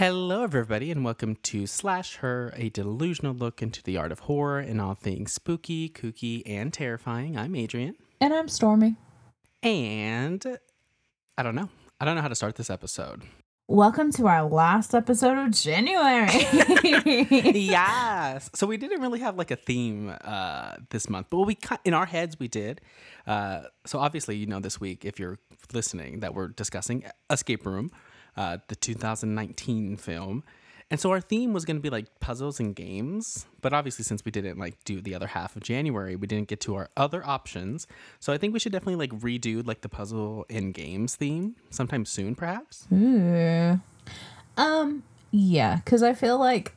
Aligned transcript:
Hello, 0.00 0.42
everybody, 0.42 0.90
and 0.90 1.04
welcome 1.04 1.36
to 1.42 1.66
Slash 1.66 2.16
Her, 2.16 2.54
a 2.56 2.70
delusional 2.70 3.34
look 3.34 3.60
into 3.60 3.82
the 3.82 3.98
art 3.98 4.12
of 4.12 4.20
horror 4.20 4.58
and 4.58 4.80
all 4.80 4.94
things 4.94 5.30
spooky, 5.30 5.90
kooky, 5.90 6.42
and 6.46 6.72
terrifying. 6.72 7.36
I'm 7.36 7.54
Adrian. 7.54 7.96
And 8.18 8.32
I'm 8.32 8.48
Stormy. 8.48 8.96
And 9.62 10.58
I 11.36 11.42
don't 11.42 11.54
know. 11.54 11.68
I 12.00 12.06
don't 12.06 12.14
know 12.14 12.22
how 12.22 12.28
to 12.28 12.34
start 12.34 12.56
this 12.56 12.70
episode. 12.70 13.24
Welcome 13.68 14.10
to 14.12 14.26
our 14.26 14.48
last 14.48 14.94
episode 14.94 15.36
of 15.36 15.50
January. 15.50 16.30
yes. 17.60 18.48
So 18.54 18.66
we 18.66 18.78
didn't 18.78 19.02
really 19.02 19.20
have 19.20 19.36
like 19.36 19.50
a 19.50 19.56
theme 19.56 20.16
uh, 20.24 20.76
this 20.88 21.10
month, 21.10 21.26
but 21.28 21.40
we 21.40 21.58
in 21.84 21.92
our 21.92 22.06
heads 22.06 22.38
we 22.38 22.48
did. 22.48 22.80
Uh, 23.26 23.64
so 23.84 23.98
obviously, 23.98 24.36
you 24.36 24.46
know, 24.46 24.60
this 24.60 24.80
week, 24.80 25.04
if 25.04 25.20
you're 25.20 25.38
listening, 25.74 26.20
that 26.20 26.32
we're 26.32 26.48
discussing 26.48 27.04
Escape 27.28 27.66
Room, 27.66 27.90
uh, 28.36 28.58
the 28.68 28.76
2019 28.76 29.96
film. 29.96 30.44
And 30.90 30.98
so 30.98 31.10
our 31.12 31.20
theme 31.20 31.52
was 31.52 31.64
going 31.64 31.76
to 31.76 31.80
be 31.80 31.88
like 31.88 32.18
puzzles 32.18 32.58
and 32.58 32.74
games, 32.74 33.46
but 33.60 33.72
obviously 33.72 34.04
since 34.04 34.24
we 34.24 34.32
didn't 34.32 34.58
like 34.58 34.82
do 34.84 35.00
the 35.00 35.14
other 35.14 35.28
half 35.28 35.54
of 35.54 35.62
January, 35.62 36.16
we 36.16 36.26
didn't 36.26 36.48
get 36.48 36.60
to 36.62 36.74
our 36.74 36.88
other 36.96 37.24
options. 37.24 37.86
So 38.18 38.32
I 38.32 38.38
think 38.38 38.52
we 38.52 38.58
should 38.58 38.72
definitely 38.72 38.96
like 38.96 39.12
redo 39.20 39.64
like 39.64 39.82
the 39.82 39.88
puzzle 39.88 40.46
and 40.50 40.74
games 40.74 41.14
theme 41.14 41.54
sometime 41.70 42.04
soon, 42.04 42.34
perhaps. 42.34 42.88
Ooh. 42.92 43.80
Um, 44.56 45.04
yeah, 45.30 45.76
because 45.76 46.02
I 46.02 46.12
feel 46.12 46.38
like 46.38 46.74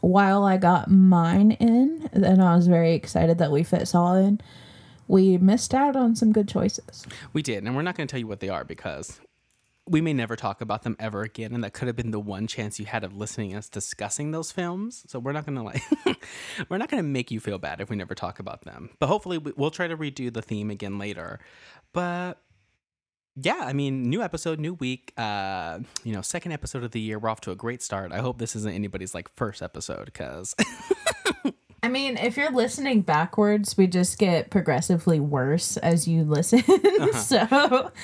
while 0.00 0.44
I 0.44 0.56
got 0.56 0.90
mine 0.90 1.52
in, 1.52 2.08
and 2.12 2.42
I 2.42 2.56
was 2.56 2.66
very 2.66 2.94
excited 2.94 3.36
that 3.38 3.52
we 3.52 3.62
fit 3.62 3.94
all 3.94 4.14
in, 4.14 4.40
we 5.08 5.36
missed 5.36 5.74
out 5.74 5.94
on 5.94 6.16
some 6.16 6.32
good 6.32 6.48
choices. 6.48 7.06
We 7.34 7.42
did, 7.42 7.64
and 7.64 7.76
we're 7.76 7.82
not 7.82 7.96
going 7.96 8.06
to 8.06 8.10
tell 8.10 8.20
you 8.20 8.26
what 8.26 8.40
they 8.40 8.48
are 8.48 8.64
because 8.64 9.20
we 9.86 10.00
may 10.00 10.12
never 10.12 10.36
talk 10.36 10.60
about 10.60 10.82
them 10.82 10.96
ever 10.98 11.22
again 11.22 11.52
and 11.52 11.64
that 11.64 11.72
could 11.72 11.88
have 11.88 11.96
been 11.96 12.12
the 12.12 12.20
one 12.20 12.46
chance 12.46 12.78
you 12.78 12.86
had 12.86 13.02
of 13.02 13.16
listening 13.16 13.54
us 13.54 13.68
discussing 13.68 14.30
those 14.30 14.52
films 14.52 15.04
so 15.08 15.18
we're 15.18 15.32
not 15.32 15.44
gonna 15.44 15.62
like 15.62 15.82
we're 16.68 16.78
not 16.78 16.88
gonna 16.88 17.02
make 17.02 17.30
you 17.30 17.40
feel 17.40 17.58
bad 17.58 17.80
if 17.80 17.90
we 17.90 17.96
never 17.96 18.14
talk 18.14 18.38
about 18.38 18.62
them 18.62 18.90
but 19.00 19.08
hopefully 19.08 19.38
we'll 19.38 19.70
try 19.70 19.88
to 19.88 19.96
redo 19.96 20.32
the 20.32 20.42
theme 20.42 20.70
again 20.70 20.98
later 20.98 21.40
but 21.92 22.40
yeah 23.34 23.62
i 23.62 23.72
mean 23.72 24.08
new 24.08 24.22
episode 24.22 24.60
new 24.60 24.74
week 24.74 25.12
uh 25.16 25.80
you 26.04 26.12
know 26.12 26.22
second 26.22 26.52
episode 26.52 26.84
of 26.84 26.92
the 26.92 27.00
year 27.00 27.18
we're 27.18 27.28
off 27.28 27.40
to 27.40 27.50
a 27.50 27.56
great 27.56 27.82
start 27.82 28.12
i 28.12 28.18
hope 28.18 28.38
this 28.38 28.54
isn't 28.54 28.74
anybody's 28.74 29.14
like 29.14 29.28
first 29.34 29.62
episode 29.62 30.04
because 30.04 30.54
I 31.84 31.88
mean, 31.88 32.16
if 32.16 32.36
you're 32.36 32.52
listening 32.52 33.00
backwards, 33.00 33.76
we 33.76 33.88
just 33.88 34.16
get 34.16 34.50
progressively 34.50 35.18
worse 35.18 35.76
as 35.78 36.06
you 36.06 36.22
listen. 36.22 36.62
Uh-huh. 37.02 37.18
so, 37.18 37.38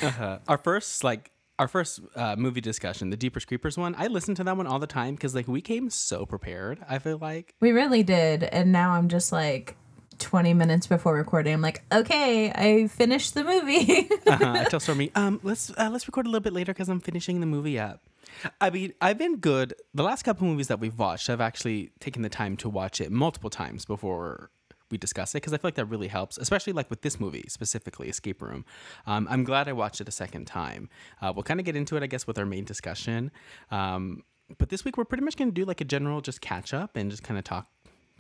uh-huh. 0.02 0.38
our 0.48 0.58
first 0.58 1.04
like 1.04 1.30
our 1.58 1.68
first 1.68 2.00
uh, 2.14 2.36
movie 2.36 2.60
discussion, 2.60 3.10
the 3.10 3.16
Jeepers 3.16 3.44
Creepers 3.44 3.76
one, 3.76 3.94
I 3.98 4.06
listen 4.06 4.34
to 4.36 4.44
that 4.44 4.56
one 4.56 4.66
all 4.66 4.78
the 4.78 4.86
time 4.86 5.14
because 5.14 5.34
like 5.34 5.48
we 5.48 5.60
came 5.60 5.90
so 5.90 6.24
prepared. 6.24 6.78
I 6.88 6.98
feel 6.98 7.18
like 7.18 7.54
we 7.60 7.72
really 7.72 8.02
did, 8.02 8.44
and 8.44 8.72
now 8.72 8.92
I'm 8.92 9.08
just 9.08 9.32
like. 9.32 9.76
20 10.20 10.52
minutes 10.52 10.88
before 10.88 11.14
recording 11.14 11.54
i'm 11.54 11.60
like 11.60 11.80
okay 11.92 12.50
i 12.50 12.88
finished 12.88 13.34
the 13.34 13.44
movie 13.44 14.08
uh-huh. 14.26 14.52
i 14.56 14.64
tell 14.64 14.80
stormy 14.80 15.12
um 15.14 15.38
let's 15.44 15.70
uh, 15.78 15.88
let's 15.92 16.08
record 16.08 16.26
a 16.26 16.28
little 16.28 16.42
bit 16.42 16.52
later 16.52 16.74
because 16.74 16.88
i'm 16.88 16.98
finishing 16.98 17.38
the 17.38 17.46
movie 17.46 17.78
up 17.78 18.00
i 18.60 18.68
mean 18.68 18.92
i've 19.00 19.16
been 19.16 19.36
good 19.36 19.74
the 19.94 20.02
last 20.02 20.24
couple 20.24 20.44
movies 20.44 20.66
that 20.66 20.80
we've 20.80 20.98
watched 20.98 21.30
i've 21.30 21.40
actually 21.40 21.92
taken 22.00 22.22
the 22.22 22.28
time 22.28 22.56
to 22.56 22.68
watch 22.68 23.00
it 23.00 23.12
multiple 23.12 23.48
times 23.48 23.84
before 23.84 24.50
we 24.90 24.98
discuss 24.98 25.32
it 25.32 25.38
because 25.38 25.52
I 25.52 25.56
feel 25.56 25.68
like 25.68 25.74
that 25.76 25.86
really 25.86 26.08
helps, 26.08 26.38
especially 26.38 26.72
like 26.72 26.90
with 26.90 27.02
this 27.02 27.20
movie 27.20 27.44
specifically, 27.48 28.08
Escape 28.08 28.42
Room. 28.42 28.64
Um, 29.06 29.26
I'm 29.30 29.44
glad 29.44 29.68
I 29.68 29.72
watched 29.72 30.00
it 30.00 30.08
a 30.08 30.12
second 30.12 30.46
time. 30.46 30.88
Uh, 31.20 31.32
we'll 31.34 31.44
kind 31.44 31.60
of 31.60 31.66
get 31.66 31.76
into 31.76 31.96
it, 31.96 32.02
I 32.02 32.06
guess, 32.06 32.26
with 32.26 32.38
our 32.38 32.46
main 32.46 32.64
discussion. 32.64 33.30
Um, 33.70 34.22
but 34.56 34.70
this 34.70 34.84
week 34.84 34.96
we're 34.96 35.04
pretty 35.04 35.24
much 35.24 35.36
going 35.36 35.48
to 35.48 35.54
do 35.54 35.64
like 35.64 35.80
a 35.80 35.84
general 35.84 36.20
just 36.20 36.40
catch 36.40 36.72
up 36.72 36.96
and 36.96 37.10
just 37.10 37.22
kind 37.22 37.38
of 37.38 37.44
talk 37.44 37.68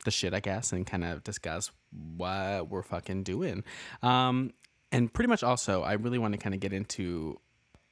the 0.04 0.10
shit, 0.10 0.34
I 0.34 0.40
guess, 0.40 0.72
and 0.72 0.86
kind 0.86 1.04
of 1.04 1.24
discuss 1.24 1.70
what 2.16 2.68
we're 2.68 2.82
fucking 2.82 3.22
doing. 3.24 3.64
Um, 4.02 4.52
and 4.92 5.12
pretty 5.12 5.28
much 5.28 5.42
also, 5.42 5.82
I 5.82 5.94
really 5.94 6.18
want 6.18 6.32
to 6.34 6.38
kind 6.38 6.54
of 6.54 6.60
get 6.60 6.72
into 6.72 7.38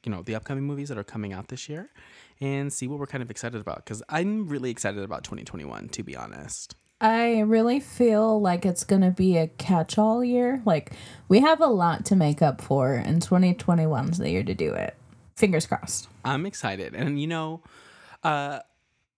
you 0.04 0.12
know 0.12 0.22
the 0.22 0.34
upcoming 0.34 0.64
movies 0.64 0.88
that 0.88 0.96
are 0.96 1.04
coming 1.04 1.32
out 1.32 1.48
this 1.48 1.68
year 1.68 1.90
and 2.40 2.72
see 2.72 2.86
what 2.86 2.98
we're 2.98 3.06
kind 3.06 3.22
of 3.22 3.30
excited 3.30 3.60
about 3.60 3.84
because 3.84 4.02
i'm 4.08 4.46
really 4.46 4.70
excited 4.70 5.02
about 5.02 5.24
2021 5.24 5.88
to 5.88 6.02
be 6.04 6.16
honest 6.16 6.76
I 7.00 7.40
really 7.40 7.80
feel 7.80 8.40
like 8.40 8.64
it's 8.64 8.84
going 8.84 9.02
to 9.02 9.10
be 9.10 9.36
a 9.36 9.48
catch 9.48 9.98
all 9.98 10.24
year. 10.24 10.62
Like, 10.64 10.92
we 11.28 11.40
have 11.40 11.60
a 11.60 11.66
lot 11.66 12.06
to 12.06 12.16
make 12.16 12.40
up 12.40 12.60
for, 12.62 12.94
and 12.94 13.20
2021's 13.20 14.18
the 14.18 14.30
year 14.30 14.42
to 14.42 14.54
do 14.54 14.72
it. 14.72 14.96
Fingers 15.36 15.66
crossed. 15.66 16.08
I'm 16.24 16.46
excited. 16.46 16.94
And, 16.94 17.20
you 17.20 17.26
know, 17.26 17.62
uh, 18.22 18.60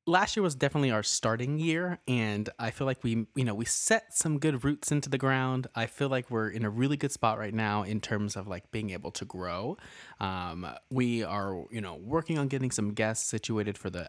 last 0.09 0.37
year 0.37 0.43
was 0.43 0.55
definitely 0.55 0.91
our 0.91 1.03
starting 1.03 1.59
year 1.59 1.99
and 2.09 2.49
i 2.59 2.71
feel 2.71 2.87
like 2.87 3.05
we 3.05 3.27
you 3.35 3.45
know 3.45 3.55
we 3.55 3.65
set 3.65 4.17
some 4.17 4.39
good 4.39 4.65
roots 4.65 4.91
into 4.91 5.11
the 5.11 5.19
ground 5.19 5.67
i 5.75 5.85
feel 5.85 6.09
like 6.09 6.31
we're 6.31 6.49
in 6.49 6.65
a 6.65 6.71
really 6.71 6.97
good 6.97 7.13
spot 7.13 7.39
right 7.39 7.53
now 7.53 7.83
in 7.83 8.01
terms 8.01 8.35
of 8.35 8.49
like 8.49 8.69
being 8.71 8.91
able 8.91 9.11
to 9.11 9.27
grow 9.27 9.77
um, 10.19 10.67
we 10.91 11.23
are 11.23 11.63
you 11.71 11.81
know 11.81 11.95
working 11.95 12.39
on 12.39 12.49
getting 12.49 12.71
some 12.71 12.95
guests 12.95 13.29
situated 13.29 13.77
for 13.77 13.91
the 13.91 14.09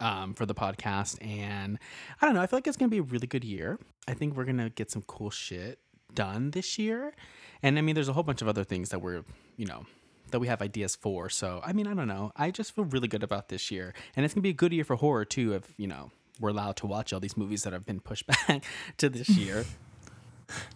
um, 0.00 0.34
for 0.34 0.46
the 0.46 0.54
podcast. 0.54 1.24
And 1.24 1.78
I 2.20 2.26
don't 2.26 2.34
know, 2.34 2.42
I 2.42 2.46
feel 2.46 2.58
like 2.58 2.66
it's 2.66 2.76
going 2.76 2.90
to 2.90 2.94
be 2.94 2.98
a 2.98 3.02
really 3.02 3.26
good 3.26 3.44
year. 3.44 3.78
I 4.08 4.14
think 4.14 4.36
we're 4.36 4.44
going 4.44 4.58
to 4.58 4.70
get 4.70 4.90
some 4.90 5.02
cool 5.02 5.30
shit 5.30 5.78
done 6.14 6.50
this 6.52 6.78
year. 6.78 7.14
And 7.62 7.78
I 7.78 7.82
mean, 7.82 7.94
there's 7.94 8.08
a 8.08 8.12
whole 8.12 8.22
bunch 8.22 8.42
of 8.42 8.48
other 8.48 8.64
things 8.64 8.90
that 8.90 9.00
we're, 9.00 9.24
you 9.56 9.66
know, 9.66 9.86
that 10.30 10.40
we 10.40 10.48
have 10.48 10.60
ideas 10.60 10.96
for. 10.96 11.28
So, 11.28 11.60
I 11.64 11.72
mean, 11.72 11.86
I 11.86 11.94
don't 11.94 12.08
know. 12.08 12.32
I 12.36 12.50
just 12.50 12.74
feel 12.74 12.84
really 12.84 13.08
good 13.08 13.22
about 13.22 13.48
this 13.48 13.70
year. 13.70 13.94
And 14.14 14.24
it's 14.24 14.34
going 14.34 14.40
to 14.42 14.46
be 14.46 14.50
a 14.50 14.54
good 14.54 14.72
year 14.72 14.84
for 14.84 14.96
horror, 14.96 15.24
too, 15.24 15.54
if, 15.54 15.72
you 15.76 15.86
know, 15.86 16.10
we're 16.40 16.50
allowed 16.50 16.76
to 16.76 16.86
watch 16.86 17.12
all 17.12 17.20
these 17.20 17.36
movies 17.36 17.62
that 17.62 17.72
have 17.72 17.86
been 17.86 18.00
pushed 18.00 18.26
back 18.48 18.64
to 18.98 19.08
this 19.08 19.28
year. 19.38 19.64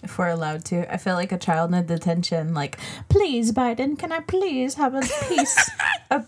if 0.03 0.19
we're 0.19 0.29
allowed 0.29 0.65
to. 0.67 0.93
I 0.93 0.97
feel 0.97 1.15
like 1.15 1.33
a 1.33 1.39
child 1.39 1.75
in 1.75 1.87
detention. 1.87 2.55
Like, 2.55 2.79
please, 3.09 3.53
Biden, 3.53 3.99
can 3.99 4.13
I 4.13 4.21
please 4.21 4.75
have 4.75 4.95
a 4.95 5.01
piece, 5.29 5.71
a, 6.11 6.25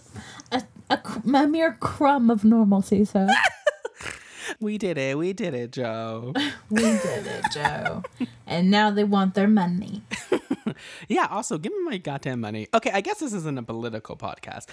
a, 0.51 0.63
a 0.92 1.47
mere 1.47 1.72
crumb 1.80 2.30
of 2.30 2.44
normalcy, 2.44 3.04
sir. 3.04 3.28
we 4.60 4.78
did 4.78 4.98
it. 4.98 5.16
We 5.16 5.32
did 5.32 5.54
it, 5.54 5.72
Joe. 5.72 6.32
we 6.70 6.82
did 6.82 7.26
it, 7.26 7.44
Joe. 7.53 8.03
and 8.47 8.70
now 8.70 8.91
they 8.91 9.04
want 9.04 9.34
their 9.34 9.48
money. 9.48 10.03
yeah, 11.08 11.26
also, 11.30 11.58
give 11.58 11.72
me 11.72 11.84
my 11.84 11.98
goddamn 11.98 12.41
money. 12.41 12.69
Okay, 12.75 12.91
I 12.92 13.00
guess 13.00 13.20
this 13.20 13.32
isn't 13.32 13.58
a 13.58 13.62
political 13.62 14.16
podcast, 14.16 14.66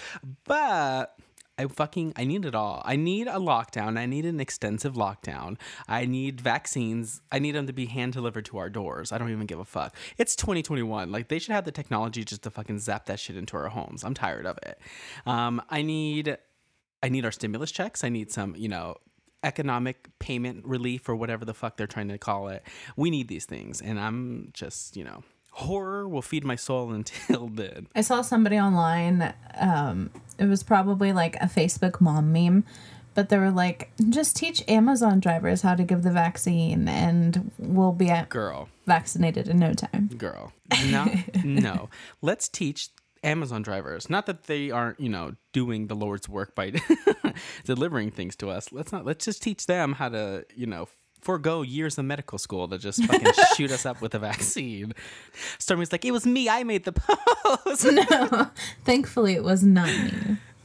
but 0.44 1.16
I 1.60 1.66
fucking 1.66 2.14
I 2.16 2.24
need 2.24 2.46
it 2.46 2.54
all. 2.54 2.80
I 2.86 2.96
need 2.96 3.26
a 3.26 3.32
lockdown. 3.32 3.98
I 3.98 4.06
need 4.06 4.24
an 4.24 4.40
extensive 4.40 4.94
lockdown. 4.94 5.58
I 5.86 6.06
need 6.06 6.40
vaccines. 6.40 7.20
I 7.30 7.38
need 7.38 7.54
them 7.54 7.66
to 7.66 7.72
be 7.74 7.84
hand 7.84 8.14
delivered 8.14 8.46
to 8.46 8.56
our 8.56 8.70
doors. 8.70 9.12
I 9.12 9.18
don't 9.18 9.30
even 9.30 9.44
give 9.44 9.58
a 9.58 9.66
fuck. 9.66 9.94
It's 10.16 10.34
2021. 10.36 11.12
Like 11.12 11.28
they 11.28 11.38
should 11.38 11.52
have 11.52 11.66
the 11.66 11.72
technology 11.72 12.24
just 12.24 12.42
to 12.44 12.50
fucking 12.50 12.78
zap 12.78 13.04
that 13.06 13.20
shit 13.20 13.36
into 13.36 13.58
our 13.58 13.68
homes. 13.68 14.04
I'm 14.04 14.14
tired 14.14 14.46
of 14.46 14.58
it. 14.62 14.80
Um, 15.26 15.60
I 15.68 15.82
need 15.82 16.38
I 17.02 17.10
need 17.10 17.26
our 17.26 17.32
stimulus 17.32 17.70
checks. 17.70 18.04
I 18.04 18.08
need 18.08 18.30
some, 18.32 18.56
you 18.56 18.68
know, 18.68 18.96
economic 19.42 20.08
payment 20.18 20.64
relief 20.66 21.10
or 21.10 21.14
whatever 21.16 21.44
the 21.44 21.54
fuck 21.54 21.76
they're 21.76 21.86
trying 21.86 22.08
to 22.08 22.16
call 22.16 22.48
it. 22.48 22.62
We 22.96 23.10
need 23.10 23.28
these 23.28 23.44
things, 23.44 23.82
and 23.82 24.00
I'm 24.00 24.50
just, 24.54 24.96
you 24.96 25.04
know, 25.04 25.24
horror 25.50 26.08
will 26.08 26.22
feed 26.22 26.44
my 26.44 26.56
soul 26.56 26.90
until 26.92 27.48
then. 27.48 27.88
I 27.94 28.00
saw 28.00 28.22
somebody 28.22 28.58
online. 28.58 29.34
Um, 29.58 30.10
it 30.38 30.46
was 30.46 30.62
probably 30.62 31.12
like 31.12 31.36
a 31.36 31.46
Facebook 31.46 32.00
mom 32.00 32.32
meme, 32.32 32.64
but 33.14 33.28
they 33.28 33.38
were 33.38 33.50
like, 33.50 33.90
just 34.08 34.36
teach 34.36 34.64
Amazon 34.68 35.20
drivers 35.20 35.62
how 35.62 35.74
to 35.74 35.82
give 35.82 36.02
the 36.02 36.12
vaccine, 36.12 36.88
and 36.88 37.50
we'll 37.58 37.92
be 37.92 38.08
at 38.08 38.28
girl 38.28 38.68
vaccinated 38.86 39.48
in 39.48 39.58
no 39.58 39.72
time. 39.72 40.08
Girl, 40.16 40.52
no, 40.86 41.12
no. 41.44 41.90
Let's 42.22 42.48
teach 42.48 42.88
Amazon 43.22 43.62
drivers. 43.62 44.08
Not 44.08 44.26
that 44.26 44.44
they 44.44 44.70
aren't, 44.70 45.00
you 45.00 45.08
know, 45.08 45.34
doing 45.52 45.88
the 45.88 45.94
Lord's 45.94 46.28
work 46.28 46.54
by 46.54 46.72
delivering 47.64 48.10
things 48.10 48.36
to 48.36 48.48
us. 48.50 48.72
Let's 48.72 48.92
not. 48.92 49.04
Let's 49.04 49.24
just 49.24 49.42
teach 49.42 49.66
them 49.66 49.94
how 49.94 50.08
to, 50.08 50.44
you 50.54 50.66
know, 50.66 50.88
forego 51.20 51.62
years 51.62 51.98
of 51.98 52.04
medical 52.04 52.38
school 52.38 52.68
to 52.68 52.78
just 52.78 53.04
fucking 53.04 53.32
shoot 53.56 53.70
us 53.70 53.86
up 53.86 54.00
with 54.00 54.14
a 54.14 54.18
vaccine. 54.18 54.94
Stormy's 55.58 55.92
like, 55.92 56.04
it 56.04 56.12
was 56.12 56.26
me. 56.26 56.48
I 56.48 56.64
made 56.64 56.84
the 56.84 56.92
post. 56.92 57.84
no, 57.84 58.50
thankfully 58.84 59.34
it 59.34 59.44
was 59.44 59.62
not 59.62 59.88
me. 59.88 60.36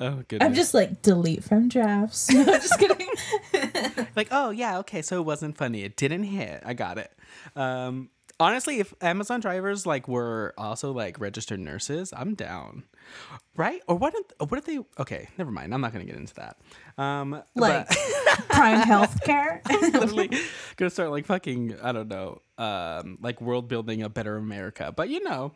oh, 0.00 0.22
good. 0.28 0.42
I'm 0.42 0.54
just 0.54 0.74
like 0.74 1.02
delete 1.02 1.44
from 1.44 1.68
drafts. 1.68 2.30
No, 2.34 2.44
just 2.44 2.78
kidding. 2.78 3.08
like, 4.16 4.28
oh 4.30 4.50
yeah, 4.50 4.78
okay, 4.78 5.02
so 5.02 5.20
it 5.20 5.24
wasn't 5.24 5.56
funny. 5.56 5.82
It 5.82 5.96
didn't 5.96 6.24
hit. 6.24 6.62
I 6.64 6.74
got 6.74 6.98
it. 6.98 7.12
Um, 7.54 8.10
Honestly, 8.38 8.80
if 8.80 8.92
Amazon 9.00 9.40
drivers 9.40 9.86
like 9.86 10.08
were 10.08 10.52
also 10.58 10.92
like 10.92 11.18
registered 11.18 11.58
nurses, 11.60 12.12
I'm 12.14 12.34
down. 12.34 12.84
Right? 13.56 13.80
Or 13.88 13.96
what? 13.96 14.14
If, 14.14 14.50
what 14.50 14.58
if 14.58 14.64
they? 14.66 14.80
Okay, 14.98 15.28
never 15.38 15.50
mind. 15.50 15.72
I'm 15.72 15.80
not 15.80 15.92
gonna 15.92 16.04
get 16.04 16.16
into 16.16 16.34
that. 16.34 16.58
Um, 16.98 17.42
Like 17.54 17.88
but 17.88 17.96
prime 18.48 18.80
health 18.80 19.22
care. 19.24 19.62
literally 19.70 20.30
gonna 20.76 20.90
start 20.90 21.10
like 21.10 21.24
fucking. 21.24 21.76
I 21.82 21.92
don't 21.92 22.08
know. 22.08 22.42
Um, 22.58 23.18
like 23.22 23.40
world 23.40 23.68
building 23.68 24.02
a 24.02 24.08
better 24.10 24.36
America. 24.36 24.92
But 24.94 25.08
you 25.08 25.22
know, 25.24 25.52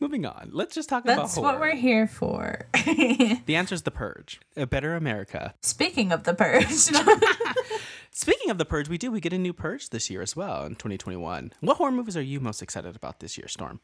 moving 0.00 0.24
on. 0.24 0.50
Let's 0.52 0.74
just 0.74 0.88
talk 0.88 1.04
That's 1.04 1.16
about 1.16 1.26
That's 1.28 1.38
what 1.38 1.60
we're 1.60 1.76
here 1.76 2.06
for. 2.06 2.66
The 2.74 3.56
answer 3.56 3.74
is 3.74 3.82
the 3.82 3.90
purge. 3.90 4.40
A 4.56 4.66
better 4.66 4.94
America. 4.94 5.54
Speaking 5.62 6.12
of 6.12 6.24
the 6.24 6.34
purge, 6.34 6.66
Speaking 8.14 8.50
of 8.50 8.58
the 8.58 8.64
purge, 8.66 8.88
we 8.88 8.98
do. 8.98 9.10
We 9.10 9.20
get 9.20 9.32
a 9.32 9.38
new 9.38 9.54
purge 9.54 9.88
this 9.88 10.10
year 10.10 10.20
as 10.20 10.36
well 10.36 10.64
in 10.66 10.74
2021. 10.74 11.52
What 11.60 11.78
horror 11.78 11.90
movies 11.92 12.16
are 12.16 12.22
you 12.22 12.40
most 12.40 12.60
excited 12.62 12.94
about 12.94 13.20
this 13.20 13.38
year, 13.38 13.48
Storm? 13.48 13.80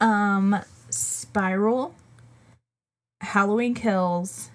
um, 0.00 0.60
Spiral, 0.90 1.94
Halloween 3.22 3.74
Kills, 3.74 4.50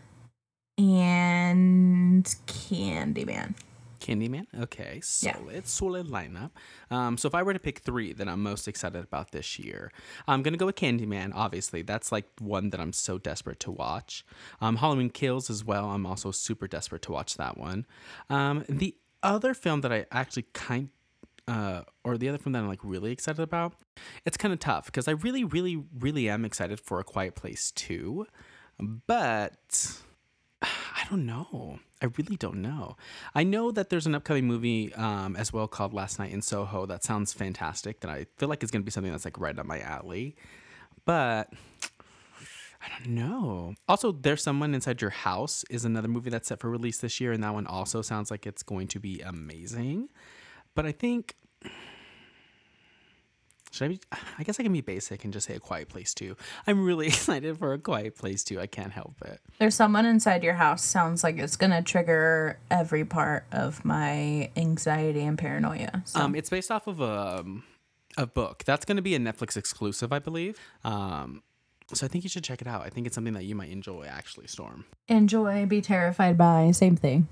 and 0.78 2.24
Candyman. 2.46 3.56
Candyman. 4.02 4.48
Okay, 4.60 4.96
Yeah. 5.22 5.36
solid, 5.38 5.68
solid 5.68 6.08
lineup. 6.08 6.52
Um, 6.90 7.18
so 7.18 7.28
if 7.28 7.36
I 7.36 7.44
were 7.44 7.54
to 7.54 7.60
pick 7.60 7.80
three 7.80 8.12
that 8.14 8.28
I'm 8.28 8.44
most 8.44 8.68
excited 8.68 9.04
about 9.04 9.32
this 9.32 9.58
year, 9.60 9.92
I'm 10.28 10.44
gonna 10.44 10.58
go 10.58 10.66
with 10.66 10.76
Candyman. 10.76 11.32
Obviously, 11.34 11.82
that's 11.84 12.12
like 12.12 12.26
one 12.40 12.72
that 12.72 12.80
I'm 12.82 12.92
so 12.94 13.18
desperate 13.18 13.60
to 13.62 13.72
watch. 13.72 14.26
Um, 14.60 14.78
Halloween 14.78 15.10
Kills 15.10 15.50
as 15.50 15.64
well. 15.64 15.92
I'm 15.92 16.06
also 16.06 16.32
super 16.32 16.68
desperate 16.68 17.02
to 17.04 17.12
watch 17.14 17.38
that 17.38 17.58
one. 17.58 17.86
Um, 18.30 18.66
the 18.68 18.96
other 19.24 19.54
film 19.54 19.82
that 19.82 19.94
I 19.94 20.06
actually 20.12 20.48
kind 20.54 20.90
uh, 21.48 21.82
or 22.04 22.18
the 22.18 22.30
other 22.30 22.38
film 22.38 22.54
that 22.54 22.60
I'm 22.60 22.68
like 22.68 22.80
really 22.84 23.12
excited 23.12 23.42
about, 23.42 23.74
it's 24.26 24.38
kind 24.38 24.54
of 24.54 24.60
tough 24.60 24.86
because 24.86 25.08
I 25.08 25.12
really, 25.12 25.44
really, 25.44 25.84
really 26.00 26.30
am 26.30 26.46
excited 26.46 26.80
for 26.80 27.00
A 27.00 27.04
Quiet 27.04 27.36
Place 27.36 27.72
2, 27.72 28.26
but 29.08 30.02
don't 31.12 31.26
know. 31.26 31.80
I 32.02 32.06
really 32.18 32.38
don't 32.38 32.62
know. 32.62 32.96
I 33.36 33.44
know 33.44 33.72
that 33.72 33.90
there's 33.90 34.08
an 34.08 34.16
upcoming 34.16 34.46
movie 34.46 34.94
um, 34.96 35.36
as 35.36 35.52
well 35.52 35.68
called 35.68 35.94
Last 35.94 36.18
Night 36.20 36.32
in 36.32 36.42
Soho 36.42 36.86
that 36.86 37.04
sounds 37.04 37.34
fantastic. 37.34 38.00
That 38.00 38.10
I 38.10 38.26
feel 38.38 38.50
like 38.50 38.64
is 38.64 38.72
going 38.72 38.82
to 38.82 38.86
be 38.86 38.92
something 38.92 39.12
that's 39.12 39.26
like 39.26 39.40
right 39.40 39.58
up 39.58 39.66
my 39.66 39.82
alley, 39.82 40.36
but 41.06 41.52
I 42.82 42.88
don't 42.98 43.10
know. 43.10 43.76
Also, 43.88 44.12
There's 44.14 44.42
Someone 44.42 44.74
Inside 44.74 45.02
Your 45.02 45.12
House 45.12 45.64
is 45.70 45.86
another 45.86 46.08
movie 46.08 46.30
that's 46.30 46.48
set 46.48 46.60
for 46.60 46.70
release 46.70 46.98
this 46.98 47.20
year, 47.20 47.34
and 47.34 47.44
that 47.44 47.54
one 47.54 47.68
also 47.68 48.02
sounds 48.02 48.32
like 48.32 48.48
it's 48.48 48.64
going 48.64 48.88
to 48.88 49.00
be 49.00 49.20
amazing. 49.22 50.10
But 50.74 50.86
I 50.86 50.94
think. 50.94 51.36
Should 53.72 53.86
I 53.86 53.88
be? 53.88 54.00
I 54.38 54.44
guess 54.44 54.60
I 54.60 54.64
can 54.64 54.74
be 54.74 54.82
basic 54.82 55.24
and 55.24 55.32
just 55.34 55.48
say 55.48 55.56
A 55.56 55.60
Quiet 55.60 55.88
Place 55.90 56.14
too. 56.14 56.36
I'm 56.68 56.84
really 56.86 57.08
excited 57.14 57.58
for 57.58 57.74
A 57.74 57.80
Quiet 57.80 58.18
Place 58.18 58.44
too. 58.44 58.60
I 58.60 58.68
can't 58.68 58.92
help 58.92 59.16
it. 59.26 59.40
There's 59.60 59.76
someone 59.76 60.06
inside 60.06 60.44
your 60.44 60.56
house. 60.56 60.84
Sounds 60.84 61.24
like 61.24 61.38
it's 61.38 61.56
gonna 61.56 61.82
trigger 61.82 62.60
every 62.70 63.06
part 63.06 63.46
of 63.52 63.84
my 63.86 64.52
anxiety 64.56 65.22
and 65.22 65.38
paranoia. 65.38 66.04
So 66.06 66.20
Um, 66.20 66.36
it's 66.36 66.50
based 66.50 66.70
off 66.70 66.86
of 66.88 67.00
a, 67.00 67.40
um, 67.40 67.64
a 68.18 68.28
book. 68.28 68.64
That's 68.66 68.84
going 68.84 68.98
to 68.98 69.02
be 69.02 69.16
a 69.16 69.20
Netflix 69.20 69.56
exclusive, 69.56 70.12
I 70.12 70.20
believe. 70.20 70.60
Um, 70.84 71.44
so 71.94 72.06
I 72.06 72.10
think 72.10 72.26
you 72.26 72.30
should 72.30 72.44
check 72.44 72.62
it 72.62 72.68
out. 72.68 72.82
I 72.86 72.90
think 72.90 73.08
it's 73.08 73.16
something 73.16 73.34
that 73.34 73.46
you 73.46 73.56
might 73.56 73.70
enjoy, 73.70 74.06
actually, 74.06 74.48
Storm. 74.48 74.84
enjoy, 75.08 75.66
be 75.66 75.80
terrified 75.82 76.38
by, 76.38 76.72
same 76.72 76.96
thing. 76.98 77.28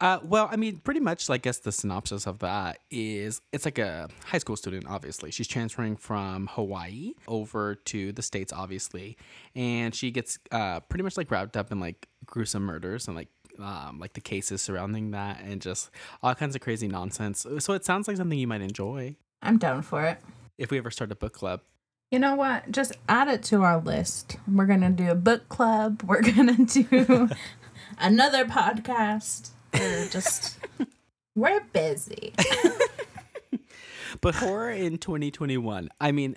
Uh, 0.00 0.18
well, 0.22 0.48
I 0.50 0.56
mean, 0.56 0.78
pretty 0.78 1.00
much, 1.00 1.28
I 1.28 1.38
guess 1.38 1.58
the 1.58 1.72
synopsis 1.72 2.26
of 2.26 2.38
that 2.40 2.78
is 2.90 3.40
it's 3.52 3.64
like 3.64 3.78
a 3.78 4.08
high 4.26 4.38
school 4.38 4.56
student, 4.56 4.86
obviously. 4.88 5.30
She's 5.30 5.48
transferring 5.48 5.96
from 5.96 6.48
Hawaii 6.52 7.12
over 7.26 7.74
to 7.76 8.12
the 8.12 8.22
States, 8.22 8.52
obviously. 8.52 9.16
And 9.54 9.94
she 9.94 10.10
gets 10.10 10.38
uh, 10.52 10.80
pretty 10.80 11.02
much 11.02 11.16
like 11.16 11.30
wrapped 11.30 11.56
up 11.56 11.72
in 11.72 11.80
like 11.80 12.08
gruesome 12.26 12.62
murders 12.62 13.08
and 13.08 13.16
like 13.16 13.28
um, 13.58 13.98
like 14.00 14.14
the 14.14 14.20
cases 14.20 14.62
surrounding 14.62 15.12
that 15.12 15.40
and 15.40 15.60
just 15.62 15.90
all 16.22 16.34
kinds 16.34 16.54
of 16.56 16.60
crazy 16.60 16.88
nonsense. 16.88 17.46
So 17.58 17.72
it 17.72 17.84
sounds 17.84 18.08
like 18.08 18.16
something 18.16 18.38
you 18.38 18.48
might 18.48 18.62
enjoy 18.62 19.16
I'm 19.42 19.58
down 19.58 19.82
for 19.82 20.04
it. 20.04 20.18
if 20.58 20.70
we 20.70 20.78
ever 20.78 20.90
start 20.90 21.12
a 21.12 21.16
book 21.16 21.32
club. 21.34 21.60
You 22.10 22.18
know 22.20 22.34
what? 22.36 22.70
Just 22.70 22.92
add 23.08 23.28
it 23.28 23.42
to 23.44 23.62
our 23.62 23.78
list. 23.80 24.36
We're 24.46 24.66
gonna 24.66 24.90
do 24.90 25.10
a 25.10 25.14
book 25.16 25.48
club. 25.48 26.02
We're 26.04 26.22
gonna 26.34 26.64
do 26.64 27.28
another 27.98 28.44
podcast. 28.44 29.50
We're 29.74 30.08
just 30.08 30.58
we're 31.34 31.60
busy. 31.72 32.32
But 34.20 34.36
horror 34.36 34.70
in 34.70 34.98
2021, 34.98 35.88
I 36.00 36.12
mean, 36.12 36.36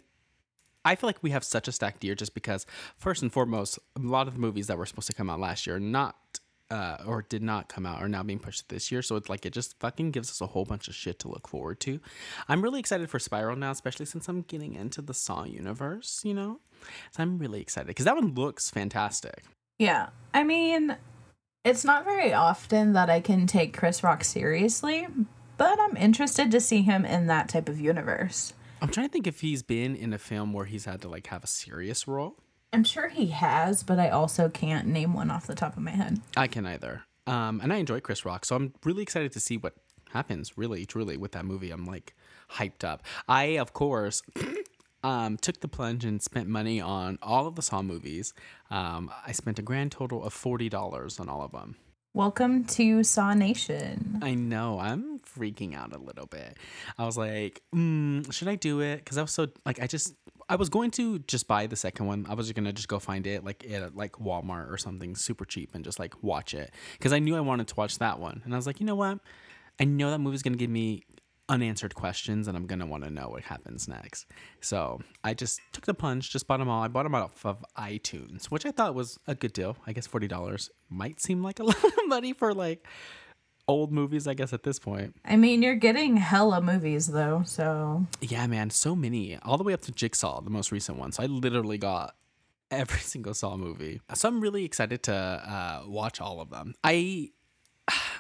I 0.84 0.96
feel 0.96 1.08
like 1.08 1.22
we 1.22 1.30
have 1.30 1.44
such 1.44 1.68
a 1.68 1.72
stacked 1.72 2.04
year 2.04 2.16
just 2.16 2.34
because, 2.34 2.66
first 2.98 3.22
and 3.22 3.32
foremost, 3.32 3.78
a 3.96 4.00
lot 4.00 4.28
of 4.28 4.34
the 4.34 4.40
movies 4.40 4.68
that 4.68 4.78
were 4.78 4.86
supposed 4.88 5.08
to 5.08 5.14
come 5.14 5.30
out 5.30 5.40
last 5.40 5.68
year 5.68 5.76
are 5.76 5.80
not. 5.80 6.16
Uh, 6.70 6.98
or 7.08 7.22
did 7.22 7.42
not 7.42 7.70
come 7.70 7.86
out 7.86 8.02
are 8.02 8.10
now 8.10 8.22
being 8.22 8.40
pushed 8.40 8.68
this 8.68 8.92
year 8.92 9.02
so 9.02 9.16
it's 9.16 9.30
like 9.30 9.46
it 9.46 9.54
just 9.54 9.80
fucking 9.80 10.12
gives 10.12 10.30
us 10.30 10.42
a 10.42 10.48
whole 10.48 10.66
bunch 10.66 10.90
of 10.90 10.96
shit 10.96 11.18
to 11.18 11.30
look 11.30 11.48
forward 11.48 11.80
to 11.80 12.02
i'm 12.50 12.62
really 12.62 12.78
excited 12.78 13.10
for 13.10 13.20
spiral 13.20 13.56
now 13.56 13.72
especially 13.72 14.06
since 14.06 14.28
i'm 14.28 14.42
getting 14.42 14.74
into 14.74 15.02
the 15.02 15.14
saw 15.14 15.46
universe 15.46 16.20
you 16.26 16.34
know 16.34 16.60
so 17.12 17.24
i'm 17.24 17.38
really 17.38 17.62
excited 17.62 17.88
because 17.88 18.04
that 18.04 18.16
one 18.18 18.34
looks 18.34 18.70
fantastic 18.70 19.46
Yeah. 19.80 20.10
I 20.34 20.44
mean, 20.44 20.98
it's 21.64 21.84
not 21.84 22.06
very 22.06 22.34
often 22.34 22.94
that 22.94 23.10
I 23.10 23.20
can 23.20 23.48
take 23.48 23.76
Chris 23.78 24.04
Rock 24.04 24.24
seriously, 24.24 25.08
but 25.58 25.80
I'm 25.80 25.98
interested 25.98 26.52
to 26.52 26.60
see 26.62 26.82
him 26.82 27.06
in 27.06 27.28
that 27.28 27.50
type 27.50 27.68
of 27.68 27.80
universe. 27.80 28.54
i'm 28.82 28.90
trying 28.90 29.08
to 29.08 29.12
think 29.12 29.28
if 29.28 29.42
he's 29.42 29.64
been 29.64 29.96
in 29.96 30.14
a 30.14 30.18
film 30.20 30.54
where 30.54 30.66
he's 30.66 30.86
had 30.86 31.02
to 31.02 31.08
like 31.10 31.28
have 31.28 31.44
a 31.44 31.48
serious 31.48 32.08
role 32.08 32.36
I'm 32.74 32.84
sure 32.84 33.08
he 33.08 33.28
has, 33.28 33.82
but 33.82 33.98
I 33.98 34.10
also 34.10 34.50
can't 34.50 34.88
name 34.88 35.14
one 35.14 35.32
off 35.32 35.48
the 35.48 35.56
top 35.56 35.78
of 35.78 35.84
my 35.84 35.92
head. 35.92 36.20
I 36.36 36.48
can 36.48 36.66
either. 36.66 37.04
Um, 37.26 37.62
and 37.62 37.72
I 37.72 37.78
enjoy 37.78 38.02
Chris 38.02 38.26
Rock, 38.26 38.44
so 38.44 38.58
I'm 38.58 38.74
really 38.84 39.02
excited 39.04 39.32
to 39.32 39.40
see 39.40 39.56
what 39.56 39.74
happens. 40.12 40.58
Really, 40.58 40.86
truly, 40.86 41.16
with 41.16 41.32
that 41.32 41.46
movie, 41.46 41.72
I'm 41.72 41.86
like 41.86 42.14
hyped 42.52 42.84
up. 42.84 43.04
I, 43.28 43.58
of 43.58 43.72
course, 43.72 44.22
um, 45.04 45.38
took 45.38 45.60
the 45.62 45.68
plunge 45.68 46.06
and 46.06 46.22
spent 46.22 46.48
money 46.48 46.82
on 46.82 47.20
all 47.22 47.48
of 47.48 47.56
the 47.56 47.62
Saw 47.62 47.82
movies. 47.82 48.34
Um, 48.70 49.12
I 49.26 49.32
spent 49.32 49.60
a 49.60 49.62
grand 49.62 49.92
total 49.92 50.24
of 50.24 50.34
forty 50.34 50.70
dollars 50.70 51.20
on 51.20 51.30
all 51.30 51.42
of 51.44 51.52
them. 51.52 51.76
Welcome 52.14 52.64
to 52.66 53.04
Saw 53.04 53.36
Nation. 53.36 54.20
I 54.24 54.34
know 54.34 54.80
I'm 54.80 55.20
freaking 55.20 55.76
out 55.76 55.94
a 55.94 56.00
little 56.00 56.26
bit. 56.26 56.58
I 56.98 57.06
was 57.06 57.16
like, 57.16 57.62
mm, 57.76 58.32
should 58.34 58.48
I 58.48 58.56
do 58.56 58.80
it? 58.80 58.98
Because 58.98 59.20
I 59.20 59.22
was 59.22 59.32
so 59.32 59.50
like, 59.66 59.80
I 59.80 59.86
just 59.86 60.16
I 60.50 60.56
was 60.56 60.70
going 60.70 60.92
to 60.92 61.20
just 61.20 61.48
buy 61.48 61.68
the 61.68 61.76
second 61.76 62.08
one. 62.08 62.26
I 62.28 62.34
was 62.34 62.52
gonna 62.54 62.74
just 62.74 62.88
go 62.88 63.00
find 63.00 63.28
it 63.28 63.44
like 63.44 63.70
at 63.70 63.96
like 63.96 64.14
Walmart 64.14 64.72
or 64.72 64.78
something 64.78 65.16
super 65.16 65.46
cheap 65.46 65.76
and 65.76 65.84
just 65.84 66.00
like 66.00 66.24
watch 66.24 66.54
it 66.54 66.72
because 66.94 67.14
I 67.14 67.20
knew 67.20 67.36
I 67.36 67.42
wanted 67.42 67.68
to 67.68 67.76
watch 67.76 68.00
that 68.00 68.20
one. 68.20 68.42
And 68.46 68.54
I 68.54 68.58
was 68.58 68.66
like, 68.66 68.80
you 68.80 68.86
know 68.86 68.96
what? 68.96 69.20
I 69.80 69.84
know 69.84 70.10
that 70.10 70.20
movie's 70.20 70.42
gonna 70.42 70.58
give 70.58 70.72
me 70.72 71.04
unanswered 71.50 71.96
questions 71.96 72.48
and 72.48 72.58
I'm 72.58 72.66
gonna 72.66 72.86
want 72.86 73.04
to 73.04 73.10
know 73.10 73.30
what 73.30 73.44
happens 73.44 73.88
next. 73.88 74.26
So 74.62 75.00
I 75.24 75.34
just 75.34 75.60
took 75.72 75.86
the 75.86 75.94
plunge, 75.94 76.30
just 76.30 76.48
bought 76.48 76.58
them 76.58 76.70
all. 76.70 76.84
I 76.84 76.88
bought 76.88 77.04
them 77.04 77.16
off 77.16 77.46
of 77.46 77.64
iTunes, 77.78 78.46
which 78.46 78.66
I 78.66 78.72
thought 78.72 78.96
was 78.96 79.18
a 79.28 79.36
good 79.36 79.54
deal. 79.54 79.78
I 79.86 79.94
guess 79.94 80.08
forty 80.08 80.28
dollars 80.28 80.70
might 80.90 81.22
seem 81.22 81.44
like 81.44 81.60
a 81.60 81.64
lot 81.72 81.84
of 81.84 82.08
money 82.08 82.34
for 82.34 82.54
like 82.54 82.86
old 83.68 83.92
movies, 83.92 84.28
I 84.28 84.34
guess 84.34 84.54
at 84.54 84.64
this 84.64 84.80
point. 84.80 85.16
I 85.26 85.36
mean, 85.36 85.62
you're 85.62 85.76
getting 85.76 86.18
hella 86.18 86.62
movies 86.62 87.08
though, 87.08 87.44
so 87.46 88.06
Yeah, 88.22 88.48
man, 88.48 88.70
so 88.70 88.96
many, 88.96 89.38
all 89.44 89.58
the 89.58 89.64
way 89.64 89.74
up 89.74 89.82
to 89.82 89.92
Jigsaw, 89.92 90.42
the 90.42 90.50
most 90.50 90.72
recent 90.72 90.98
one. 90.98 91.12
So 91.12 91.24
I 91.24 91.26
literally 91.26 91.78
got 91.78 92.16
every 92.72 93.00
single 93.14 93.34
Saw 93.34 93.58
movie. 93.58 94.02
So 94.14 94.28
I'm 94.30 94.42
really 94.42 94.64
excited 94.66 95.04
to 95.04 95.14
uh, 95.14 95.84
watch 95.88 96.22
all 96.22 96.40
of 96.42 96.50
them. 96.50 96.76
I 96.84 97.32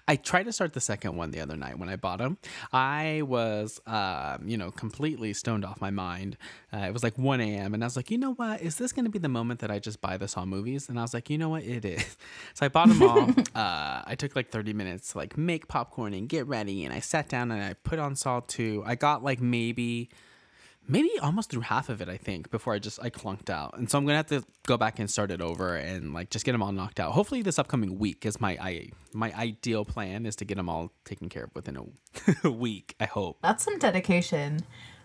I 0.07 0.15
tried 0.15 0.43
to 0.43 0.53
start 0.53 0.73
the 0.73 0.79
second 0.79 1.17
one 1.17 1.31
the 1.31 1.41
other 1.41 1.57
night 1.57 1.77
when 1.77 1.89
I 1.89 1.97
bought 1.97 2.19
them. 2.19 2.37
I 2.71 3.23
was, 3.25 3.81
um, 3.85 4.47
you 4.47 4.57
know, 4.57 4.71
completely 4.71 5.33
stoned 5.33 5.65
off 5.65 5.81
my 5.81 5.89
mind. 5.89 6.37
Uh, 6.73 6.79
it 6.79 6.93
was 6.93 7.03
like 7.03 7.17
1 7.17 7.41
a.m. 7.41 7.73
and 7.73 7.83
I 7.83 7.87
was 7.87 7.97
like, 7.97 8.09
you 8.09 8.17
know 8.17 8.33
what? 8.33 8.61
Is 8.61 8.77
this 8.77 8.93
going 8.93 9.03
to 9.03 9.11
be 9.11 9.19
the 9.19 9.27
moment 9.27 9.59
that 9.59 9.69
I 9.69 9.79
just 9.79 9.99
buy 9.99 10.15
the 10.15 10.29
Saw 10.29 10.45
movies? 10.45 10.87
And 10.87 10.97
I 10.97 11.01
was 11.01 11.13
like, 11.13 11.29
you 11.29 11.37
know 11.37 11.49
what? 11.49 11.63
It 11.63 11.85
is. 11.85 12.17
So 12.53 12.65
I 12.65 12.69
bought 12.69 12.87
them 12.87 13.03
all. 13.03 13.29
uh, 13.55 14.01
I 14.05 14.15
took 14.17 14.35
like 14.35 14.49
30 14.49 14.73
minutes 14.73 15.11
to 15.11 15.19
like 15.19 15.37
make 15.37 15.67
popcorn 15.67 16.13
and 16.13 16.27
get 16.27 16.47
ready. 16.47 16.85
And 16.85 16.93
I 16.93 16.99
sat 17.01 17.29
down 17.29 17.51
and 17.51 17.61
I 17.61 17.73
put 17.73 17.99
on 17.99 18.15
Saw 18.15 18.41
2. 18.47 18.83
I 18.85 18.95
got 18.95 19.23
like 19.23 19.39
maybe 19.39 20.09
maybe 20.87 21.09
almost 21.21 21.49
through 21.49 21.61
half 21.61 21.89
of 21.89 22.01
it, 22.01 22.09
I 22.09 22.17
think, 22.17 22.49
before 22.49 22.73
I 22.73 22.79
just 22.79 22.99
I 23.01 23.09
clunked 23.09 23.49
out. 23.49 23.77
And 23.77 23.89
so 23.89 23.97
I'm 23.97 24.05
gonna 24.05 24.17
have 24.17 24.27
to 24.27 24.43
go 24.65 24.77
back 24.77 24.99
and 24.99 25.09
start 25.09 25.31
it 25.31 25.41
over 25.41 25.75
and 25.75 26.13
like 26.13 26.29
just 26.29 26.45
get 26.45 26.53
them 26.53 26.63
all 26.63 26.71
knocked 26.71 26.99
out. 26.99 27.11
Hopefully 27.13 27.41
this 27.41 27.59
upcoming 27.59 27.97
week 27.99 28.25
is 28.25 28.39
my 28.39 28.57
I 28.61 28.89
my 29.13 29.33
ideal 29.33 29.85
plan 29.85 30.25
is 30.25 30.35
to 30.37 30.45
get 30.45 30.55
them 30.55 30.69
all 30.69 30.91
taken 31.05 31.29
care 31.29 31.45
of 31.45 31.51
within 31.55 31.77
a, 31.77 32.47
a 32.47 32.51
week. 32.65 32.95
I 32.99 33.05
hope. 33.05 33.39
that's 33.41 33.63
some 33.63 33.77
dedication. 33.79 34.61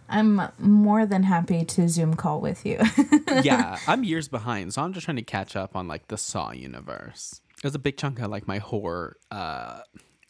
I'm 0.09 0.43
more 0.59 1.07
than 1.07 1.23
happy 1.23 1.65
to 1.65 1.89
Zoom 1.89 2.15
call 2.15 2.41
with 2.41 2.67
you. 2.67 2.79
yeah, 3.43 3.79
I'm 3.87 4.05
years 4.05 4.29
behind, 4.29 4.75
so 4.75 4.83
I'm 4.83 4.93
just 4.93 5.07
trying 5.07 5.17
to 5.17 5.23
catch 5.23 5.57
up 5.57 5.75
on 5.75 5.89
like 5.89 6.09
the 6.09 6.19
Saw 6.19 6.53
universe. 6.53 7.41
It 7.57 7.65
was 7.65 7.75
a 7.75 7.79
big 7.79 7.97
chunk 7.97 8.21
of 8.21 8.31
like 8.31 8.47
my 8.47 8.59
horror 8.59 9.17
uh 9.31 9.81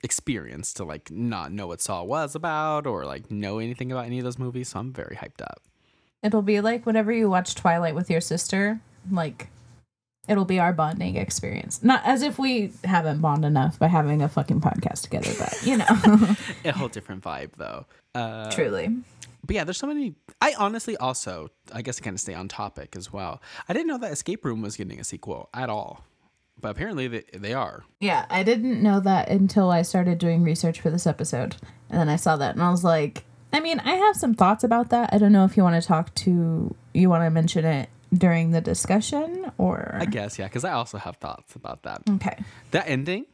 experience 0.02 0.72
to 0.74 0.84
like 0.84 1.10
not 1.10 1.52
know 1.52 1.66
what 1.66 1.80
Saw 1.80 2.02
was 2.02 2.34
about 2.34 2.86
or 2.86 3.04
like 3.04 3.30
know 3.30 3.58
anything 3.58 3.92
about 3.92 4.06
any 4.06 4.18
of 4.18 4.24
those 4.24 4.38
movies. 4.38 4.70
So 4.70 4.80
I'm 4.80 4.92
very 4.92 5.16
hyped 5.16 5.42
up. 5.42 5.62
It'll 6.22 6.42
be 6.42 6.60
like 6.60 6.86
whenever 6.86 7.12
you 7.12 7.28
watch 7.28 7.54
Twilight 7.54 7.94
with 7.94 8.10
your 8.10 8.20
sister, 8.20 8.80
like 9.10 9.48
it'll 10.28 10.44
be 10.44 10.60
our 10.60 10.72
bonding 10.72 11.16
experience. 11.16 11.82
Not 11.82 12.02
as 12.04 12.22
if 12.22 12.38
we 12.38 12.72
haven't 12.84 13.20
bond 13.20 13.44
enough 13.44 13.78
by 13.78 13.88
having 13.88 14.22
a 14.22 14.28
fucking 14.28 14.60
podcast 14.60 15.02
together, 15.02 15.32
but 15.38 15.54
you 15.64 15.76
know. 15.78 16.36
A 16.64 16.72
whole 16.72 16.88
different 16.88 17.22
vibe 17.22 17.52
though. 17.56 17.86
Uh, 18.14 18.50
Truly. 18.50 18.96
But 19.44 19.56
yeah, 19.56 19.64
there's 19.64 19.78
so 19.78 19.88
many. 19.88 20.14
I 20.40 20.54
honestly 20.56 20.96
also, 20.96 21.48
I 21.72 21.82
guess, 21.82 22.00
I 22.00 22.04
kind 22.04 22.14
of 22.14 22.20
stay 22.20 22.34
on 22.34 22.46
topic 22.46 22.94
as 22.96 23.12
well. 23.12 23.42
I 23.68 23.72
didn't 23.72 23.88
know 23.88 23.98
that 23.98 24.12
Escape 24.12 24.44
Room 24.44 24.62
was 24.62 24.76
getting 24.76 25.00
a 25.00 25.04
sequel 25.04 25.48
at 25.52 25.68
all, 25.68 26.04
but 26.60 26.70
apparently 26.70 27.08
they, 27.08 27.24
they 27.32 27.54
are. 27.54 27.84
Yeah, 28.00 28.26
I 28.30 28.42
didn't 28.42 28.82
know 28.82 29.00
that 29.00 29.28
until 29.28 29.70
I 29.70 29.82
started 29.82 30.18
doing 30.18 30.42
research 30.42 30.80
for 30.80 30.90
this 30.90 31.06
episode. 31.06 31.56
And 31.90 32.00
then 32.00 32.08
I 32.08 32.16
saw 32.16 32.36
that 32.36 32.54
and 32.54 32.62
I 32.62 32.70
was 32.70 32.84
like, 32.84 33.24
I 33.52 33.60
mean, 33.60 33.80
I 33.80 33.96
have 33.96 34.16
some 34.16 34.34
thoughts 34.34 34.64
about 34.64 34.90
that. 34.90 35.10
I 35.12 35.18
don't 35.18 35.32
know 35.32 35.44
if 35.44 35.56
you 35.56 35.62
want 35.62 35.80
to 35.80 35.86
talk 35.86 36.14
to, 36.16 36.74
you 36.94 37.10
want 37.10 37.24
to 37.24 37.30
mention 37.30 37.64
it 37.64 37.90
during 38.14 38.52
the 38.52 38.60
discussion 38.60 39.52
or. 39.58 39.96
I 39.98 40.06
guess 40.06 40.38
yeah, 40.38 40.46
because 40.46 40.64
I 40.64 40.72
also 40.72 40.98
have 40.98 41.16
thoughts 41.16 41.54
about 41.54 41.82
that. 41.82 42.02
Okay. 42.08 42.38
That 42.70 42.88
ending, 42.88 43.26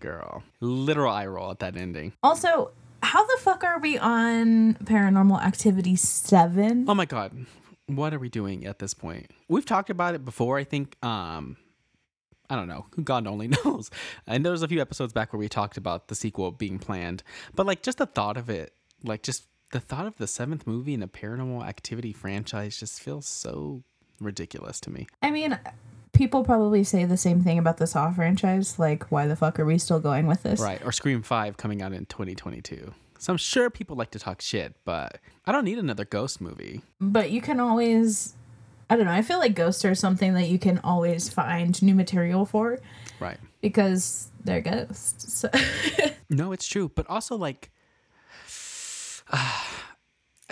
girl, 0.00 0.42
literal 0.60 1.12
eye 1.12 1.26
roll 1.26 1.50
at 1.52 1.60
that 1.60 1.76
ending. 1.76 2.12
Also, 2.22 2.72
how 3.02 3.24
the 3.26 3.38
fuck 3.40 3.64
are 3.64 3.78
we 3.78 3.98
on 3.98 4.74
Paranormal 4.74 5.42
Activity 5.42 5.96
7? 5.96 6.86
Oh 6.88 6.94
my 6.94 7.04
god, 7.04 7.46
what 7.86 8.12
are 8.12 8.18
we 8.18 8.28
doing 8.28 8.66
at 8.66 8.78
this 8.78 8.94
point? 8.94 9.30
We've 9.48 9.66
talked 9.66 9.90
about 9.90 10.14
it 10.14 10.24
before. 10.24 10.58
I 10.58 10.64
think. 10.64 10.96
Um, 11.04 11.56
I 12.52 12.56
don't 12.56 12.68
know. 12.68 12.84
God 13.02 13.26
only 13.26 13.48
knows. 13.64 13.90
And 14.26 14.44
there 14.44 14.52
was 14.52 14.62
a 14.62 14.68
few 14.68 14.80
episodes 14.80 15.14
back 15.14 15.32
where 15.32 15.40
we 15.40 15.48
talked 15.48 15.78
about 15.78 16.08
the 16.08 16.14
sequel 16.14 16.50
being 16.50 16.78
planned, 16.78 17.22
but 17.54 17.64
like 17.64 17.82
just 17.82 17.96
the 17.96 18.06
thought 18.06 18.36
of 18.36 18.50
it, 18.50 18.74
like 19.02 19.22
just 19.22 19.46
the 19.72 19.80
thought 19.80 20.06
of 20.06 20.18
the 20.18 20.26
seventh 20.26 20.66
movie 20.66 20.92
in 20.92 21.02
a 21.02 21.08
Paranormal 21.08 21.66
Activity 21.66 22.12
franchise, 22.12 22.78
just 22.78 23.00
feels 23.00 23.26
so 23.26 23.82
ridiculous 24.20 24.80
to 24.80 24.90
me. 24.90 25.06
I 25.22 25.30
mean, 25.30 25.58
people 26.12 26.44
probably 26.44 26.84
say 26.84 27.06
the 27.06 27.16
same 27.16 27.42
thing 27.42 27.58
about 27.58 27.78
the 27.78 27.86
Saw 27.86 28.12
franchise. 28.12 28.78
Like, 28.78 29.10
why 29.10 29.26
the 29.26 29.34
fuck 29.34 29.58
are 29.58 29.64
we 29.64 29.78
still 29.78 29.98
going 29.98 30.26
with 30.26 30.42
this? 30.42 30.60
Right. 30.60 30.84
Or 30.84 30.92
Scream 30.92 31.22
5 31.22 31.56
coming 31.56 31.80
out 31.80 31.94
in 31.94 32.04
2022. 32.04 32.92
So 33.18 33.32
I'm 33.32 33.38
sure 33.38 33.70
people 33.70 33.96
like 33.96 34.10
to 34.10 34.18
talk 34.18 34.42
shit, 34.42 34.74
but 34.84 35.18
I 35.46 35.52
don't 35.52 35.64
need 35.64 35.78
another 35.78 36.04
ghost 36.04 36.40
movie. 36.40 36.82
But 37.00 37.30
you 37.30 37.40
can 37.40 37.60
always, 37.60 38.34
I 38.92 38.96
don't 38.96 39.06
know, 39.06 39.12
I 39.12 39.22
feel 39.22 39.38
like 39.38 39.54
ghosts 39.54 39.86
are 39.86 39.94
something 39.94 40.34
that 40.34 40.48
you 40.48 40.58
can 40.58 40.78
always 40.84 41.30
find 41.30 41.80
new 41.82 41.94
material 41.94 42.44
for 42.44 42.78
Right. 43.20 43.38
because 43.62 44.30
they're 44.44 44.60
ghosts. 44.60 45.32
So. 45.32 45.48
No, 46.28 46.52
it's 46.52 46.66
true. 46.66 46.90
But 46.94 47.06
also, 47.10 47.36
like, 47.36 47.70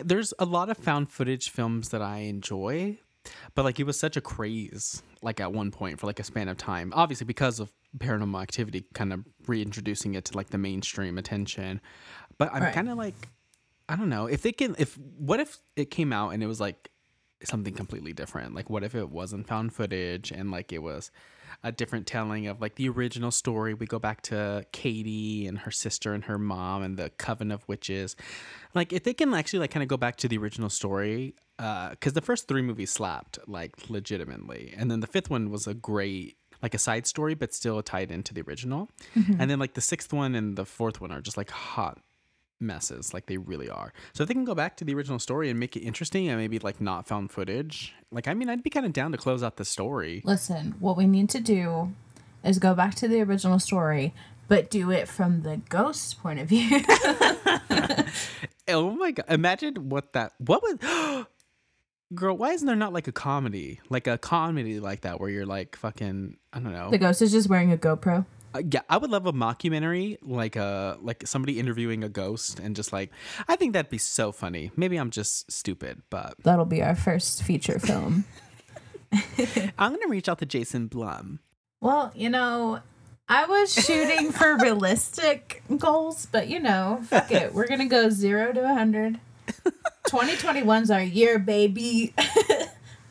there's 0.02 0.32
a 0.38 0.44
lot 0.44 0.70
of 0.70 0.76
found 0.78 1.11
footage 1.11 1.50
films 1.50 1.90
that 1.90 2.02
I 2.02 2.18
enjoy, 2.20 2.99
but 3.54 3.64
like, 3.64 3.78
it 3.80 3.85
was 3.85 3.99
such 3.99 4.16
a 4.16 4.20
craze, 4.20 5.02
like, 5.23 5.40
at 5.40 5.52
one 5.52 5.70
point 5.70 6.00
for 6.00 6.06
like 6.06 6.18
a 6.20 6.25
span 6.25 6.49
of 6.49 6.56
time. 6.56 6.92
Obviously, 6.94 7.26
because 7.26 7.61
of 7.61 7.70
paranormal 7.99 8.40
activity, 8.42 8.85
kind 8.94 9.12
of 9.12 9.25
reintroducing 9.47 10.14
it 10.14 10.25
to 10.26 10.37
like 10.37 10.50
the 10.50 10.59
mainstream 10.59 11.18
attention. 11.18 11.80
But 12.38 12.50
I'm 12.54 12.62
Right. 12.62 12.73
kind 12.75 12.88
of 12.88 12.97
like, 12.97 13.28
I 13.88 13.97
don't 13.97 14.09
know 14.09 14.26
if 14.26 14.42
they 14.42 14.52
can, 14.52 14.76
if, 14.78 14.97
what 14.97 15.40
if 15.40 15.59
it 15.76 15.90
came 15.90 16.12
out 16.12 16.30
and 16.30 16.42
it 16.42 16.47
was 16.47 16.61
like 16.61 16.90
something 17.44 17.75
completely 17.75 18.12
different? 18.12 18.54
Like, 18.54 18.70
what 18.70 18.82
if 18.82 18.94
it 18.94 19.11
wasn't 19.11 19.47
found 19.47 19.73
footage 19.73 20.30
and 20.30 20.50
like 20.50 20.73
it 20.73 20.82
was 20.82 21.11
a 21.62 21.73
different 21.73 22.06
telling 22.06 22.47
of 22.47 22.61
like 22.61 22.76
the 22.76 22.88
original 22.88 23.30
story? 23.30 23.75
We 23.75 23.87
go 23.87 23.99
back 23.99 24.23
to 24.23 24.66
Katie 24.73 25.47
and 25.47 25.59
her 25.61 25.70
sister 25.70 26.12
and 26.12 26.25
her 26.25 26.38
mom 26.38 26.82
and 26.82 26.97
the 26.97 27.11
coven 27.11 27.50
of 27.50 27.66
witches. 27.68 28.16
Like, 28.75 28.92
if 28.92 29.04
they 29.04 29.14
can 29.14 29.35
actually 29.35 29.61
like 29.61 29.70
kind 29.70 29.82
of 29.82 29.88
go 29.88 29.97
back 29.97 30.16
to 30.16 30.28
the 30.28 30.38
original 30.38 30.70
story, 30.70 31.35
uh, 31.59 31.90
because 31.90 32.12
the 32.14 32.23
first 32.23 32.49
three 32.49 32.62
movies 32.62 32.90
slapped 32.90 33.38
like 33.47 33.90
legitimately, 33.90 34.75
and 34.76 34.90
then 34.90 35.00
the 35.00 35.06
fifth 35.06 35.30
one 35.30 35.50
was 35.50 35.66
a 35.66 35.75
great. 35.75 36.37
Like 36.62 36.75
a 36.75 36.78
side 36.78 37.06
story, 37.06 37.35
but 37.35 37.54
still 37.54 37.82
tied 37.82 38.11
into 38.11 38.35
the 38.35 38.42
original. 38.42 38.90
Mm-hmm. 39.16 39.40
And 39.40 39.50
then, 39.50 39.59
like, 39.59 39.73
the 39.73 39.80
sixth 39.80 40.12
one 40.12 40.35
and 40.35 40.56
the 40.56 40.66
fourth 40.66 41.00
one 41.00 41.11
are 41.11 41.23
just 41.23 41.38
like 41.38 41.49
hot 41.49 41.97
messes 42.61 43.14
like 43.14 43.26
they 43.26 43.37
really 43.38 43.69
are 43.71 43.93
so 44.12 44.23
if 44.23 44.29
they 44.29 44.35
can 44.35 44.45
go 44.45 44.55
back 44.55 44.76
to 44.76 44.85
the 44.85 44.95
original 44.95 45.19
story 45.19 45.49
and 45.49 45.59
make 45.59 45.76
it 45.76 45.81
interesting 45.81 46.29
and 46.29 46.38
maybe 46.38 46.59
like 46.59 46.81
not 46.81 47.07
found 47.07 47.31
footage 47.31 47.95
like 48.11 48.29
i 48.29 48.35
mean 48.35 48.49
i'd 48.49 48.62
be 48.62 48.71
kind 48.71 48.85
of 48.85 48.93
down 48.93 49.11
to 49.12 49.19
close 49.19 49.43
out 49.43 49.57
the 49.57 49.64
story 49.64 50.23
Listen, 50.25 50.75
what 50.81 50.97
we 50.97 51.07
need 51.07 51.29
to 51.31 51.40
do 51.40 51.95
is 52.45 52.59
go 52.59 52.75
back 52.75 52.95
to 52.97 53.09
the 53.09 53.21
original 53.21 53.59
story, 53.59 54.14
but 54.49 54.71
do 54.71 54.90
it 54.90 55.09
from 55.09 55.43
the 55.43 55.59
ghost's 55.69 56.14
point 56.14 56.40
of 56.40 56.49
view. 56.49 56.81
oh 58.69 58.90
my 58.93 59.11
god 59.11 59.25
imagine 59.29 59.88
what 59.88 60.12
that 60.12 60.33
what 60.38 60.62
would 60.62 60.81
girl 62.14 62.37
why 62.37 62.50
isn't 62.50 62.67
there 62.67 62.76
not 62.76 62.93
like 62.93 63.07
a 63.07 63.12
comedy 63.12 63.81
like 63.88 64.07
a 64.07 64.19
comedy 64.19 64.81
like 64.81 65.02
that 65.02 65.21
where 65.21 65.31
you're 65.31 65.47
like 65.47 65.76
fucking 65.76 66.37
i 66.52 66.59
don't 66.59 66.73
know 66.73 66.90
the 66.90 66.99
ghost 66.99 67.23
is 67.23 67.31
just 67.31 67.49
wearing 67.49 67.73
a 67.73 67.76
GoPro. 67.76 68.25
Uh, 68.54 68.62
yeah 68.71 68.80
i 68.88 68.97
would 68.97 69.11
love 69.11 69.26
a 69.26 69.33
mockumentary 69.33 70.19
like 70.23 70.57
a 70.57 70.99
like 71.00 71.25
somebody 71.26 71.59
interviewing 71.61 72.02
a 72.02 72.09
ghost 72.09 72.59
and 72.59 72.75
just 72.75 72.92
like 72.92 73.11
i 73.49 73.54
think 73.57 73.73
that'd 73.75 73.90
be 73.90 73.99
so 73.99 74.33
funny 74.33 74.71
maybe 74.76 74.97
i'm 74.97 75.11
just 75.11 75.50
stupid 75.50 76.02
but 76.11 76.35
That'll 76.42 76.64
be 76.64 76.83
our 76.83 76.97
first 76.97 77.42
feature 77.45 77.78
film. 77.78 78.25
i'm 79.78 79.92
gonna 79.92 80.09
reach 80.09 80.28
out 80.28 80.38
to 80.40 80.47
jason 80.47 80.87
blum 80.88 81.38
Well, 81.80 82.12
you 82.14 82.28
know, 82.30 82.80
I 83.28 83.47
was 83.47 83.73
shooting 83.73 84.33
for 84.38 84.57
realistic 84.59 85.62
goals, 85.78 86.26
but 86.26 86.49
you 86.49 86.59
know, 86.61 87.00
fuck 87.04 87.30
it. 87.30 87.54
We're 87.54 87.69
going 87.69 87.78
to 87.80 87.87
go 87.87 88.11
0 88.11 88.52
to 88.54 88.61
a 88.61 88.64
100. 88.64 89.19
2021's 90.09 90.90
our 90.90 91.02
year, 91.02 91.38
baby. 91.38 92.12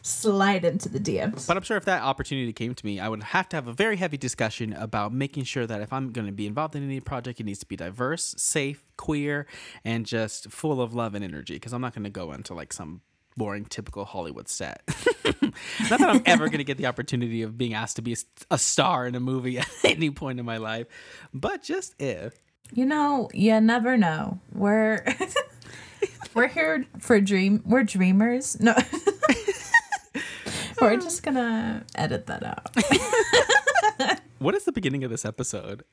Slide 0.09 0.65
into 0.65 0.89
the 0.89 0.99
DMs. 0.99 1.47
But 1.47 1.55
I'm 1.55 1.63
sure 1.63 1.77
if 1.77 1.85
that 1.85 2.01
opportunity 2.01 2.51
came 2.51 2.73
to 2.73 2.85
me, 2.85 2.99
I 2.99 3.07
would 3.07 3.21
have 3.21 3.47
to 3.49 3.57
have 3.57 3.67
a 3.67 3.73
very 3.73 3.95
heavy 3.95 4.17
discussion 4.17 4.73
about 4.73 5.13
making 5.13 5.43
sure 5.43 5.67
that 5.67 5.81
if 5.81 5.93
I'm 5.93 6.11
going 6.11 6.25
to 6.25 6.33
be 6.33 6.47
involved 6.47 6.75
in 6.75 6.83
any 6.83 6.99
project, 6.99 7.39
it 7.39 7.45
needs 7.45 7.59
to 7.59 7.67
be 7.67 7.75
diverse, 7.75 8.33
safe, 8.37 8.83
queer, 8.97 9.45
and 9.85 10.05
just 10.05 10.49
full 10.51 10.81
of 10.81 10.93
love 10.93 11.13
and 11.13 11.23
energy. 11.23 11.53
Because 11.53 11.73
I'm 11.73 11.81
not 11.81 11.93
going 11.93 12.05
to 12.05 12.09
go 12.09 12.31
into 12.31 12.53
like 12.53 12.73
some 12.73 13.01
boring, 13.37 13.65
typical 13.65 14.05
Hollywood 14.05 14.49
set. 14.49 14.81
not 15.89 15.99
that 15.99 16.09
I'm 16.09 16.21
ever 16.25 16.47
going 16.47 16.57
to 16.57 16.63
get 16.63 16.77
the 16.77 16.87
opportunity 16.87 17.41
of 17.41 17.57
being 17.57 17.73
asked 17.73 17.95
to 17.95 18.01
be 18.01 18.13
a, 18.13 18.17
a 18.51 18.57
star 18.57 19.07
in 19.07 19.15
a 19.15 19.19
movie 19.19 19.57
at 19.59 19.67
any 19.83 20.09
point 20.09 20.39
in 20.39 20.45
my 20.45 20.57
life, 20.57 20.87
but 21.33 21.63
just 21.63 21.95
if. 21.99 22.33
You 22.71 22.85
know, 22.85 23.29
you 23.33 23.59
never 23.61 23.97
know. 23.97 24.39
We're 24.53 25.03
we're 26.35 26.47
here 26.47 26.85
for 26.99 27.19
dream. 27.19 27.63
We're 27.65 27.83
dreamers. 27.83 28.59
No. 28.59 28.75
We're 30.81 30.97
just 30.97 31.23
to 31.23 31.83
edit 31.95 32.27
that 32.27 32.43
out. 32.43 34.19
What 34.39 34.55
is 34.55 34.63
the 34.63 34.71
beginning 34.71 35.03
of 35.03 35.11
this 35.11 35.25
episode? 35.25 35.83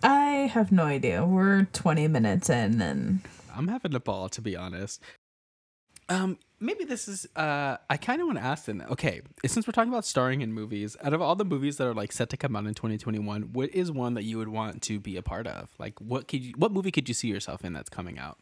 I 0.00 0.48
have 0.52 0.70
no 0.70 0.84
idea. 0.84 1.24
We're 1.26 1.64
20 1.72 2.06
minutes 2.06 2.48
in 2.48 2.80
and 2.80 3.20
I'm 3.56 3.66
having 3.66 3.92
a 3.92 3.98
ball 3.98 4.28
to 4.30 4.40
be 4.40 4.54
honest. 4.54 5.02
Um, 6.08 6.38
maybe 6.60 6.84
this 6.84 7.08
is 7.08 7.26
uh 7.34 7.78
I 7.90 7.96
kind 7.96 8.20
of 8.20 8.28
want 8.28 8.38
to 8.38 8.44
ask 8.44 8.66
then. 8.66 8.84
Okay, 8.88 9.22
since 9.44 9.66
we're 9.66 9.72
talking 9.72 9.92
about 9.92 10.04
starring 10.04 10.42
in 10.42 10.52
movies, 10.52 10.96
out 11.02 11.12
of 11.12 11.20
all 11.20 11.34
the 11.34 11.44
movies 11.44 11.76
that 11.78 11.88
are 11.88 11.94
like 11.94 12.12
set 12.12 12.30
to 12.30 12.36
come 12.36 12.54
out 12.54 12.66
in 12.66 12.74
2021, 12.74 13.52
what 13.52 13.70
is 13.74 13.90
one 13.90 14.14
that 14.14 14.22
you 14.22 14.38
would 14.38 14.48
want 14.48 14.80
to 14.82 15.00
be 15.00 15.16
a 15.16 15.22
part 15.22 15.48
of? 15.48 15.70
Like 15.80 16.00
what 16.00 16.28
could 16.28 16.44
you 16.44 16.54
what 16.56 16.70
movie 16.70 16.92
could 16.92 17.08
you 17.08 17.14
see 17.14 17.26
yourself 17.26 17.64
in 17.64 17.72
that's 17.72 17.90
coming 17.90 18.16
out? 18.16 18.38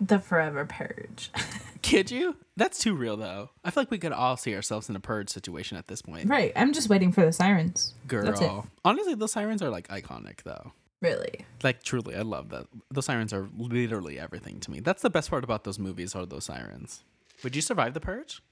The 0.00 0.18
forever 0.18 0.64
purge. 0.64 1.30
Could 1.82 2.10
you? 2.10 2.36
That's 2.56 2.78
too 2.78 2.94
real 2.94 3.16
though. 3.16 3.50
I 3.64 3.70
feel 3.70 3.82
like 3.82 3.90
we 3.90 3.98
could 3.98 4.12
all 4.12 4.36
see 4.36 4.54
ourselves 4.56 4.88
in 4.88 4.96
a 4.96 5.00
purge 5.00 5.28
situation 5.30 5.76
at 5.76 5.86
this 5.88 6.02
point. 6.02 6.28
right. 6.28 6.52
I'm 6.56 6.72
just 6.72 6.88
waiting 6.88 7.12
for 7.12 7.24
the 7.24 7.32
sirens. 7.32 7.94
Girl. 8.08 8.66
Honestly, 8.84 9.14
those 9.14 9.30
sirens 9.32 9.62
are 9.62 9.70
like 9.70 9.86
iconic 9.88 10.42
though. 10.42 10.72
Really. 11.00 11.44
Like 11.62 11.82
truly, 11.84 12.16
I 12.16 12.22
love 12.22 12.48
that. 12.48 12.66
Those 12.90 13.04
sirens 13.04 13.32
are 13.32 13.48
literally 13.56 14.18
everything 14.18 14.58
to 14.60 14.70
me. 14.70 14.80
That's 14.80 15.02
the 15.02 15.10
best 15.10 15.30
part 15.30 15.44
about 15.44 15.62
those 15.64 15.78
movies 15.78 16.14
are 16.16 16.26
those 16.26 16.44
sirens. 16.46 17.04
Would 17.44 17.54
you 17.54 17.62
survive 17.62 17.94
the 17.94 18.00
purge? 18.00 18.42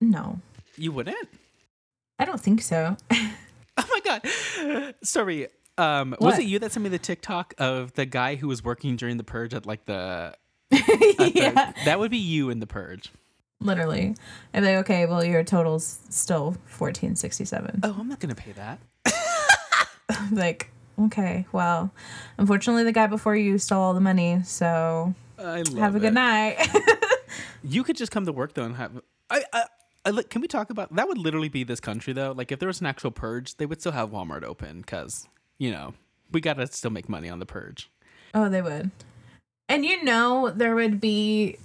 No. 0.00 0.40
You 0.76 0.90
wouldn't? 0.92 1.28
I 2.18 2.24
don't 2.24 2.40
think 2.40 2.62
so. 2.62 2.96
Oh 3.80 3.86
my 3.92 4.00
god. 4.20 4.94
Sorry. 5.04 5.46
Um 5.76 6.16
was 6.18 6.36
it 6.40 6.46
you 6.46 6.58
that 6.58 6.72
sent 6.72 6.82
me 6.82 6.90
the 6.90 6.98
TikTok 6.98 7.54
of 7.58 7.92
the 7.92 8.06
guy 8.06 8.34
who 8.34 8.48
was 8.48 8.64
working 8.64 8.96
during 8.96 9.18
the 9.18 9.22
purge 9.24 9.54
at 9.54 9.66
like 9.66 9.84
the- 9.84 10.34
yeah. 10.70 11.72
that 11.84 11.98
would 11.98 12.10
be 12.10 12.18
you 12.18 12.50
in 12.50 12.60
the 12.60 12.66
purge. 12.66 13.10
Literally. 13.60 14.14
I'm 14.54 14.64
like, 14.64 14.76
okay, 14.76 15.06
well 15.06 15.24
your 15.24 15.42
total's 15.42 16.00
still 16.10 16.56
fourteen 16.66 17.16
sixty 17.16 17.44
seven. 17.44 17.80
Oh, 17.82 17.96
I'm 17.98 18.08
not 18.08 18.20
gonna 18.20 18.34
pay 18.34 18.52
that. 18.52 18.78
like, 20.32 20.70
okay, 21.00 21.46
well, 21.52 21.90
unfortunately 22.36 22.84
the 22.84 22.92
guy 22.92 23.06
before 23.06 23.34
you 23.34 23.58
stole 23.58 23.80
all 23.80 23.94
the 23.94 24.00
money, 24.00 24.42
so 24.44 25.14
I 25.38 25.62
love 25.62 25.78
have 25.78 25.96
a 25.96 26.00
good 26.00 26.14
night. 26.14 26.68
You 27.62 27.82
could 27.82 27.96
just 27.96 28.12
come 28.12 28.24
to 28.26 28.32
work 28.32 28.54
though 28.54 28.64
and 28.64 28.76
have 28.76 29.00
I, 29.30 29.44
I, 29.52 29.64
I 30.04 30.22
can 30.22 30.40
we 30.40 30.48
talk 30.48 30.70
about 30.70 30.94
that? 30.94 31.08
Would 31.08 31.18
literally 31.18 31.48
be 31.48 31.64
this 31.64 31.80
country 31.80 32.12
though. 32.12 32.32
Like 32.32 32.52
if 32.52 32.58
there 32.58 32.68
was 32.68 32.80
an 32.80 32.86
actual 32.86 33.10
purge, 33.10 33.56
they 33.56 33.66
would 33.66 33.80
still 33.80 33.92
have 33.92 34.10
Walmart 34.10 34.42
open 34.42 34.80
because 34.80 35.28
you 35.58 35.70
know 35.70 35.94
we 36.32 36.40
gotta 36.40 36.66
still 36.66 36.90
make 36.90 37.08
money 37.08 37.28
on 37.28 37.38
the 37.38 37.46
purge. 37.46 37.90
Oh, 38.34 38.48
they 38.48 38.62
would. 38.62 38.90
And 39.68 39.84
you 39.84 40.02
know 40.04 40.50
there 40.50 40.74
would 40.74 41.00
be 41.00 41.58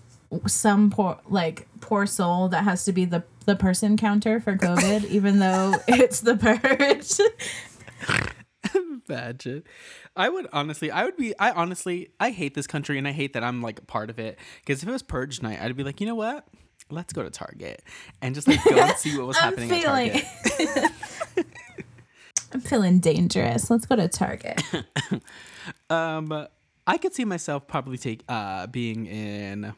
some 0.48 0.90
poor 0.90 1.20
like 1.28 1.68
poor 1.80 2.06
soul 2.06 2.50
that 2.50 2.64
has 2.64 2.86
to 2.86 2.92
be 2.92 3.06
the 3.06 3.24
the 3.46 3.56
person 3.56 3.98
counter 3.98 4.40
for 4.40 4.56
COVID, 4.56 5.06
even 5.10 5.40
though 5.40 5.76
it's 5.88 6.22
the 6.22 6.36
purge. 6.38 7.20
Imagine. 9.10 9.64
I 10.16 10.30
would 10.30 10.48
honestly, 10.54 10.92
I 10.92 11.04
would 11.06 11.18
be, 11.18 11.38
I 11.38 11.52
honestly, 11.52 12.10
I 12.20 12.30
hate 12.32 12.54
this 12.56 12.68
country 12.68 12.98
and 12.98 13.08
I 13.08 13.12
hate 13.12 13.34
that 13.34 13.44
I'm 13.44 13.62
like 13.62 13.80
a 13.80 13.86
part 13.86 14.10
of 14.10 14.20
it. 14.20 14.40
Because 14.62 14.82
if 14.84 14.90
it 14.90 14.92
was 14.92 15.04
purge 15.04 15.42
night, 15.42 15.60
I'd 15.62 15.76
be 15.76 15.84
like, 15.84 16.00
you 16.00 16.08
know 16.08 16.16
what? 16.16 16.48
Let's 16.90 17.14
go 17.14 17.24
to 17.24 17.30
Target 17.30 17.82
and 18.22 18.36
just 18.36 18.48
like 18.48 18.64
go 18.64 18.78
and 18.78 18.98
see 18.98 19.18
what 19.18 19.28
was 19.28 19.38
happening 19.40 19.70
feeling- 19.70 20.12
at 20.12 20.24
Target. 20.58 20.92
I'm 22.54 22.62
feeling 22.62 23.00
dangerous. 23.00 23.72
Let's 23.72 23.88
go 23.88 23.96
to 23.96 24.08
Target. 24.08 24.62
Um, 25.90 26.48
I 26.86 26.98
could 26.98 27.14
see 27.14 27.26
myself 27.26 27.68
probably 27.68 27.98
take 27.98 28.24
uh 28.28 28.68
being 28.68 29.06
in. 29.06 29.74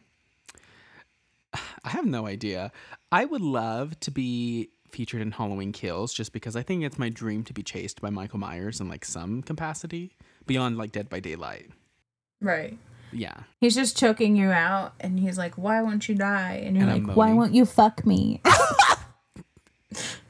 I 1.84 1.90
have 1.90 2.06
no 2.06 2.28
idea. 2.28 2.72
I 3.12 3.26
would 3.26 3.42
love 3.42 4.00
to 4.02 4.12
be 4.12 4.70
featured 4.90 5.22
in 5.22 5.32
Halloween 5.32 5.72
Kills 5.72 6.14
just 6.14 6.32
because 6.32 6.56
I 6.56 6.64
think 6.64 6.84
it's 6.84 6.98
my 6.98 7.10
dream 7.10 7.44
to 7.46 7.54
be 7.54 7.64
chased 7.64 8.02
by 8.02 8.10
Michael 8.10 8.40
Myers 8.40 8.80
in 8.80 8.88
like 8.88 9.04
some 9.06 9.42
capacity 9.42 10.16
beyond 10.46 10.78
like 10.78 10.92
Dead 10.92 11.10
by 11.10 11.20
Daylight. 11.20 11.70
Right. 12.42 12.78
Yeah. 13.12 13.36
He's 13.62 13.76
just 13.76 13.98
choking 13.98 14.36
you 14.36 14.52
out, 14.52 14.94
and 15.00 15.20
he's 15.20 15.38
like, 15.38 15.58
"Why 15.58 15.82
won't 15.82 16.10
you 16.10 16.16
die?" 16.16 16.64
And 16.66 16.76
you're 16.76 16.88
And 16.88 17.08
like, 17.08 17.16
"Why 17.16 17.34
won't 17.34 17.54
you 17.54 17.66
fuck 17.66 18.06
me?" 18.06 18.42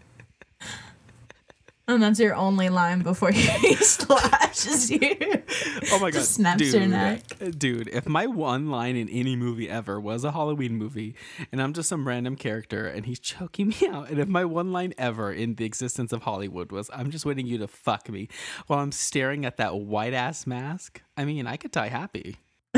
and 1.88 2.02
that's 2.02 2.20
your 2.20 2.36
only 2.36 2.70
line 2.70 3.02
before 3.02 3.32
he 3.34 3.76
slashes 3.76 4.90
you. 4.90 5.16
Oh 5.92 6.00
my 6.00 6.12
god. 6.12 6.14
Just 6.14 6.34
snaps 6.34 6.64
dude, 6.64 6.74
your 6.74 6.88
neck. 6.88 7.22
Dude, 7.58 7.88
if 7.90 8.08
my 8.08 8.26
one 8.26 8.70
line 8.70 8.96
in 8.96 9.08
any 9.10 9.36
movie 9.36 9.70
ever 9.70 10.00
was 10.00 10.24
a 10.24 10.32
Halloween 10.32 10.76
movie 10.76 11.16
and 11.52 11.62
I'm 11.62 11.74
just 11.74 11.90
some 11.90 12.08
random 12.08 12.36
character 12.36 12.88
and 12.88 13.06
he's 13.06 13.20
choking 13.20 13.68
me 13.70 13.76
out, 13.90 14.10
and 14.10 14.20
if 14.20 14.28
my 14.28 14.46
one 14.46 14.72
line 14.72 14.94
ever 14.98 15.32
in 15.32 15.56
the 15.56 15.66
existence 15.66 16.12
of 16.12 16.24
Hollywood 16.24 16.72
was 16.72 16.90
I'm 16.94 17.12
just 17.12 17.26
waiting 17.26 17.46
you 17.46 17.58
to 17.60 17.68
fuck 17.68 18.10
me 18.10 18.30
while 18.68 18.80
I'm 18.80 18.92
staring 18.92 19.46
at 19.46 19.58
that 19.58 19.76
white 19.76 20.14
ass 20.14 20.48
mask, 20.48 21.02
I 21.18 21.26
mean, 21.26 21.48
I 21.48 21.58
could 21.58 21.72
die 21.72 21.90
happy. 21.90 22.38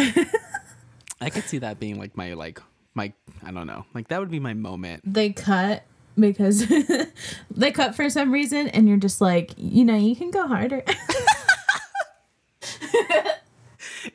I 1.20 1.30
could 1.30 1.46
see 1.46 1.60
that 1.60 1.80
being 1.80 1.98
like 1.98 2.16
my 2.16 2.34
like 2.34 2.62
my 2.94 3.14
I 3.44 3.52
don't 3.52 3.68
know. 3.68 3.86
Like 3.94 4.10
that 4.10 4.20
would 4.20 4.32
be 4.32 4.40
my 4.40 4.54
moment. 4.54 5.02
They 5.06 5.32
cut 5.32 5.84
because 6.20 6.66
they 7.52 7.72
cut 7.72 7.96
for 7.96 8.10
some 8.10 8.32
reason, 8.32 8.68
and 8.70 8.88
you're 8.88 8.98
just 8.98 9.22
like, 9.22 9.52
you 9.58 9.86
know, 9.86 9.96
you 9.96 10.16
can 10.16 10.32
go 10.32 10.48
harder. 10.48 10.84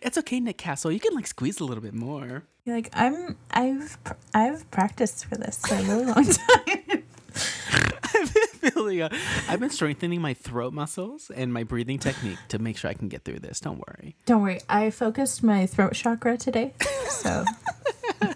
It's 0.00 0.18
okay, 0.18 0.40
Nick 0.40 0.58
Castle. 0.58 0.90
You 0.90 1.00
can 1.00 1.14
like 1.14 1.26
squeeze 1.26 1.60
a 1.60 1.64
little 1.64 1.82
bit 1.82 1.94
more. 1.94 2.42
You're 2.64 2.76
like, 2.76 2.90
I'm, 2.92 3.36
I've, 3.50 3.96
I've 4.34 4.68
practiced 4.70 5.26
for 5.26 5.36
this 5.36 5.58
for 5.66 5.74
a 5.74 5.82
really 5.82 6.04
long 6.06 6.24
time. 6.24 7.04
I've 8.14 8.34
been 8.34 8.70
feeling, 8.70 9.02
uh, 9.02 9.08
I've 9.48 9.60
been 9.60 9.70
strengthening 9.70 10.20
my 10.20 10.34
throat 10.34 10.72
muscles 10.72 11.30
and 11.34 11.52
my 11.52 11.62
breathing 11.64 11.98
technique 11.98 12.38
to 12.48 12.58
make 12.58 12.76
sure 12.76 12.90
I 12.90 12.94
can 12.94 13.08
get 13.08 13.24
through 13.24 13.40
this. 13.40 13.60
Don't 13.60 13.78
worry. 13.86 14.16
Don't 14.26 14.42
worry, 14.42 14.60
I 14.68 14.90
focused 14.90 15.42
my 15.42 15.66
throat 15.66 15.94
chakra 15.94 16.36
today, 16.36 16.74
so 17.08 17.44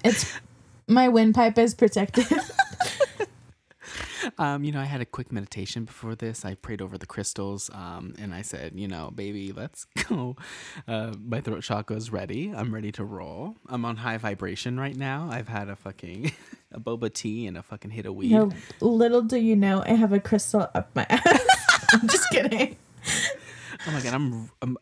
it's 0.04 0.32
my 0.86 1.08
windpipe 1.08 1.58
is 1.58 1.74
protected. 1.74 2.26
Um, 4.38 4.64
you 4.64 4.72
know, 4.72 4.80
I 4.80 4.84
had 4.84 5.00
a 5.00 5.06
quick 5.06 5.32
meditation 5.32 5.84
before 5.84 6.14
this. 6.14 6.44
I 6.44 6.54
prayed 6.54 6.82
over 6.82 6.98
the 6.98 7.06
crystals, 7.06 7.70
um, 7.72 8.14
and 8.18 8.34
I 8.34 8.42
said, 8.42 8.72
you 8.74 8.86
know, 8.86 9.10
baby, 9.14 9.52
let's 9.52 9.84
go. 10.08 10.36
Uh, 10.86 11.14
my 11.24 11.40
throat 11.40 11.62
chakra 11.62 11.96
is 11.96 12.12
ready. 12.12 12.52
I'm 12.54 12.72
ready 12.74 12.92
to 12.92 13.04
roll. 13.04 13.56
I'm 13.68 13.84
on 13.86 13.96
high 13.96 14.18
vibration 14.18 14.78
right 14.78 14.96
now. 14.96 15.28
I've 15.30 15.48
had 15.48 15.68
a 15.70 15.76
fucking 15.76 16.32
a 16.72 16.80
boba 16.80 17.12
tea 17.12 17.46
and 17.46 17.56
a 17.56 17.62
fucking 17.62 17.90
hit 17.90 18.04
of 18.04 18.14
weed. 18.14 18.32
No, 18.32 18.50
little 18.80 19.22
do 19.22 19.38
you 19.38 19.56
know, 19.56 19.82
I 19.86 19.94
have 19.94 20.12
a 20.12 20.20
crystal 20.20 20.68
up 20.74 20.90
my 20.94 21.06
ass. 21.10 21.94
I'm 21.94 22.06
just 22.08 22.28
kidding. 22.30 22.76
Oh 23.86 23.90
my 23.92 24.00
god, 24.00 24.14
I'm. 24.14 24.50
I'm 24.60 24.76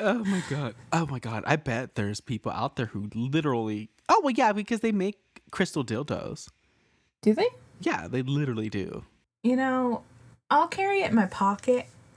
oh 0.00 0.24
my 0.24 0.42
god. 0.48 0.74
Oh 0.92 1.06
my 1.06 1.18
god. 1.18 1.42
I 1.46 1.56
bet 1.56 1.94
there's 1.94 2.20
people 2.20 2.52
out 2.52 2.76
there 2.76 2.86
who 2.86 3.08
literally. 3.14 3.90
Oh 4.08 4.20
well, 4.22 4.34
yeah, 4.36 4.52
because 4.52 4.80
they 4.80 4.92
make 4.92 5.18
crystal 5.54 5.84
dildos. 5.84 6.48
Do 7.22 7.32
they? 7.32 7.46
Yeah, 7.80 8.08
they 8.08 8.22
literally 8.22 8.68
do. 8.68 9.04
You 9.44 9.54
know, 9.54 10.02
I'll 10.50 10.66
carry 10.66 11.02
it 11.02 11.10
in 11.10 11.14
my 11.14 11.26
pocket. 11.26 11.86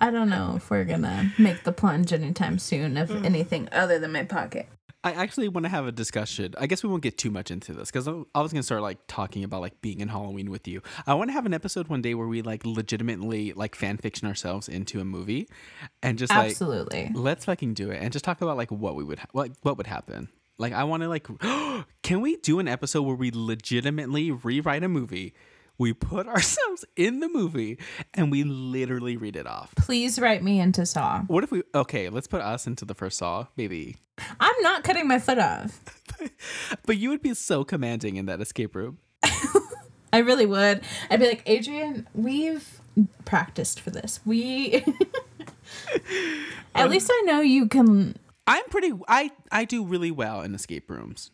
I 0.00 0.10
don't 0.12 0.30
know 0.30 0.54
if 0.56 0.70
we're 0.70 0.84
gonna 0.84 1.32
make 1.38 1.64
the 1.64 1.72
plunge 1.72 2.12
anytime 2.12 2.60
soon 2.60 2.96
of 2.96 3.08
mm. 3.08 3.24
anything 3.24 3.68
other 3.72 3.98
than 3.98 4.12
my 4.12 4.24
pocket. 4.24 4.68
I 5.02 5.12
actually 5.12 5.48
want 5.48 5.64
to 5.64 5.70
have 5.70 5.88
a 5.88 5.92
discussion. 5.92 6.54
I 6.56 6.68
guess 6.68 6.84
we 6.84 6.88
won't 6.88 7.02
get 7.02 7.18
too 7.18 7.32
much 7.32 7.50
into 7.50 7.72
this 7.72 7.90
because 7.90 8.06
I 8.06 8.40
was 8.40 8.52
gonna 8.52 8.62
start 8.62 8.82
like 8.82 8.98
talking 9.08 9.42
about 9.42 9.60
like 9.60 9.80
being 9.80 9.98
in 9.98 10.06
Halloween 10.06 10.52
with 10.52 10.68
you. 10.68 10.82
I 11.04 11.14
want 11.14 11.30
to 11.30 11.32
have 11.32 11.46
an 11.46 11.54
episode 11.54 11.88
one 11.88 12.00
day 12.00 12.14
where 12.14 12.28
we 12.28 12.42
like 12.42 12.64
legitimately 12.64 13.54
like 13.54 13.74
fan 13.74 13.96
fiction 13.96 14.28
ourselves 14.28 14.68
into 14.68 15.00
a 15.00 15.04
movie, 15.04 15.48
and 16.00 16.16
just 16.16 16.32
like 16.32 16.52
Absolutely. 16.52 17.10
let's 17.12 17.44
fucking 17.46 17.74
do 17.74 17.90
it 17.90 18.00
and 18.00 18.12
just 18.12 18.24
talk 18.24 18.40
about 18.40 18.56
like 18.56 18.70
what 18.70 18.94
we 18.94 19.02
would 19.02 19.18
ha- 19.18 19.26
like 19.34 19.50
what 19.62 19.76
would 19.76 19.88
happen. 19.88 20.28
Like 20.62 20.72
I 20.74 20.84
want 20.84 21.02
to 21.02 21.08
like, 21.08 21.26
can 22.02 22.20
we 22.20 22.36
do 22.36 22.60
an 22.60 22.68
episode 22.68 23.02
where 23.02 23.16
we 23.16 23.32
legitimately 23.34 24.30
rewrite 24.30 24.84
a 24.84 24.88
movie? 24.88 25.34
We 25.76 25.92
put 25.92 26.28
ourselves 26.28 26.84
in 26.94 27.18
the 27.18 27.28
movie 27.28 27.80
and 28.14 28.30
we 28.30 28.44
literally 28.44 29.16
read 29.16 29.34
it 29.34 29.48
off. 29.48 29.74
Please 29.74 30.20
write 30.20 30.44
me 30.44 30.60
into 30.60 30.86
Saw. 30.86 31.22
What 31.22 31.42
if 31.42 31.50
we? 31.50 31.64
Okay, 31.74 32.08
let's 32.10 32.28
put 32.28 32.42
us 32.42 32.68
into 32.68 32.84
the 32.84 32.94
first 32.94 33.18
Saw, 33.18 33.48
baby. 33.56 33.96
I'm 34.38 34.54
not 34.60 34.84
cutting 34.84 35.08
my 35.08 35.18
foot 35.18 35.38
off. 35.38 35.80
But 36.86 36.98
you 36.98 37.08
would 37.08 37.22
be 37.22 37.34
so 37.34 37.64
commanding 37.64 38.14
in 38.14 38.26
that 38.26 38.40
escape 38.40 38.76
room. 38.76 38.98
I 40.12 40.18
really 40.18 40.46
would. 40.46 40.82
I'd 41.10 41.18
be 41.18 41.26
like, 41.26 41.42
Adrian, 41.46 42.06
we've 42.14 42.80
practiced 43.24 43.80
for 43.80 43.90
this. 43.90 44.20
We. 44.24 44.84
At 46.74 46.84
um, 46.84 46.90
least 46.90 47.10
I 47.12 47.22
know 47.26 47.40
you 47.40 47.66
can. 47.66 48.16
I'm 48.46 48.64
pretty. 48.70 48.92
I 49.08 49.30
I 49.50 49.64
do 49.64 49.84
really 49.84 50.10
well 50.10 50.40
in 50.42 50.54
escape 50.54 50.90
rooms. 50.90 51.30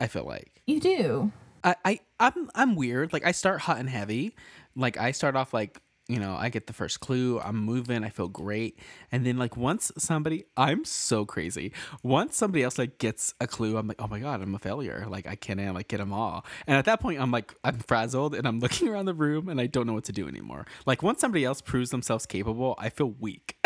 I 0.00 0.06
feel 0.06 0.24
like 0.24 0.62
You 0.66 0.80
do. 0.80 1.32
I 1.64 1.76
I 1.84 2.00
I'm 2.20 2.50
I'm 2.54 2.74
weird. 2.76 3.12
Like 3.12 3.24
I 3.26 3.32
start 3.32 3.62
hot 3.62 3.78
and 3.78 3.88
heavy. 3.88 4.34
Like 4.76 4.96
I 4.96 5.12
start 5.12 5.36
off 5.36 5.52
like 5.52 5.80
you 6.08 6.18
know 6.18 6.34
I 6.38 6.48
get 6.48 6.66
the 6.66 6.72
first 6.72 7.00
clue. 7.00 7.40
I'm 7.40 7.56
moving. 7.56 8.04
I 8.04 8.10
feel 8.10 8.28
great. 8.28 8.78
And 9.10 9.24
then 9.26 9.38
like 9.38 9.56
once 9.56 9.90
somebody, 9.98 10.44
I'm 10.56 10.84
so 10.84 11.24
crazy. 11.24 11.72
Once 12.02 12.36
somebody 12.36 12.62
else 12.64 12.78
like 12.78 12.98
gets 12.98 13.34
a 13.40 13.46
clue, 13.46 13.76
I'm 13.76 13.86
like, 13.86 14.00
oh 14.00 14.08
my 14.08 14.18
god, 14.18 14.42
I'm 14.42 14.54
a 14.54 14.58
failure. 14.58 15.06
Like 15.08 15.26
I 15.26 15.34
can't 15.36 15.60
like 15.74 15.88
get 15.88 15.98
them 15.98 16.12
all. 16.12 16.44
And 16.66 16.76
at 16.76 16.84
that 16.86 17.00
point, 17.00 17.20
I'm 17.20 17.30
like 17.30 17.54
I'm 17.64 17.78
frazzled 17.78 18.34
and 18.34 18.46
I'm 18.46 18.58
looking 18.64 18.88
around 18.88 19.06
the 19.06 19.14
room 19.14 19.48
and 19.48 19.60
I 19.60 19.66
don't 19.66 19.86
know 19.86 19.94
what 19.94 20.04
to 20.04 20.12
do 20.12 20.28
anymore. 20.28 20.66
Like 20.86 21.02
once 21.02 21.20
somebody 21.20 21.44
else 21.44 21.60
proves 21.60 21.90
themselves 21.90 22.26
capable, 22.26 22.74
I 22.78 22.88
feel 22.88 23.10
weak. 23.20 23.56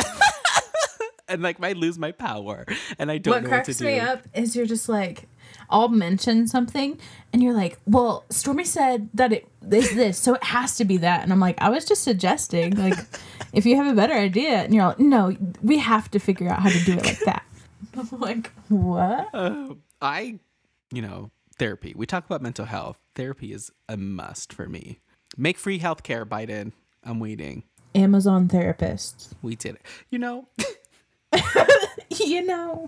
And 1.28 1.42
like 1.42 1.62
I 1.62 1.72
lose 1.72 1.98
my 1.98 2.12
power, 2.12 2.64
and 2.98 3.10
I 3.10 3.18
don't 3.18 3.34
what 3.34 3.42
know 3.42 3.50
what 3.50 3.64
to 3.64 3.72
cracks 3.72 3.78
do. 3.78 3.84
me 3.86 3.98
up 3.98 4.22
is 4.34 4.54
you're 4.54 4.66
just 4.66 4.88
like, 4.88 5.28
I'll 5.68 5.88
mention 5.88 6.46
something, 6.46 7.00
and 7.32 7.42
you're 7.42 7.52
like, 7.52 7.78
well, 7.84 8.24
Stormy 8.30 8.64
said 8.64 9.08
that 9.14 9.32
it 9.32 9.48
is 9.70 9.94
this, 9.94 10.18
so 10.18 10.34
it 10.34 10.44
has 10.44 10.76
to 10.76 10.84
be 10.84 10.98
that. 10.98 11.22
And 11.22 11.32
I'm 11.32 11.40
like, 11.40 11.60
I 11.60 11.68
was 11.68 11.84
just 11.84 12.04
suggesting, 12.04 12.76
like, 12.76 12.96
if 13.52 13.66
you 13.66 13.76
have 13.76 13.86
a 13.86 13.94
better 13.94 14.14
idea, 14.14 14.62
and 14.62 14.72
you're 14.72 14.86
like, 14.86 15.00
no, 15.00 15.36
we 15.62 15.78
have 15.78 16.10
to 16.12 16.20
figure 16.20 16.48
out 16.48 16.60
how 16.60 16.70
to 16.70 16.84
do 16.84 16.92
it 16.92 17.04
like 17.04 17.20
that. 17.24 17.42
I'm 17.96 18.20
like, 18.20 18.52
what? 18.68 19.28
Uh, 19.34 19.74
I, 20.00 20.38
you 20.92 21.02
know, 21.02 21.30
therapy. 21.58 21.92
We 21.96 22.06
talk 22.06 22.24
about 22.24 22.42
mental 22.42 22.66
health. 22.66 22.98
Therapy 23.14 23.52
is 23.52 23.70
a 23.88 23.96
must 23.96 24.52
for 24.52 24.68
me. 24.68 25.00
Make 25.36 25.58
free 25.58 25.80
healthcare, 25.80 26.24
Biden. 26.24 26.72
I'm 27.02 27.20
waiting. 27.20 27.64
Amazon 27.94 28.48
therapist. 28.48 29.34
We 29.42 29.56
did 29.56 29.76
it. 29.76 29.82
You 30.10 30.18
know, 30.18 30.48
You 32.24 32.44
know. 32.46 32.86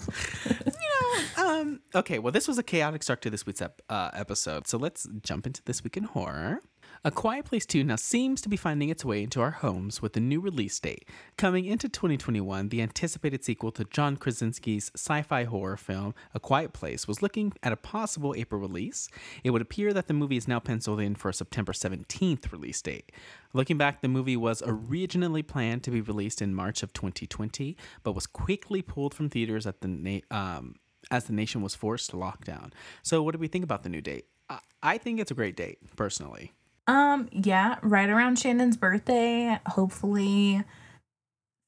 um, 1.37 1.81
okay, 1.95 2.19
well, 2.19 2.33
this 2.33 2.49
was 2.49 2.57
a 2.59 2.63
chaotic 2.63 3.03
start 3.03 3.21
to 3.23 3.31
this 3.31 3.45
week's 3.45 3.61
ep- 3.61 3.83
uh, 3.89 4.11
episode. 4.15 4.67
So 4.67 4.79
let's 4.79 5.07
jump 5.23 5.47
into 5.47 5.63
This 5.65 5.85
Week 5.85 5.97
in 5.97 6.05
Horror. 6.05 6.61
A 7.05 7.13
Quiet 7.13 7.45
Place 7.45 7.65
2 7.65 7.85
now 7.85 7.95
seems 7.95 8.41
to 8.41 8.49
be 8.49 8.57
finding 8.57 8.89
its 8.89 9.05
way 9.05 9.23
into 9.23 9.41
our 9.41 9.53
homes 9.53 10.03
with 10.03 10.17
a 10.17 10.21
new 10.21 10.41
release 10.41 10.81
date. 10.81 11.09
Coming 11.37 11.65
into 11.65 11.89
2021, 11.89 12.71
the 12.71 12.83
anticipated 12.83 13.45
sequel 13.45 13.71
to 13.73 13.85
John 13.85 14.17
Krasinski's 14.17 14.91
sci 14.97 15.23
fi 15.23 15.45
horror 15.45 15.77
film, 15.77 16.13
A 16.35 16.41
Quiet 16.41 16.73
Place, 16.73 17.07
was 17.07 17.23
looking 17.23 17.53
at 17.63 17.73
a 17.73 17.77
possible 17.77 18.35
April 18.37 18.61
release. 18.61 19.09
It 19.45 19.51
would 19.51 19.63
appear 19.63 19.93
that 19.93 20.09
the 20.09 20.13
movie 20.13 20.37
is 20.37 20.49
now 20.49 20.59
penciled 20.59 20.99
in 20.99 21.15
for 21.15 21.29
a 21.29 21.35
September 21.35 21.73
17th 21.73 22.51
release 22.51 22.83
date. 22.83 23.13
Looking 23.53 23.79
back, 23.79 24.03
the 24.03 24.09
movie 24.09 24.37
was 24.37 24.61
originally 24.67 25.45
planned 25.45 25.85
to 25.85 25.93
be 25.93 26.01
released 26.01 26.43
in 26.43 26.53
March 26.53 26.83
of 26.83 26.93
2020, 26.93 27.77
but 28.03 28.17
was 28.17 28.27
quickly 28.27 28.83
pulled 28.83 29.15
from 29.15 29.31
theaters 29.31 29.69
at 29.69 29.83
the 29.83 29.89
na- 29.89 30.37
um, 30.37 30.75
as 31.13 31.27
the 31.27 31.33
nation 31.33 31.63
was 31.63 31.77
forced 31.77 32.11
to 32.11 32.17
lockdown. 32.17 32.73
So, 33.05 33.23
what 33.23 33.35
do 33.35 33.39
we 33.39 33.47
think 33.47 33.63
about 33.63 33.85
the 33.85 33.89
new 33.89 34.01
date? 34.01 34.27
I, 34.51 34.59
I 34.83 34.99
think 34.99 35.21
it's 35.21 35.31
a 35.31 35.35
great 35.35 35.57
date, 35.57 35.79
personally. 35.95 36.55
Um, 36.88 37.29
yeah, 37.31 37.77
right 37.83 38.09
around 38.09 38.38
Shannon's 38.38 38.77
birthday. 38.77 39.61
Hopefully, 39.66 40.64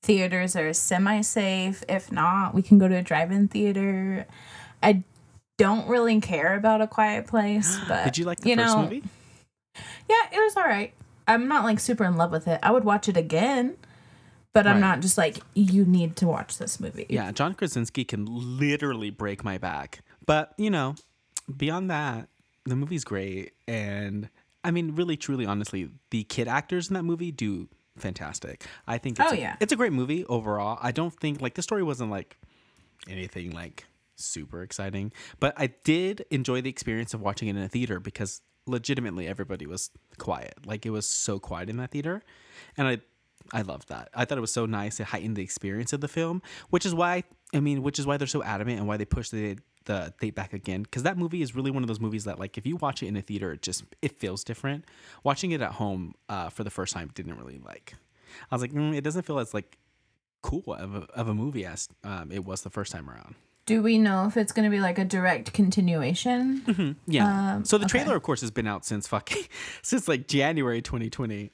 theaters 0.03 0.57
are 0.57 0.73
semi 0.73 1.21
safe. 1.21 1.85
If 1.89 2.11
not, 2.11 2.55
we 2.55 2.63
can 2.63 2.79
go 2.79 2.89
to 2.89 2.97
a 2.97 3.03
drive 3.03 3.31
in 3.31 3.47
theater. 3.47 4.27
I 4.83 5.05
don't 5.59 5.87
really 5.89 6.19
care 6.23 6.57
about 6.57 6.81
a 6.81 6.87
quiet 6.87 7.27
place, 7.27 7.79
but 7.89 8.05
Did 8.05 8.19
you 8.19 8.25
like 8.25 8.41
the 8.41 8.49
you 8.49 8.57
first 8.57 8.75
know, 8.75 8.83
movie? 8.83 9.03
Yeah, 10.09 10.27
it 10.33 10.39
was 10.39 10.57
all 10.57 10.65
right. 10.65 10.95
I'm 11.29 11.47
not 11.47 11.65
like 11.65 11.79
super 11.79 12.05
in 12.05 12.17
love 12.17 12.33
with 12.33 12.49
it. 12.49 12.59
I 12.63 12.73
would 12.73 12.85
watch 12.85 13.07
it 13.09 13.17
again, 13.17 13.77
but 14.53 14.67
I'm 14.67 14.81
not 14.81 15.01
just 15.01 15.17
like 15.17 15.39
you 15.55 15.85
need 15.85 16.17
to 16.17 16.27
watch 16.27 16.59
this 16.59 16.81
movie. 16.81 17.07
Yeah, 17.09 17.31
John 17.31 17.55
Krasinski 17.55 18.05
can 18.05 18.27
literally 18.27 19.11
break 19.11 19.45
my 19.45 19.57
back. 19.57 20.01
But, 20.27 20.55
you 20.57 20.71
know, 20.71 20.97
beyond 21.57 21.89
that, 21.91 22.29
the 22.65 22.75
movie's 22.75 23.05
great. 23.05 23.53
And 23.69 24.29
I 24.65 24.71
mean, 24.71 24.95
really, 24.95 25.17
truly, 25.17 25.47
honestly, 25.47 25.91
the 26.11 26.25
kid 26.25 26.49
actors 26.49 26.89
in 26.89 26.95
that 26.95 27.03
movie 27.05 27.33
do 27.33 27.69
fantastic. 27.97 28.65
I 28.87 28.99
think 28.99 29.19
oh, 29.21 29.25
it's, 29.25 29.33
Oh, 29.33 29.37
a, 29.37 29.39
yeah. 29.39 29.57
it's 29.61 29.73
a 29.73 29.77
great 29.77 29.93
movie 29.93 30.25
overall. 30.27 30.79
I 30.83 30.93
don't 30.93 31.15
think, 31.19 31.41
like, 31.41 31.55
the 31.55 31.63
story 31.63 31.83
wasn't 31.83 32.11
like 32.11 32.37
anything 33.09 33.51
like 33.53 33.87
super 34.17 34.63
exciting, 34.63 35.13
but 35.39 35.55
I 35.57 35.69
did 35.85 36.25
enjoy 36.31 36.61
the 36.61 36.71
experience 36.71 37.15
of 37.15 37.21
watching 37.21 37.49
it 37.49 37.57
in 37.57 37.63
a 37.63 37.69
theater 37.69 38.01
because 38.01 38.43
legitimately 38.67 39.27
everybody 39.27 39.67
was 39.67 39.91
quiet. 40.19 40.55
Like, 40.67 40.85
it 40.85 40.91
was 40.91 41.07
so 41.07 41.39
quiet 41.39 41.71
in 41.71 41.77
that 41.79 41.91
theater. 41.91 42.23
And 42.77 42.87
I, 42.87 42.99
I 43.53 43.63
loved 43.63 43.89
that. 43.89 44.11
I 44.15 44.25
thought 44.27 44.39
it 44.39 44.43
was 44.43 44.53
so 44.53 44.67
nice. 44.67 45.01
It 45.01 45.05
heightened 45.07 45.37
the 45.37 45.43
experience 45.43 45.93
of 45.93 46.01
the 46.03 46.09
film, 46.09 46.43
which 46.69 46.85
is 46.85 46.95
why 46.95 47.25
I 47.53 47.61
mean, 47.61 47.83
which 47.83 47.99
is 47.99 48.07
why 48.07 48.17
they're 48.17 48.29
so 48.29 48.43
adamant 48.45 48.79
and 48.79 48.87
why 48.87 48.97
they 48.97 49.05
push 49.05 49.31
the 49.31 49.59
the 49.91 50.15
date 50.21 50.35
back 50.35 50.53
again. 50.53 50.83
Because 50.83 51.03
that 51.03 51.19
movie 51.19 51.43
is 51.43 51.55
really 51.55 51.71
one 51.71 51.83
of 51.83 51.89
those 51.89 52.01
movies 52.01 52.25
that, 52.25 52.39
like, 52.39 52.57
if 52.57 52.65
you 52.65 52.77
watch 52.77 53.03
it 53.03 53.07
in 53.07 53.17
a 53.17 53.23
theater, 53.23 53.53
it 53.53 53.63
just 53.63 53.85
it 54.01 54.19
feels 54.19 54.45
different. 54.45 54.85
Watching 55.25 55.51
it 55.51 55.61
at 55.61 55.73
home 55.73 56.15
uh, 56.29 56.49
for 56.49 56.65
the 56.65 56.71
first 56.71 56.95
time 56.95 57.11
didn't 57.15 57.37
really 57.37 57.59
like. 57.59 57.95
I 58.51 58.55
was 58.55 58.63
like, 58.63 58.73
mm, 58.73 58.95
it 58.95 59.03
doesn't 59.03 59.23
feel 59.23 59.41
as 59.41 59.53
like 59.53 59.79
cool 60.43 60.63
of 60.75 60.95
a, 60.95 61.01
of 61.15 61.29
a 61.29 61.35
movie 61.35 61.67
as 61.67 61.89
um, 62.05 62.31
it 62.31 62.45
was 62.45 62.63
the 62.63 62.71
first 62.71 62.93
time 62.93 63.11
around. 63.11 63.35
Do 63.67 63.83
we 63.83 63.99
know 63.99 64.27
if 64.27 64.37
it's 64.37 64.53
going 64.53 64.65
to 64.65 64.71
be 64.71 64.81
like 64.81 64.99
a 64.99 65.05
direct 65.05 65.53
continuation? 65.53 66.97
Yeah. 67.07 67.55
Um, 67.55 67.65
so 67.65 67.77
the 67.77 67.85
okay. 67.85 67.99
trailer, 67.99 68.17
of 68.17 68.23
course, 68.23 68.41
has 68.41 68.51
been 68.51 68.67
out 68.67 68.85
since 68.85 69.07
fucking 69.09 69.45
since 69.83 70.07
like 70.07 70.29
January 70.29 70.81
2020. 70.81 71.51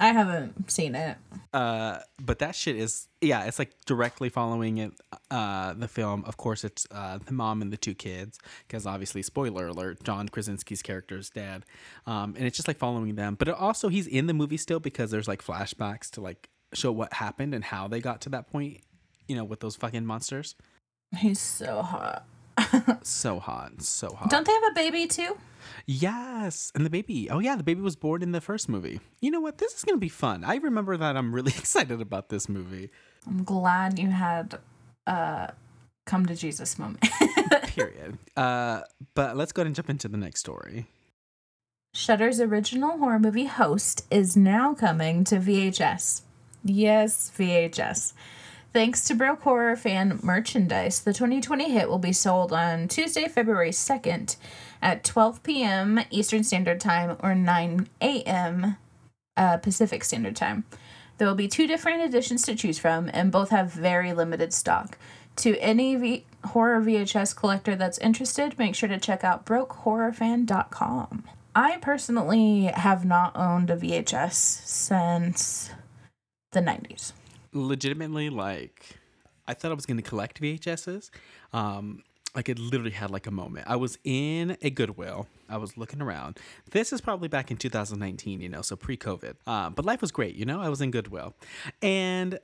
I 0.00 0.08
haven't 0.12 0.70
seen 0.70 0.94
it. 0.94 1.18
Uh, 1.52 1.98
but 2.20 2.38
that 2.38 2.54
shit 2.54 2.76
is 2.76 3.08
yeah, 3.20 3.44
it's 3.44 3.58
like 3.58 3.72
directly 3.84 4.30
following 4.30 4.78
it. 4.78 4.92
Uh, 5.30 5.74
the 5.74 5.86
film, 5.86 6.24
of 6.26 6.36
course, 6.38 6.64
it's 6.64 6.86
uh 6.90 7.18
the 7.24 7.32
mom 7.32 7.60
and 7.60 7.72
the 7.72 7.76
two 7.76 7.94
kids 7.94 8.38
because 8.66 8.86
obviously, 8.86 9.22
spoiler 9.22 9.66
alert, 9.66 10.02
John 10.02 10.28
Krasinski's 10.28 10.82
character 10.82 11.18
is 11.18 11.28
dead. 11.30 11.64
Um, 12.06 12.34
and 12.36 12.46
it's 12.46 12.56
just 12.56 12.68
like 12.68 12.78
following 12.78 13.14
them. 13.16 13.34
But 13.34 13.48
it 13.48 13.54
also, 13.54 13.88
he's 13.88 14.06
in 14.06 14.26
the 14.26 14.34
movie 14.34 14.56
still 14.56 14.80
because 14.80 15.10
there's 15.10 15.28
like 15.28 15.44
flashbacks 15.44 16.10
to 16.12 16.20
like 16.22 16.48
show 16.72 16.90
what 16.90 17.12
happened 17.12 17.54
and 17.54 17.62
how 17.62 17.86
they 17.86 18.00
got 18.00 18.22
to 18.22 18.28
that 18.30 18.50
point. 18.50 18.80
You 19.28 19.36
know, 19.36 19.44
with 19.44 19.60
those 19.60 19.76
fucking 19.76 20.06
monsters. 20.06 20.56
He's 21.16 21.38
so 21.38 21.82
hot. 21.82 22.24
So 23.02 23.38
hot, 23.38 23.82
so 23.82 24.14
hot. 24.14 24.30
Don't 24.30 24.46
they 24.46 24.52
have 24.52 24.64
a 24.70 24.74
baby 24.74 25.06
too? 25.06 25.36
Yes, 25.86 26.70
and 26.74 26.84
the 26.86 26.90
baby. 26.90 27.28
Oh 27.30 27.38
yeah, 27.38 27.56
the 27.56 27.62
baby 27.62 27.80
was 27.80 27.96
born 27.96 28.22
in 28.22 28.32
the 28.32 28.40
first 28.40 28.68
movie. 28.68 29.00
You 29.20 29.30
know 29.30 29.40
what? 29.40 29.58
This 29.58 29.74
is 29.74 29.84
gonna 29.84 29.98
be 29.98 30.08
fun. 30.08 30.44
I 30.44 30.56
remember 30.56 30.96
that. 30.96 31.16
I'm 31.16 31.34
really 31.34 31.52
excited 31.58 32.00
about 32.00 32.28
this 32.28 32.48
movie. 32.48 32.90
I'm 33.26 33.44
glad 33.44 33.98
you 33.98 34.08
had 34.08 34.58
a 35.06 35.52
come 36.04 36.26
to 36.26 36.34
Jesus 36.34 36.78
moment. 36.78 37.04
Period. 37.64 38.18
Uh, 38.36 38.82
but 39.14 39.36
let's 39.36 39.52
go 39.52 39.60
ahead 39.62 39.66
and 39.66 39.76
jump 39.76 39.90
into 39.90 40.08
the 40.08 40.16
next 40.16 40.40
story. 40.40 40.86
Shudder's 41.94 42.40
original 42.40 42.98
horror 42.98 43.18
movie 43.18 43.44
Host 43.44 44.06
is 44.10 44.36
now 44.36 44.74
coming 44.74 45.24
to 45.24 45.36
VHS. 45.36 46.22
Yes, 46.64 47.30
VHS. 47.36 48.14
Thanks 48.72 49.04
to 49.04 49.14
Broke 49.14 49.42
Horror 49.42 49.76
fan 49.76 50.18
merchandise, 50.22 51.00
the 51.00 51.12
2020 51.12 51.70
hit 51.70 51.90
will 51.90 51.98
be 51.98 52.14
sold 52.14 52.54
on 52.54 52.88
Tuesday, 52.88 53.28
February 53.28 53.68
2nd 53.68 54.36
at 54.80 55.04
12 55.04 55.42
p.m. 55.42 56.00
Eastern 56.10 56.42
Standard 56.42 56.80
Time 56.80 57.18
or 57.22 57.34
9 57.34 57.86
a.m. 58.00 58.78
Uh, 59.36 59.58
Pacific 59.58 60.02
Standard 60.02 60.36
Time. 60.36 60.64
There 61.18 61.28
will 61.28 61.34
be 61.34 61.48
two 61.48 61.66
different 61.66 62.02
editions 62.02 62.44
to 62.44 62.54
choose 62.54 62.78
from, 62.78 63.10
and 63.12 63.30
both 63.30 63.50
have 63.50 63.70
very 63.70 64.14
limited 64.14 64.54
stock. 64.54 64.96
To 65.36 65.58
any 65.58 65.94
v- 65.96 66.24
horror 66.42 66.80
VHS 66.80 67.36
collector 67.36 67.76
that's 67.76 67.98
interested, 67.98 68.58
make 68.58 68.74
sure 68.74 68.88
to 68.88 68.98
check 68.98 69.22
out 69.22 69.44
brokehorrorfan.com. 69.44 71.24
I 71.54 71.76
personally 71.76 72.64
have 72.74 73.04
not 73.04 73.36
owned 73.36 73.68
a 73.68 73.76
VHS 73.76 74.32
since 74.32 75.70
the 76.52 76.60
90s. 76.60 77.12
Legitimately, 77.52 78.30
like, 78.30 78.96
I 79.46 79.54
thought 79.54 79.70
I 79.70 79.74
was 79.74 79.86
gonna 79.86 80.02
collect 80.02 80.40
VHSs. 80.40 81.10
Um, 81.52 82.02
like 82.34 82.48
it 82.48 82.58
literally 82.58 82.92
had 82.92 83.10
like 83.10 83.26
a 83.26 83.30
moment. 83.30 83.66
I 83.68 83.76
was 83.76 83.98
in 84.04 84.56
a 84.62 84.70
Goodwill. 84.70 85.26
I 85.48 85.58
was 85.58 85.76
looking 85.76 86.00
around. 86.00 86.38
This 86.70 86.92
is 86.92 87.00
probably 87.00 87.28
back 87.28 87.50
in 87.50 87.56
2019, 87.56 88.40
you 88.40 88.48
know, 88.48 88.62
so 88.62 88.74
pre-COVID. 88.74 89.34
Uh, 89.46 89.70
but 89.70 89.84
life 89.84 90.00
was 90.00 90.10
great, 90.10 90.34
you 90.34 90.46
know. 90.46 90.60
I 90.60 90.68
was 90.68 90.80
in 90.80 90.90
Goodwill, 90.90 91.34
and 91.82 92.38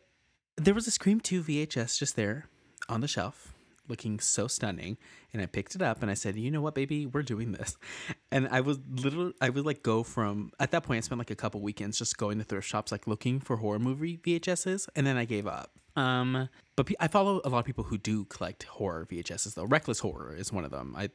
there 0.56 0.74
was 0.74 0.86
a 0.86 0.90
Scream 0.90 1.20
2 1.20 1.42
VHS 1.42 1.98
just 1.98 2.16
there 2.16 2.48
on 2.88 3.00
the 3.00 3.08
shelf, 3.08 3.54
looking 3.88 4.20
so 4.20 4.46
stunning. 4.46 4.96
And 5.32 5.42
I 5.42 5.46
picked 5.46 5.74
it 5.74 5.82
up 5.82 6.02
and 6.02 6.10
I 6.10 6.14
said, 6.14 6.36
"You 6.36 6.50
know 6.50 6.60
what, 6.60 6.74
baby, 6.74 7.06
we're 7.06 7.22
doing 7.22 7.52
this." 7.52 7.76
And 8.30 8.46
I 8.50 8.60
was 8.60 8.78
literally, 8.90 9.32
I 9.40 9.48
would 9.48 9.64
like 9.64 9.82
go 9.82 10.02
from 10.02 10.52
at 10.60 10.70
that 10.72 10.82
point. 10.82 10.98
I 10.98 11.00
spent 11.00 11.18
like 11.18 11.30
a 11.30 11.34
couple 11.34 11.62
weekends 11.62 11.96
just 11.98 12.18
going 12.18 12.36
to 12.38 12.44
thrift 12.44 12.68
shops, 12.68 12.92
like 12.92 13.06
looking 13.06 13.40
for 13.40 13.56
horror 13.56 13.78
movie 13.78 14.18
VHSs, 14.18 14.86
and 14.94 15.06
then 15.06 15.16
I 15.16 15.24
gave 15.24 15.46
up. 15.46 15.70
Um, 15.96 16.50
but 16.76 16.86
pe- 16.86 16.94
I 17.00 17.08
follow 17.08 17.40
a 17.42 17.48
lot 17.48 17.60
of 17.60 17.64
people 17.64 17.84
who 17.84 17.96
do 17.96 18.26
collect 18.26 18.64
horror 18.64 19.06
VHSs 19.10 19.54
though. 19.54 19.64
Reckless 19.64 20.00
Horror 20.00 20.34
is 20.36 20.52
one 20.52 20.66
of 20.66 20.70
them. 20.70 20.94
I 20.96 21.08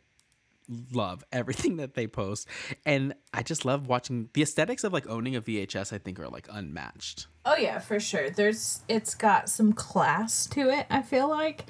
love 0.92 1.24
everything 1.32 1.78
that 1.84 1.94
they 1.94 2.08
post 2.08 2.48
and 2.86 3.14
i 3.34 3.44
just 3.44 3.66
love 3.66 3.88
watching 3.88 4.30
the 4.32 4.42
aesthetics 4.42 4.86
of 4.86 4.94
like 4.94 5.06
owning 5.10 5.36
a 5.36 5.42
vhs 5.42 5.92
i 5.92 5.98
think 5.98 6.18
are 6.18 6.30
like 6.30 6.48
unmatched 6.50 7.28
Oh 7.46 7.58
yeah, 7.58 7.80
for 7.80 8.00
sure. 8.00 8.30
There's 8.30 8.84
it's 8.88 9.16
got 9.16 9.50
some 9.50 9.74
class 9.74 10.48
to 10.48 10.70
it, 10.70 10.86
I 10.90 11.02
feel 11.02 11.28
like. 11.30 11.66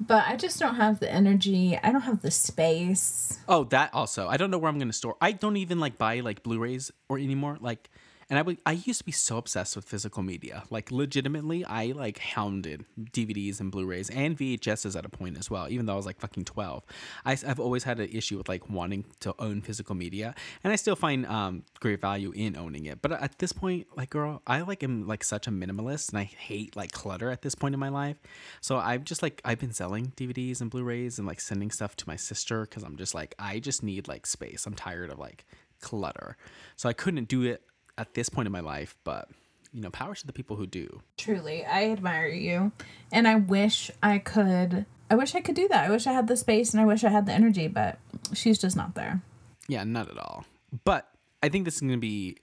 But 0.00 0.24
I 0.26 0.36
just 0.36 0.58
don't 0.58 0.74
have 0.76 0.98
the 1.00 1.12
energy. 1.12 1.78
I 1.80 1.92
don't 1.92 2.02
have 2.02 2.22
the 2.22 2.30
space. 2.30 3.38
oh 3.48 3.64
that 3.64 3.90
also 3.92 4.28
i 4.28 4.36
don't 4.36 4.50
know 4.50 4.58
where 4.58 4.70
i'm 4.70 4.78
gonna 4.78 4.92
store 4.92 5.16
i 5.20 5.32
don't 5.32 5.56
even 5.56 5.78
like 5.80 5.98
buy 5.98 6.20
like 6.20 6.42
blu-rays 6.42 6.90
or 7.08 7.18
anymore 7.18 7.56
like 7.60 7.90
and 8.32 8.38
i 8.38 8.42
would 8.42 8.56
i 8.64 8.72
used 8.72 8.98
to 8.98 9.04
be 9.04 9.12
so 9.12 9.36
obsessed 9.36 9.76
with 9.76 9.84
physical 9.84 10.22
media. 10.22 10.64
Like 10.70 10.90
legitimately 10.90 11.66
i 11.66 11.92
like 11.92 12.18
hounded 12.18 12.86
dvds 12.98 13.60
and 13.60 13.70
blu-rays 13.70 14.08
and 14.08 14.38
vhs's 14.38 14.96
at 14.96 15.04
a 15.04 15.10
point 15.10 15.36
as 15.36 15.50
well 15.50 15.68
even 15.68 15.84
though 15.84 15.92
i 15.92 15.96
was 15.96 16.06
like 16.06 16.18
fucking 16.18 16.46
12 16.46 16.82
I, 17.26 17.34
have 17.34 17.60
always 17.60 17.84
had 17.84 18.00
an 18.00 18.08
issue 18.08 18.38
with 18.38 18.48
like 18.48 18.70
wanting 18.70 19.04
to 19.20 19.34
own 19.38 19.60
physical 19.60 19.94
media 19.94 20.34
and 20.64 20.72
i 20.72 20.76
still 20.76 20.96
find 20.96 21.26
um 21.26 21.64
great 21.80 22.00
value 22.00 22.32
in 22.34 22.56
owning 22.56 22.86
it. 22.86 23.02
But 23.02 23.12
at 23.12 23.38
this 23.38 23.52
point 23.52 23.86
like 23.96 24.08
girl 24.08 24.40
i 24.46 24.62
like 24.62 24.82
am 24.82 25.06
like 25.06 25.24
such 25.24 25.46
a 25.46 25.50
minimalist 25.50 26.08
and 26.08 26.18
i 26.18 26.24
hate 26.24 26.74
like 26.74 26.92
clutter 26.92 27.30
at 27.30 27.42
this 27.42 27.54
point 27.54 27.74
in 27.74 27.80
my 27.80 27.90
life. 27.90 28.16
So 28.62 28.78
i'm 28.78 29.04
just 29.04 29.22
like 29.22 29.42
i've 29.44 29.58
been 29.58 29.74
selling 29.74 30.14
dvds 30.16 30.62
and 30.62 30.70
blu-rays 30.70 31.18
and 31.18 31.28
like 31.28 31.40
sending 31.40 31.70
stuff 31.70 31.96
to 31.96 32.08
my 32.08 32.16
sister 32.16 32.62
because 32.62 32.82
i'm 32.82 32.96
just 32.96 33.14
like 33.14 33.34
i 33.38 33.58
just 33.58 33.82
need 33.82 34.08
like 34.08 34.24
space. 34.26 34.64
I'm 34.64 34.74
tired 34.74 35.10
of 35.10 35.18
like 35.18 35.44
clutter. 35.82 36.38
So 36.76 36.88
i 36.88 36.94
couldn't 36.94 37.28
do 37.28 37.42
it 37.42 37.62
at 37.98 38.14
this 38.14 38.28
point 38.28 38.46
in 38.46 38.52
my 38.52 38.60
life 38.60 38.96
but 39.04 39.28
you 39.72 39.80
know 39.80 39.90
power 39.90 40.14
to 40.14 40.26
the 40.26 40.32
people 40.32 40.56
who 40.56 40.66
do 40.66 41.00
Truly, 41.16 41.64
I 41.64 41.90
admire 41.90 42.26
you. 42.28 42.72
And 43.10 43.26
I 43.28 43.36
wish 43.36 43.90
I 44.02 44.18
could 44.18 44.84
I 45.10 45.14
wish 45.14 45.34
I 45.34 45.40
could 45.40 45.54
do 45.54 45.68
that. 45.68 45.84
I 45.84 45.90
wish 45.90 46.06
I 46.06 46.12
had 46.12 46.26
the 46.26 46.36
space 46.36 46.72
and 46.72 46.80
I 46.80 46.84
wish 46.86 47.04
I 47.04 47.10
had 47.10 47.26
the 47.26 47.32
energy, 47.32 47.68
but 47.68 47.98
she's 48.34 48.58
just 48.58 48.76
not 48.76 48.94
there. 48.94 49.20
yeah 49.68 49.84
not 49.84 50.10
at 50.10 50.18
all 50.18 50.44
but 50.84 51.08
i 51.42 51.48
think 51.48 51.64
this 51.64 51.74
is 51.76 51.80
going 51.80 51.92
to 51.92 51.98
be 51.98 52.36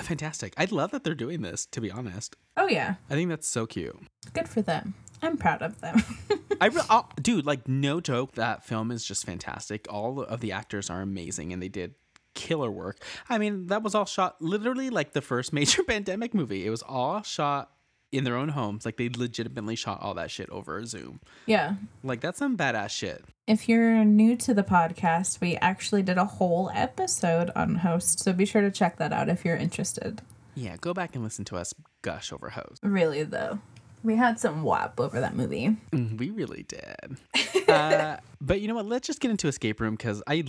fantastic 0.00 0.52
i 0.56 0.66
love 0.66 0.90
that 0.92 1.04
they're 1.04 1.14
doing 1.14 1.42
this 1.42 1.66
to 1.66 1.80
be 1.80 1.90
honest 1.90 2.36
Oh 2.56 2.68
yeah. 2.68 2.94
i 3.10 3.14
think 3.14 3.28
that's 3.30 3.46
so 3.48 3.66
cute 3.66 3.96
Good 4.32 4.48
for 4.48 4.60
them. 4.62 4.94
I'm 5.22 5.36
proud 5.38 5.62
of 5.62 5.80
them. 5.80 6.02
I 6.60 6.66
re- 6.66 6.82
I'll- 6.90 7.10
dude, 7.20 7.46
like 7.46 7.66
no 7.68 8.00
joke, 8.02 8.32
that 8.32 8.64
film 8.66 8.90
is 8.90 9.02
just 9.04 9.24
fantastic. 9.24 9.86
All 9.90 10.22
of 10.22 10.40
the 10.40 10.52
actors 10.52 10.90
are 10.90 11.00
amazing, 11.00 11.52
and 11.54 11.62
they 11.62 11.68
did 11.68 11.94
killer 12.36 12.70
work. 12.70 13.02
I 13.28 13.38
mean, 13.38 13.66
that 13.66 13.82
was 13.82 13.96
all 13.96 14.04
shot 14.04 14.40
literally 14.40 14.90
like 14.90 15.12
the 15.12 15.20
first 15.22 15.52
major 15.58 15.82
pandemic 15.82 16.34
movie. 16.34 16.64
It 16.64 16.70
was 16.70 16.82
all 16.82 17.22
shot 17.22 17.72
in 18.12 18.22
their 18.22 18.36
own 18.36 18.50
homes. 18.50 18.84
Like 18.84 18.96
they 18.96 19.08
legitimately 19.08 19.74
shot 19.74 20.00
all 20.00 20.14
that 20.14 20.30
shit 20.30 20.48
over 20.50 20.84
Zoom. 20.86 21.20
yeah. 21.46 21.74
Like 22.04 22.20
that's 22.20 22.38
some 22.38 22.56
badass 22.56 22.90
shit. 22.90 23.24
If 23.48 23.68
you're 23.68 24.04
new 24.04 24.36
to 24.36 24.54
the 24.54 24.62
podcast, 24.62 25.40
we 25.40 25.56
actually 25.56 26.02
did 26.02 26.18
a 26.18 26.24
whole 26.24 26.70
episode 26.74 27.50
on 27.54 27.76
host, 27.76 28.20
so 28.20 28.32
be 28.32 28.44
sure 28.44 28.62
to 28.62 28.70
check 28.70 28.96
that 28.98 29.12
out 29.12 29.28
if 29.28 29.44
you're 29.44 29.56
interested. 29.56 30.20
Yeah, 30.54 30.76
go 30.80 30.92
back 30.94 31.14
and 31.14 31.22
listen 31.22 31.44
to 31.46 31.56
us 31.56 31.74
gush 32.02 32.32
over 32.32 32.50
host. 32.50 32.80
Really 32.82 33.22
though. 33.22 33.58
We 34.06 34.14
had 34.14 34.38
some 34.38 34.62
wap 34.62 35.00
over 35.00 35.18
that 35.18 35.34
movie. 35.34 35.76
Mm, 35.90 36.16
We 36.16 36.30
really 36.30 36.62
did. 36.62 37.68
uh, 37.68 38.18
but 38.40 38.60
you 38.60 38.68
know 38.68 38.76
what? 38.76 38.86
Let's 38.86 39.04
just 39.04 39.18
get 39.18 39.32
into 39.32 39.48
Escape 39.48 39.80
Room 39.80 39.96
because 39.96 40.22
I, 40.28 40.44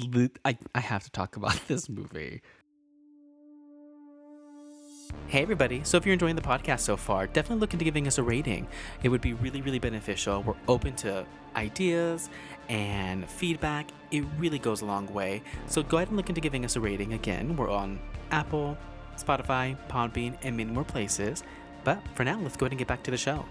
I 0.45 0.55
I 0.75 0.79
have 0.79 1.03
to 1.05 1.09
talk 1.09 1.37
about 1.37 1.59
this 1.67 1.89
movie. 1.89 2.43
Hey 5.25 5.41
everybody, 5.41 5.81
so 5.83 5.97
if 5.97 6.05
you're 6.05 6.13
enjoying 6.13 6.35
the 6.35 6.41
podcast 6.43 6.81
so 6.81 6.95
far, 6.95 7.25
definitely 7.25 7.59
look 7.61 7.73
into 7.73 7.83
giving 7.83 8.05
us 8.05 8.19
a 8.19 8.23
rating. 8.23 8.67
It 9.01 9.09
would 9.09 9.21
be 9.21 9.33
really, 9.33 9.61
really 9.63 9.79
beneficial. 9.79 10.43
We're 10.43 10.53
open 10.67 10.93
to 10.97 11.25
ideas 11.55 12.29
and 12.69 13.27
feedback. 13.27 13.89
It 14.11 14.23
really 14.37 14.59
goes 14.59 14.81
a 14.81 14.85
long 14.85 15.11
way. 15.11 15.41
So 15.65 15.81
go 15.81 15.97
ahead 15.97 16.09
and 16.09 16.17
look 16.17 16.29
into 16.29 16.41
giving 16.41 16.63
us 16.63 16.75
a 16.75 16.79
rating. 16.79 17.13
Again, 17.13 17.55
we're 17.55 17.71
on 17.71 17.99
Apple, 18.29 18.77
Spotify, 19.17 19.75
Podbean, 19.89 20.37
and 20.43 20.55
many 20.55 20.71
more 20.71 20.83
places. 20.83 21.43
But 21.87 22.03
for 22.15 22.25
now, 22.25 22.37
let's 22.41 22.57
go 22.57 22.65
ahead 22.65 22.73
and 22.73 22.79
get 22.79 22.89
back 22.89 23.01
to 23.03 23.11
the 23.11 23.15
show. 23.15 23.45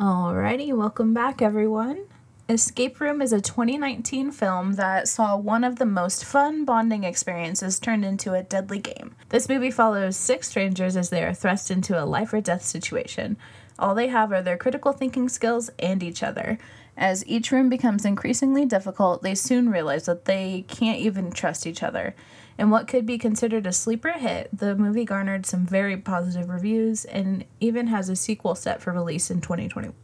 Alrighty, 0.00 0.74
welcome 0.74 1.12
back, 1.12 1.42
everyone. 1.42 2.06
Escape 2.48 2.98
Room 2.98 3.20
is 3.20 3.34
a 3.34 3.42
2019 3.42 4.30
film 4.30 4.72
that 4.76 5.06
saw 5.06 5.36
one 5.36 5.64
of 5.64 5.76
the 5.76 5.84
most 5.84 6.24
fun 6.24 6.64
bonding 6.64 7.04
experiences 7.04 7.78
turned 7.78 8.06
into 8.06 8.32
a 8.32 8.42
deadly 8.42 8.78
game. 8.78 9.14
This 9.28 9.50
movie 9.50 9.70
follows 9.70 10.16
six 10.16 10.48
strangers 10.48 10.96
as 10.96 11.10
they 11.10 11.22
are 11.22 11.34
thrust 11.34 11.70
into 11.70 12.02
a 12.02 12.06
life 12.06 12.32
or 12.32 12.40
death 12.40 12.64
situation. 12.64 13.36
All 13.78 13.94
they 13.94 14.08
have 14.08 14.32
are 14.32 14.42
their 14.42 14.56
critical 14.56 14.92
thinking 14.92 15.28
skills 15.28 15.70
and 15.78 16.02
each 16.02 16.22
other. 16.22 16.58
As 16.96 17.24
each 17.26 17.52
room 17.52 17.68
becomes 17.68 18.04
increasingly 18.04 18.64
difficult, 18.66 19.22
they 19.22 19.36
soon 19.36 19.70
realize 19.70 20.06
that 20.06 20.24
they 20.24 20.64
can't 20.66 20.98
even 20.98 21.30
trust 21.30 21.66
each 21.66 21.82
other. 21.82 22.16
In 22.58 22.70
what 22.70 22.88
could 22.88 23.06
be 23.06 23.18
considered 23.18 23.66
a 23.66 23.72
sleeper 23.72 24.12
hit, 24.12 24.48
the 24.52 24.74
movie 24.74 25.04
garnered 25.04 25.46
some 25.46 25.64
very 25.64 25.96
positive 25.96 26.48
reviews 26.48 27.04
and 27.04 27.44
even 27.60 27.86
has 27.86 28.08
a 28.08 28.16
sequel 28.16 28.56
set 28.56 28.82
for 28.82 28.92
release 28.92 29.30
in 29.30 29.40
2021. 29.40 29.94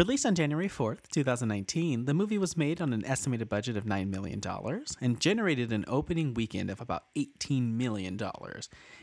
Released 0.00 0.24
on 0.24 0.34
January 0.34 0.70
4th, 0.70 1.10
2019, 1.12 2.06
the 2.06 2.14
movie 2.14 2.38
was 2.38 2.56
made 2.56 2.80
on 2.80 2.94
an 2.94 3.04
estimated 3.04 3.50
budget 3.50 3.76
of 3.76 3.84
$9 3.84 4.08
million 4.08 4.40
and 4.98 5.20
generated 5.20 5.74
an 5.74 5.84
opening 5.86 6.32
weekend 6.32 6.70
of 6.70 6.80
about 6.80 7.04
$18 7.18 7.74
million. 7.74 8.18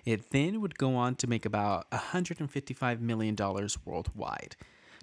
It 0.06 0.32
then 0.32 0.60
would 0.60 0.80
go 0.80 0.96
on 0.96 1.14
to 1.18 1.28
make 1.28 1.46
about 1.46 1.88
$155 1.92 3.00
million 3.00 3.36
worldwide. 3.86 4.56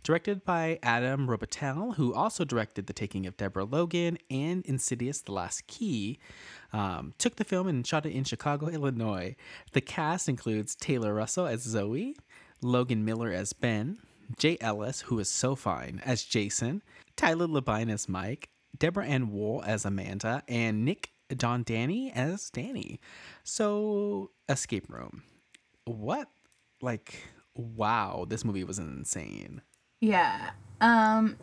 Directed 0.02 0.44
by 0.44 0.80
Adam 0.82 1.28
Robitel, 1.28 1.94
who 1.94 2.12
also 2.12 2.44
directed 2.44 2.88
The 2.88 2.92
Taking 2.92 3.24
of 3.24 3.36
Deborah 3.36 3.64
Logan 3.64 4.18
and 4.28 4.66
Insidious 4.66 5.20
The 5.20 5.30
Last 5.30 5.68
Key, 5.68 6.18
um, 6.72 7.14
took 7.18 7.36
the 7.36 7.44
film 7.44 7.68
and 7.68 7.86
shot 7.86 8.04
it 8.04 8.10
in 8.10 8.24
Chicago, 8.24 8.66
Illinois. 8.66 9.36
The 9.70 9.80
cast 9.80 10.28
includes 10.28 10.74
Taylor 10.74 11.14
Russell 11.14 11.46
as 11.46 11.62
Zoe, 11.62 12.16
Logan 12.60 13.04
Miller 13.04 13.30
as 13.30 13.52
Ben, 13.52 13.98
Jay 14.38 14.56
Ellis, 14.60 15.02
who 15.02 15.18
is 15.18 15.28
so 15.28 15.54
fine, 15.54 16.00
as 16.04 16.24
Jason, 16.24 16.82
Tyler 17.16 17.46
Labine 17.46 17.92
as 17.92 18.08
Mike, 18.08 18.48
Deborah 18.78 19.06
Ann 19.06 19.30
Wool 19.30 19.62
as 19.66 19.84
Amanda, 19.84 20.42
and 20.48 20.84
Nick 20.84 21.10
Don 21.34 21.62
Danny 21.62 22.10
as 22.12 22.50
Danny. 22.50 23.00
So, 23.42 24.30
Escape 24.48 24.88
Room. 24.88 25.22
What? 25.84 26.28
Like, 26.80 27.14
wow, 27.54 28.26
this 28.28 28.44
movie 28.44 28.64
was 28.64 28.78
insane. 28.78 29.62
Yeah. 30.00 30.50
Um 30.80 31.36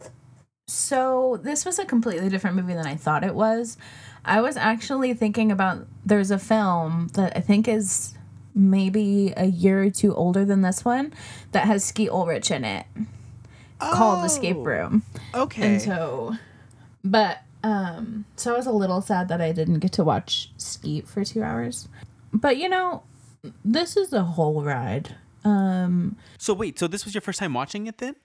so 0.68 1.38
this 1.44 1.66
was 1.66 1.80
a 1.80 1.86
completely 1.86 2.30
different 2.30 2.56
movie 2.56 2.74
than 2.74 2.88
I 2.88 2.96
thought 2.96 3.26
it 3.26 3.36
was. 3.36 3.78
I 4.24 4.40
was 4.40 4.56
actually 4.56 5.14
thinking 5.14 5.52
about 5.52 5.86
there's 6.06 6.32
a 6.32 6.40
film 6.40 7.10
that 7.14 7.36
I 7.36 7.42
think 7.42 7.68
is 7.68 8.14
maybe 8.54 9.34
a 9.38 9.46
year 9.46 9.84
or 9.84 9.90
two 9.90 10.14
older 10.16 10.46
than 10.46 10.62
this 10.62 10.84
one 10.86 11.14
that 11.52 11.66
has 11.66 11.84
Skeet 11.84 12.10
Ulrich 12.10 12.52
in 12.52 12.64
it 12.66 12.86
called 13.80 14.26
Escape 14.26 14.58
Oh, 14.58 14.64
Room. 14.64 15.04
Okay. 15.34 15.74
And 15.74 15.82
so 15.82 16.36
but 17.04 17.40
um 17.64 18.26
so 18.36 18.54
I 18.54 18.58
was 18.58 18.68
a 18.68 18.72
little 18.72 19.02
sad 19.02 19.28
that 19.30 19.42
I 19.42 19.52
didn't 19.52 19.80
get 19.80 19.92
to 19.94 20.04
watch 20.04 20.52
Skeet 20.58 21.08
for 21.08 21.24
2 21.24 21.42
hours. 21.42 21.88
But 22.34 22.58
you 22.58 22.70
know, 22.70 23.04
this 23.66 23.98
is 23.98 24.14
a 24.14 24.24
whole 24.24 24.64
ride. 24.64 25.16
Um 25.44 26.18
so, 26.38 26.54
wait, 26.54 26.78
so 26.78 26.88
this 26.88 27.06
was 27.06 27.14
your 27.16 27.22
first 27.22 27.40
time 27.40 27.54
watching 27.54 27.88
it 27.88 27.98
then? 27.98 28.16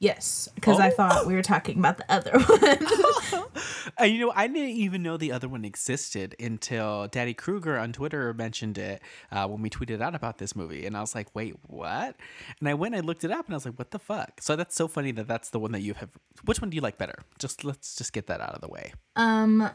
Yes, 0.00 0.48
because 0.54 0.78
I 0.78 0.88
Oh. 0.88 0.90
thought 0.92 1.26
we 1.26 1.34
were 1.34 1.42
talking 1.42 1.78
about 1.78 1.96
the 1.96 2.10
other 2.12 2.30
one. 2.38 3.46
You 4.00 4.26
know, 4.26 4.32
I 4.36 4.46
didn't 4.46 4.68
even 4.68 5.02
know 5.02 5.16
the 5.16 5.32
other 5.32 5.48
one 5.48 5.64
existed 5.64 6.36
until 6.38 7.08
Daddy 7.08 7.34
Kruger 7.34 7.76
on 7.78 7.92
Twitter 7.92 8.32
mentioned 8.32 8.78
it 8.78 9.02
uh, 9.32 9.48
when 9.48 9.60
we 9.60 9.70
tweeted 9.70 10.00
out 10.00 10.14
about 10.14 10.38
this 10.38 10.54
movie, 10.54 10.86
and 10.86 10.96
I 10.96 11.00
was 11.00 11.16
like, 11.16 11.34
"Wait, 11.34 11.56
what?" 11.66 12.14
And 12.60 12.68
I 12.68 12.74
went, 12.74 12.94
I 12.94 13.00
looked 13.00 13.24
it 13.24 13.32
up, 13.32 13.46
and 13.46 13.54
I 13.54 13.56
was 13.56 13.64
like, 13.66 13.76
"What 13.76 13.90
the 13.90 13.98
fuck?" 13.98 14.40
So 14.40 14.54
that's 14.54 14.76
so 14.76 14.86
funny 14.86 15.10
that 15.12 15.26
that's 15.26 15.50
the 15.50 15.58
one 15.58 15.72
that 15.72 15.80
you 15.80 15.94
have. 15.94 16.10
Which 16.44 16.60
one 16.60 16.70
do 16.70 16.76
you 16.76 16.80
like 16.80 16.96
better? 16.96 17.16
Just 17.40 17.64
let's 17.64 17.96
just 17.96 18.12
get 18.12 18.28
that 18.28 18.40
out 18.40 18.54
of 18.54 18.60
the 18.60 18.68
way. 18.68 18.92
um, 19.16 19.68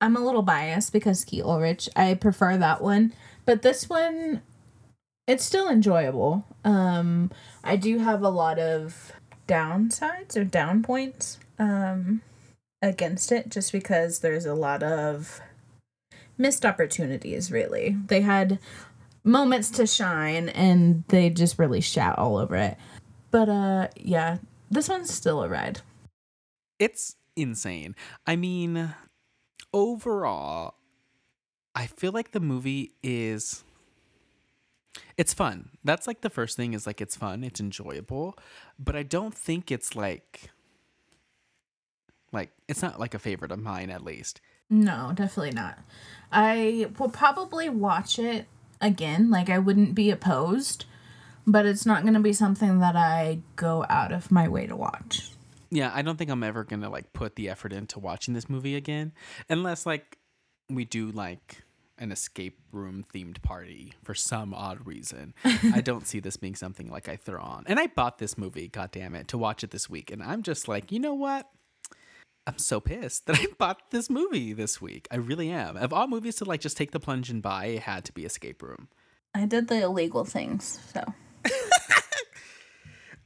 I'm 0.00 0.14
a 0.16 0.20
little 0.20 0.42
biased 0.42 0.92
because 0.92 1.20
Skeet 1.20 1.42
Ulrich. 1.42 1.88
I 1.96 2.14
prefer 2.14 2.56
that 2.56 2.80
one, 2.82 3.12
but 3.46 3.62
this 3.62 3.88
one, 3.88 4.42
it's 5.26 5.44
still 5.44 5.68
enjoyable. 5.68 6.46
Um, 6.64 7.32
I 7.64 7.74
do 7.76 7.98
have 7.98 8.22
a 8.22 8.28
lot 8.30 8.60
of 8.60 9.12
downsides 9.50 10.36
or 10.36 10.44
down 10.44 10.82
points 10.82 11.38
um 11.58 12.22
against 12.82 13.32
it, 13.32 13.48
just 13.48 13.72
because 13.72 14.20
there's 14.20 14.46
a 14.46 14.54
lot 14.54 14.82
of 14.82 15.40
missed 16.38 16.64
opportunities. 16.64 17.50
Really, 17.52 17.96
they 18.06 18.20
had 18.20 18.58
moments 19.24 19.70
to 19.72 19.86
shine, 19.86 20.48
and 20.48 21.04
they 21.08 21.30
just 21.30 21.58
really 21.58 21.80
shat 21.80 22.18
all 22.18 22.36
over 22.36 22.56
it. 22.56 22.78
But 23.30 23.48
uh, 23.48 23.88
yeah, 23.96 24.38
this 24.70 24.88
one's 24.88 25.12
still 25.12 25.42
a 25.42 25.48
ride. 25.48 25.80
It's 26.78 27.16
insane. 27.36 27.94
I 28.26 28.36
mean, 28.36 28.94
overall, 29.72 30.74
I 31.74 31.86
feel 31.86 32.12
like 32.12 32.32
the 32.32 32.40
movie 32.40 32.92
is 33.02 33.64
it's 35.20 35.34
fun. 35.34 35.68
That's 35.84 36.06
like 36.06 36.22
the 36.22 36.30
first 36.30 36.56
thing 36.56 36.72
is 36.72 36.86
like 36.86 37.02
it's 37.02 37.14
fun, 37.14 37.44
it's 37.44 37.60
enjoyable, 37.60 38.38
but 38.78 38.96
I 38.96 39.02
don't 39.02 39.34
think 39.34 39.70
it's 39.70 39.94
like 39.94 40.50
like 42.32 42.48
it's 42.68 42.80
not 42.80 42.98
like 42.98 43.12
a 43.12 43.18
favorite 43.18 43.52
of 43.52 43.58
mine 43.58 43.90
at 43.90 44.02
least. 44.02 44.40
No, 44.70 45.12
definitely 45.14 45.50
not. 45.50 45.78
I 46.32 46.88
will 46.98 47.10
probably 47.10 47.68
watch 47.68 48.18
it 48.18 48.46
again. 48.80 49.30
Like, 49.30 49.50
I 49.50 49.58
wouldn't 49.58 49.94
be 49.94 50.10
opposed, 50.10 50.86
but 51.46 51.66
it's 51.66 51.84
not 51.84 52.02
going 52.02 52.14
to 52.14 52.20
be 52.20 52.32
something 52.32 52.78
that 52.78 52.96
I 52.96 53.40
go 53.56 53.84
out 53.90 54.12
of 54.12 54.30
my 54.30 54.48
way 54.48 54.66
to 54.68 54.76
watch. 54.76 55.32
Yeah, 55.70 55.90
I 55.92 56.00
don't 56.00 56.16
think 56.16 56.30
I'm 56.30 56.42
ever 56.42 56.64
going 56.64 56.80
to 56.80 56.88
like 56.88 57.12
put 57.12 57.36
the 57.36 57.50
effort 57.50 57.74
into 57.74 57.98
watching 57.98 58.32
this 58.32 58.48
movie 58.48 58.74
again 58.74 59.12
unless 59.50 59.84
like 59.84 60.16
we 60.70 60.86
do 60.86 61.10
like 61.10 61.62
an 62.00 62.10
escape 62.10 62.58
room 62.72 63.04
themed 63.14 63.40
party 63.42 63.92
for 64.02 64.14
some 64.14 64.52
odd 64.54 64.86
reason. 64.86 65.34
I 65.44 65.80
don't 65.80 66.06
see 66.06 66.20
this 66.20 66.36
being 66.36 66.54
something 66.54 66.90
like 66.90 67.08
I 67.08 67.16
throw 67.16 67.40
on. 67.40 67.64
And 67.66 67.78
I 67.78 67.86
bought 67.86 68.18
this 68.18 68.36
movie, 68.36 68.68
god 68.68 68.90
damn 68.90 69.14
it, 69.14 69.28
to 69.28 69.38
watch 69.38 69.62
it 69.62 69.70
this 69.70 69.88
week 69.88 70.10
and 70.10 70.22
I'm 70.22 70.42
just 70.42 70.66
like, 70.66 70.90
"You 70.90 70.98
know 70.98 71.14
what? 71.14 71.48
I'm 72.46 72.58
so 72.58 72.80
pissed 72.80 73.26
that 73.26 73.38
I 73.38 73.46
bought 73.58 73.90
this 73.90 74.10
movie 74.10 74.52
this 74.52 74.80
week. 74.80 75.06
I 75.10 75.16
really 75.16 75.50
am. 75.50 75.76
Of 75.76 75.92
all 75.92 76.08
movies 76.08 76.36
to 76.36 76.44
like 76.44 76.60
just 76.60 76.76
take 76.76 76.90
the 76.90 77.00
plunge 77.00 77.30
and 77.30 77.42
buy, 77.42 77.66
it 77.66 77.82
had 77.82 78.04
to 78.06 78.12
be 78.12 78.24
Escape 78.24 78.62
Room. 78.62 78.88
I 79.34 79.44
did 79.46 79.68
the 79.68 79.82
illegal 79.82 80.24
things, 80.24 80.80
so. 80.92 81.04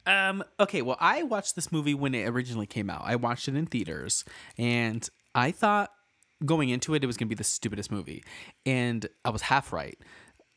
Um, 0.07 0.45
okay, 0.61 0.83
well, 0.83 0.97
I 1.01 1.23
watched 1.23 1.57
this 1.57 1.73
movie 1.73 1.95
when 1.95 2.15
it 2.15 2.29
originally 2.29 2.67
came 2.67 2.91
out. 2.91 3.03
I 3.05 3.17
watched 3.17 3.49
it 3.49 3.57
in 3.57 3.67
theaters, 3.67 4.25
and 4.59 5.09
I 5.35 5.51
thought 5.51 5.91
going 6.45 6.69
into 6.69 6.95
it, 6.95 7.03
it 7.03 7.07
was 7.07 7.17
gonna 7.17 7.29
be 7.29 7.35
the 7.35 7.45
stupidest 7.45 7.91
movie, 7.91 8.25
and 8.65 9.07
I 9.25 9.31
was 9.31 9.43
half 9.43 9.73
right. 9.73 9.99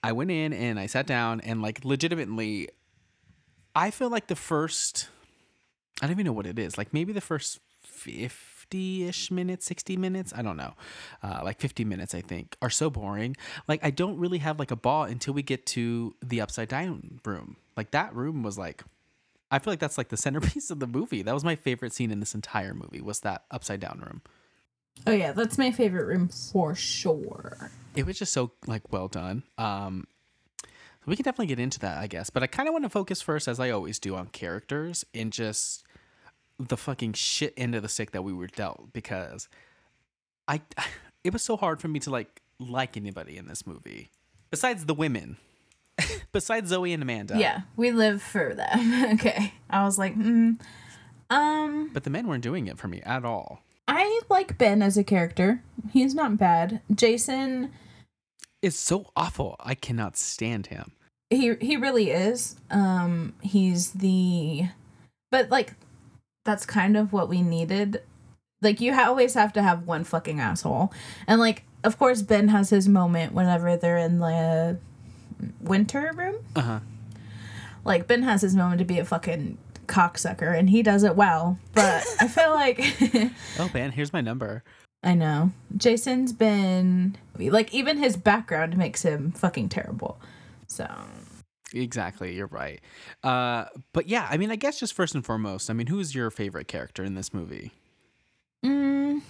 I 0.04 0.12
went 0.12 0.32
in 0.32 0.54
and 0.54 0.80
I 0.80 0.86
sat 0.86 1.08
down, 1.08 1.42
and 1.42 1.62
like 1.62 1.84
legitimately, 1.84 2.70
I 3.76 3.92
feel 3.92 4.10
like 4.10 4.28
the 4.28 4.36
first, 4.36 5.10
I 6.02 6.06
don't 6.06 6.14
even 6.14 6.26
know 6.26 6.34
what 6.34 6.48
it 6.48 6.60
is, 6.60 6.78
like 6.78 6.94
maybe 6.94 7.14
the 7.14 7.22
first 7.22 7.60
fifty-ish 7.82 9.32
minutes, 9.32 9.66
sixty 9.66 9.98
minutes, 9.98 10.34
I 10.36 10.42
don't 10.42 10.58
know, 10.58 10.74
uh, 11.24 11.42
like 11.44 11.60
fifty 11.60 11.84
minutes, 11.86 12.14
I 12.14 12.22
think, 12.22 12.56
are 12.62 12.70
so 12.70 12.90
boring. 12.90 13.36
Like 13.68 13.84
I 13.84 13.90
don't 13.92 14.18
really 14.18 14.40
have 14.40 14.60
like 14.60 14.72
a 14.72 14.76
ball 14.76 15.04
until 15.04 15.34
we 15.34 15.42
get 15.42 15.66
to 15.68 16.16
the 16.24 16.42
upside 16.42 16.70
down 16.70 17.20
room. 17.26 17.58
Like 17.76 17.92
that 17.92 18.16
room 18.16 18.44
was 18.44 18.58
like. 18.58 18.84
I 19.50 19.60
feel 19.60 19.72
like 19.72 19.80
that's 19.80 19.98
like 19.98 20.10
the 20.10 20.18
centerpiece 20.18 20.70
of 20.72 20.82
the 20.82 20.88
movie. 20.88 21.22
That 21.22 21.34
was 21.34 21.46
my 21.46 21.56
favorite 21.56 21.94
scene 21.94 22.12
in 22.12 22.20
this 22.20 22.36
entire 22.36 22.74
movie 22.74 23.00
was 23.00 23.22
that 23.22 23.46
upside 23.50 23.80
down 23.80 24.04
room. 24.06 24.22
Oh, 25.06 25.12
yeah, 25.12 25.32
that's 25.32 25.58
my 25.58 25.72
favorite 25.72 26.06
room 26.06 26.28
for 26.28 26.76
sure. 26.76 27.72
It 27.96 28.06
was 28.06 28.20
just 28.20 28.34
so 28.34 28.52
like 28.66 28.92
well 28.92 29.08
done. 29.08 29.44
Um 29.58 30.08
we 31.06 31.16
can 31.16 31.24
definitely 31.24 31.48
get 31.48 31.60
into 31.60 31.80
that, 31.80 32.00
I 32.00 32.08
guess. 32.08 32.30
But 32.30 32.44
I 32.44 32.48
kind 32.48 32.68
of 32.68 32.74
want 32.74 32.84
to 32.84 32.90
focus 32.90 33.22
first, 33.22 33.48
as 33.48 33.62
I 33.62 33.70
always 33.70 33.98
do, 33.98 34.16
on 34.16 34.28
characters 34.28 35.06
and 35.14 35.32
just 35.32 35.86
the 36.60 36.76
fucking 36.76 37.14
shit 37.14 37.54
end 37.56 37.76
of 37.76 37.82
the 37.82 37.88
stick 37.88 38.12
that 38.12 38.24
we 38.24 38.34
were 38.34 38.48
dealt 38.48 38.92
because 38.92 39.48
I 40.48 40.62
it 41.24 41.34
was 41.34 41.42
so 41.44 41.58
hard 41.58 41.80
for 41.80 41.88
me 41.88 42.00
to 42.02 42.10
like 42.10 42.42
like 42.60 42.98
anybody 42.98 43.38
in 43.38 43.48
this 43.48 43.66
movie 43.66 44.10
besides 44.52 44.86
the 44.86 44.94
women. 44.94 45.38
Besides 46.32 46.70
Zoe 46.70 46.94
and 46.94 47.02
Amanda. 47.02 47.40
Yeah, 47.40 47.62
we 47.76 47.90
live 47.90 48.22
for 48.22 48.54
them. 48.54 49.14
okay. 49.16 49.54
I 49.68 49.84
was 49.84 49.98
like, 49.98 50.16
mm, 50.16 50.60
um, 51.32 51.90
But 51.92 52.04
the 52.04 52.12
men 52.12 52.28
weren't 52.28 52.44
doing 52.44 52.68
it 52.68 52.78
for 52.78 52.88
me 52.88 53.02
at 53.02 53.26
all. 53.26 53.64
I 53.88 54.22
like 54.30 54.58
Ben 54.58 54.82
as 54.82 54.98
a 54.98 55.04
character. 55.04 55.64
He's 55.92 56.14
not 56.14 56.38
bad. 56.38 56.82
Jason, 56.94 57.72
is 58.62 58.78
so 58.78 59.12
awful. 59.16 59.56
I 59.60 59.76
cannot 59.76 60.18
stand 60.18 60.68
him. 60.68 60.92
he 61.30 61.56
he 61.62 61.78
really 61.78 62.12
is. 62.12 62.56
Um, 62.70 63.34
he's 63.42 63.92
the, 63.92 64.66
but 65.32 65.50
like, 65.50 65.74
that's 66.44 66.66
kind 66.66 66.98
of 66.98 67.14
what 67.14 67.30
we 67.30 67.42
needed. 67.42 68.02
Like, 68.62 68.82
you 68.82 68.94
ha- 68.94 69.06
always 69.08 69.36
have 69.36 69.54
to 69.54 69.62
have 69.62 69.86
one 69.88 70.04
fucking 70.04 70.40
asshole, 70.40 70.92
and 71.28 71.40
like, 71.40 71.64
of 71.84 71.98
course, 72.00 72.22
Ben 72.24 72.48
has 72.50 72.72
his 72.72 72.88
moment 72.90 73.34
whenever 73.34 73.78
they're 73.78 73.98
in 73.98 74.20
the 74.20 74.80
winter 75.62 76.12
room. 76.16 76.36
Uh 76.56 76.62
huh. 76.62 76.80
Like 77.86 78.08
Ben 78.08 78.24
has 78.24 78.42
his 78.42 78.56
moment 78.56 78.80
to 78.80 78.86
be 78.86 79.00
a 79.00 79.06
fucking 79.06 79.58
cocksucker, 79.88 80.58
and 80.58 80.70
he 80.70 80.84
does 80.84 81.04
it 81.04 81.16
well. 81.16 81.58
But 81.74 82.06
I 82.20 82.28
feel 82.28 82.52
like 82.52 82.80
Oh, 83.60 83.70
man, 83.74 83.92
here's 83.92 84.14
my 84.14 84.22
number. 84.22 84.64
I 85.04 85.14
know 85.14 85.52
Jason's 85.76 86.34
been 86.34 87.18
like 87.38 87.74
even 87.74 87.98
his 87.98 88.18
background 88.18 88.78
makes 88.78 89.04
him 89.04 89.32
fucking 89.32 89.70
terrible. 89.70 90.20
So 90.68 90.90
Exactly, 91.74 92.34
you're 92.36 92.48
right. 92.48 92.80
Uh, 93.24 93.66
but 93.94 94.08
yeah, 94.08 94.28
I 94.30 94.38
mean, 94.38 94.52
I 94.52 94.56
guess 94.56 94.80
just 94.80 94.94
first 94.94 95.16
and 95.16 95.26
foremost, 95.26 95.70
I 95.70 95.74
mean, 95.74 95.88
who's 95.88 96.16
your 96.16 96.32
favorite 96.32 96.68
character 96.68 97.04
in 97.04 97.16
this 97.16 97.34
movie? 97.34 97.72
mm, 98.66 99.22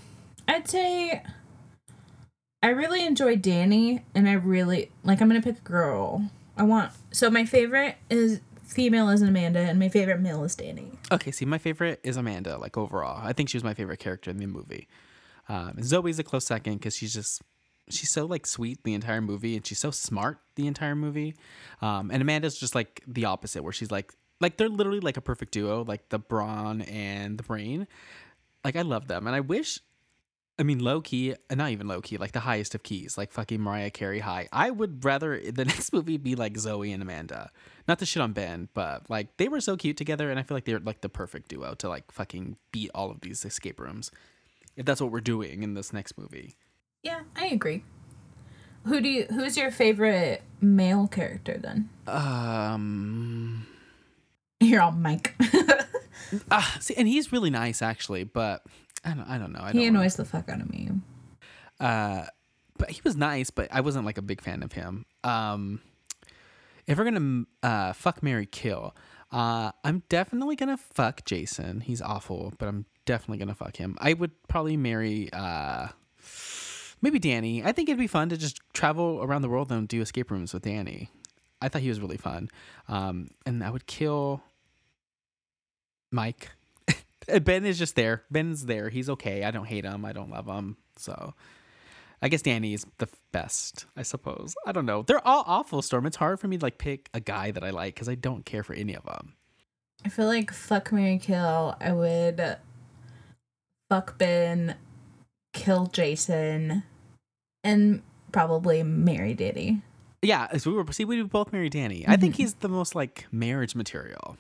I'd 0.48 0.68
say 0.70 1.24
I 2.64 2.70
really 2.70 3.06
enjoy 3.06 3.36
Danny, 3.36 4.04
and 4.16 4.28
I 4.28 4.34
really 4.34 4.92
like. 5.04 5.22
I'm 5.22 5.28
gonna 5.28 5.42
pick 5.42 5.60
a 5.60 5.62
girl. 5.62 6.30
I 6.58 6.64
want 6.64 6.92
so 7.12 7.30
my 7.30 7.46
favorite 7.46 7.96
is 8.10 8.40
female 8.68 9.10
is 9.10 9.22
Amanda, 9.22 9.60
and 9.60 9.80
my 9.80 9.90
favorite 9.90 10.20
male 10.20 10.44
is 10.44 10.56
Danny. 10.56 10.92
Okay, 11.12 11.32
see, 11.32 11.46
my 11.46 11.58
favorite 11.58 12.00
is 12.04 12.18
Amanda. 12.18 12.58
Like 12.58 12.78
overall, 12.78 13.20
I 13.24 13.34
think 13.34 13.50
she 13.50 13.58
was 13.58 13.64
my 13.64 13.74
favorite 13.74 14.00
character 14.00 14.30
in 14.30 14.38
the 14.38 14.46
movie. 14.46 14.88
Um, 15.50 15.82
Zoe's 15.82 16.20
a 16.20 16.24
close 16.24 16.46
second 16.46 16.76
because 16.76 16.96
she's 16.96 17.14
just 17.14 17.42
she's 17.90 18.12
so 18.12 18.26
like 18.26 18.46
sweet 18.46 18.84
the 18.84 18.94
entire 18.94 19.22
movie, 19.22 19.56
and 19.56 19.66
she's 19.66 19.80
so 19.80 19.92
smart 19.92 20.40
the 20.56 20.68
entire 20.68 20.96
movie. 20.96 21.36
Um, 21.82 22.12
and 22.12 22.22
Amanda's 22.22 22.58
just 22.58 22.76
like 22.76 23.04
the 23.08 23.26
opposite, 23.26 23.64
where 23.64 23.74
she's 23.74 23.92
like 23.92 24.14
like 24.42 24.58
they're 24.58 24.70
literally 24.70 25.00
like 25.00 25.18
a 25.18 25.22
perfect 25.22 25.54
duo, 25.54 25.84
like 25.84 26.10
the 26.10 26.20
brawn 26.20 26.82
and 26.82 27.38
the 27.38 27.44
brain. 27.44 27.88
Like 28.64 28.76
I 28.76 28.82
love 28.82 29.08
them, 29.08 29.28
and 29.28 29.36
I 29.36 29.40
wish. 29.40 29.80
I 30.60 30.64
mean, 30.64 30.80
low 30.80 31.02
key, 31.02 31.36
not 31.54 31.70
even 31.70 31.88
low 31.88 32.02
key, 32.02 32.18
like 32.18 32.32
the 32.32 32.40
highest 32.40 32.74
of 32.74 32.82
keys, 32.82 33.18
like 33.18 33.32
fucking 33.32 33.62
Mariah 33.62 33.92
Carey 33.92 34.20
high. 34.20 34.48
I 34.52 34.72
would 34.72 35.06
rather 35.06 35.40
the 35.52 35.66
next 35.66 35.94
movie 35.94 36.18
be 36.18 36.36
like 36.36 36.58
Zoe 36.58 36.92
and 36.92 37.04
Amanda. 37.04 37.52
Not 37.88 38.00
to 38.00 38.06
shit 38.06 38.22
on 38.22 38.34
Ben, 38.34 38.70
but 38.74 39.10
like 39.10 39.38
they 39.38 39.48
were 39.48 39.62
so 39.62 39.78
cute 39.78 39.98
together, 39.98 40.30
and 40.30 40.40
I 40.40 40.44
feel 40.44 40.58
like 40.58 40.66
they're 40.66 40.80
like 40.80 41.02
the 41.02 41.10
perfect 41.10 41.50
duo 41.50 41.76
to 41.76 41.90
like 41.90 42.12
fucking 42.12 42.58
beat 42.72 42.92
all 42.96 43.12
of 43.12 43.22
these 43.22 43.46
escape 43.46 43.80
rooms. 43.80 44.12
If 44.76 44.86
that's 44.86 45.02
what 45.02 45.12
we're 45.12 45.22
doing 45.22 45.64
in 45.64 45.74
this 45.74 45.94
next 45.94 46.18
movie. 46.18 46.56
Yeah, 47.04 47.22
I 47.36 47.48
agree. 47.48 47.84
Who 48.86 49.02
do 49.02 49.10
you? 49.10 49.26
Who's 49.26 49.58
your 49.58 49.72
favorite 49.72 50.44
male 50.62 51.08
character 51.08 51.58
then? 51.58 51.90
Um, 52.08 53.68
You're 54.60 54.82
all 54.82 54.92
Mike. 54.92 55.36
ah, 56.52 56.78
see, 56.80 56.96
and 56.96 57.08
he's 57.08 57.32
really 57.32 57.50
nice 57.50 57.82
actually, 57.82 58.24
but 58.24 58.64
I 59.08 59.14
don't, 59.14 59.30
I 59.30 59.38
don't 59.38 59.54
know. 59.54 59.62
I 59.62 59.72
he 59.72 59.80
don't 59.86 59.96
annoys 59.96 60.16
the 60.16 60.26
fuck 60.26 60.50
out 60.50 60.62
of 60.62 60.70
me. 60.70 60.90
uh 61.80 62.26
but 62.78 62.92
he 62.92 63.02
was 63.04 63.16
nice 63.16 63.50
but 63.50 63.68
i 63.72 63.82
wasn't 63.82 64.06
like 64.06 64.18
a 64.20 64.22
big 64.22 64.40
fan 64.42 64.62
of 64.64 64.74
him. 64.74 65.06
Um 65.24 65.82
if 66.86 66.98
we're 66.98 67.06
gonna 67.06 67.46
uh 67.64 67.94
fuck 67.94 68.22
mary 68.22 68.46
kill 68.46 68.96
uh 69.32 69.72
i'm 69.84 70.04
definitely 70.10 70.56
gonna 70.56 70.78
fuck 70.78 71.26
jason. 71.26 71.82
He's 71.82 72.02
awful 72.02 72.54
but 72.60 72.68
i'm 72.68 72.86
definitely 73.06 73.38
gonna 73.40 73.56
fuck 73.56 73.78
him. 73.78 73.98
I 74.00 74.14
would 74.14 74.32
probably 74.48 74.78
marry 74.78 75.30
uh 75.34 75.88
maybe 77.02 77.20
danny. 77.20 77.64
I 77.64 77.72
think 77.72 77.90
it'd 77.90 77.98
be 78.00 78.08
fun 78.08 78.30
to 78.30 78.38
just 78.38 78.60
travel 78.74 79.20
around 79.24 79.42
the 79.42 79.50
world 79.50 79.72
and 79.72 79.88
do 79.88 80.02
escape 80.02 80.30
rooms 80.32 80.54
with 80.54 80.64
danny. 80.64 81.10
I 81.62 81.70
thought 81.70 81.82
he 81.82 81.90
was 81.90 82.00
really 82.02 82.18
fun. 82.18 82.50
Um 82.88 83.30
and 83.46 83.64
i 83.64 83.70
would 83.70 83.88
kill 83.88 84.44
mike 86.12 86.52
ben 87.44 87.66
is 87.66 87.78
just 87.78 87.96
there 87.96 88.24
ben's 88.32 88.66
there 88.66 88.90
he's 88.90 89.10
okay 89.10 89.44
i 89.44 89.52
don't 89.52 89.66
hate 89.66 89.84
him 89.86 90.06
i 90.06 90.14
don't 90.14 90.30
love 90.32 90.46
him 90.48 90.78
so 90.96 91.34
I 92.20 92.30
guess 92.30 92.42
Danny 92.42 92.74
is 92.74 92.84
the 92.98 93.08
best, 93.32 93.86
I 93.96 94.02
suppose. 94.02 94.56
I 94.66 94.72
don't 94.72 94.88
know. 94.88 95.04
They're 95.04 95.26
all 95.28 95.44
awful, 95.46 95.84
Storm. 95.84 96.08
It's 96.08 96.16
hard 96.16 96.40
for 96.40 96.48
me 96.48 96.58
to 96.58 96.66
like 96.66 96.80
pick 96.80 97.12
a 97.14 97.20
guy 97.20 97.52
that 97.52 97.64
I 97.64 97.70
like 97.70 97.94
because 97.94 98.10
I 98.10 98.16
don't 98.16 98.44
care 98.44 98.64
for 98.64 98.74
any 98.74 98.96
of 98.96 99.04
them. 99.06 99.36
I 100.04 100.10
feel 100.10 100.26
like 100.26 100.52
fuck 100.52 100.92
Mary 100.92 101.20
Kill. 101.20 101.76
I 101.80 101.92
would 101.92 102.58
fuck 103.88 104.18
Ben, 104.18 104.78
kill 105.54 105.86
Jason, 105.86 106.82
and 107.64 108.02
probably 108.32 108.82
marry 108.82 109.36
Danny. 109.36 109.84
Yeah, 110.24 110.58
so 110.58 110.72
we 110.72 110.78
were 110.78 110.92
see 110.92 111.06
we 111.06 111.22
would 111.22 111.30
both 111.32 111.54
marry 111.54 111.70
Danny. 111.70 112.04
I 112.08 112.18
think 112.18 112.34
Mhm. 112.34 112.38
he's 112.38 112.56
the 112.56 112.70
most 112.70 112.96
like 112.96 113.28
marriage 113.32 113.76
material. 113.76 114.38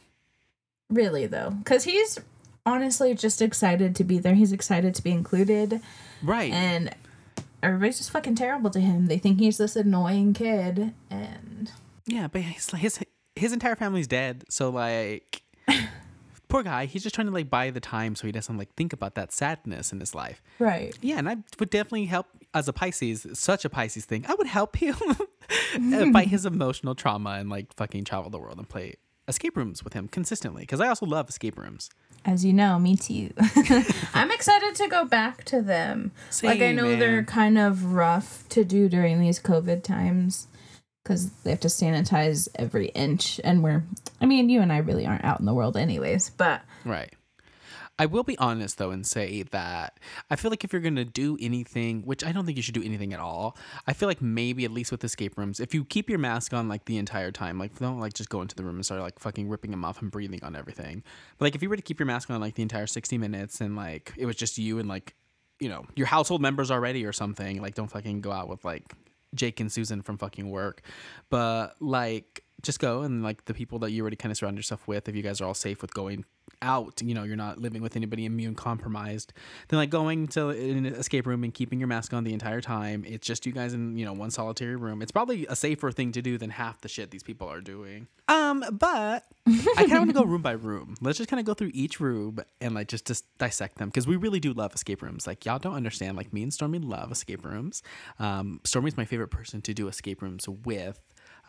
Really 0.89 1.28
though, 1.28 1.52
because 1.52 1.84
he's 1.84 2.17
honestly 2.68 3.14
just 3.16 3.42
excited 3.42 3.96
to 3.96 4.04
be 4.04 4.20
there. 4.20 4.36
He's 4.36 4.52
excited 4.52 4.94
to 4.96 5.02
be 5.04 5.12
included, 5.12 5.82
Right. 6.22 6.52
and 6.52 6.94
everybody's 7.64 7.98
just 7.98 8.12
fucking 8.12 8.36
terrible 8.36 8.70
to 8.72 8.80
him. 8.80 9.08
They 9.08 9.18
think 9.18 9.40
he's 9.40 9.58
this 9.58 9.76
annoying 9.76 10.34
kid, 10.34 10.94
and 11.10 11.72
yeah, 12.06 12.28
but 12.28 12.42
his 12.42 12.70
his 12.72 13.00
his 13.36 13.54
entire 13.54 13.76
family's 13.76 14.08
dead. 14.08 14.44
So 14.50 14.70
like 14.70 15.42
poor 16.50 16.64
guy, 16.64 16.86
he's 16.86 17.04
just 17.04 17.16
trying 17.16 17.28
to 17.28 17.34
like 17.34 17.50
buy 17.50 17.70
the 17.70 17.80
time 17.80 18.16
so 18.16 18.28
he 18.28 18.32
doesn't 18.32 18.58
like 18.58 18.74
think 18.76 18.94
about 18.94 19.16
that 19.16 19.32
sadness 19.32 19.92
in 19.92 20.00
his 20.00 20.14
life. 20.16 20.42
right. 20.60 20.98
Yeah, 21.02 21.18
and 21.18 21.30
I 21.30 21.38
would 21.60 21.70
definitely 21.70 22.06
help 22.06 22.28
as 22.54 22.68
a 22.68 22.74
Pisces, 22.74 23.28
such 23.34 23.66
a 23.66 23.70
Pisces 23.70 24.06
thing. 24.06 24.26
I 24.28 24.34
would 24.36 24.48
help 24.48 24.76
him 24.78 24.96
fight 26.14 26.28
his 26.30 26.46
emotional 26.46 26.96
trauma 26.96 27.32
and 27.32 27.50
like 27.50 27.74
fucking 27.76 28.04
travel 28.06 28.30
the 28.30 28.40
world 28.40 28.58
and 28.58 28.68
play 28.68 28.96
escape 29.28 29.58
rooms 29.58 29.84
with 29.84 29.94
him 29.94 30.08
consistently 30.08 30.63
because 30.63 30.80
I 30.80 30.88
also 30.88 31.06
love 31.06 31.30
escape 31.30 31.58
rooms. 31.58 31.90
As 32.26 32.44
you 32.44 32.54
know, 32.54 32.78
me 32.80 32.96
too. 32.96 33.32
I'm 34.13 34.32
excited 34.32 34.76
to 34.76 34.88
go 34.88 35.06
back 35.06 35.44
to 35.46 35.62
them. 35.62 36.12
like 36.44 36.58
I 36.58 36.60
Same, 36.60 36.76
know 36.76 36.96
they're 36.96 37.24
kind 37.24 37.58
of 37.58 37.94
rough 37.94 38.44
to 38.50 38.63
do 38.66 38.90
during 38.90 39.20
these 39.20 39.40
COVID 39.40 39.84
times 39.84 40.48
because 41.04 41.32
they 41.44 41.52
have 41.52 41.60
to 41.62 41.70
sanitize 41.70 42.50
every 42.56 42.88
inch, 42.88 43.40
and 43.44 43.63
we're. 43.63 43.84
I 44.20 44.26
mean, 44.26 44.50
you 44.50 44.60
and 44.62 44.74
I 44.74 44.80
really 44.80 45.06
aren't 45.06 45.24
out 45.24 45.40
in 45.40 45.46
the 45.46 45.54
world, 45.54 45.78
anyways. 45.78 46.32
But 46.32 46.62
Right. 46.84 47.13
I 48.00 48.06
will 48.06 48.24
be 48.24 48.38
honest 48.38 48.78
though 48.78 48.92
and 48.92 49.06
say 49.06 49.44
that 49.44 50.00
I 50.30 50.36
feel 50.36 50.52
like 50.52 50.64
if 50.64 50.72
you're 50.72 50.82
gonna 50.82 51.06
do 51.06 51.38
anything, 51.42 52.04
which 52.04 52.24
I 52.24 52.32
don't 52.32 52.46
think 52.46 52.58
you 52.58 52.62
should 52.62 52.76
do 52.76 52.84
anything 52.84 53.14
at 53.14 53.20
all, 53.20 53.58
I 53.88 53.94
feel 53.94 54.08
like 54.08 54.22
maybe 54.22 54.66
at 54.66 54.72
least 54.72 54.92
with 54.92 55.04
escape 55.04 55.38
rooms, 55.38 55.60
if 55.60 55.74
you 55.74 55.84
keep 55.84 56.10
your 56.10 56.20
mask 56.20 56.54
on 56.54 56.68
like 56.68 56.86
the 56.86 56.98
entire 56.98 57.32
time, 57.32 57.58
like 57.58 57.78
don't 57.80 58.00
like 58.00 58.14
just 58.14 58.30
go 58.30 58.42
into 58.42 58.56
the 58.56 58.64
room 58.64 58.76
and 58.76 58.86
start 58.86 59.02
like 59.02 59.20
fucking 59.20 59.50
ripping 59.50 59.72
them 59.72 59.84
off 59.84 60.02
and 60.02 60.12
breathing 60.12 60.44
on 60.44 60.56
everything. 60.56 61.04
But 61.38 61.46
like 61.46 61.56
if 61.56 61.64
you 61.64 61.70
were 61.70 61.76
to 61.76 61.82
keep 61.82 62.00
your 62.00 62.08
mask 62.08 62.30
on 62.30 62.40
like 62.40 62.56
the 62.56 62.62
entire 62.62 62.88
sixty 62.88 63.18
minutes 63.18 63.62
and 63.62 63.76
like 63.76 64.14
it 64.16 64.26
was 64.26 64.36
just 64.36 64.58
you 64.58 64.80
and 64.80 64.88
like 64.88 65.16
you 65.60 65.70
know 65.70 65.86
your 65.96 66.08
household 66.08 66.42
members 66.42 66.70
already 66.70 67.06
or 67.06 67.14
something, 67.14 67.62
like 67.62 67.74
don't 67.74 67.90
fucking 67.90 68.22
go 68.22 68.32
out 68.32 68.48
with 68.48 68.64
like 68.64 68.94
Jake 69.34 69.60
and 69.60 69.72
Susan 69.72 70.02
from 70.04 70.18
fucking 70.18 70.50
work, 70.50 70.82
but 71.30 71.76
like 71.80 72.44
just 72.62 72.80
go 72.80 73.02
and 73.02 73.24
like 73.24 73.46
the 73.46 73.54
people 73.54 73.80
that 73.80 73.92
you 73.92 74.02
already 74.02 74.16
kind 74.16 74.32
of 74.32 74.38
surround 74.38 74.58
yourself 74.58 74.88
with, 74.88 75.10
if 75.10 75.16
you 75.16 75.24
guys 75.24 75.42
are 75.42 75.46
all 75.46 75.54
safe 75.54 75.82
with 75.82 75.94
going 75.94 76.26
out, 76.62 77.02
you 77.02 77.13
know, 77.13 77.24
you're 77.24 77.36
not 77.36 77.60
living 77.60 77.82
with 77.82 77.96
anybody 77.96 78.25
immune 78.25 78.56
compromised, 78.56 79.34
then 79.67 79.77
like 79.77 79.90
going 79.90 80.27
to 80.27 80.50
an 80.50 80.86
escape 80.86 81.25
room 81.27 81.44
and 81.44 81.54
keeping 81.54 81.79
your 81.79 81.88
mask 81.88 82.13
on 82.13 82.23
the 82.23 82.34
entire 82.34 82.62
time, 82.62 83.04
it's 83.08 83.25
just 83.25 83.46
you 83.46 83.52
guys 83.52 83.73
in, 83.73 83.98
you 83.98 84.06
know, 84.06 84.13
one 84.13 84.32
solitary 84.32 84.75
room. 84.75 85.02
It's 85.02 85.12
probably 85.12 85.46
a 85.48 85.56
safer 85.56 85.92
thing 85.92 86.12
to 86.13 86.21
do 86.21 86.38
than 86.38 86.50
half 86.50 86.82
the 86.82 86.88
shit 86.90 87.12
these 87.12 87.23
people 87.23 87.48
are 87.48 87.62
doing. 87.62 88.08
Um, 88.27 88.63
but 88.71 89.23
I 89.48 89.86
kind 89.86 89.94
of 89.94 90.00
want 90.00 90.10
to 90.10 90.13
go 90.13 90.23
room 90.25 90.42
by 90.42 90.52
room. 90.52 90.96
Let's 91.02 91.17
just 91.17 91.29
kind 91.29 91.40
of 91.40 91.46
go 91.46 91.54
through 91.54 91.71
each 91.73 92.00
room 92.00 92.40
and 92.60 92.75
like 92.75 92.88
just 92.88 93.06
just 93.06 93.25
dissect 93.38 93.77
them 93.77 93.90
because 93.90 94.08
we 94.08 94.15
really 94.15 94.40
do 94.40 94.54
love 94.54 94.73
escape 94.73 95.02
rooms. 95.02 95.27
Like 95.27 95.46
y'all 95.46 95.60
don't 95.60 95.75
understand. 95.75 96.17
Like 96.17 96.34
me 96.34 96.44
and 96.44 96.54
Stormy 96.54 96.79
love 96.79 97.12
escape 97.12 97.46
rooms. 97.46 97.84
Um, 98.19 98.60
Stormy's 98.63 98.98
my 98.98 99.06
favorite 99.06 99.29
person 99.29 99.62
to 99.62 99.73
do 99.73 99.88
escape 99.88 100.21
rooms 100.21 100.48
with. 100.50 101.00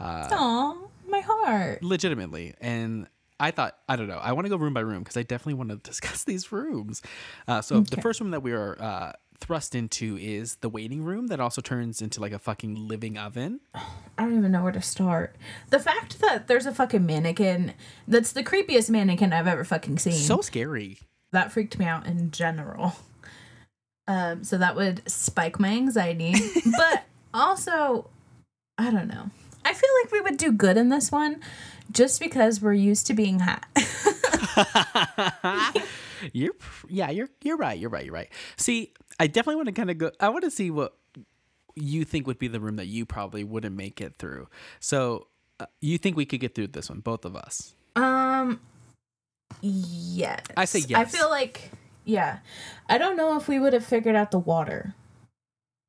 Uh, 0.01 0.29
Aw, 0.31 0.77
my 1.09 1.21
heart. 1.21 1.83
legitimately 1.83 2.55
and 2.61 3.09
i 3.41 3.51
thought 3.51 3.79
i 3.89 3.97
don't 3.97 4.09
know 4.09 4.19
i 4.19 4.33
want 4.33 4.45
to 4.45 4.49
go 4.49 4.57
room 4.57 4.75
by 4.75 4.81
room 4.81 5.01
because 5.01 5.17
i 5.17 5.23
definitely 5.23 5.55
want 5.55 5.71
to 5.71 5.77
discuss 5.89 6.25
these 6.25 6.51
rooms 6.53 7.03
uh, 7.47 7.61
so 7.61 7.81
the 7.81 8.01
first 8.01 8.21
room 8.21 8.31
that 8.31 8.43
we 8.43 8.53
are 8.53 8.81
uh, 8.81 9.13
thrust 9.41 9.75
into 9.75 10.17
is 10.21 10.57
the 10.57 10.69
waiting 10.69 11.03
room 11.03 11.29
that 11.29 11.41
also 11.41 11.61
turns 11.61 12.03
into 12.03 12.21
like 12.21 12.33
a 12.33 12.39
fucking 12.39 12.75
living 12.89 13.17
oven 13.17 13.61
I 14.19 14.25
don't 14.25 14.37
even 14.37 14.51
know 14.51 14.65
where 14.65 14.73
to 14.73 14.83
start. 14.83 15.37
The 15.71 15.79
fact 15.79 16.21
that 16.23 16.49
there's 16.49 16.67
a 16.67 16.75
fucking 16.75 17.07
mannequin 17.07 17.73
that's 18.09 18.33
the 18.33 18.43
creepiest 18.43 18.91
mannequin 18.91 19.33
I've 19.33 19.47
ever 19.47 19.63
fucking 19.63 19.99
seen. 19.99 20.13
so 20.15 20.41
scary 20.41 20.99
that 21.31 21.53
freaked 21.53 21.79
me 21.79 21.85
out 21.85 22.05
in 22.07 22.31
general. 22.33 22.97
Um, 24.09 24.43
so 24.43 24.59
that 24.59 24.75
would 24.75 25.09
spike 25.09 25.61
my 25.61 25.69
anxiety. 25.69 26.35
but 26.77 27.05
also, 27.33 28.11
I 28.77 28.91
don't 28.91 29.07
know. 29.07 29.31
I 29.65 29.75
feel 29.75 29.91
like 30.03 30.13
we 30.13 30.21
would 30.23 30.39
do 30.39 30.51
good 30.51 30.77
in 30.77 30.89
this 30.89 31.13
one 31.13 31.41
just 31.91 32.21
because 32.21 32.61
we're 32.61 32.75
used 32.75 33.07
to 33.09 33.15
being 33.15 33.41
hot. 33.41 33.65
You're 36.33 36.53
yeah, 36.89 37.11
you're 37.11 37.29
you're 37.43 37.57
right. 37.57 37.79
You're 37.79 37.91
right. 37.91 38.05
You're 38.05 38.15
right. 38.15 38.29
See, 38.57 38.93
I 39.21 39.29
definitely 39.29 39.57
want 39.57 39.67
to 39.67 39.73
kind 39.73 39.89
of 39.89 39.99
go. 39.99 40.11
I 40.19 40.31
want 40.31 40.43
to 40.45 40.51
see 40.51 40.69
what 40.71 40.97
you 41.77 42.05
think 42.05 42.27
would 42.27 42.41
be 42.41 42.49
the 42.49 42.59
room 42.59 42.75
that 42.77 42.87
you 42.87 43.07
probably 43.07 43.45
wouldn't 43.45 43.77
make 43.77 44.01
it 44.01 44.15
through. 44.19 44.49
So, 44.81 45.29
uh, 45.61 45.67
you 45.81 45.97
think 45.97 46.17
we 46.17 46.27
could 46.27 46.41
get 46.41 46.57
through 46.57 46.69
this 46.69 46.89
one, 46.89 47.01
both 47.01 47.25
of 47.25 47.37
us? 47.37 47.75
um 47.95 48.61
yes. 49.61 50.41
I 50.57 50.65
say 50.65 50.81
yes. 50.81 50.99
I 50.99 51.05
feel 51.05 51.31
like 51.31 51.71
yeah. 52.05 52.39
I 52.89 52.99
don't 52.99 53.17
know 53.17 53.37
if 53.37 53.47
we 53.49 53.59
would 53.61 53.73
have 53.75 53.85
figured 53.85 54.17
out 54.17 54.31
the 54.33 54.39
water. 54.39 54.95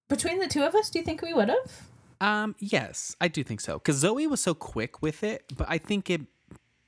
Between 0.10 0.40
the 0.40 0.48
two 0.48 0.64
of 0.64 0.76
us, 0.76 0.90
do 0.90 1.00
you 1.00 1.06
think 1.06 1.22
we 1.22 1.34
would 1.34 1.50
have? 1.50 1.88
Um, 2.22 2.56
yes, 2.60 3.16
I 3.22 3.28
do 3.28 3.44
think 3.44 3.62
so. 3.62 3.76
Because 3.76 3.98
Zoe 3.98 4.28
was 4.28 4.42
so 4.42 4.54
quick 4.54 5.02
with 5.02 5.24
it, 5.24 5.54
but 5.56 5.68
I 5.70 5.78
think 5.78 6.10
it. 6.10 6.22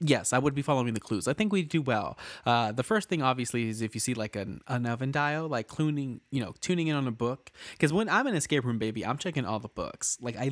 Yes, 0.03 0.33
I 0.33 0.39
would 0.39 0.55
be 0.55 0.63
following 0.63 0.95
the 0.95 0.99
clues. 0.99 1.27
I 1.27 1.33
think 1.33 1.53
we 1.53 1.61
do 1.61 1.79
well. 1.79 2.17
Uh, 2.43 2.71
the 2.71 2.81
first 2.81 3.07
thing, 3.07 3.21
obviously, 3.21 3.69
is 3.69 3.83
if 3.83 3.93
you 3.93 3.99
see 3.99 4.15
like 4.15 4.35
an, 4.35 4.61
an 4.67 4.87
oven 4.87 5.11
dial, 5.11 5.47
like 5.47 5.71
tuning, 5.71 6.21
you 6.31 6.41
know, 6.41 6.55
tuning 6.59 6.87
in 6.87 6.95
on 6.95 7.07
a 7.07 7.11
book. 7.11 7.51
Because 7.73 7.93
when 7.93 8.09
I'm 8.09 8.25
an 8.25 8.33
escape 8.33 8.65
room 8.65 8.79
baby, 8.79 9.05
I'm 9.05 9.19
checking 9.19 9.45
all 9.45 9.59
the 9.59 9.67
books. 9.67 10.17
Like 10.19 10.35
I, 10.39 10.49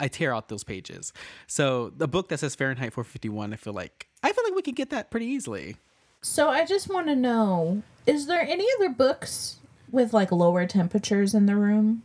I 0.00 0.08
tear 0.08 0.34
out 0.34 0.48
those 0.48 0.64
pages. 0.64 1.12
So 1.46 1.90
the 1.90 2.08
book 2.08 2.30
that 2.30 2.38
says 2.38 2.54
Fahrenheit 2.54 2.94
451, 2.94 3.52
I 3.52 3.56
feel 3.56 3.74
like 3.74 4.08
I 4.22 4.32
feel 4.32 4.44
like 4.44 4.54
we 4.54 4.62
could 4.62 4.76
get 4.76 4.88
that 4.88 5.10
pretty 5.10 5.26
easily. 5.26 5.76
So 6.22 6.48
I 6.48 6.64
just 6.64 6.88
want 6.88 7.08
to 7.08 7.14
know: 7.14 7.82
Is 8.06 8.26
there 8.26 8.40
any 8.40 8.66
other 8.78 8.88
books 8.88 9.58
with 9.90 10.14
like 10.14 10.32
lower 10.32 10.66
temperatures 10.66 11.34
in 11.34 11.44
the 11.46 11.56
room? 11.56 12.02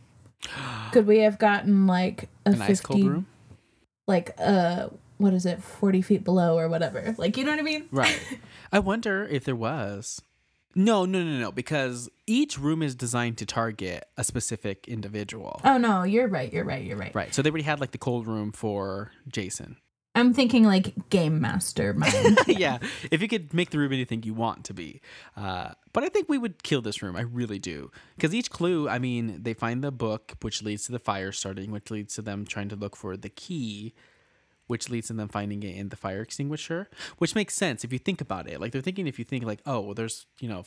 Could 0.92 1.06
we 1.06 1.18
have 1.20 1.38
gotten 1.38 1.86
like 1.86 2.28
a 2.46 2.50
An 2.50 2.62
ice 2.62 2.80
cold 2.80 3.04
room, 3.04 3.26
like 4.06 4.30
uh, 4.38 4.88
what 5.18 5.34
is 5.34 5.44
it, 5.46 5.62
forty 5.62 6.00
feet 6.02 6.24
below 6.24 6.56
or 6.58 6.68
whatever? 6.68 7.14
Like 7.18 7.36
you 7.36 7.44
know 7.44 7.50
what 7.50 7.60
I 7.60 7.62
mean? 7.62 7.88
right? 7.90 8.20
I 8.72 8.78
wonder 8.78 9.26
if 9.26 9.44
there 9.44 9.56
was. 9.56 10.22
No, 10.74 11.04
no, 11.06 11.24
no, 11.24 11.38
no. 11.38 11.50
Because 11.50 12.08
each 12.26 12.58
room 12.58 12.82
is 12.82 12.94
designed 12.94 13.36
to 13.38 13.46
target 13.46 14.06
a 14.16 14.22
specific 14.22 14.86
individual. 14.86 15.60
Oh 15.64 15.76
no, 15.78 16.04
you're 16.04 16.28
right. 16.28 16.52
You're 16.52 16.64
right. 16.64 16.84
You're 16.84 16.96
right. 16.96 17.14
Right. 17.14 17.34
So 17.34 17.42
they 17.42 17.50
already 17.50 17.64
had 17.64 17.80
like 17.80 17.90
the 17.90 17.98
cold 17.98 18.26
room 18.26 18.52
for 18.52 19.10
Jason. 19.26 19.76
I'm 20.18 20.34
thinking 20.34 20.64
like 20.64 21.08
game 21.10 21.40
master 21.40 21.92
mind. 21.92 22.38
yeah. 22.46 22.78
If 23.10 23.22
you 23.22 23.28
could 23.28 23.54
make 23.54 23.70
the 23.70 23.78
room 23.78 23.92
anything 23.92 24.22
you 24.22 24.34
want 24.34 24.64
to 24.64 24.74
be. 24.74 25.00
Uh, 25.36 25.72
but 25.92 26.04
I 26.04 26.08
think 26.08 26.28
we 26.28 26.38
would 26.38 26.62
kill 26.62 26.82
this 26.82 27.02
room. 27.02 27.16
I 27.16 27.22
really 27.22 27.58
do. 27.58 27.90
Because 28.16 28.34
each 28.34 28.50
clue, 28.50 28.88
I 28.88 28.98
mean, 28.98 29.42
they 29.42 29.54
find 29.54 29.82
the 29.82 29.90
book, 29.92 30.34
which 30.42 30.62
leads 30.62 30.86
to 30.86 30.92
the 30.92 30.98
fire 30.98 31.32
starting, 31.32 31.70
which 31.70 31.90
leads 31.90 32.14
to 32.14 32.22
them 32.22 32.44
trying 32.44 32.68
to 32.68 32.76
look 32.76 32.96
for 32.96 33.16
the 33.16 33.28
key, 33.28 33.94
which 34.66 34.88
leads 34.88 35.08
to 35.08 35.14
them 35.14 35.28
finding 35.28 35.62
it 35.62 35.74
in 35.74 35.88
the 35.88 35.96
fire 35.96 36.20
extinguisher, 36.20 36.88
which 37.18 37.34
makes 37.34 37.54
sense 37.54 37.84
if 37.84 37.92
you 37.92 37.98
think 37.98 38.20
about 38.20 38.48
it. 38.48 38.60
Like 38.60 38.72
they're 38.72 38.82
thinking 38.82 39.06
if 39.06 39.18
you 39.18 39.24
think 39.24 39.44
like, 39.44 39.60
oh, 39.66 39.80
well, 39.80 39.94
there's, 39.94 40.26
you 40.40 40.48
know, 40.48 40.64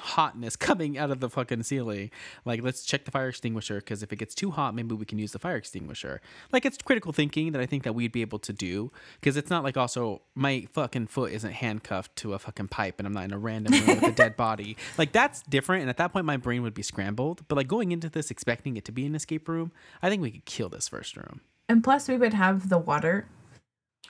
hotness 0.00 0.56
coming 0.68 0.98
out 0.98 1.10
of 1.10 1.20
the 1.20 1.28
fucking 1.30 1.62
ceiling. 1.62 2.10
Like, 2.44 2.62
let's 2.62 2.82
check 2.82 3.04
the 3.04 3.10
fire 3.10 3.28
extinguisher 3.28 3.76
because 3.76 4.02
if 4.02 4.12
it 4.12 4.16
gets 4.16 4.34
too 4.34 4.50
hot, 4.50 4.74
maybe 4.74 4.94
we 4.94 5.04
can 5.04 5.18
use 5.18 5.32
the 5.32 5.38
fire 5.38 5.56
extinguisher. 5.56 6.20
Like, 6.52 6.64
it's 6.64 6.78
critical 6.78 7.12
thinking 7.12 7.52
that 7.52 7.60
I 7.60 7.66
think 7.66 7.84
that 7.84 7.94
we'd 7.94 8.12
be 8.12 8.20
able 8.22 8.38
to 8.40 8.52
do 8.52 8.90
because 9.20 9.36
it's 9.36 9.50
not 9.50 9.62
like 9.64 9.76
also 9.76 10.22
my 10.34 10.66
fucking 10.72 11.06
foot 11.08 11.32
isn't 11.32 11.52
handcuffed 11.52 12.16
to 12.16 12.34
a 12.34 12.38
fucking 12.38 12.68
pipe 12.68 12.96
and 12.98 13.06
I'm 13.06 13.12
not 13.12 13.24
in 13.24 13.32
a 13.32 13.38
random 13.38 13.72
room 13.74 14.00
with 14.00 14.02
a 14.04 14.12
dead 14.12 14.36
body. 14.38 14.76
Like, 14.98 15.12
that's 15.12 15.42
different. 15.42 15.82
And 15.82 15.90
at 15.90 15.96
that 15.98 16.12
point, 16.12 16.26
my 16.26 16.36
brain 16.36 16.62
would 16.62 16.74
be 16.74 16.82
scrambled. 16.82 17.42
But 17.48 17.56
like 17.56 17.68
going 17.68 17.92
into 17.92 18.08
this 18.08 18.30
expecting 18.30 18.76
it 18.76 18.84
to 18.86 18.92
be 18.92 19.06
an 19.06 19.14
escape 19.14 19.48
room, 19.48 19.72
I 20.02 20.08
think 20.08 20.22
we 20.22 20.30
could 20.30 20.44
kill 20.44 20.68
this 20.68 20.88
first 20.88 21.16
room. 21.16 21.40
and 21.68 21.84
plus, 21.84 22.08
we 22.08 22.16
would 22.16 22.34
have 22.34 22.68
the 22.68 22.78
water. 22.78 23.26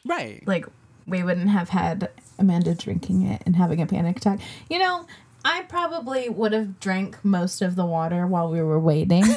Right. 0.07 0.43
Like 0.47 0.67
we 1.07 1.23
wouldn't 1.23 1.51
have 1.51 1.71
had 1.71 2.09
Amanda 2.39 2.75
drinking 2.75 3.27
it 3.27 3.43
and 3.45 3.57
having 3.57 3.81
a 3.83 3.87
panic 3.87 4.17
attack. 4.19 4.41
You 4.69 4.79
know, 4.79 5.07
I 5.45 5.63
probably 5.63 6.29
would 6.29 6.53
have 6.53 6.81
drank 6.81 7.25
most 7.25 7.63
of 7.63 7.77
the 7.77 7.87
water 7.87 8.27
while 8.27 8.51
we 8.51 8.63
were 8.63 8.81
waiting 8.81 9.25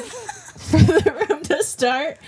for 0.58 0.78
the 0.78 1.26
room 1.28 1.42
to 1.42 1.62
start. 1.62 2.18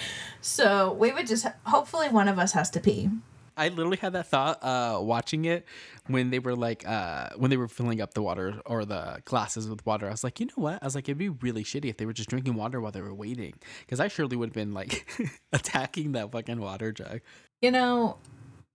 So 0.41 0.93
we 0.93 1.13
would 1.13 1.27
just 1.27 1.47
hopefully 1.65 2.09
one 2.09 2.29
of 2.29 2.39
us 2.39 2.53
has 2.53 2.71
to 2.71 2.81
pee. 2.81 3.11
I 3.57 3.69
literally 3.69 3.97
had 3.97 4.13
that 4.13 4.27
thought 4.27 4.63
uh, 4.63 5.01
watching 5.01 5.47
it 5.47 5.65
when 6.09 6.29
they 6.31 6.39
were 6.39 6.55
like 6.55 6.87
uh, 6.87 7.31
when 7.37 7.51
they 7.51 7.57
were 7.57 7.69
filling 7.69 8.03
up 8.03 8.13
the 8.13 8.23
water 8.23 8.61
or 8.67 8.85
the 8.85 9.23
glasses 9.25 9.69
with 9.69 9.85
water. 9.87 10.07
I 10.07 10.11
was 10.11 10.23
like, 10.23 10.41
you 10.41 10.47
know 10.47 10.53
what? 10.57 10.79
I 10.83 10.85
was 10.85 10.95
like, 10.95 11.09
it'd 11.09 11.17
be 11.17 11.31
really 11.31 11.65
shitty 11.65 11.87
if 11.87 11.97
they 11.97 12.05
were 12.05 12.13
just 12.13 12.29
drinking 12.29 12.55
water 12.55 12.81
while 12.81 12.93
they 12.93 13.01
were 13.01 13.15
waiting, 13.15 13.55
because 13.81 13.99
I 13.99 14.09
surely 14.09 14.37
would 14.37 14.51
have 14.51 14.55
been 14.55 14.75
like 14.75 15.09
attacking 15.53 16.13
that 16.13 16.33
fucking 16.33 16.61
water 16.61 16.93
jug. 16.93 17.21
You 17.63 17.71
know, 17.71 18.19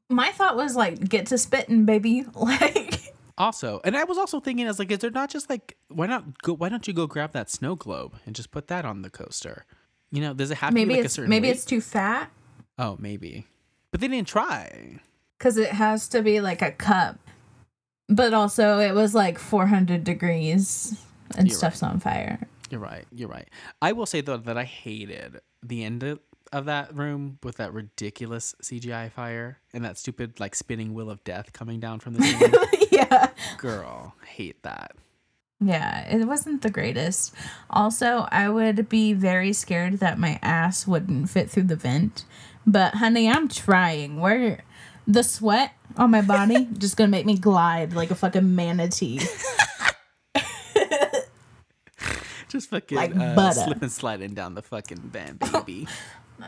my 0.10 0.32
thought 0.32 0.56
was 0.56 0.76
like 0.76 1.08
get 1.08 1.28
to 1.28 1.38
spitting, 1.38 1.86
baby. 1.86 2.26
Like 2.34 3.14
Also, 3.38 3.82
and 3.84 3.96
I 3.96 4.04
was 4.04 4.18
also 4.18 4.40
thinking, 4.40 4.66
I 4.66 4.70
was 4.70 4.80
like, 4.80 4.92
is 4.92 5.00
there 5.00 5.12
not 5.12 5.30
just 5.30 5.50
like 5.50 5.78
why 5.88 6.08
not 6.08 6.42
go? 6.42 6.54
Why 6.54 6.70
don't 6.70 6.88
you 6.88 6.94
go 6.94 7.08
grab 7.08 7.32
that 7.34 7.50
snow 7.50 7.76
globe 7.76 8.16
and 8.26 8.36
just 8.36 8.52
put 8.52 8.68
that 8.68 8.86
on 8.86 9.02
the 9.02 9.10
coaster? 9.10 9.66
You 10.12 10.22
know, 10.22 10.34
does 10.34 10.52
it 10.52 10.58
have 10.58 10.72
to 10.72 10.76
be 10.76 10.86
like 10.86 11.06
a 11.06 11.10
certain? 11.10 11.30
maybe 11.30 11.48
weight? 11.48 11.56
it's 11.56 11.66
too 11.66 11.82
fat 11.82 12.30
oh 12.78 12.98
maybe, 13.00 13.48
but 13.92 14.02
they 14.02 14.08
didn't 14.08 14.28
try. 14.28 15.00
because 15.38 15.58
it 15.58 15.72
has 15.72 16.08
to 16.10 16.22
be 16.22 16.42
like 16.42 16.62
a 16.62 16.72
cup. 16.72 17.20
But 18.10 18.34
also, 18.34 18.80
it 18.80 18.94
was 18.94 19.16
like 19.16 19.40
400 19.40 20.04
degrees 20.04 21.00
and 21.38 21.48
You're 21.48 21.58
stuff's 21.58 21.82
on 21.82 22.00
fire. 22.02 22.46
You're 22.70 22.82
right. 22.82 23.06
You're 23.12 23.30
right. 23.30 23.48
I 23.82 23.94
will 23.94 24.06
say 24.06 24.22
though 24.22 24.38
that 24.38 24.58
I 24.58 24.66
hated 24.66 25.40
the 25.64 25.84
end 25.84 26.04
of, 26.04 26.20
of 26.52 26.66
that 26.66 26.96
room 26.96 27.38
with 27.44 27.58
that 27.58 27.74
ridiculous 27.74 28.56
CGI 28.62 29.12
fire 29.12 29.60
and 29.74 29.84
that 29.86 29.98
stupid 29.98 30.40
like 30.40 30.56
spinning 30.56 30.94
wheel 30.94 31.10
of 31.10 31.24
death 31.24 31.54
coming 31.54 31.80
down 31.80 32.00
from 32.00 32.14
the 32.14 32.24
ceiling. 32.24 32.54
yeah. 32.92 33.30
Girl, 33.58 34.16
hate 34.26 34.62
that. 34.64 34.92
Yeah, 35.64 36.08
it 36.10 36.26
wasn't 36.26 36.64
the 36.64 36.72
greatest. 36.72 37.34
Also, 37.70 38.28
I 38.32 38.50
would 38.50 38.90
be 38.90 39.14
very 39.14 39.54
scared 39.54 40.00
that 40.00 40.18
my 40.18 40.40
ass 40.42 40.88
wouldn't 40.88 41.30
fit 41.30 41.52
through 41.52 41.64
the 41.64 41.76
vent. 41.76 42.26
But 42.66 42.96
honey, 42.96 43.30
I'm 43.30 43.48
trying. 43.48 44.20
Where 44.20 44.64
the 45.08 45.24
sweat 45.24 45.74
on 45.98 46.12
my 46.12 46.22
body 46.22 46.68
just 46.78 46.98
gonna 46.98 47.10
make 47.10 47.26
me 47.26 47.38
glide 47.38 47.94
like 47.94 48.12
a 48.12 48.16
fucking 48.16 48.56
manatee. 48.56 49.20
Just 52.52 52.70
fucking 52.70 52.98
Like 52.98 53.16
uh, 53.16 53.88
sliding 53.88 54.34
down 54.34 54.56
the 54.56 54.62
fucking 54.62 55.00
band, 55.06 55.40
baby. 55.54 55.88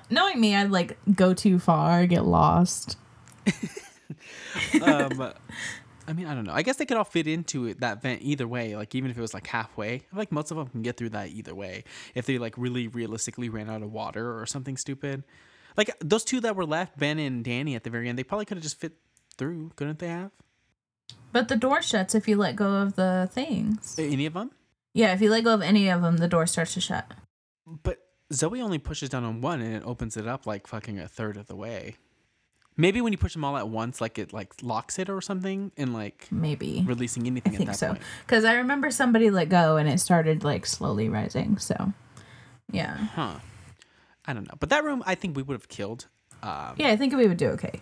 Knowing 0.09 0.39
me, 0.39 0.55
I'd 0.55 0.71
like 0.71 0.97
go 1.15 1.33
too 1.33 1.59
far, 1.59 2.05
get 2.05 2.25
lost. 2.25 2.97
um, 4.81 5.33
I 6.07 6.13
mean, 6.13 6.27
I 6.27 6.35
don't 6.35 6.43
know. 6.43 6.53
I 6.53 6.61
guess 6.63 6.77
they 6.77 6.85
could 6.85 6.97
all 6.97 7.03
fit 7.03 7.27
into 7.27 7.65
it, 7.65 7.79
that 7.79 8.01
vent 8.01 8.21
either 8.21 8.47
way. 8.47 8.75
Like 8.75 8.93
even 8.95 9.09
if 9.09 9.17
it 9.17 9.21
was 9.21 9.33
like 9.33 9.47
halfway, 9.47 10.03
like 10.13 10.31
most 10.31 10.51
of 10.51 10.57
them 10.57 10.67
can 10.67 10.81
get 10.81 10.97
through 10.97 11.09
that 11.09 11.29
either 11.29 11.55
way. 11.55 11.83
If 12.15 12.25
they 12.25 12.37
like 12.37 12.55
really 12.57 12.87
realistically 12.87 13.49
ran 13.49 13.69
out 13.69 13.81
of 13.81 13.91
water 13.91 14.39
or 14.39 14.45
something 14.45 14.77
stupid, 14.77 15.23
like 15.77 15.95
those 15.99 16.23
two 16.23 16.41
that 16.41 16.55
were 16.55 16.65
left, 16.65 16.97
Ben 16.97 17.19
and 17.19 17.43
Danny 17.43 17.75
at 17.75 17.83
the 17.83 17.89
very 17.89 18.09
end, 18.09 18.17
they 18.17 18.23
probably 18.23 18.45
could 18.45 18.57
have 18.57 18.63
just 18.63 18.79
fit 18.79 18.93
through, 19.37 19.71
couldn't 19.75 19.99
they 19.99 20.07
have? 20.07 20.31
But 21.31 21.47
the 21.47 21.55
door 21.55 21.81
shuts 21.81 22.13
if 22.13 22.27
you 22.27 22.35
let 22.35 22.55
go 22.55 22.75
of 22.75 22.95
the 22.95 23.29
things. 23.31 23.95
Any 23.97 24.25
of 24.25 24.33
them? 24.33 24.51
Yeah, 24.93 25.13
if 25.13 25.21
you 25.21 25.29
let 25.31 25.43
go 25.43 25.53
of 25.53 25.61
any 25.61 25.89
of 25.89 26.01
them, 26.01 26.17
the 26.17 26.27
door 26.27 26.45
starts 26.45 26.75
to 26.75 26.81
shut. 26.81 27.11
But 27.65 27.97
Zoe 28.31 28.61
only 28.61 28.77
pushes 28.77 29.09
down 29.09 29.23
on 29.23 29.41
one 29.41 29.61
and 29.61 29.75
it 29.75 29.83
opens 29.85 30.17
it 30.17 30.27
up 30.27 30.45
like 30.45 30.67
fucking 30.67 30.99
a 30.99 31.07
third 31.07 31.37
of 31.37 31.47
the 31.47 31.55
way. 31.55 31.95
Maybe 32.75 33.01
when 33.01 33.13
you 33.13 33.17
push 33.19 33.33
them 33.33 33.43
all 33.45 33.55
at 33.55 33.69
once, 33.69 34.01
like 34.01 34.17
it 34.17 34.33
like 34.33 34.53
locks 34.63 34.97
it 34.97 35.07
or 35.09 35.21
something, 35.21 35.71
and 35.77 35.93
like 35.93 36.27
Maybe. 36.31 36.83
releasing 36.87 37.23
I 37.23 37.27
anything 37.27 37.53
at 37.53 37.57
think 37.57 37.69
that 37.69 37.77
so. 37.77 37.95
Because 38.25 38.45
I 38.45 38.53
remember 38.55 38.89
somebody 38.89 39.29
let 39.29 39.49
go 39.49 39.77
and 39.77 39.87
it 39.87 39.99
started 39.99 40.43
like 40.43 40.65
slowly 40.65 41.07
rising. 41.07 41.59
So, 41.59 41.93
yeah. 42.71 42.95
Huh. 42.97 43.35
I 44.25 44.33
don't 44.33 44.47
know. 44.47 44.55
But 44.59 44.69
that 44.69 44.83
room, 44.83 45.03
I 45.05 45.13
think 45.15 45.35
we 45.35 45.43
would 45.43 45.53
have 45.53 45.67
killed. 45.67 46.07
Um, 46.41 46.73
Yeah, 46.77 46.89
I 46.89 46.95
think 46.97 47.13
we 47.15 47.27
would 47.27 47.37
do 47.37 47.49
okay. 47.49 47.79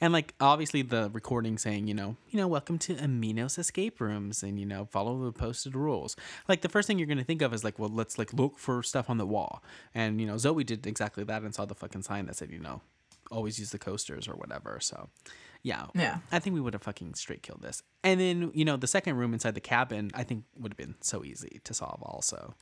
And 0.00 0.12
like 0.12 0.34
obviously 0.40 0.82
the 0.82 1.10
recording 1.12 1.58
saying, 1.58 1.88
you 1.88 1.94
know, 1.94 2.16
you 2.28 2.38
know, 2.38 2.48
welcome 2.48 2.78
to 2.80 2.94
Aminos 2.94 3.58
escape 3.58 4.00
rooms 4.00 4.42
and 4.42 4.58
you 4.58 4.66
know, 4.66 4.86
follow 4.86 5.24
the 5.24 5.32
posted 5.32 5.74
rules. 5.74 6.16
Like 6.48 6.62
the 6.62 6.68
first 6.68 6.86
thing 6.86 6.98
you're 6.98 7.06
gonna 7.06 7.24
think 7.24 7.42
of 7.42 7.52
is 7.52 7.64
like, 7.64 7.78
well, 7.78 7.90
let's 7.90 8.18
like 8.18 8.32
look 8.32 8.58
for 8.58 8.82
stuff 8.82 9.10
on 9.10 9.18
the 9.18 9.26
wall. 9.26 9.62
And 9.94 10.20
you 10.20 10.26
know, 10.26 10.38
Zoe 10.38 10.64
did 10.64 10.86
exactly 10.86 11.24
that 11.24 11.42
and 11.42 11.54
saw 11.54 11.64
the 11.64 11.74
fucking 11.74 12.02
sign 12.02 12.26
that 12.26 12.36
said, 12.36 12.50
you 12.50 12.58
know, 12.58 12.80
always 13.30 13.58
use 13.58 13.70
the 13.70 13.78
coasters 13.78 14.28
or 14.28 14.34
whatever. 14.34 14.78
So 14.80 15.08
yeah. 15.62 15.86
Yeah. 15.94 16.18
I 16.30 16.38
think 16.38 16.54
we 16.54 16.60
would 16.60 16.74
have 16.74 16.82
fucking 16.82 17.14
straight 17.14 17.42
killed 17.42 17.62
this. 17.62 17.82
And 18.04 18.20
then, 18.20 18.52
you 18.54 18.64
know, 18.64 18.76
the 18.76 18.86
second 18.86 19.16
room 19.16 19.32
inside 19.32 19.54
the 19.54 19.60
cabin, 19.60 20.12
I 20.14 20.22
think 20.22 20.44
would 20.58 20.72
have 20.72 20.76
been 20.76 20.94
so 21.00 21.24
easy 21.24 21.60
to 21.64 21.74
solve 21.74 22.02
also. 22.02 22.54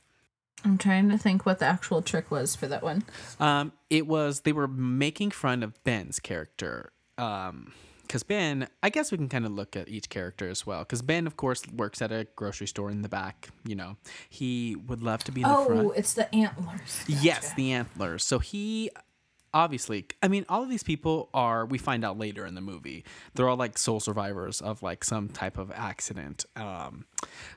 I'm 0.63 0.77
trying 0.79 1.09
to 1.09 1.17
think 1.17 1.45
what 1.45 1.59
the 1.59 1.65
actual 1.65 2.01
trick 2.01 2.31
was 2.31 2.55
for 2.55 2.67
that 2.67 2.81
one. 2.81 3.03
Um, 3.39 3.73
it 3.89 4.07
was 4.07 4.41
they 4.41 4.53
were 4.53 4.67
making 4.67 5.31
fun 5.31 5.61
of 5.61 5.83
Ben's 5.83 6.19
character. 6.19 6.91
Um, 7.17 7.73
because 8.05 8.23
Ben, 8.23 8.67
I 8.83 8.89
guess 8.89 9.11
we 9.11 9.17
can 9.17 9.29
kind 9.29 9.45
of 9.45 9.51
look 9.51 9.75
at 9.75 9.89
each 9.89 10.09
character 10.09 10.47
as 10.47 10.65
well. 10.65 10.79
Because 10.79 11.01
Ben, 11.01 11.25
of 11.25 11.37
course, 11.37 11.63
works 11.75 12.01
at 12.01 12.11
a 12.11 12.27
grocery 12.35 12.67
store 12.67 12.91
in 12.91 13.01
the 13.01 13.09
back. 13.09 13.49
You 13.65 13.75
know, 13.75 13.97
he 14.29 14.75
would 14.87 15.01
love 15.01 15.23
to 15.23 15.31
be 15.31 15.41
in 15.41 15.47
the 15.47 15.55
front. 15.55 15.81
Oh, 15.81 15.89
it's 15.91 16.13
the 16.13 16.33
antlers. 16.33 17.03
Yes, 17.07 17.53
the 17.53 17.71
antlers. 17.71 18.23
So 18.23 18.39
he 18.39 18.91
obviously, 19.53 20.05
I 20.21 20.27
mean, 20.27 20.45
all 20.49 20.61
of 20.61 20.69
these 20.69 20.83
people 20.83 21.29
are. 21.33 21.65
We 21.65 21.77
find 21.77 22.05
out 22.05 22.19
later 22.19 22.45
in 22.45 22.55
the 22.55 22.61
movie, 22.61 23.05
they're 23.33 23.49
all 23.49 23.57
like 23.57 23.77
sole 23.77 23.99
survivors 23.99 24.61
of 24.61 24.83
like 24.83 25.03
some 25.03 25.29
type 25.29 25.57
of 25.57 25.71
accident. 25.71 26.45
Um, 26.55 27.05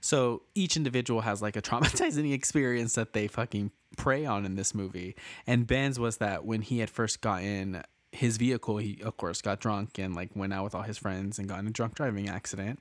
so 0.00 0.42
each 0.54 0.76
individual 0.76 1.20
has 1.22 1.42
like 1.42 1.56
a 1.56 1.62
traumatizing 1.62 2.32
experience 2.32 2.94
that 2.94 3.12
they 3.12 3.28
fucking 3.28 3.72
prey 3.96 4.24
on 4.24 4.46
in 4.46 4.54
this 4.54 4.74
movie. 4.74 5.16
And 5.46 5.66
Ben's 5.66 5.98
was 5.98 6.18
that 6.18 6.44
when 6.44 6.62
he 6.62 6.78
had 6.78 6.88
first 6.88 7.20
gotten 7.20 7.82
his 8.12 8.36
vehicle, 8.36 8.78
he 8.78 9.00
of 9.02 9.16
course 9.16 9.42
got 9.42 9.60
drunk 9.60 9.98
and 9.98 10.14
like 10.14 10.30
went 10.34 10.52
out 10.52 10.64
with 10.64 10.74
all 10.74 10.82
his 10.82 10.98
friends 10.98 11.38
and 11.38 11.48
got 11.48 11.60
in 11.60 11.66
a 11.66 11.70
drunk 11.70 11.94
driving 11.94 12.28
accident. 12.28 12.80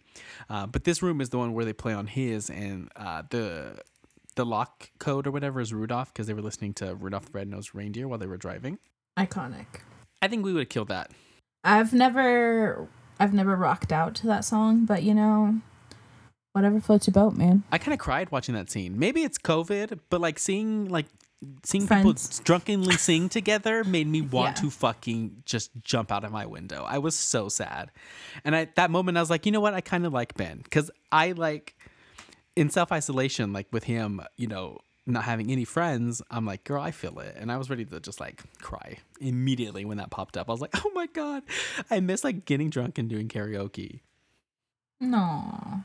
Uh, 0.49 0.65
but 0.65 0.83
this 0.83 1.01
room 1.01 1.21
is 1.21 1.29
the 1.29 1.37
one 1.37 1.53
where 1.53 1.65
they 1.65 1.73
play 1.73 1.93
on 1.93 2.07
his 2.07 2.49
and 2.49 2.89
uh, 2.95 3.23
the 3.29 3.79
the 4.35 4.45
lock 4.45 4.91
code 4.99 5.27
or 5.27 5.31
whatever 5.31 5.59
is 5.59 5.73
Rudolph 5.73 6.13
because 6.13 6.27
they 6.27 6.33
were 6.33 6.41
listening 6.41 6.73
to 6.75 6.95
Rudolph 6.95 7.25
the 7.25 7.31
Red-Nosed 7.39 7.73
Reindeer 7.73 8.07
while 8.07 8.19
they 8.19 8.27
were 8.27 8.37
driving. 8.37 8.77
Iconic. 9.17 9.65
I 10.21 10.27
think 10.27 10.45
we 10.45 10.53
would 10.53 10.61
have 10.61 10.69
killed 10.69 10.89
that. 10.89 11.11
I've 11.63 11.91
never 11.91 12.87
I've 13.19 13.33
never 13.33 13.55
rocked 13.55 13.91
out 13.91 14.15
to 14.15 14.27
that 14.27 14.45
song, 14.45 14.85
but 14.85 15.03
you 15.03 15.13
know, 15.13 15.59
whatever 16.53 16.79
floats 16.79 17.07
your 17.07 17.13
boat, 17.13 17.35
man. 17.35 17.63
I 17.71 17.77
kind 17.77 17.93
of 17.93 17.99
cried 17.99 18.31
watching 18.31 18.55
that 18.55 18.69
scene. 18.69 18.97
Maybe 18.97 19.23
it's 19.23 19.37
COVID, 19.37 19.99
but 20.09 20.21
like 20.21 20.39
seeing 20.39 20.87
like 20.87 21.07
seeing 21.63 21.85
Friends. 21.85 22.03
people 22.39 22.43
drunkenly 22.45 22.95
sing 22.97 23.29
together 23.29 23.83
made 23.83 24.07
me 24.07 24.21
want 24.21 24.57
Yeah. 24.57 24.61
to 24.63 24.69
fucking 24.71 25.43
just 25.45 25.69
jump 25.83 26.11
out 26.11 26.23
of 26.23 26.31
my 26.31 26.45
window. 26.45 26.83
I 26.87 26.97
was 26.97 27.15
so 27.15 27.47
sad. 27.49 27.91
And 28.43 28.55
at 28.55 28.75
that 28.75 28.89
moment 28.91 29.17
I 29.17 29.21
was 29.21 29.29
like, 29.29 29.45
"You 29.45 29.51
know 29.51 29.59
what? 29.59 29.73
I 29.73 29.81
kind 29.81 30.05
of 30.05 30.13
like 30.13 30.35
Ben 30.35 30.63
cuz 30.71 30.89
I 31.11 31.33
like 31.33 31.75
in 32.55 32.69
self-isolation 32.71 33.53
like 33.53 33.67
with 33.71 33.83
him, 33.83 34.19
you 34.35 34.47
know, 34.47 34.79
not 35.05 35.23
having 35.25 35.51
any 35.51 35.63
friends, 35.63 36.21
I'm 36.31 36.45
like, 36.45 36.63
girl, 36.63 36.81
I 36.81 36.91
feel 36.91 37.19
it. 37.19 37.35
And 37.37 37.49
I 37.51 37.57
was 37.57 37.69
ready 37.69 37.85
to 37.85 37.99
just 37.99 38.19
like 38.19 38.43
cry 38.61 38.97
immediately 39.21 39.85
when 39.85 39.97
that 39.97 40.09
popped 40.09 40.35
up. 40.37 40.49
I 40.49 40.51
was 40.51 40.59
like, 40.61 40.73
oh 40.85 40.91
my 40.95 41.05
God, 41.07 41.43
I 41.91 41.99
miss 41.99 42.23
like 42.23 42.45
getting 42.45 42.69
drunk 42.69 42.97
and 42.97 43.07
doing 43.07 43.27
karaoke. 43.29 44.01
No. 44.99 45.83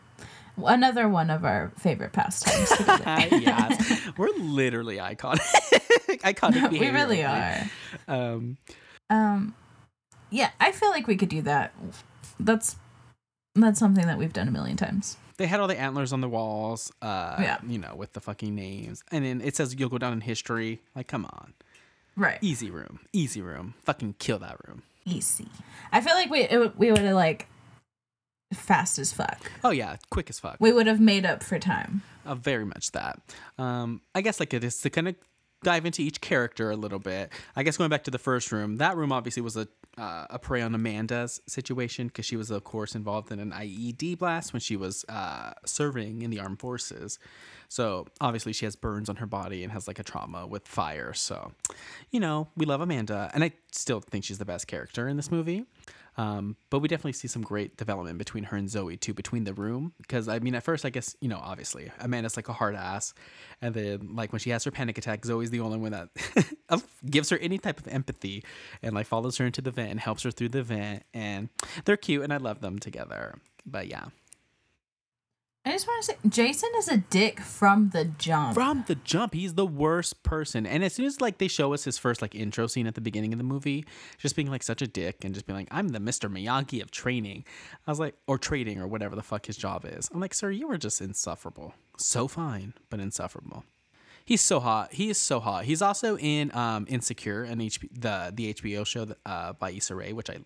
Another 0.56 1.08
one 1.08 1.30
of 1.30 1.44
our 1.44 1.72
favorite 1.78 2.12
pastimes 2.12 2.70
yes, 3.42 4.00
we're 4.18 4.28
literally 4.36 4.96
iconic. 4.98 5.40
iconic 6.22 6.70
we 6.78 6.88
really 6.90 7.22
right? 7.22 7.68
are. 8.08 8.14
Um, 8.14 8.56
Um 9.10 9.54
yeah, 10.30 10.50
I 10.60 10.72
feel 10.72 10.90
like 10.90 11.06
we 11.06 11.16
could 11.16 11.28
do 11.28 11.42
that. 11.42 11.74
That's 12.40 12.76
that's 13.54 13.78
something 13.78 14.06
that 14.06 14.18
we've 14.18 14.32
done 14.32 14.48
a 14.48 14.50
million 14.50 14.76
times. 14.76 15.16
they 15.36 15.46
had 15.46 15.60
all 15.60 15.68
the 15.68 15.78
antlers 15.78 16.12
on 16.12 16.20
the 16.22 16.28
walls, 16.28 16.90
uh, 17.02 17.36
Yeah. 17.40 17.58
you 17.66 17.78
know, 17.78 17.94
with 17.96 18.12
the 18.14 18.20
fucking 18.20 18.54
names. 18.54 19.02
And 19.10 19.24
then 19.24 19.40
it 19.42 19.56
says 19.56 19.74
you'll 19.78 19.88
go 19.90 19.98
down 19.98 20.12
in 20.14 20.20
history. 20.22 20.80
Like, 20.94 21.06
come 21.08 21.24
on. 21.26 21.52
Right. 22.16 22.38
Easy 22.42 22.70
room. 22.70 23.00
Easy 23.12 23.42
room. 23.42 23.74
Fucking 23.84 24.14
kill 24.18 24.38
that 24.40 24.56
room. 24.66 24.82
Easy. 25.04 25.48
I 25.90 26.00
feel 26.00 26.14
like 26.14 26.30
we 26.30 26.40
it, 26.42 26.78
we 26.78 26.90
would 26.90 27.00
have 27.00 27.14
like 27.14 27.46
fast 28.54 28.98
as 28.98 29.12
fuck. 29.12 29.50
Oh, 29.64 29.70
yeah. 29.70 29.96
Quick 30.10 30.30
as 30.30 30.38
fuck. 30.38 30.56
We 30.60 30.72
would 30.72 30.86
have 30.86 31.00
made 31.00 31.24
up 31.24 31.42
for 31.42 31.58
time. 31.58 32.02
Uh, 32.24 32.34
very 32.34 32.64
much 32.64 32.92
that. 32.92 33.20
Um, 33.58 34.00
I 34.14 34.20
guess 34.20 34.40
like 34.40 34.54
it 34.54 34.64
is 34.64 34.78
to 34.80 34.90
kind 34.90 35.08
of 35.08 35.16
dive 35.62 35.86
into 35.86 36.02
each 36.02 36.20
character 36.20 36.70
a 36.70 36.76
little 36.76 36.98
bit. 36.98 37.32
I 37.56 37.62
guess 37.62 37.76
going 37.76 37.90
back 37.90 38.04
to 38.04 38.10
the 38.10 38.18
first 38.18 38.52
room, 38.52 38.76
that 38.76 38.96
room 38.96 39.12
obviously 39.12 39.42
was 39.42 39.56
a 39.56 39.68
uh, 39.98 40.26
a 40.30 40.38
prey 40.38 40.62
on 40.62 40.74
Amanda's 40.74 41.40
situation 41.46 42.06
because 42.06 42.24
she 42.24 42.36
was 42.36 42.50
of 42.50 42.64
course 42.64 42.94
involved 42.94 43.30
in 43.30 43.38
an 43.38 43.50
IED 43.50 44.18
blast 44.18 44.52
when 44.52 44.60
she 44.60 44.74
was 44.74 45.04
uh, 45.08 45.52
serving 45.66 46.22
in 46.22 46.30
the 46.30 46.40
armed 46.40 46.60
forces. 46.60 47.18
So 47.68 48.06
obviously 48.20 48.52
she 48.52 48.64
has 48.64 48.74
burns 48.74 49.08
on 49.08 49.16
her 49.16 49.26
body 49.26 49.62
and 49.62 49.72
has 49.72 49.86
like 49.86 49.98
a 49.98 50.02
trauma 50.02 50.46
with 50.46 50.66
fire. 50.66 51.12
So, 51.12 51.52
you 52.10 52.20
know, 52.20 52.48
we 52.56 52.64
love 52.64 52.80
Amanda, 52.80 53.30
and 53.34 53.44
I 53.44 53.52
still 53.70 54.00
think 54.00 54.24
she's 54.24 54.38
the 54.38 54.44
best 54.44 54.66
character 54.66 55.08
in 55.08 55.16
this 55.16 55.30
movie. 55.30 55.64
Um, 56.18 56.56
but 56.68 56.80
we 56.80 56.88
definitely 56.88 57.14
see 57.14 57.28
some 57.28 57.42
great 57.42 57.76
development 57.76 58.18
between 58.18 58.44
her 58.44 58.56
and 58.56 58.68
Zoe 58.68 58.96
too, 58.96 59.14
between 59.14 59.44
the 59.44 59.54
room. 59.54 59.94
Because 59.98 60.28
I 60.28 60.38
mean, 60.40 60.54
at 60.54 60.62
first, 60.62 60.84
I 60.84 60.90
guess 60.90 61.16
you 61.20 61.28
know, 61.28 61.40
obviously, 61.42 61.90
Amanda's 62.00 62.36
like 62.36 62.48
a 62.48 62.52
hard 62.52 62.74
ass, 62.74 63.14
and 63.60 63.74
then 63.74 64.14
like 64.14 64.32
when 64.32 64.40
she 64.40 64.50
has 64.50 64.64
her 64.64 64.70
panic 64.70 64.98
attack, 64.98 65.24
Zoe's 65.24 65.50
the 65.50 65.60
only 65.60 65.78
one 65.78 65.92
that 65.92 66.08
gives 67.10 67.30
her 67.30 67.38
any 67.38 67.58
type 67.58 67.80
of 67.80 67.88
empathy 67.88 68.44
and 68.82 68.94
like 68.94 69.06
follows 69.06 69.38
her 69.38 69.46
into 69.46 69.62
the 69.62 69.70
vent 69.70 69.90
and 69.90 70.00
helps 70.00 70.22
her 70.24 70.30
through 70.30 70.50
the 70.50 70.62
vent, 70.62 71.04
and 71.14 71.48
they're 71.84 71.96
cute, 71.96 72.22
and 72.22 72.32
I 72.32 72.36
love 72.36 72.60
them 72.60 72.78
together. 72.78 73.38
But 73.64 73.86
yeah, 73.88 74.06
I 75.64 75.70
just 75.70 75.86
want 75.86 76.04
to 76.04 76.12
say 76.12 76.18
Jason 76.28 76.70
is 76.76 76.88
a 76.88 76.96
dick 76.96 77.38
from 77.40 77.90
the 77.90 78.04
jump. 78.04 78.54
from 78.54 78.82
the 78.88 78.96
jump, 78.96 79.32
he's 79.32 79.54
the 79.54 79.64
worst 79.66 80.24
person. 80.24 80.66
And 80.66 80.82
as 80.82 80.92
soon 80.92 81.06
as 81.06 81.20
like 81.20 81.38
they 81.38 81.46
show 81.46 81.72
us 81.72 81.84
his 81.84 81.98
first 81.98 82.20
like 82.20 82.34
intro 82.34 82.66
scene 82.66 82.88
at 82.88 82.96
the 82.96 83.00
beginning 83.00 83.32
of 83.32 83.38
the 83.38 83.44
movie, 83.44 83.84
just 84.18 84.34
being 84.34 84.50
like 84.50 84.64
such 84.64 84.82
a 84.82 84.88
dick 84.88 85.24
and 85.24 85.32
just 85.34 85.46
being 85.46 85.56
like, 85.56 85.68
I'm 85.70 85.88
the 85.90 86.00
Mr. 86.00 86.28
Miyagi 86.28 86.82
of 86.82 86.90
training. 86.90 87.44
I 87.86 87.90
was 87.92 88.00
like, 88.00 88.16
or 88.26 88.38
trading 88.38 88.80
or 88.80 88.88
whatever 88.88 89.14
the 89.14 89.22
fuck 89.22 89.46
his 89.46 89.56
job 89.56 89.84
is. 89.86 90.10
I'm 90.12 90.18
like, 90.20 90.34
sir, 90.34 90.50
you 90.50 90.68
are 90.72 90.78
just 90.78 91.00
insufferable. 91.00 91.74
So 91.96 92.26
fine, 92.26 92.74
but 92.90 92.98
insufferable. 92.98 93.64
He's 94.24 94.40
so 94.40 94.58
hot. 94.58 94.92
He 94.94 95.10
is 95.10 95.18
so 95.18 95.38
hot. 95.38 95.64
He's 95.64 95.82
also 95.82 96.16
in 96.18 96.54
um 96.56 96.86
Insecure 96.88 97.44
and 97.44 97.60
HP, 97.60 97.88
the 97.92 98.32
the 98.34 98.54
HBO 98.54 98.84
show 98.84 99.04
that, 99.04 99.18
uh, 99.26 99.52
by 99.52 99.70
Issa 99.70 99.94
Rae, 99.94 100.12
which 100.12 100.28
I 100.30 100.38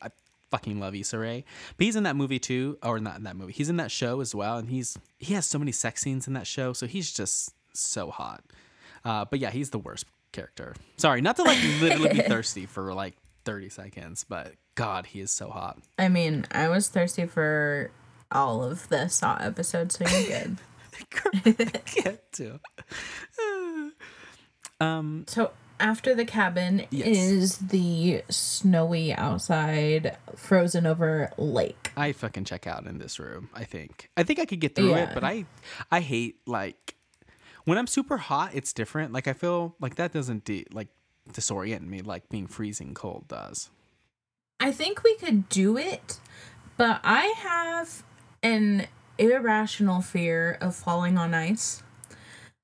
I 0.00 0.08
fucking 0.52 0.78
love 0.78 0.94
Issa 0.94 1.18
Rae. 1.18 1.44
But 1.76 1.84
he's 1.84 1.96
in 1.96 2.04
that 2.04 2.14
movie 2.14 2.38
too, 2.38 2.78
or 2.82 3.00
not 3.00 3.16
in 3.16 3.24
that 3.24 3.34
movie. 3.34 3.52
He's 3.52 3.70
in 3.70 3.78
that 3.78 3.90
show 3.90 4.20
as 4.20 4.34
well, 4.34 4.58
and 4.58 4.68
he's 4.68 4.96
he 5.18 5.34
has 5.34 5.46
so 5.46 5.58
many 5.58 5.72
sex 5.72 6.02
scenes 6.02 6.28
in 6.28 6.34
that 6.34 6.46
show, 6.46 6.72
so 6.72 6.86
he's 6.86 7.12
just 7.12 7.52
so 7.74 8.10
hot. 8.10 8.44
Uh, 9.04 9.24
but 9.24 9.40
yeah, 9.40 9.50
he's 9.50 9.70
the 9.70 9.78
worst 9.78 10.04
character. 10.30 10.74
Sorry, 10.98 11.20
not 11.20 11.36
to 11.36 11.42
like 11.42 11.58
literally 11.80 12.10
be 12.10 12.20
thirsty 12.20 12.66
for 12.66 12.94
like 12.94 13.16
thirty 13.44 13.70
seconds, 13.70 14.24
but 14.28 14.52
God, 14.74 15.06
he 15.06 15.20
is 15.20 15.30
so 15.30 15.50
hot. 15.50 15.78
I 15.98 16.08
mean, 16.08 16.46
I 16.52 16.68
was 16.68 16.88
thirsty 16.88 17.26
for 17.26 17.90
all 18.30 18.62
of 18.62 18.88
the 18.88 19.08
Saw 19.08 19.36
episodes, 19.40 19.98
so 19.98 20.06
you're 20.06 20.38
good. 20.44 20.56
Get 21.94 22.32
to. 22.34 22.60
um, 24.80 25.24
so 25.26 25.50
after 25.82 26.14
the 26.14 26.24
cabin 26.24 26.86
Yes. 26.90 27.06
is 27.16 27.58
the 27.58 28.22
snowy 28.30 29.12
outside, 29.12 30.16
frozen 30.36 30.86
over 30.86 31.30
lake. 31.36 31.90
I 31.96 32.12
fucking 32.12 32.44
check 32.44 32.66
out 32.66 32.86
in 32.86 32.98
this 32.98 33.18
room. 33.18 33.50
I 33.52 33.64
think. 33.64 34.08
I 34.16 34.22
think 34.22 34.38
I 34.38 34.46
could 34.46 34.60
get 34.60 34.74
through 34.74 34.94
it, 34.94 35.10
but 35.12 35.24
I, 35.24 35.44
I 35.90 36.00
hate 36.00 36.36
like 36.46 36.94
when 37.64 37.76
I'm 37.76 37.86
super 37.86 38.16
hot. 38.16 38.52
It's 38.54 38.72
different. 38.72 39.12
Like 39.12 39.28
I 39.28 39.32
feel 39.34 39.74
like 39.80 39.96
that 39.96 40.12
doesn't 40.12 40.44
de- 40.44 40.66
like 40.72 40.88
disorient 41.30 41.82
me 41.86 42.00
like 42.00 42.28
being 42.28 42.46
freezing 42.46 42.94
cold 42.94 43.26
does. 43.28 43.68
I 44.60 44.70
think 44.72 45.02
we 45.02 45.16
could 45.16 45.48
do 45.48 45.76
it, 45.76 46.20
but 46.76 47.00
I 47.04 47.34
have 47.38 48.02
an 48.42 48.86
irrational 49.18 50.00
fear 50.00 50.56
of 50.60 50.74
falling 50.74 51.18
on 51.18 51.34
ice. 51.34 51.82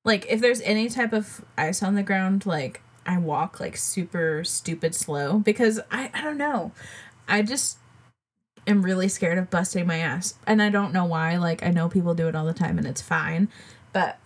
Like 0.04 0.26
if 0.28 0.40
there's 0.40 0.60
any 0.62 0.88
type 0.88 1.12
of 1.12 1.44
ice 1.58 1.82
on 1.82 1.94
the 1.94 2.02
ground, 2.02 2.46
like 2.46 2.80
I 3.08 3.16
walk 3.16 3.58
like 3.58 3.76
super 3.76 4.44
stupid 4.44 4.94
slow 4.94 5.38
because 5.38 5.80
I 5.90 6.10
I 6.12 6.20
don't 6.20 6.36
know. 6.36 6.72
I 7.26 7.42
just 7.42 7.78
am 8.66 8.82
really 8.82 9.08
scared 9.08 9.38
of 9.38 9.48
busting 9.48 9.86
my 9.86 9.96
ass. 9.98 10.34
And 10.46 10.60
I 10.62 10.68
don't 10.68 10.92
know 10.92 11.06
why. 11.06 11.38
Like 11.38 11.62
I 11.62 11.70
know 11.70 11.88
people 11.88 12.14
do 12.14 12.28
it 12.28 12.36
all 12.36 12.44
the 12.44 12.52
time 12.52 12.76
and 12.76 12.86
it's 12.86 13.00
fine. 13.00 13.48
But 13.94 14.18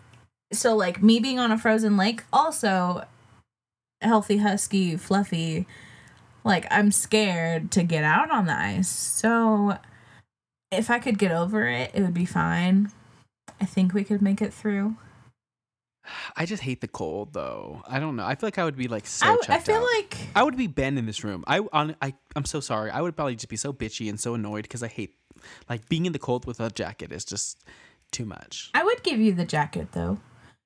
so 0.53 0.75
like 0.75 1.01
me 1.01 1.21
being 1.21 1.39
on 1.39 1.53
a 1.53 1.57
frozen 1.57 1.97
lake 1.97 2.25
also 2.33 3.05
healthy 4.03 4.39
husky 4.39 4.97
fluffy 4.97 5.65
like 6.45 6.67
I'm 6.69 6.91
scared 6.91 7.71
to 7.73 7.85
get 7.85 8.03
out 8.03 8.33
on 8.33 8.47
the 8.47 8.59
ice. 8.59 8.89
So 8.89 9.79
if 10.73 10.91
I 10.91 10.99
could 10.99 11.19
get 11.19 11.31
over 11.31 11.69
it, 11.69 11.93
it 11.95 12.03
would 12.03 12.15
be 12.15 12.25
fine. 12.25 12.91
I 13.61 13.65
think 13.65 13.95
we 13.95 14.03
could 14.03 14.21
make 14.21 14.43
it 14.43 14.53
through. 14.53 14.97
I 16.37 16.47
just 16.47 16.63
hate 16.63 16.81
the 16.81 16.89
cold 16.89 17.33
though. 17.33 17.83
I 17.87 18.01
don't 18.01 18.17
know. 18.17 18.25
I 18.25 18.35
feel 18.35 18.47
like 18.47 18.59
I 18.59 18.65
would 18.65 18.77
be 18.77 18.89
like 18.89 19.07
so. 19.07 19.27
I, 19.27 19.57
I 19.57 19.59
feel 19.59 19.77
out. 19.77 19.89
like 19.95 20.17
I 20.35 20.43
would 20.43 20.57
be 20.57 20.67
Ben 20.67 20.99
in 20.99 21.07
this 21.07 21.25
room. 21.25 21.45
I 21.47 21.61
on 21.73 21.97
I 22.03 22.15
I'm 22.37 22.45
so 22.45 22.61
sorry. 22.61 22.91
I 22.91 23.01
would 23.01 23.17
probably 23.17 23.37
just 23.37 23.49
be 23.49 23.57
so 23.57 23.73
bitchy 23.73 24.09
and 24.09 24.19
so 24.19 24.35
annoyed 24.35 24.63
because 24.63 24.83
I 24.83 24.89
hate 24.89 25.15
like 25.69 25.89
being 25.89 26.07
in 26.07 26.13
the 26.13 26.19
cold 26.19 26.47
with 26.47 26.61
a 26.61 26.71
jacket 26.71 27.13
is 27.13 27.25
just 27.25 27.63
too 28.11 28.25
much. 28.25 28.71
I 28.75 28.85
would 28.85 29.03
give 29.03 29.21
you 29.21 29.33
the 29.33 29.45
jacket 29.45 29.93
though, 29.93 30.19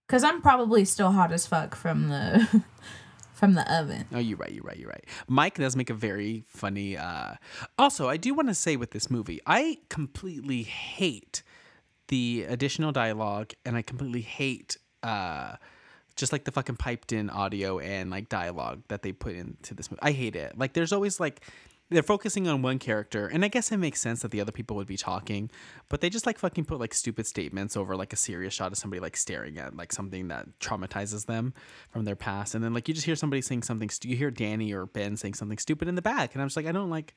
because 0.06 0.24
I'm 0.24 0.42
probably 0.42 0.84
still 0.84 1.12
hot 1.12 1.32
as 1.32 1.46
fuck 1.46 1.74
from 1.74 2.08
the 2.08 2.64
from 3.34 3.54
the 3.54 3.72
oven. 3.72 4.06
Oh, 4.12 4.18
you're 4.18 4.38
right. 4.38 4.52
You're 4.52 4.64
right. 4.64 4.76
You're 4.76 4.88
right. 4.88 5.04
Mike 5.28 5.56
does 5.56 5.76
make 5.76 5.90
a 5.90 5.94
very 5.94 6.44
funny. 6.48 6.96
Uh, 6.96 7.34
also, 7.78 8.08
I 8.08 8.16
do 8.16 8.34
want 8.34 8.48
to 8.48 8.54
say 8.54 8.76
with 8.76 8.90
this 8.92 9.10
movie, 9.10 9.40
I 9.46 9.78
completely 9.88 10.62
hate 10.62 11.42
the 12.08 12.46
additional 12.48 12.92
dialogue, 12.92 13.52
and 13.64 13.76
I 13.76 13.82
completely 13.82 14.22
hate 14.22 14.76
uh, 15.06 15.56
just 16.16 16.32
like 16.32 16.44
the 16.44 16.52
fucking 16.52 16.76
piped 16.76 17.12
in 17.12 17.30
audio 17.30 17.78
and 17.78 18.10
like 18.10 18.28
dialogue 18.28 18.82
that 18.88 19.02
they 19.02 19.12
put 19.12 19.34
into 19.34 19.74
this 19.74 19.90
movie. 19.90 20.02
I 20.02 20.12
hate 20.12 20.34
it. 20.34 20.58
Like, 20.58 20.72
there's 20.72 20.92
always 20.92 21.20
like 21.20 21.42
they're 21.88 22.02
focusing 22.02 22.48
on 22.48 22.62
one 22.62 22.80
character, 22.80 23.28
and 23.28 23.44
I 23.44 23.48
guess 23.48 23.70
it 23.70 23.76
makes 23.76 24.00
sense 24.00 24.22
that 24.22 24.32
the 24.32 24.40
other 24.40 24.50
people 24.50 24.74
would 24.76 24.88
be 24.88 24.96
talking, 24.96 25.50
but 25.88 26.00
they 26.00 26.10
just 26.10 26.26
like 26.26 26.38
fucking 26.38 26.64
put 26.64 26.80
like 26.80 26.92
stupid 26.92 27.26
statements 27.26 27.76
over 27.76 27.94
like 27.94 28.12
a 28.12 28.16
serious 28.16 28.54
shot 28.54 28.72
of 28.72 28.78
somebody 28.78 28.98
like 28.98 29.16
staring 29.16 29.56
at 29.58 29.76
like 29.76 29.92
something 29.92 30.26
that 30.28 30.58
traumatizes 30.58 31.26
them 31.26 31.54
from 31.90 32.04
their 32.04 32.16
past, 32.16 32.56
and 32.56 32.64
then 32.64 32.74
like 32.74 32.88
you 32.88 32.94
just 32.94 33.06
hear 33.06 33.14
somebody 33.14 33.40
saying 33.40 33.62
something. 33.62 33.88
Stu- 33.88 34.08
you 34.08 34.16
hear 34.16 34.32
Danny 34.32 34.72
or 34.72 34.86
Ben 34.86 35.16
saying 35.16 35.34
something 35.34 35.58
stupid 35.58 35.86
in 35.86 35.94
the 35.94 36.02
back, 36.02 36.34
and 36.34 36.42
I'm 36.42 36.48
just 36.48 36.56
like, 36.56 36.66
I 36.66 36.72
don't 36.72 36.90
like. 36.90 37.14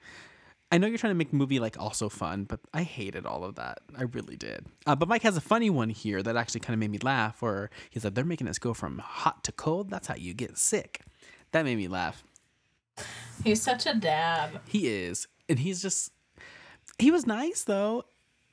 I 0.71 0.77
know 0.77 0.85
you're 0.87 0.97
trying 0.99 1.11
to 1.11 1.17
make 1.17 1.31
the 1.31 1.35
movie 1.37 1.59
like 1.59 1.79
also 1.79 2.09
fun, 2.09 2.43
but 2.43 2.59
I 2.73 2.83
hated 2.83 3.25
all 3.25 3.43
of 3.43 3.55
that. 3.55 3.79
I 3.97 4.03
really 4.03 4.35
did. 4.35 4.65
Uh, 4.85 4.95
but 4.95 5.07
Mike 5.09 5.23
has 5.23 5.35
a 5.35 5.41
funny 5.41 5.69
one 5.71 5.89
here 5.89 6.21
that 6.21 6.35
actually 6.37 6.59
kind 6.61 6.75
of 6.75 6.79
made 6.79 6.91
me 6.91 6.99
laugh. 6.99 7.41
Where 7.41 7.69
he 7.89 7.99
said 7.99 8.13
they're 8.13 8.23
making 8.25 8.47
us 8.47 8.59
go 8.59 8.73
from 8.75 8.99
hot 8.99 9.43
to 9.45 9.51
cold. 9.51 9.89
That's 9.89 10.07
how 10.07 10.15
you 10.15 10.33
get 10.35 10.57
sick. 10.57 11.01
That 11.53 11.65
made 11.65 11.77
me 11.77 11.87
laugh. 11.87 12.23
He's 13.43 13.61
such 13.61 13.85
a 13.87 13.95
dad. 13.95 14.59
He 14.67 14.87
is, 14.87 15.27
and 15.47 15.57
he's 15.59 15.81
just 15.81 16.11
he 16.99 17.09
was 17.09 17.25
nice 17.25 17.63
though. 17.63 18.03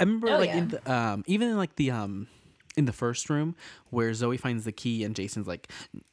I 0.01 0.05
remember 0.05 0.29
Oh, 0.29 0.39
like 0.39 0.51
in 0.51 0.71
yeah. 0.71 0.79
the 0.85 0.93
um 0.93 1.25
even 1.27 1.49
in 1.51 1.57
like 1.57 1.77
the 1.77 1.91
um 1.91 2.29
in 2.77 2.85
the 2.85 2.93
first 2.93 3.31
room 3.31 3.57
where 3.91 4.13
Zoe 4.15 4.37
finds 4.37 4.65
the 4.65 4.73
key 4.73 5.03
and 5.05 5.15
Jason's 5.17 5.47
like 5.47 5.71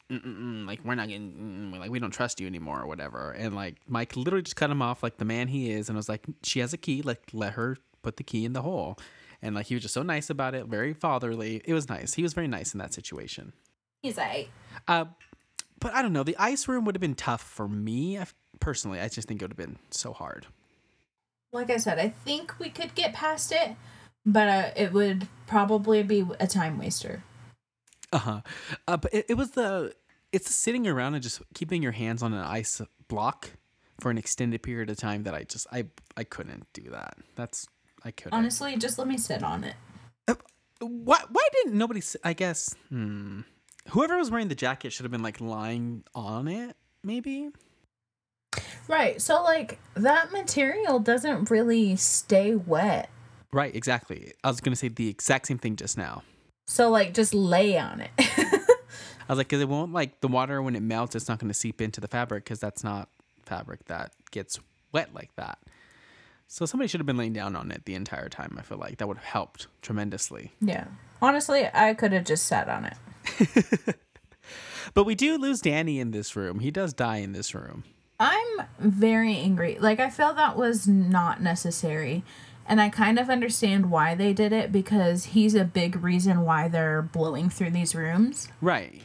like 0.09 0.79
we're 0.83 0.95
not 0.95 1.07
getting 1.07 1.71
mm, 1.73 1.79
like 1.79 1.89
we 1.89 1.99
don't 1.99 2.11
trust 2.11 2.39
you 2.39 2.47
anymore 2.47 2.81
or 2.81 2.87
whatever. 2.87 3.31
And 3.31 3.55
like 3.55 3.77
Mike 3.87 4.15
literally 4.15 4.43
just 4.43 4.55
cut 4.55 4.69
him 4.69 4.81
off 4.81 5.03
like 5.03 5.17
the 5.17 5.25
man 5.25 5.47
he 5.47 5.71
is 5.71 5.89
and 5.89 5.95
was 5.95 6.07
like 6.09 6.25
she 6.43 6.59
has 6.59 6.73
a 6.73 6.77
key 6.77 7.01
like 7.01 7.21
let 7.33 7.53
her 7.53 7.77
put 8.01 8.17
the 8.17 8.23
key 8.23 8.45
in 8.45 8.53
the 8.53 8.61
hole. 8.61 8.97
And 9.41 9.55
like 9.55 9.65
he 9.65 9.75
was 9.75 9.81
just 9.81 9.93
so 9.93 10.03
nice 10.03 10.29
about 10.29 10.55
it 10.55 10.67
very 10.67 10.93
fatherly. 10.93 11.61
It 11.65 11.73
was 11.73 11.89
nice. 11.89 12.13
He 12.13 12.23
was 12.23 12.33
very 12.33 12.47
nice 12.47 12.73
in 12.73 12.77
that 12.79 12.93
situation. 12.93 13.53
He's 14.01 14.17
a. 14.17 14.47
uh 14.87 15.05
but 15.79 15.93
I 15.93 16.01
don't 16.01 16.13
know. 16.13 16.23
The 16.23 16.37
ice 16.37 16.67
room 16.69 16.85
would 16.85 16.95
have 16.95 17.01
been 17.01 17.15
tough 17.15 17.41
for 17.41 17.67
me. 17.67 18.17
I- 18.17 18.27
personally 18.59 18.99
I 19.01 19.09
just 19.09 19.27
think 19.27 19.41
it 19.41 19.45
would 19.45 19.51
have 19.51 19.57
been 19.57 19.77
so 19.91 20.13
hard. 20.13 20.45
Like 21.51 21.69
I 21.69 21.77
said, 21.77 21.99
I 21.99 22.09
think 22.09 22.57
we 22.59 22.69
could 22.69 22.95
get 22.95 23.13
past 23.13 23.51
it, 23.51 23.75
but 24.25 24.47
uh, 24.47 24.71
it 24.75 24.93
would 24.93 25.27
probably 25.47 26.03
be 26.03 26.25
a 26.39 26.47
time 26.47 26.77
waster. 26.77 27.23
Uh-huh. 28.11 28.41
Uh 28.87 28.97
But 28.97 29.13
it, 29.13 29.25
it 29.29 29.33
was 29.35 29.51
the 29.51 29.93
it's 30.31 30.53
sitting 30.53 30.87
around 30.87 31.13
and 31.13 31.23
just 31.23 31.41
keeping 31.53 31.83
your 31.83 31.91
hands 31.91 32.23
on 32.23 32.33
an 32.33 32.43
ice 32.43 32.81
block 33.07 33.51
for 33.99 34.09
an 34.09 34.17
extended 34.17 34.63
period 34.63 34.89
of 34.89 34.97
time 34.97 35.23
that 35.23 35.33
I 35.33 35.43
just 35.43 35.67
I 35.71 35.85
I 36.17 36.23
couldn't 36.23 36.67
do 36.73 36.89
that. 36.91 37.17
That's 37.35 37.67
I 38.03 38.11
couldn't. 38.11 38.37
Honestly, 38.37 38.75
just 38.77 38.97
let 38.97 39.07
me 39.07 39.17
sit 39.17 39.43
on 39.43 39.63
it. 39.63 39.75
Why 40.79 41.19
why 41.29 41.47
didn't 41.53 41.77
nobody? 41.77 42.01
I 42.23 42.33
guess 42.33 42.75
hmm. 42.89 43.41
Whoever 43.89 44.17
was 44.17 44.31
wearing 44.31 44.47
the 44.47 44.55
jacket 44.55 44.93
should 44.93 45.03
have 45.03 45.11
been 45.11 45.23
like 45.23 45.41
lying 45.41 46.03
on 46.15 46.47
it. 46.47 46.75
Maybe. 47.03 47.49
Right. 48.87 49.21
So, 49.21 49.43
like, 49.43 49.79
that 49.95 50.31
material 50.31 50.99
doesn't 50.99 51.49
really 51.49 51.95
stay 51.95 52.55
wet. 52.55 53.09
Right. 53.53 53.73
Exactly. 53.75 54.33
I 54.43 54.49
was 54.49 54.59
gonna 54.59 54.75
say 54.75 54.89
the 54.89 55.07
exact 55.07 55.47
same 55.47 55.57
thing 55.57 55.75
just 55.75 55.97
now. 55.97 56.23
So, 56.65 56.89
like, 56.89 57.13
just 57.13 57.33
lay 57.33 57.77
on 57.77 58.01
it. 58.01 58.11
I 58.19 58.63
was 59.29 59.37
like, 59.37 59.47
because 59.47 59.61
it 59.61 59.69
won't 59.69 59.93
like 59.93 60.21
the 60.21 60.27
water 60.27 60.61
when 60.61 60.75
it 60.75 60.81
melts, 60.81 61.15
it's 61.15 61.27
not 61.27 61.39
going 61.39 61.49
to 61.49 61.53
seep 61.53 61.81
into 61.81 62.01
the 62.01 62.07
fabric 62.07 62.43
because 62.45 62.59
that's 62.59 62.83
not 62.83 63.09
fabric 63.45 63.85
that 63.85 64.11
gets 64.31 64.59
wet 64.91 65.13
like 65.13 65.33
that. 65.35 65.59
So 66.47 66.65
somebody 66.65 66.87
should 66.87 66.99
have 66.99 67.05
been 67.05 67.17
laying 67.17 67.33
down 67.33 67.55
on 67.55 67.71
it 67.71 67.85
the 67.85 67.95
entire 67.95 68.29
time. 68.29 68.55
I 68.57 68.61
feel 68.61 68.77
like 68.77 68.97
that 68.97 69.07
would 69.07 69.17
have 69.17 69.25
helped 69.25 69.67
tremendously. 69.81 70.51
yeah. 70.61 70.85
Honestly, 71.21 71.69
I 71.73 71.93
could 71.93 72.11
have 72.11 72.25
just 72.25 72.45
sat 72.47 72.67
on 72.67 72.85
it. 72.85 73.95
But 74.93 75.05
we 75.05 75.15
do 75.15 75.37
lose 75.37 75.61
Danny 75.61 75.99
in 75.99 76.11
this 76.11 76.35
room. 76.35 76.59
He 76.59 76.71
does 76.71 76.93
die 76.93 77.17
in 77.17 77.31
this 77.31 77.55
room. 77.55 77.83
I'm 78.19 78.61
very 78.79 79.35
angry. 79.35 79.77
Like, 79.79 79.99
I 79.99 80.09
feel 80.09 80.33
that 80.33 80.55
was 80.55 80.87
not 80.87 81.41
necessary. 81.41 82.23
And 82.65 82.79
I 82.79 82.89
kind 82.89 83.19
of 83.19 83.29
understand 83.29 83.91
why 83.91 84.15
they 84.15 84.33
did 84.33 84.53
it 84.53 84.71
because 84.71 85.25
he's 85.25 85.53
a 85.55 85.65
big 85.65 86.01
reason 86.01 86.41
why 86.41 86.67
they're 86.67 87.01
blowing 87.01 87.49
through 87.49 87.71
these 87.71 87.93
rooms. 87.93 88.47
Right. 88.61 89.01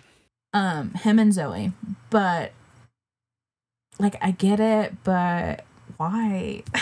Um, 0.53 0.95
him 0.95 1.19
and 1.19 1.33
Zoe. 1.33 1.73
But, 2.11 2.53
like, 3.99 4.17
I 4.21 4.31
get 4.31 4.61
it, 4.61 5.03
but 5.05 5.65
why? 5.97 6.63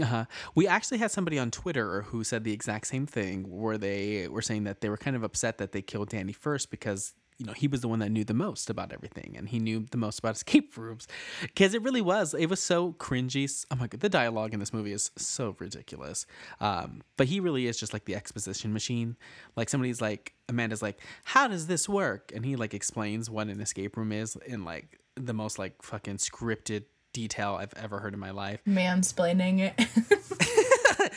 Uh-huh. 0.00 0.24
We 0.56 0.66
actually 0.66 0.98
had 0.98 1.12
somebody 1.12 1.38
on 1.38 1.52
Twitter 1.52 2.02
who 2.02 2.24
said 2.24 2.42
the 2.42 2.52
exact 2.52 2.88
same 2.88 3.06
thing, 3.06 3.44
where 3.48 3.78
they 3.78 4.26
were 4.26 4.42
saying 4.42 4.64
that 4.64 4.80
they 4.80 4.88
were 4.88 4.96
kind 4.96 5.14
of 5.14 5.22
upset 5.22 5.58
that 5.58 5.70
they 5.70 5.82
killed 5.82 6.08
Danny 6.08 6.32
first 6.32 6.68
because 6.68 7.12
you 7.38 7.46
know 7.46 7.52
he 7.52 7.66
was 7.68 7.80
the 7.80 7.88
one 7.88 7.98
that 7.98 8.10
knew 8.10 8.24
the 8.24 8.34
most 8.34 8.70
about 8.70 8.92
everything, 8.92 9.34
and 9.36 9.48
he 9.48 9.58
knew 9.58 9.86
the 9.90 9.96
most 9.96 10.18
about 10.18 10.34
escape 10.36 10.76
rooms, 10.76 11.06
because 11.42 11.74
it 11.74 11.82
really 11.82 12.00
was. 12.00 12.34
It 12.34 12.46
was 12.46 12.62
so 12.62 12.92
cringy. 12.92 13.44
Oh 13.70 13.76
my 13.76 13.86
god, 13.86 14.00
the 14.00 14.08
dialogue 14.08 14.54
in 14.54 14.60
this 14.60 14.72
movie 14.72 14.92
is 14.92 15.10
so 15.16 15.56
ridiculous. 15.58 16.26
Um, 16.60 17.02
but 17.16 17.26
he 17.26 17.40
really 17.40 17.66
is 17.66 17.78
just 17.78 17.92
like 17.92 18.04
the 18.04 18.14
exposition 18.14 18.72
machine. 18.72 19.16
Like 19.56 19.68
somebody's 19.68 20.00
like 20.00 20.34
Amanda's 20.48 20.82
like, 20.82 21.00
"How 21.24 21.48
does 21.48 21.66
this 21.66 21.88
work?" 21.88 22.32
And 22.34 22.44
he 22.44 22.56
like 22.56 22.74
explains 22.74 23.28
what 23.30 23.48
an 23.48 23.60
escape 23.60 23.96
room 23.96 24.12
is 24.12 24.36
in 24.46 24.64
like 24.64 24.98
the 25.16 25.34
most 25.34 25.58
like 25.58 25.82
fucking 25.82 26.16
scripted 26.16 26.84
detail 27.12 27.56
I've 27.60 27.72
ever 27.76 28.00
heard 28.00 28.12
in 28.12 28.18
my 28.18 28.32
life 28.32 28.60
Mansplaining 28.66 29.60
it. 29.60 30.40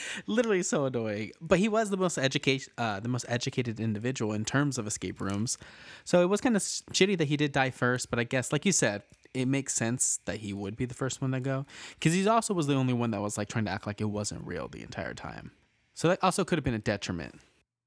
literally 0.27 0.63
so 0.63 0.85
annoying. 0.85 1.31
But 1.41 1.59
he 1.59 1.67
was 1.67 1.89
the 1.89 1.97
most 1.97 2.17
education, 2.17 2.73
uh, 2.77 2.99
the 2.99 3.09
most 3.09 3.25
educated 3.27 3.79
individual 3.79 4.33
in 4.33 4.45
terms 4.45 4.77
of 4.77 4.87
escape 4.87 5.21
rooms. 5.21 5.57
So 6.03 6.21
it 6.21 6.29
was 6.29 6.41
kind 6.41 6.55
of 6.55 6.61
shitty 6.61 7.17
that 7.17 7.27
he 7.27 7.37
did 7.37 7.51
die 7.51 7.71
first. 7.71 8.09
But 8.09 8.19
I 8.19 8.23
guess, 8.23 8.51
like 8.51 8.65
you 8.65 8.71
said, 8.71 9.03
it 9.33 9.47
makes 9.47 9.73
sense 9.73 10.19
that 10.25 10.37
he 10.37 10.53
would 10.53 10.75
be 10.75 10.85
the 10.85 10.93
first 10.93 11.21
one 11.21 11.31
to 11.31 11.39
go 11.39 11.65
because 11.93 12.13
he 12.13 12.27
also 12.27 12.53
was 12.53 12.67
the 12.67 12.75
only 12.75 12.93
one 12.93 13.11
that 13.11 13.21
was 13.21 13.37
like 13.37 13.49
trying 13.49 13.65
to 13.65 13.71
act 13.71 13.85
like 13.85 14.01
it 14.01 14.05
wasn't 14.09 14.45
real 14.45 14.67
the 14.67 14.81
entire 14.81 15.13
time. 15.13 15.51
So 15.93 16.07
that 16.09 16.19
also 16.23 16.43
could 16.45 16.57
have 16.57 16.63
been 16.63 16.73
a 16.73 16.79
detriment 16.79 17.39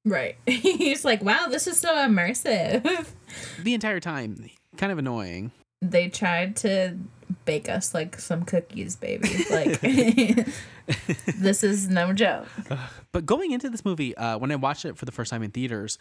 right. 0.04 0.36
he's 0.46 1.04
like, 1.04 1.22
wow, 1.22 1.46
this 1.48 1.66
is 1.66 1.78
so 1.78 1.94
immersive. 1.94 3.06
the 3.62 3.74
entire 3.74 4.00
time. 4.00 4.48
Kind 4.76 4.92
of 4.92 4.98
annoying. 4.98 5.52
they 5.82 6.08
tried 6.08 6.56
to 6.56 6.96
bake 7.45 7.68
us 7.68 7.95
like 7.95 8.18
some 8.18 8.45
cookies, 8.45 8.97
baby. 8.97 9.28
Like 9.51 9.81
this 11.37 11.62
is 11.62 11.89
no 11.89 12.12
joke. 12.12 12.47
But 13.12 13.26
going 13.26 13.51
into 13.51 13.68
this 13.68 13.85
movie, 13.85 14.16
uh, 14.16 14.39
when 14.39 14.53
I 14.53 14.57
watched 14.57 14.85
it 14.85 14.97
for 14.97 15.05
the 15.05 15.11
first 15.11 15.33
time 15.33 15.43
in 15.43 15.51
theaters, 15.51 15.99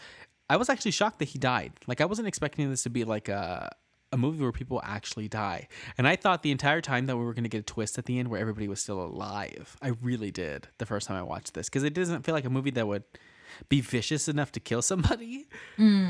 I 0.48 0.58
was 0.58 0.70
actually 0.70 0.92
shocked 0.92 1.18
that 1.20 1.30
he 1.30 1.40
died. 1.40 1.74
Like 1.88 2.02
I 2.02 2.06
wasn't 2.06 2.28
expecting 2.28 2.70
this 2.70 2.84
to 2.84 2.90
be 2.92 3.04
like 3.04 3.30
a 3.30 3.76
a 4.12 4.18
movie 4.18 4.42
where 4.42 4.52
people 4.52 4.82
actually 4.84 5.28
die. 5.28 5.68
And 5.98 6.08
I 6.08 6.16
thought 6.16 6.44
the 6.44 6.52
entire 6.52 6.82
time 6.82 7.06
that 7.08 7.18
we 7.18 7.24
were 7.24 7.34
going 7.34 7.44
to 7.44 7.50
get 7.50 7.60
a 7.60 7.64
twist 7.64 7.98
at 7.98 8.06
the 8.06 8.20
end 8.20 8.30
where 8.30 8.40
everybody 8.40 8.68
was 8.68 8.82
still 8.82 9.02
alive. 9.02 9.78
I 9.82 9.90
really 10.02 10.32
did 10.32 10.68
the 10.80 10.86
first 10.86 11.08
time 11.08 11.18
I 11.18 11.24
watched 11.24 11.54
this 11.54 11.70
because 11.70 11.84
it 11.84 11.94
doesn't 11.94 12.24
feel 12.26 12.34
like 12.34 12.46
a 12.46 12.50
movie 12.50 12.72
that 12.72 12.88
would 12.88 13.04
be 13.68 13.82
vicious 13.82 14.28
enough 14.28 14.52
to 14.54 14.60
kill 14.60 14.82
somebody. 14.82 15.48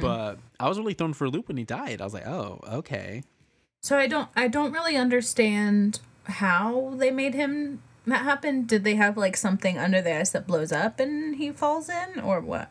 But 0.02 0.40
I 0.60 0.68
was 0.70 0.78
really 0.80 0.94
thrown 0.94 1.14
for 1.14 1.26
a 1.26 1.30
loop 1.30 1.48
when 1.48 1.58
he 1.58 1.64
died. 1.66 2.02
I 2.02 2.04
was 2.04 2.14
like, 2.14 2.28
"Oh, 2.28 2.60
okay." 2.72 3.24
So 3.82 3.98
I 3.98 4.08
don't 4.08 4.30
I 4.36 4.48
don't 4.48 4.72
really 4.72 4.96
understand 4.98 6.00
how 6.26 6.94
they 6.98 7.12
made 7.12 7.34
him 7.34 7.82
that 8.06 8.24
happen. 8.24 8.66
Did 8.66 8.84
they 8.84 8.96
have 8.96 9.18
like 9.18 9.38
something 9.38 9.78
under 9.78 10.02
the 10.02 10.16
ice 10.16 10.32
that 10.32 10.48
blows 10.48 10.72
up 10.72 11.00
and 11.00 11.36
he 11.36 11.52
falls 11.52 11.90
in 11.90 12.20
or 12.20 12.42
what? 12.42 12.70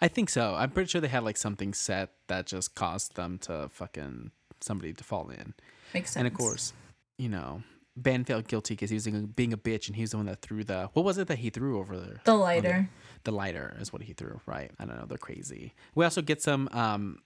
I 0.00 0.08
think 0.08 0.30
so. 0.30 0.54
I'm 0.54 0.70
pretty 0.70 0.88
sure 0.88 1.00
they 1.00 1.08
had 1.08 1.24
like 1.24 1.36
something 1.36 1.74
set 1.74 2.10
that 2.28 2.46
just 2.46 2.74
caused 2.74 3.14
them 3.16 3.38
to 3.42 3.68
fucking 3.72 4.30
somebody 4.60 4.92
to 4.92 5.04
fall 5.04 5.28
in. 5.30 5.54
Makes 5.94 6.10
sense. 6.12 6.16
And 6.16 6.26
of 6.26 6.34
course, 6.34 6.72
you 7.18 7.28
know, 7.28 7.62
Ben 7.96 8.24
felt 8.24 8.48
guilty 8.48 8.74
because 8.74 8.90
he 8.90 8.96
was 8.96 9.06
being 9.06 9.52
a 9.52 9.58
bitch, 9.58 9.86
and 9.86 9.96
he 9.96 10.02
was 10.02 10.12
the 10.12 10.16
one 10.16 10.26
that 10.26 10.40
threw 10.40 10.64
the 10.64 10.90
what 10.92 11.04
was 11.04 11.18
it 11.18 11.28
that 11.28 11.38
he 11.38 11.50
threw 11.50 11.78
over 11.78 11.96
there? 11.96 12.20
the 12.24 12.34
lighter. 12.34 12.88
The 13.24 13.32
lighter 13.32 13.76
is 13.80 13.92
what 13.92 14.02
he 14.02 14.14
threw, 14.14 14.40
right? 14.46 14.70
I 14.78 14.84
don't 14.84 14.96
know. 14.96 15.06
They're 15.06 15.18
crazy. 15.18 15.74
We 15.94 16.04
also 16.04 16.22
get 16.22 16.42
some 16.42 16.68
um 16.72 17.18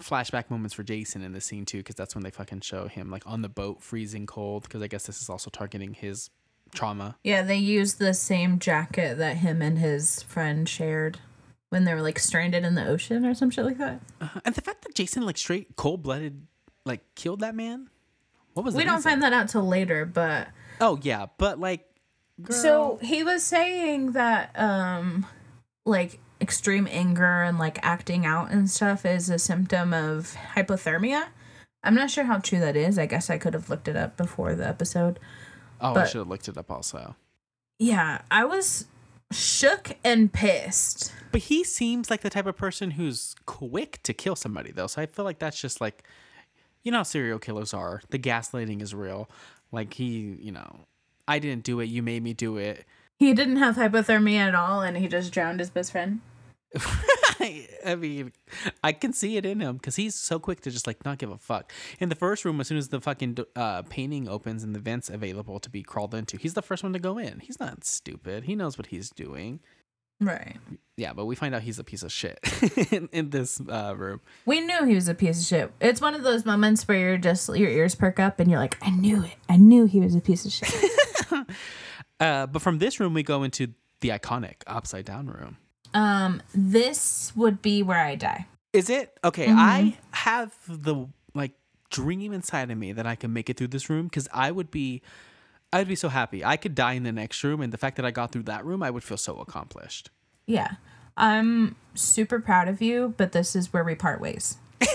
flashback 0.00 0.50
moments 0.50 0.74
for 0.74 0.82
Jason 0.82 1.22
in 1.22 1.32
the 1.32 1.40
scene 1.40 1.64
too, 1.64 1.78
because 1.78 1.94
that's 1.94 2.14
when 2.14 2.24
they 2.24 2.30
fucking 2.30 2.60
show 2.60 2.86
him 2.88 3.10
like 3.10 3.22
on 3.26 3.42
the 3.42 3.48
boat, 3.48 3.82
freezing 3.82 4.26
cold. 4.26 4.64
Because 4.64 4.82
I 4.82 4.86
guess 4.88 5.06
this 5.06 5.20
is 5.20 5.28
also 5.30 5.50
targeting 5.50 5.94
his 5.94 6.30
trauma. 6.74 7.16
Yeah, 7.24 7.42
they 7.42 7.56
used 7.56 7.98
the 7.98 8.14
same 8.14 8.58
jacket 8.58 9.18
that 9.18 9.38
him 9.38 9.62
and 9.62 9.78
his 9.78 10.22
friend 10.24 10.68
shared 10.68 11.18
when 11.70 11.84
they 11.84 11.94
were 11.94 12.02
like 12.02 12.18
stranded 12.18 12.64
in 12.64 12.74
the 12.74 12.86
ocean 12.86 13.24
or 13.26 13.34
some 13.34 13.50
shit 13.50 13.64
like 13.64 13.78
that. 13.78 14.00
Uh, 14.20 14.28
and 14.44 14.54
the 14.54 14.60
fact 14.60 14.82
that 14.82 14.94
Jason 14.94 15.24
like 15.24 15.38
straight 15.38 15.76
cold 15.76 16.02
blooded 16.02 16.46
like 16.84 17.00
killed 17.14 17.40
that 17.40 17.54
man. 17.54 17.88
What 18.54 18.64
was 18.64 18.74
We 18.74 18.84
don't 18.84 18.96
reason? 18.96 19.10
find 19.10 19.22
that 19.22 19.32
out 19.32 19.48
till 19.48 19.66
later, 19.66 20.04
but 20.06 20.48
Oh 20.80 20.98
yeah, 21.02 21.26
but 21.38 21.58
like. 21.58 21.84
Girl. 22.42 22.54
So 22.56 22.98
he 23.02 23.24
was 23.24 23.42
saying 23.42 24.12
that 24.12 24.50
um 24.58 25.24
like 25.86 26.20
extreme 26.40 26.86
anger 26.90 27.42
and 27.42 27.58
like 27.58 27.78
acting 27.82 28.26
out 28.26 28.50
and 28.50 28.70
stuff 28.70 29.06
is 29.06 29.30
a 29.30 29.38
symptom 29.38 29.92
of 29.92 30.36
hypothermia. 30.54 31.26
I'm 31.82 31.94
not 31.94 32.10
sure 32.10 32.24
how 32.24 32.38
true 32.38 32.58
that 32.60 32.76
is. 32.76 32.98
I 32.98 33.06
guess 33.06 33.30
I 33.30 33.38
could 33.38 33.54
have 33.54 33.70
looked 33.70 33.88
it 33.88 33.96
up 33.96 34.16
before 34.16 34.54
the 34.54 34.66
episode. 34.66 35.18
oh, 35.80 35.94
I 35.94 36.06
should 36.06 36.18
have 36.18 36.28
looked 36.28 36.48
it 36.48 36.58
up 36.58 36.70
also. 36.70 37.14
Yeah, 37.78 38.22
I 38.30 38.44
was 38.44 38.86
shook 39.32 39.96
and 40.04 40.32
pissed. 40.32 41.12
But 41.32 41.42
he 41.42 41.64
seems 41.64 42.10
like 42.10 42.22
the 42.22 42.30
type 42.30 42.46
of 42.46 42.56
person 42.56 42.92
who's 42.92 43.34
quick 43.46 44.00
to 44.04 44.12
kill 44.12 44.36
somebody, 44.36 44.72
though. 44.72 44.86
So 44.86 45.02
I 45.02 45.06
feel 45.06 45.24
like 45.24 45.38
that's 45.38 45.60
just 45.60 45.80
like, 45.80 46.04
you 46.82 46.90
know, 46.92 46.98
how 46.98 47.02
serial 47.02 47.38
killers 47.38 47.74
are. 47.74 48.02
The 48.10 48.18
gaslighting 48.18 48.80
is 48.80 48.94
real. 48.94 49.28
Like 49.72 49.94
he, 49.94 50.36
you 50.40 50.52
know, 50.52 50.86
I 51.28 51.38
didn't 51.38 51.64
do 51.64 51.80
it. 51.80 51.86
You 51.86 52.02
made 52.02 52.22
me 52.22 52.32
do 52.32 52.56
it. 52.56 52.84
He 53.18 53.32
didn't 53.32 53.56
have 53.56 53.76
hypothermia 53.76 54.48
at 54.48 54.54
all, 54.54 54.82
and 54.82 54.96
he 54.96 55.08
just 55.08 55.32
drowned 55.32 55.60
his 55.60 55.70
best 55.70 55.92
friend. 55.92 56.20
I 57.86 57.94
mean, 57.96 58.32
I 58.82 58.92
can 58.92 59.12
see 59.12 59.36
it 59.36 59.46
in 59.46 59.60
him 59.60 59.76
because 59.76 59.96
he's 59.96 60.14
so 60.14 60.38
quick 60.38 60.60
to 60.62 60.70
just 60.70 60.86
like 60.86 61.04
not 61.04 61.18
give 61.18 61.30
a 61.30 61.38
fuck. 61.38 61.72
In 62.00 62.08
the 62.08 62.14
first 62.14 62.44
room, 62.44 62.60
as 62.60 62.68
soon 62.68 62.78
as 62.78 62.88
the 62.88 63.00
fucking 63.00 63.38
uh, 63.54 63.82
painting 63.82 64.28
opens 64.28 64.64
and 64.64 64.74
the 64.74 64.80
vents 64.80 65.08
available 65.08 65.60
to 65.60 65.70
be 65.70 65.82
crawled 65.82 66.14
into, 66.14 66.36
he's 66.36 66.54
the 66.54 66.62
first 66.62 66.82
one 66.82 66.92
to 66.92 66.98
go 66.98 67.18
in. 67.18 67.40
He's 67.40 67.60
not 67.60 67.84
stupid. 67.84 68.44
He 68.44 68.56
knows 68.56 68.76
what 68.76 68.88
he's 68.88 69.10
doing. 69.10 69.60
Right. 70.20 70.56
Yeah, 70.96 71.12
but 71.12 71.26
we 71.26 71.34
find 71.34 71.54
out 71.54 71.62
he's 71.62 71.78
a 71.78 71.84
piece 71.84 72.02
of 72.02 72.10
shit 72.10 72.38
in, 72.90 73.08
in 73.12 73.30
this 73.30 73.60
uh, 73.60 73.94
room. 73.96 74.20
We 74.46 74.60
knew 74.60 74.84
he 74.84 74.94
was 74.94 75.08
a 75.08 75.14
piece 75.14 75.40
of 75.40 75.46
shit. 75.46 75.72
It's 75.80 76.00
one 76.00 76.14
of 76.14 76.22
those 76.22 76.46
moments 76.46 76.88
where 76.88 76.98
you're 76.98 77.18
just 77.18 77.48
your 77.54 77.68
ears 77.68 77.94
perk 77.94 78.18
up 78.18 78.40
and 78.40 78.50
you're 78.50 78.58
like, 78.58 78.78
I 78.82 78.90
knew 78.90 79.22
it. 79.24 79.34
I 79.48 79.56
knew 79.56 79.84
he 79.84 80.00
was 80.00 80.14
a 80.14 80.20
piece 80.20 80.46
of 80.46 80.52
shit. 80.52 80.74
Uh, 82.20 82.46
but 82.46 82.62
from 82.62 82.78
this 82.78 82.98
room, 83.00 83.14
we 83.14 83.22
go 83.22 83.42
into 83.42 83.74
the 84.00 84.08
iconic 84.10 84.56
upside 84.66 85.04
down 85.04 85.26
room. 85.26 85.56
um, 85.94 86.42
this 86.54 87.32
would 87.36 87.62
be 87.62 87.82
where 87.82 88.04
I 88.04 88.14
die. 88.14 88.46
Is 88.72 88.90
it 88.90 89.16
okay? 89.24 89.46
I 89.50 89.96
have 90.12 90.54
the 90.68 91.06
like 91.34 91.52
dream 91.90 92.32
inside 92.32 92.70
of 92.70 92.76
me 92.78 92.92
that 92.92 93.06
I 93.06 93.14
can 93.14 93.32
make 93.32 93.48
it 93.48 93.56
through 93.56 93.68
this 93.68 93.88
room 93.88 94.06
because 94.06 94.28
I 94.32 94.50
would 94.50 94.70
be, 94.70 95.02
I 95.72 95.78
would 95.78 95.88
be 95.88 95.94
so 95.96 96.08
happy. 96.10 96.44
I 96.44 96.56
could 96.56 96.74
die 96.74 96.92
in 96.92 97.02
the 97.04 97.12
next 97.12 97.42
room, 97.44 97.60
and 97.60 97.72
the 97.72 97.78
fact 97.78 97.96
that 97.96 98.04
I 98.04 98.10
got 98.10 98.32
through 98.32 98.42
that 98.44 98.64
room, 98.66 98.82
I 98.82 98.90
would 98.90 99.02
feel 99.04 99.16
so 99.16 99.36
accomplished. 99.38 100.10
Yeah. 100.46 100.72
I'm 101.16 101.76
super 101.94 102.40
proud 102.40 102.68
of 102.68 102.82
you, 102.82 103.14
but 103.16 103.32
this 103.32 103.56
is 103.56 103.72
where 103.72 103.82
we 103.84 103.94
part 103.94 104.20
ways. 104.20 104.58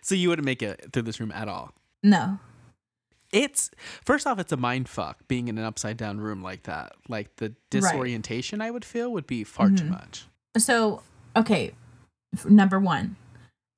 So 0.00 0.14
you 0.14 0.30
wouldn't 0.30 0.46
make 0.46 0.62
it 0.62 0.90
through 0.92 1.02
this 1.02 1.20
room 1.20 1.30
at 1.32 1.48
all. 1.48 1.74
No. 2.02 2.38
It's 3.32 3.70
first 4.04 4.26
off, 4.26 4.38
it's 4.38 4.52
a 4.52 4.56
mind 4.56 4.88
fuck 4.88 5.26
being 5.28 5.48
in 5.48 5.58
an 5.58 5.64
upside 5.64 5.96
down 5.96 6.20
room 6.20 6.42
like 6.42 6.64
that. 6.64 6.92
Like 7.08 7.36
the 7.36 7.54
disorientation 7.70 8.60
I 8.60 8.70
would 8.70 8.84
feel 8.84 9.12
would 9.12 9.26
be 9.26 9.44
far 9.44 9.68
too 9.68 9.76
mm-hmm. 9.76 9.90
much. 9.90 10.26
So, 10.56 11.02
okay, 11.36 11.72
number 12.46 12.80
one, 12.80 13.16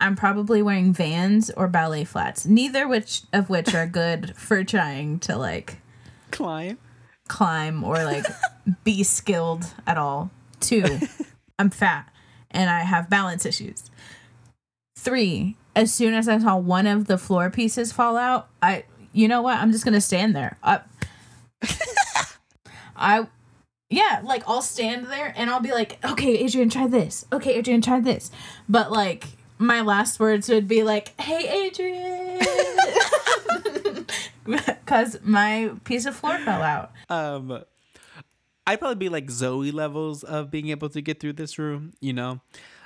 I'm 0.01 0.17
probably 0.17 0.63
wearing 0.63 0.93
Vans 0.93 1.51
or 1.51 1.69
ballet 1.69 2.05
flats, 2.05 2.47
neither 2.47 2.89
which 2.89 3.23
of 3.33 3.51
which 3.51 3.75
are 3.75 3.87
good 3.87 4.37
for 4.37 4.65
trying 4.65 5.19
to 5.21 5.37
like 5.37 5.79
Climb. 6.31 6.79
climb 7.29 7.85
or 7.85 8.05
like 8.05 8.27
be 8.85 9.03
skilled 9.03 9.67
at 9.87 9.99
all. 9.99 10.31
Two, 10.61 11.01
I'm 11.59 11.71
fat 11.71 12.13
and 12.51 12.71
I 12.71 12.81
have 12.81 13.11
balance 13.11 13.45
issues. 13.45 13.91
Three, 14.97 15.57
as 15.75 15.93
soon 15.93 16.15
as 16.15 16.29
I 16.29 16.39
saw 16.39 16.57
one 16.57 16.87
of 16.87 17.07
the 17.07 17.17
floor 17.19 17.51
pieces 17.51 17.93
fall 17.93 18.17
out, 18.17 18.49
I, 18.61 18.85
you 19.13 19.29
know 19.29 19.43
what? 19.43 19.59
I'm 19.59 19.73
just 19.73 19.85
gonna 19.85 20.01
stand 20.01 20.35
there. 20.37 20.57
I, 20.63 20.81
I, 22.97 23.27
yeah, 23.89 24.21
like 24.25 24.43
I'll 24.47 24.63
stand 24.63 25.07
there 25.07 25.33
and 25.37 25.51
I'll 25.51 25.61
be 25.61 25.73
like, 25.73 25.99
okay, 26.05 26.39
Adrian, 26.39 26.71
try 26.71 26.87
this. 26.87 27.25
Okay, 27.33 27.55
Adrian, 27.55 27.81
try 27.81 28.01
this. 28.01 28.31
But 28.69 28.93
like, 28.93 29.25
my 29.59 29.81
last 29.81 30.21
words 30.21 30.49
would 30.49 30.69
be 30.69 30.83
like, 30.83 31.19
hey, 31.21 31.67
Adrian. 31.67 32.41
Because 34.45 35.19
my 35.23 35.71
piece 35.85 36.07
of 36.07 36.17
floor 36.17 36.39
fell 36.39 36.63
out. 36.63 36.91
um 37.09 37.63
I'd 38.67 38.79
probably 38.81 38.97
be 38.97 39.09
like 39.09 39.31
Zoe 39.31 39.71
levels 39.71 40.25
of 40.25 40.51
being 40.51 40.69
able 40.71 40.89
to 40.91 41.01
get 41.01 41.21
through 41.21 41.35
this 41.35 41.59
room, 41.59 41.93
you 42.01 42.13
know. 42.13 42.41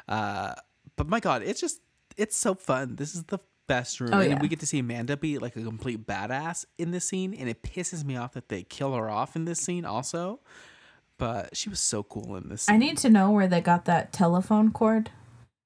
Uh 0.08 0.54
but 0.96 1.08
my 1.08 1.20
god, 1.20 1.42
it's 1.42 1.60
just 1.60 1.80
it's 2.16 2.36
so 2.36 2.54
fun. 2.54 2.96
This 2.96 3.14
is 3.14 3.24
the 3.24 3.38
best 3.66 4.00
room. 4.00 4.10
Oh, 4.12 4.20
and 4.20 4.30
yeah. 4.30 4.40
we 4.40 4.48
get 4.48 4.60
to 4.60 4.66
see 4.66 4.78
Amanda 4.78 5.16
be 5.16 5.38
like 5.38 5.56
a 5.56 5.62
complete 5.62 6.06
badass 6.06 6.64
in 6.78 6.90
this 6.90 7.06
scene 7.06 7.34
and 7.34 7.48
it 7.48 7.62
pisses 7.62 8.04
me 8.04 8.16
off 8.16 8.32
that 8.34 8.48
they 8.48 8.62
kill 8.62 8.94
her 8.94 9.08
off 9.08 9.36
in 9.36 9.44
this 9.44 9.60
scene 9.60 9.84
also. 9.84 10.40
But 11.16 11.56
she 11.56 11.68
was 11.68 11.80
so 11.80 12.02
cool 12.02 12.36
in 12.36 12.48
this 12.48 12.68
I 12.68 12.76
need 12.76 12.98
to 12.98 13.10
know 13.10 13.30
where 13.30 13.46
they 13.46 13.60
got 13.60 13.84
that 13.84 14.12
telephone 14.12 14.72
cord 14.72 15.10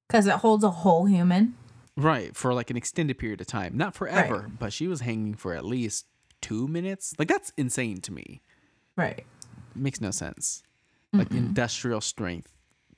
because 0.06 0.26
it 0.26 0.34
holds 0.34 0.62
a 0.62 0.70
whole 0.70 1.06
human. 1.06 1.54
right, 1.96 2.36
for 2.36 2.52
like 2.54 2.70
an 2.70 2.76
extended 2.76 3.18
period 3.18 3.40
of 3.40 3.46
time. 3.46 3.76
Not 3.76 3.94
forever, 3.94 4.50
but 4.58 4.72
she 4.72 4.86
was 4.86 5.00
hanging 5.00 5.34
for 5.34 5.54
at 5.54 5.64
least 5.64 6.06
2 6.42 6.68
minutes. 6.68 7.14
Like 7.18 7.28
that's 7.28 7.52
insane 7.56 8.00
to 8.02 8.12
me. 8.12 8.42
Right. 8.96 9.24
makes 9.74 10.00
no 10.00 10.10
sense. 10.10 10.62
Like 11.12 11.30
industrial 11.30 12.00
strength 12.02 12.52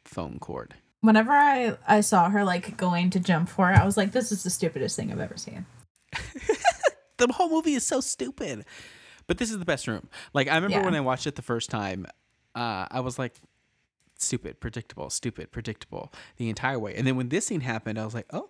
phone 0.04 0.38
cord. 0.40 0.74
Whenever 1.00 1.32
I 1.32 1.76
I 1.86 2.00
saw 2.00 2.28
her 2.30 2.44
like 2.44 2.76
going 2.76 3.10
to 3.10 3.20
jump 3.20 3.48
for 3.48 3.70
it, 3.70 3.78
I 3.78 3.84
was 3.84 3.96
like, 3.96 4.12
"This 4.12 4.30
is 4.32 4.42
the 4.42 4.50
stupidest 4.50 4.96
thing 4.96 5.10
I've 5.10 5.20
ever 5.20 5.36
seen." 5.36 5.66
the 7.16 7.32
whole 7.32 7.48
movie 7.50 7.74
is 7.74 7.86
so 7.86 8.00
stupid. 8.00 8.64
But 9.26 9.38
this 9.38 9.50
is 9.50 9.58
the 9.58 9.64
best 9.64 9.86
room. 9.86 10.08
Like 10.34 10.48
I 10.48 10.56
remember 10.56 10.78
Yeah. 10.78 10.84
when 10.84 10.94
I 10.94 11.00
watched 11.00 11.26
it 11.26 11.36
the 11.36 11.42
first 11.42 11.70
time, 11.70 12.06
uh, 12.54 12.86
I 12.90 13.00
was 13.00 13.18
like, 13.18 13.40
stupid, 14.16 14.60
predictable, 14.60 15.08
stupid, 15.08 15.52
predictable 15.52 16.12
the 16.36 16.48
entire 16.48 16.78
way. 16.78 16.94
And 16.96 17.06
then 17.06 17.16
when 17.16 17.28
this 17.28 17.46
scene 17.46 17.60
happened, 17.60 17.98
I 17.98 18.04
was 18.04 18.12
like, 18.14 18.26
oh, 18.32 18.48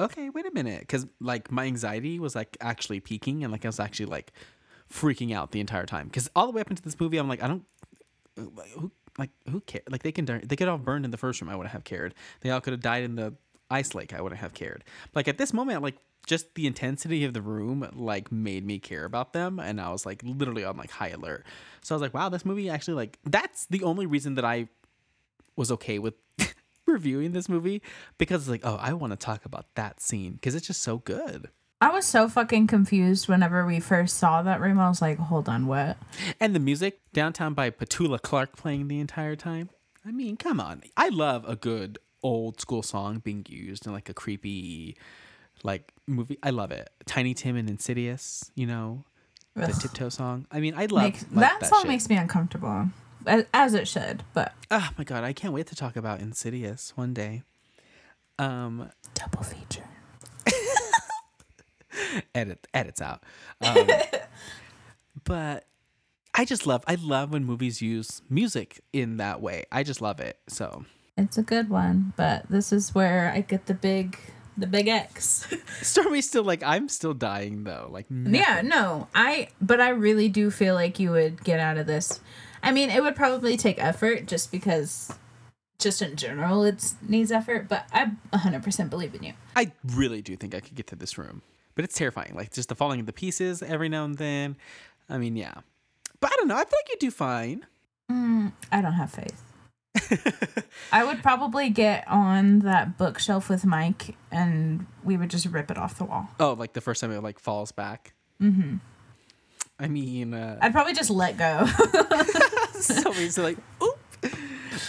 okay, 0.00 0.30
wait 0.30 0.46
a 0.46 0.50
minute, 0.52 0.80
because 0.80 1.06
like 1.20 1.50
my 1.52 1.66
anxiety 1.66 2.18
was 2.18 2.34
like 2.34 2.56
actually 2.60 3.00
peaking, 3.00 3.44
and 3.44 3.52
like 3.52 3.64
I 3.64 3.68
was 3.68 3.78
actually 3.80 4.06
like 4.06 4.32
freaking 4.90 5.32
out 5.34 5.52
the 5.52 5.60
entire 5.60 5.86
time. 5.86 6.06
Because 6.08 6.28
all 6.34 6.46
the 6.46 6.52
way 6.52 6.60
up 6.62 6.70
into 6.70 6.82
this 6.82 6.98
movie, 6.98 7.18
I'm 7.18 7.28
like, 7.28 7.42
I 7.42 7.48
don't. 7.48 7.64
Who, 8.36 8.90
like 9.18 9.30
who 9.50 9.60
cared? 9.60 9.84
Like 9.90 10.02
they 10.02 10.12
can 10.12 10.24
they 10.24 10.56
could 10.56 10.68
all 10.68 10.78
burned 10.78 11.04
in 11.04 11.10
the 11.10 11.16
first 11.16 11.40
room. 11.40 11.50
I 11.50 11.56
wouldn't 11.56 11.72
have 11.72 11.84
cared. 11.84 12.14
They 12.40 12.50
all 12.50 12.60
could 12.60 12.72
have 12.72 12.80
died 12.80 13.04
in 13.04 13.16
the 13.16 13.34
ice 13.70 13.94
lake. 13.94 14.12
I 14.12 14.20
wouldn't 14.20 14.40
have 14.40 14.54
cared. 14.54 14.84
Like 15.14 15.28
at 15.28 15.38
this 15.38 15.52
moment, 15.52 15.82
like 15.82 15.96
just 16.26 16.54
the 16.54 16.66
intensity 16.66 17.24
of 17.24 17.34
the 17.34 17.42
room 17.42 17.88
like 17.94 18.30
made 18.30 18.64
me 18.64 18.78
care 18.78 19.04
about 19.04 19.32
them, 19.32 19.58
and 19.58 19.80
I 19.80 19.90
was 19.90 20.06
like 20.06 20.22
literally 20.24 20.64
on 20.64 20.76
like 20.76 20.90
high 20.90 21.10
alert. 21.10 21.44
So 21.82 21.94
I 21.94 21.96
was 21.96 22.02
like, 22.02 22.14
wow, 22.14 22.28
this 22.28 22.44
movie 22.44 22.70
actually 22.70 22.94
like 22.94 23.18
that's 23.24 23.66
the 23.66 23.82
only 23.82 24.06
reason 24.06 24.34
that 24.36 24.44
I 24.44 24.68
was 25.56 25.70
okay 25.72 25.98
with 25.98 26.14
reviewing 26.86 27.32
this 27.32 27.48
movie 27.48 27.82
because 28.18 28.48
like, 28.48 28.62
oh, 28.64 28.76
I 28.76 28.92
want 28.92 29.12
to 29.12 29.16
talk 29.16 29.44
about 29.44 29.66
that 29.74 30.00
scene 30.00 30.34
because 30.34 30.54
it's 30.54 30.66
just 30.66 30.82
so 30.82 30.98
good. 30.98 31.48
I 31.82 31.90
was 31.90 32.04
so 32.06 32.28
fucking 32.28 32.68
confused 32.68 33.26
whenever 33.26 33.66
we 33.66 33.80
first 33.80 34.16
saw 34.16 34.40
that 34.42 34.60
room. 34.60 34.78
I 34.78 34.88
was 34.88 35.02
like, 35.02 35.18
"Hold 35.18 35.48
on, 35.48 35.66
what?" 35.66 35.96
And 36.38 36.54
the 36.54 36.60
music 36.60 37.00
downtown 37.12 37.54
by 37.54 37.70
Petula 37.70 38.22
Clark 38.22 38.56
playing 38.56 38.86
the 38.86 39.00
entire 39.00 39.34
time. 39.34 39.68
I 40.06 40.12
mean, 40.12 40.36
come 40.36 40.60
on. 40.60 40.82
I 40.96 41.08
love 41.08 41.44
a 41.44 41.56
good 41.56 41.98
old 42.22 42.60
school 42.60 42.84
song 42.84 43.18
being 43.18 43.44
used 43.48 43.84
in 43.84 43.92
like 43.92 44.08
a 44.08 44.14
creepy 44.14 44.96
like 45.64 45.92
movie. 46.06 46.38
I 46.40 46.50
love 46.50 46.70
it. 46.70 46.88
Tiny 47.04 47.34
Tim 47.34 47.56
and 47.56 47.68
Insidious, 47.68 48.52
you 48.54 48.66
know, 48.66 49.04
the 49.56 49.66
tiptoe 49.66 50.08
song. 50.08 50.46
I 50.52 50.60
mean, 50.60 50.74
I 50.76 50.86
love 50.86 51.02
Makes, 51.02 51.26
like 51.32 51.60
that, 51.60 51.66
song 51.66 51.80
shit. 51.80 51.88
makes 51.88 52.08
me 52.08 52.14
uncomfortable, 52.16 52.90
as, 53.26 53.44
as 53.52 53.74
it 53.74 53.88
should. 53.88 54.22
But 54.34 54.54
Oh 54.70 54.88
my 54.96 55.02
god, 55.02 55.24
I 55.24 55.32
can't 55.32 55.52
wait 55.52 55.66
to 55.66 55.74
talk 55.74 55.96
about 55.96 56.20
Insidious 56.20 56.92
one 56.96 57.12
day. 57.12 57.42
Um 58.38 58.88
double 59.14 59.42
feature. 59.42 59.81
edit 62.34 62.66
edits 62.74 63.00
out. 63.00 63.22
Um, 63.60 63.88
but 65.24 65.66
I 66.34 66.44
just 66.44 66.66
love 66.66 66.82
I 66.86 66.94
love 66.94 67.32
when 67.32 67.44
movies 67.44 67.82
use 67.82 68.22
music 68.28 68.80
in 68.92 69.18
that 69.18 69.40
way. 69.40 69.64
I 69.70 69.82
just 69.82 70.00
love 70.00 70.20
it. 70.20 70.38
So 70.48 70.84
It's 71.16 71.36
a 71.38 71.42
good 71.42 71.68
one, 71.68 72.12
but 72.16 72.48
this 72.48 72.72
is 72.72 72.94
where 72.94 73.30
I 73.34 73.42
get 73.42 73.66
the 73.66 73.74
big, 73.74 74.18
the 74.56 74.66
big 74.66 74.88
X. 74.88 75.46
Stormy's 75.82 76.26
still 76.26 76.44
like 76.44 76.62
I'm 76.62 76.88
still 76.88 77.14
dying 77.14 77.64
though. 77.64 77.88
Like 77.90 78.06
Yeah, 78.10 78.62
no, 78.64 79.08
I 79.14 79.48
but 79.60 79.80
I 79.80 79.90
really 79.90 80.28
do 80.28 80.50
feel 80.50 80.74
like 80.74 80.98
you 80.98 81.10
would 81.10 81.44
get 81.44 81.60
out 81.60 81.76
of 81.76 81.86
this. 81.86 82.20
I 82.62 82.72
mean, 82.72 82.90
it 82.90 83.02
would 83.02 83.16
probably 83.16 83.56
take 83.56 83.82
effort 83.82 84.26
just 84.26 84.52
because 84.52 85.12
just 85.78 86.00
in 86.00 86.16
general 86.16 86.64
it 86.64 86.94
needs 87.06 87.30
effort, 87.32 87.68
but 87.68 87.86
I 87.92 88.12
100% 88.32 88.88
believe 88.88 89.14
in 89.14 89.24
you. 89.24 89.32
I 89.54 89.72
really 89.84 90.22
do 90.22 90.36
think 90.36 90.54
I 90.54 90.60
could 90.60 90.76
get 90.76 90.86
to 90.88 90.96
this 90.96 91.18
room. 91.18 91.42
But 91.74 91.84
it's 91.84 91.96
terrifying. 91.96 92.34
Like 92.34 92.52
just 92.52 92.68
the 92.68 92.74
falling 92.74 93.00
of 93.00 93.06
the 93.06 93.12
pieces 93.12 93.62
every 93.62 93.88
now 93.88 94.04
and 94.04 94.16
then. 94.16 94.56
I 95.08 95.18
mean, 95.18 95.36
yeah. 95.36 95.54
But 96.20 96.32
I 96.32 96.36
don't 96.36 96.48
know. 96.48 96.56
I 96.56 96.64
feel 96.64 96.78
like 96.78 96.88
you'd 96.90 97.00
do 97.00 97.10
fine. 97.10 97.66
Mm, 98.10 98.52
I 98.70 98.80
don't 98.80 98.92
have 98.92 99.10
faith. 99.10 99.42
I 100.92 101.04
would 101.04 101.22
probably 101.22 101.68
get 101.70 102.06
on 102.08 102.60
that 102.60 102.96
bookshelf 102.96 103.48
with 103.48 103.64
Mike 103.64 104.16
and 104.30 104.86
we 105.04 105.16
would 105.16 105.30
just 105.30 105.46
rip 105.46 105.70
it 105.70 105.76
off 105.78 105.98
the 105.98 106.04
wall. 106.04 106.28
oh, 106.40 106.52
like 106.52 106.72
the 106.72 106.80
first 106.80 107.00
time 107.00 107.12
it 107.12 107.22
like 107.22 107.38
falls 107.38 107.72
back. 107.72 108.14
Mm-hmm. 108.40 108.76
I 109.78 109.88
mean, 109.88 110.34
uh, 110.34 110.58
I'd 110.60 110.72
probably 110.72 110.94
just 110.94 111.10
let 111.10 111.36
go. 111.36 111.66
so 112.74 113.12
easy 113.14 113.42
like, 113.42 113.58
oop, 113.82 113.98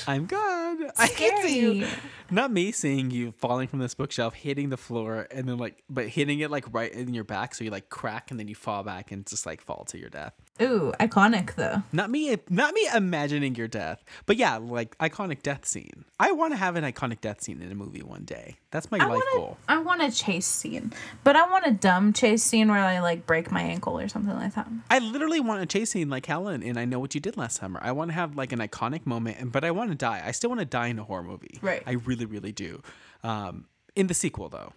I'm 0.08 0.26
gone. 0.26 0.90
I 0.98 1.08
can 1.08 1.42
see 1.42 1.80
you. 1.80 1.88
Not 2.34 2.52
me 2.52 2.72
seeing 2.72 3.12
you 3.12 3.32
falling 3.32 3.68
from 3.68 3.78
this 3.80 3.94
bookshelf, 3.94 4.34
hitting 4.34 4.70
the 4.70 4.78
floor, 4.78 5.28
and 5.30 5.48
then 5.48 5.58
like, 5.58 5.84
but 5.90 6.08
hitting 6.08 6.40
it 6.40 6.50
like 6.50 6.66
right 6.74 6.92
in 6.92 7.14
your 7.14 7.24
back, 7.24 7.54
so 7.54 7.64
you 7.64 7.70
like 7.70 7.90
crack, 7.90 8.32
and 8.32 8.40
then 8.40 8.48
you 8.48 8.56
fall 8.56 8.82
back 8.84 9.12
and 9.12 9.26
just 9.26 9.46
like 9.46 9.62
fall 9.62 9.86
to 9.90 10.00
your 10.00 10.10
death. 10.10 10.34
Ooh, 10.62 10.94
iconic 11.00 11.56
though. 11.56 11.84
Not 11.92 12.10
me, 12.10 12.36
not 12.50 12.74
me 12.74 12.88
imagining 12.96 13.56
your 13.56 13.68
death, 13.68 14.04
but 14.26 14.38
yeah, 14.38 14.58
like 14.58 14.98
iconic 14.98 15.44
death 15.44 15.66
scene. 15.66 16.06
I 16.20 16.32
want 16.32 16.54
to 16.54 16.58
have 16.58 16.76
an 16.76 16.84
iconic 16.84 17.22
death 17.22 17.42
scene 17.42 17.62
in 17.62 17.72
a 17.72 17.76
movie 17.76 18.02
one 18.04 18.24
day. 18.24 18.58
That's 18.72 18.90
my 18.90 18.98
I 18.98 19.06
life 19.06 19.10
want 19.18 19.34
goal. 19.36 19.58
I 19.68 19.78
want 19.80 20.02
a 20.02 20.12
chase 20.12 20.48
scene, 20.48 20.92
but 21.24 21.36
I 21.36 21.48
want 21.50 21.68
a 21.68 21.72
dumb 21.72 22.14
chase 22.14 22.42
scene 22.44 22.70
where 22.70 22.80
I 22.80 23.00
like 23.00 23.28
break 23.28 23.52
my 23.52 23.62
ankle 23.62 24.00
or 24.00 24.08
something 24.08 24.34
like 24.36 24.56
that. 24.56 24.68
I 24.90 25.00
literally 25.00 25.40
want 25.40 25.62
a 25.62 25.66
chase 25.68 25.92
scene 25.92 26.10
like 26.10 26.26
Helen, 26.26 26.64
and 26.64 26.80
I 26.80 26.86
know 26.86 27.00
what 27.00 27.14
you 27.14 27.22
did 27.22 27.38
last 27.38 27.58
summer. 27.58 27.80
I 27.84 27.92
want 27.92 28.10
to 28.10 28.16
have 28.16 28.36
like 28.36 28.52
an 28.52 28.60
iconic 28.60 29.06
moment, 29.06 29.38
and- 29.40 29.52
but 29.52 29.64
I 29.64 29.70
want 29.72 29.92
to 29.92 29.96
die. 29.96 30.24
I 30.26 30.32
still 30.32 30.50
want 30.50 30.62
to 30.62 30.66
die 30.66 30.88
in 30.88 30.98
a 30.98 31.04
horror 31.04 31.24
movie. 31.24 31.60
Right. 31.62 31.84
I 31.86 31.92
really, 31.94 32.23
really 32.26 32.52
do. 32.52 32.82
Um, 33.24 33.66
in 33.96 34.08
the 34.08 34.14
sequel, 34.14 34.50
though. 34.50 34.74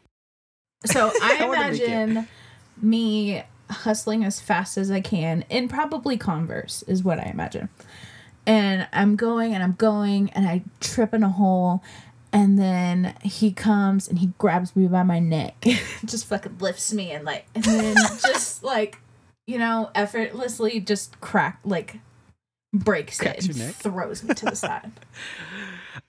So 0.84 1.10
I, 1.22 1.38
I 1.40 1.48
wanna 1.48 1.70
make 1.70 1.80
it. 1.80 1.88
imagine 1.88 2.28
me 2.80 3.42
hustling 3.70 4.24
as 4.24 4.40
fast 4.40 4.76
as 4.78 4.90
I 4.90 5.00
can 5.00 5.44
in 5.48 5.68
probably 5.68 6.16
Converse 6.16 6.82
is 6.84 7.02
what 7.02 7.18
I 7.18 7.24
imagine. 7.24 7.68
And 8.46 8.86
I'm 8.92 9.16
going 9.16 9.54
and 9.54 9.62
I'm 9.62 9.72
going 9.72 10.30
and 10.30 10.46
I 10.46 10.62
trip 10.80 11.12
in 11.12 11.22
a 11.22 11.28
hole 11.28 11.82
and 12.32 12.58
then 12.58 13.14
he 13.22 13.50
comes 13.50 14.06
and 14.08 14.18
he 14.18 14.28
grabs 14.38 14.76
me 14.76 14.86
by 14.86 15.02
my 15.02 15.18
neck. 15.18 15.66
just 16.04 16.26
fucking 16.26 16.58
lifts 16.58 16.92
me 16.92 17.10
and 17.10 17.24
like 17.24 17.46
and 17.54 17.64
then 17.64 17.96
just 18.26 18.62
like 18.62 19.00
you 19.46 19.58
know, 19.58 19.90
effortlessly 19.94 20.80
just 20.80 21.20
crack 21.20 21.60
like 21.64 21.98
breaks 22.72 23.18
Cracks 23.18 23.48
it 23.48 23.56
and 23.56 23.74
throws 23.74 24.22
me 24.22 24.34
to 24.34 24.44
the 24.46 24.56
side. 24.56 24.92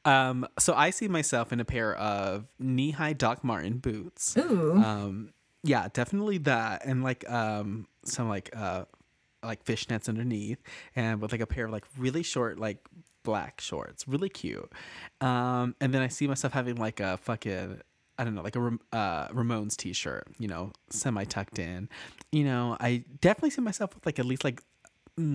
Um, 0.05 0.47
so 0.59 0.73
I 0.73 0.89
see 0.89 1.07
myself 1.07 1.51
in 1.51 1.59
a 1.59 1.65
pair 1.65 1.95
of 1.95 2.47
knee-high 2.59 3.13
Doc 3.13 3.43
Marten 3.43 3.77
boots. 3.77 4.35
Ooh. 4.37 4.73
Um, 4.73 5.33
yeah, 5.63 5.87
definitely 5.91 6.37
that, 6.39 6.85
and 6.85 7.03
like 7.03 7.29
um, 7.29 7.87
some 8.05 8.29
like 8.29 8.49
uh, 8.55 8.85
like 9.43 9.65
fishnets 9.65 10.07
underneath, 10.07 10.59
and 10.95 11.21
with 11.21 11.31
like 11.31 11.41
a 11.41 11.47
pair 11.47 11.65
of 11.65 11.71
like 11.71 11.85
really 11.97 12.23
short 12.23 12.59
like 12.59 12.77
black 13.23 13.59
shorts, 13.59 14.07
really 14.07 14.29
cute. 14.29 14.71
Um, 15.19 15.75
and 15.81 15.93
then 15.93 16.01
I 16.01 16.07
see 16.07 16.27
myself 16.27 16.53
having 16.53 16.75
like 16.75 16.99
a 16.99 17.17
fucking 17.17 17.81
I 18.19 18.23
don't 18.23 18.33
know, 18.33 18.41
like 18.41 18.55
a 18.55 18.77
uh, 18.93 19.27
Ramones 19.29 19.75
t-shirt, 19.75 20.27
you 20.39 20.47
know, 20.47 20.71
semi 20.89 21.23
tucked 21.25 21.59
in. 21.59 21.87
You 22.31 22.45
know, 22.45 22.75
I 22.79 23.03
definitely 23.21 23.51
see 23.51 23.61
myself 23.61 23.93
with 23.93 24.05
like 24.05 24.17
at 24.17 24.25
least 24.25 24.43
like 24.43 24.63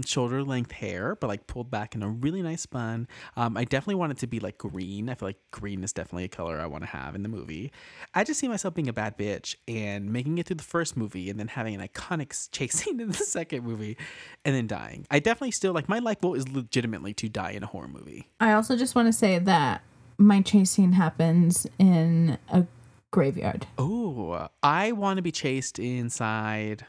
shoulder 0.04 0.42
length 0.42 0.72
hair, 0.72 1.16
but 1.16 1.26
like 1.26 1.46
pulled 1.46 1.70
back 1.70 1.94
in 1.94 2.02
a 2.02 2.08
really 2.08 2.42
nice 2.42 2.66
bun. 2.66 3.08
Um, 3.36 3.56
I 3.56 3.64
definitely 3.64 3.96
want 3.96 4.12
it 4.12 4.18
to 4.18 4.26
be 4.26 4.40
like 4.40 4.58
green. 4.58 5.08
I 5.08 5.14
feel 5.14 5.28
like 5.28 5.38
green 5.50 5.82
is 5.82 5.92
definitely 5.92 6.24
a 6.24 6.28
color 6.28 6.60
I 6.60 6.66
want 6.66 6.84
to 6.84 6.90
have 6.90 7.14
in 7.14 7.22
the 7.22 7.28
movie. 7.28 7.72
I 8.14 8.24
just 8.24 8.38
see 8.38 8.48
myself 8.48 8.74
being 8.74 8.88
a 8.88 8.92
bad 8.92 9.18
bitch 9.18 9.56
and 9.66 10.12
making 10.12 10.38
it 10.38 10.46
through 10.46 10.56
the 10.56 10.62
first 10.62 10.96
movie 10.96 11.30
and 11.30 11.38
then 11.38 11.48
having 11.48 11.74
an 11.74 11.86
iconic 11.86 12.50
chase 12.52 12.72
scene 12.82 13.00
in 13.00 13.08
the 13.08 13.14
second 13.14 13.64
movie 13.64 13.96
and 14.44 14.54
then 14.54 14.66
dying. 14.66 15.06
I 15.10 15.18
definitely 15.18 15.52
still 15.52 15.72
like 15.72 15.88
my 15.88 15.98
life 15.98 16.20
goal 16.20 16.34
is 16.34 16.48
legitimately 16.48 17.14
to 17.14 17.28
die 17.28 17.50
in 17.52 17.62
a 17.62 17.66
horror 17.66 17.88
movie. 17.88 18.28
I 18.40 18.52
also 18.52 18.76
just 18.76 18.94
want 18.94 19.06
to 19.06 19.12
say 19.12 19.38
that 19.38 19.82
my 20.18 20.40
chase 20.42 20.70
scene 20.70 20.92
happens 20.92 21.66
in 21.78 22.38
a 22.48 22.66
graveyard. 23.10 23.66
Oh, 23.78 24.48
I 24.62 24.92
want 24.92 25.18
to 25.18 25.22
be 25.22 25.32
chased 25.32 25.78
inside 25.78 26.86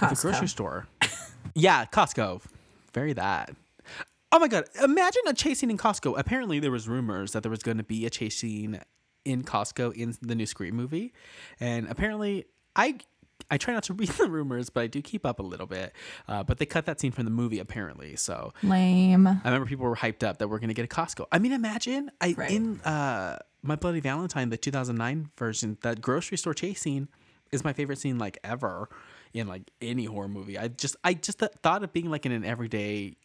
of 0.00 0.12
a 0.12 0.14
grocery 0.14 0.48
store. 0.48 0.86
Yeah, 1.54 1.84
Costco. 1.86 2.42
Very 2.92 3.12
that. 3.14 3.50
Oh 4.32 4.38
my 4.38 4.48
god! 4.48 4.64
Imagine 4.82 5.22
a 5.26 5.34
chase 5.34 5.60
scene 5.60 5.70
in 5.70 5.78
Costco. 5.78 6.18
Apparently, 6.18 6.58
there 6.58 6.70
was 6.70 6.88
rumors 6.88 7.32
that 7.32 7.42
there 7.42 7.50
was 7.50 7.62
going 7.62 7.76
to 7.76 7.84
be 7.84 8.04
a 8.06 8.10
chase 8.10 8.36
scene 8.38 8.80
in 9.24 9.42
Costco 9.44 9.94
in 9.94 10.16
the 10.20 10.34
new 10.34 10.46
Scream 10.46 10.74
movie, 10.74 11.12
and 11.60 11.86
apparently, 11.88 12.46
I 12.74 12.98
I 13.50 13.58
try 13.58 13.74
not 13.74 13.84
to 13.84 13.92
read 13.94 14.08
the 14.08 14.26
rumors, 14.28 14.70
but 14.70 14.82
I 14.82 14.86
do 14.88 15.00
keep 15.02 15.24
up 15.24 15.38
a 15.38 15.42
little 15.42 15.66
bit. 15.66 15.92
Uh, 16.26 16.42
but 16.42 16.58
they 16.58 16.66
cut 16.66 16.86
that 16.86 16.98
scene 17.00 17.12
from 17.12 17.24
the 17.26 17.30
movie 17.30 17.58
apparently, 17.60 18.16
so 18.16 18.52
Lame. 18.64 19.26
I 19.26 19.40
remember 19.44 19.66
people 19.66 19.86
were 19.86 19.96
hyped 19.96 20.22
up 20.26 20.38
that 20.38 20.48
we're 20.48 20.58
gonna 20.58 20.74
get 20.74 20.84
a 20.84 20.88
Costco. 20.88 21.26
I 21.30 21.38
mean, 21.38 21.52
imagine 21.52 22.10
I 22.20 22.34
Right. 22.36 22.50
in 22.50 22.80
uh 22.80 23.38
my 23.62 23.76
Bloody 23.76 24.00
Valentine, 24.00 24.50
the 24.50 24.56
2009 24.58 25.30
version, 25.38 25.78
that 25.82 26.00
grocery 26.02 26.36
store 26.36 26.54
chase 26.54 26.80
scene 26.80 27.08
is 27.52 27.62
my 27.64 27.72
favorite 27.72 27.98
scene 27.98 28.18
like 28.18 28.36
ever 28.44 28.88
in 29.34 29.48
like 29.48 29.70
any 29.82 30.04
horror 30.06 30.28
movie. 30.28 30.56
I 30.56 30.68
just 30.68 30.96
I 31.04 31.14
just 31.14 31.40
th- 31.40 31.52
thought 31.62 31.82
of 31.82 31.92
being 31.92 32.10
like 32.10 32.24
in 32.24 32.32
an 32.32 32.44
everyday 32.44 33.16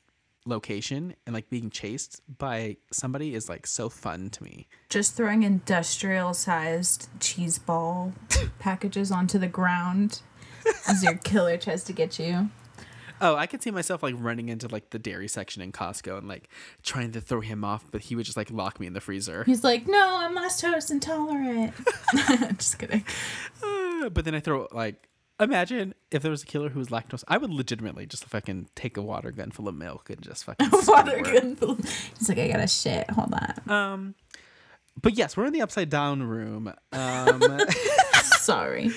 location 0.46 1.16
and 1.26 1.34
like 1.34 1.50
being 1.50 1.70
chased 1.70 2.22
by 2.38 2.78
somebody 2.92 3.36
is 3.36 3.48
like 3.48 3.68
so 3.68 3.88
fun 3.88 4.30
to 4.32 4.44
me. 4.44 4.68
Just 4.90 5.16
throwing 5.16 5.44
industrial 5.44 6.34
sized 6.34 7.08
cheese 7.20 7.60
ball 7.60 8.14
packages 8.60 9.12
onto 9.12 9.38
the 9.38 9.48
ground 9.48 10.22
as 10.88 11.04
your 11.04 11.16
killer 11.16 11.58
tries 11.58 11.84
to 11.86 11.94
get 11.94 12.20
you. 12.20 12.50
Oh, 13.22 13.36
I 13.36 13.48
could 13.48 13.62
see 13.62 13.72
myself 13.72 14.02
like 14.02 14.16
running 14.18 14.48
into 14.48 14.68
like 14.70 14.92
the 14.92 15.00
dairy 15.00 15.28
section 15.28 15.62
in 15.62 15.74
Costco 15.74 16.18
and 16.18 16.28
like 16.28 16.50
trying 16.84 17.12
to 17.12 17.22
throw 17.22 17.42
him 17.42 17.66
off, 17.66 17.86
but 17.92 18.04
he 18.04 18.16
would 18.16 18.26
just 18.26 18.38
like 18.38 18.50
lock 18.50 18.80
me 18.80 18.88
in 18.88 18.94
the 18.94 19.02
freezer. 19.02 19.44
He's 19.44 19.64
like, 19.64 19.88
no, 19.88 20.18
I'm 20.20 20.38
lactose 20.38 20.90
intolerant. 20.90 21.74
just 22.58 22.80
kidding. 22.80 23.04
Uh, 23.62 24.10
but 24.14 24.24
then 24.24 24.36
I 24.36 24.40
throw 24.40 24.68
like 24.72 25.09
imagine 25.40 25.94
if 26.12 26.22
there 26.22 26.32
was 26.32 26.44
a 26.44 26.46
killer 26.46 26.70
who 26.70 26.80
was 26.80 26.90
lactose. 26.90 27.24
I 27.28 27.38
would 27.38 27.52
legitimately 27.52 28.06
just 28.06 28.26
fucking 28.26 28.70
take 28.76 28.98
a 28.98 29.02
water 29.02 29.32
gun 29.32 29.52
full 29.52 29.68
of 29.68 29.76
milk 29.76 30.10
and 30.10 30.22
just 30.22 30.44
fucking 30.46 30.70
Water 30.88 31.22
gun. 31.22 31.56
full- 31.56 31.76
He's 32.18 32.30
like, 32.30 32.38
I 32.40 32.48
got 32.50 32.60
a 32.60 32.68
shit. 32.68 33.10
Hold 33.12 33.34
on. 33.34 33.72
Um, 33.74 34.16
but 35.02 35.14
yes, 35.18 35.38
we're 35.38 35.46
in 35.46 35.54
the 35.54 35.62
upside 35.62 35.90
down 35.90 36.24
room. 36.24 36.74
Um, 36.92 37.60
Sorry. 38.40 38.92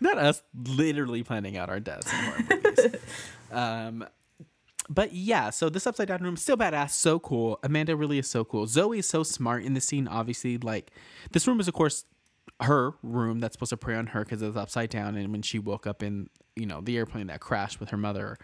not 0.00 0.18
us 0.18 0.42
literally 0.54 1.22
planning 1.22 1.56
out 1.56 1.68
our 1.70 1.80
deaths 1.80 2.12
in 2.12 2.18
horror 2.18 2.44
movies. 2.50 2.96
um, 3.52 4.06
but 4.88 5.12
yeah, 5.12 5.50
so 5.50 5.68
this 5.68 5.86
upside 5.86 6.08
down 6.08 6.22
room 6.22 6.36
still 6.36 6.56
badass, 6.56 6.90
so 6.90 7.18
cool. 7.18 7.58
Amanda 7.62 7.96
really 7.96 8.18
is 8.18 8.28
so 8.28 8.44
cool. 8.44 8.66
Zoe 8.66 8.98
is 8.98 9.08
so 9.08 9.22
smart 9.22 9.64
in 9.64 9.74
the 9.74 9.80
scene. 9.80 10.06
Obviously, 10.06 10.58
like 10.58 10.90
this 11.32 11.46
room 11.48 11.58
is 11.58 11.66
of 11.68 11.74
course 11.74 12.04
her 12.62 12.92
room 13.02 13.40
that's 13.40 13.54
supposed 13.54 13.70
to 13.70 13.76
prey 13.76 13.96
on 13.96 14.08
her 14.08 14.24
because 14.24 14.42
it's 14.42 14.56
upside 14.56 14.90
down. 14.90 15.16
And 15.16 15.30
when 15.32 15.42
she 15.42 15.58
woke 15.58 15.86
up 15.86 16.02
in 16.02 16.28
you 16.54 16.66
know 16.66 16.80
the 16.80 16.96
airplane 16.96 17.26
that 17.26 17.40
crashed 17.40 17.80
with 17.80 17.90
her 17.90 17.96
mother, 17.96 18.38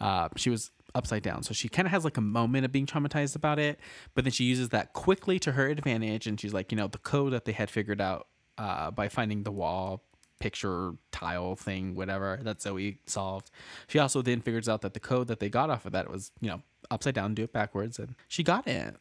uh, 0.00 0.28
she 0.36 0.50
was 0.50 0.70
upside 0.94 1.22
down. 1.22 1.42
So 1.42 1.52
she 1.52 1.68
kind 1.68 1.86
of 1.86 1.92
has 1.92 2.04
like 2.04 2.16
a 2.16 2.22
moment 2.22 2.64
of 2.64 2.72
being 2.72 2.86
traumatized 2.86 3.36
about 3.36 3.58
it, 3.58 3.78
but 4.14 4.24
then 4.24 4.32
she 4.32 4.44
uses 4.44 4.70
that 4.70 4.92
quickly 4.92 5.38
to 5.40 5.52
her 5.52 5.68
advantage. 5.68 6.26
And 6.26 6.40
she's 6.40 6.54
like, 6.54 6.72
you 6.72 6.76
know, 6.76 6.88
the 6.88 6.98
code 6.98 7.32
that 7.32 7.44
they 7.44 7.52
had 7.52 7.70
figured 7.70 8.00
out 8.00 8.28
uh, 8.56 8.90
by 8.90 9.08
finding 9.08 9.42
the 9.42 9.52
wall 9.52 10.02
picture 10.38 10.92
tile 11.12 11.56
thing, 11.56 11.94
whatever 11.94 12.38
that 12.42 12.60
Zoe 12.60 12.98
solved. 13.06 13.50
She 13.88 13.98
also 13.98 14.22
then 14.22 14.40
figures 14.40 14.68
out 14.68 14.82
that 14.82 14.94
the 14.94 15.00
code 15.00 15.28
that 15.28 15.40
they 15.40 15.48
got 15.48 15.70
off 15.70 15.86
of 15.86 15.92
that 15.92 16.10
was, 16.10 16.30
you 16.40 16.48
know, 16.48 16.62
upside 16.90 17.14
down, 17.14 17.34
do 17.34 17.44
it 17.44 17.52
backwards, 17.52 17.98
and 17.98 18.14
she 18.28 18.42
got 18.42 18.66
it. 18.66 18.96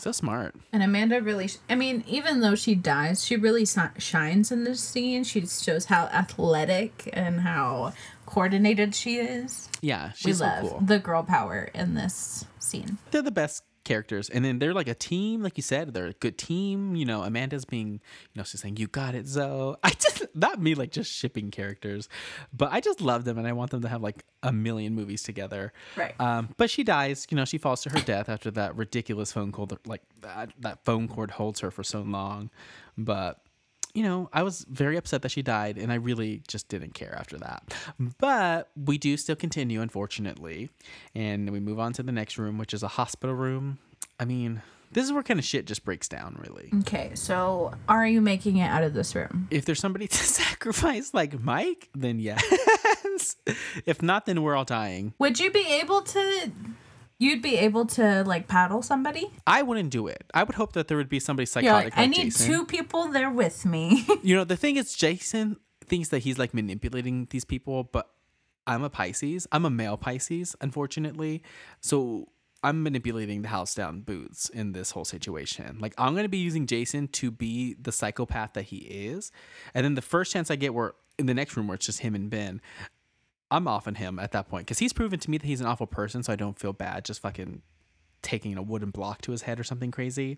So 0.00 0.12
smart. 0.12 0.54
And 0.72 0.82
Amanda 0.82 1.20
really, 1.20 1.48
sh- 1.48 1.58
I 1.68 1.74
mean, 1.74 2.04
even 2.08 2.40
though 2.40 2.54
she 2.54 2.74
dies, 2.74 3.22
she 3.22 3.36
really 3.36 3.66
si- 3.66 3.80
shines 3.98 4.50
in 4.50 4.64
this 4.64 4.80
scene. 4.80 5.24
She 5.24 5.44
shows 5.46 5.84
how 5.84 6.04
athletic 6.06 7.10
and 7.12 7.42
how 7.42 7.92
coordinated 8.24 8.94
she 8.94 9.16
is. 9.18 9.68
Yeah, 9.82 10.06
We 10.24 10.30
she's 10.30 10.38
so 10.38 10.44
love 10.46 10.62
cool. 10.70 10.80
the 10.80 10.98
girl 10.98 11.22
power 11.22 11.68
in 11.74 11.94
this 11.94 12.46
scene. 12.58 12.96
They're 13.10 13.20
the 13.20 13.30
best 13.30 13.62
characters, 13.84 14.28
and 14.30 14.44
then 14.44 14.58
they're 14.58 14.74
like 14.74 14.88
a 14.88 14.94
team, 14.94 15.42
like 15.42 15.56
you 15.56 15.62
said. 15.62 15.94
They're 15.94 16.06
a 16.06 16.12
good 16.12 16.36
team. 16.38 16.94
You 16.96 17.04
know, 17.04 17.22
Amanda's 17.22 17.64
being, 17.64 17.92
you 17.94 18.00
know, 18.36 18.42
she's 18.44 18.60
saying, 18.60 18.76
"You 18.76 18.86
got 18.86 19.14
it, 19.14 19.26
Zoe." 19.26 19.76
I 19.82 19.90
just 19.90 20.26
not 20.34 20.60
me 20.60 20.74
like 20.74 20.90
just 20.90 21.10
shipping 21.12 21.50
characters, 21.50 22.08
but 22.52 22.72
I 22.72 22.80
just 22.80 23.00
love 23.00 23.24
them, 23.24 23.38
and 23.38 23.46
I 23.46 23.52
want 23.52 23.70
them 23.70 23.82
to 23.82 23.88
have 23.88 24.02
like 24.02 24.24
a 24.42 24.52
million 24.52 24.94
movies 24.94 25.22
together. 25.22 25.72
Right. 25.96 26.14
Um, 26.20 26.50
but 26.56 26.70
she 26.70 26.84
dies. 26.84 27.26
You 27.30 27.36
know, 27.36 27.44
she 27.44 27.58
falls 27.58 27.82
to 27.82 27.90
her 27.90 28.00
death 28.00 28.28
after 28.28 28.50
that 28.52 28.76
ridiculous 28.76 29.32
phone 29.32 29.52
call. 29.52 29.66
that- 29.66 29.86
Like 29.86 30.02
that, 30.20 30.50
that 30.60 30.84
phone 30.84 31.08
cord 31.08 31.30
holds 31.32 31.60
her 31.60 31.70
for 31.70 31.82
so 31.84 32.02
long. 32.02 32.50
But 32.98 33.40
you 33.94 34.02
know, 34.02 34.28
I 34.32 34.42
was 34.42 34.64
very 34.68 34.96
upset 34.96 35.22
that 35.22 35.30
she 35.30 35.42
died, 35.42 35.78
and 35.78 35.92
I 35.92 35.96
really 35.96 36.42
just 36.48 36.68
didn't 36.68 36.94
care 36.94 37.14
after 37.18 37.38
that. 37.38 37.74
But 38.18 38.70
we 38.76 38.98
do 38.98 39.16
still 39.16 39.36
continue, 39.36 39.80
unfortunately, 39.80 40.70
and 41.14 41.50
we 41.50 41.60
move 41.60 41.78
on 41.78 41.92
to 41.94 42.02
the 42.02 42.12
next 42.12 42.38
room, 42.38 42.58
which 42.58 42.74
is 42.74 42.82
a 42.82 42.88
hospital 42.88 43.34
room. 43.34 43.78
I 44.18 44.24
mean, 44.24 44.62
this 44.92 45.04
is 45.04 45.12
where 45.12 45.22
kind 45.22 45.38
of 45.38 45.44
shit 45.44 45.66
just 45.66 45.84
breaks 45.84 46.08
down, 46.08 46.36
really. 46.40 46.70
Okay, 46.80 47.12
so 47.14 47.72
are 47.88 48.06
you 48.06 48.20
making 48.20 48.56
it 48.56 48.66
out 48.66 48.82
of 48.82 48.92
this 48.92 49.14
room? 49.14 49.46
If 49.50 49.64
there's 49.64 49.80
somebody 49.80 50.06
to 50.08 50.16
sacrifice, 50.16 51.14
like 51.14 51.40
Mike, 51.40 51.88
then 51.94 52.18
yes. 52.18 52.42
if 53.86 54.02
not, 54.02 54.26
then 54.26 54.42
we're 54.42 54.56
all 54.56 54.64
dying. 54.64 55.14
Would 55.18 55.38
you 55.38 55.50
be 55.50 55.66
able 55.80 56.02
to? 56.02 56.50
You'd 57.20 57.42
be 57.42 57.56
able 57.58 57.84
to 57.86 58.24
like 58.26 58.48
paddle 58.48 58.80
somebody? 58.80 59.30
I 59.46 59.60
wouldn't 59.60 59.90
do 59.90 60.06
it. 60.06 60.24
I 60.32 60.42
would 60.42 60.54
hope 60.54 60.72
that 60.72 60.88
there 60.88 60.96
would 60.96 61.10
be 61.10 61.20
somebody 61.20 61.44
psychotic 61.44 61.92
like, 61.92 61.98
I 61.98 62.02
like 62.02 62.10
need 62.10 62.24
Jason. 62.32 62.46
two 62.46 62.64
people 62.64 63.08
there 63.08 63.30
with 63.30 63.64
me. 63.66 64.06
You 64.22 64.34
know, 64.36 64.44
the 64.44 64.56
thing 64.56 64.76
is, 64.76 64.94
Jason 64.94 65.56
thinks 65.84 66.08
that 66.08 66.20
he's 66.20 66.38
like 66.38 66.54
manipulating 66.54 67.26
these 67.30 67.44
people, 67.44 67.84
but 67.84 68.08
I'm 68.66 68.82
a 68.82 68.88
Pisces. 68.90 69.46
I'm 69.52 69.64
a 69.66 69.70
male 69.70 69.96
Pisces, 69.98 70.56
unfortunately. 70.62 71.42
So 71.80 72.28
I'm 72.62 72.82
manipulating 72.82 73.42
the 73.42 73.48
house 73.48 73.74
down 73.74 74.00
boots 74.00 74.48
in 74.48 74.72
this 74.72 74.90
whole 74.92 75.04
situation. 75.04 75.78
Like, 75.78 75.94
I'm 75.98 76.12
going 76.12 76.24
to 76.24 76.28
be 76.30 76.38
using 76.38 76.66
Jason 76.66 77.08
to 77.08 77.30
be 77.30 77.74
the 77.80 77.92
psychopath 77.92 78.54
that 78.54 78.64
he 78.64 78.78
is. 78.78 79.30
And 79.74 79.84
then 79.84 79.94
the 79.94 80.02
first 80.02 80.32
chance 80.32 80.50
I 80.50 80.56
get, 80.56 80.72
where 80.74 80.94
in 81.18 81.26
the 81.26 81.34
next 81.34 81.56
room 81.56 81.68
where 81.68 81.74
it's 81.74 81.86
just 81.86 82.00
him 82.00 82.14
and 82.14 82.30
Ben, 82.30 82.60
I'm 83.50 83.66
off 83.68 83.86
on 83.86 83.96
him 83.96 84.18
at 84.18 84.32
that 84.32 84.48
point 84.48 84.66
because 84.66 84.78
he's 84.78 84.92
proven 84.92 85.18
to 85.20 85.30
me 85.30 85.38
that 85.38 85.46
he's 85.46 85.60
an 85.60 85.66
awful 85.66 85.86
person, 85.86 86.22
so 86.22 86.32
I 86.32 86.36
don't 86.36 86.58
feel 86.58 86.72
bad 86.72 87.04
just 87.04 87.20
fucking 87.20 87.62
taking 88.22 88.54
a 88.58 88.62
wooden 88.62 88.90
block 88.90 89.22
to 89.22 89.32
his 89.32 89.40
head 89.42 89.58
or 89.58 89.64
something 89.64 89.90
crazy. 89.90 90.36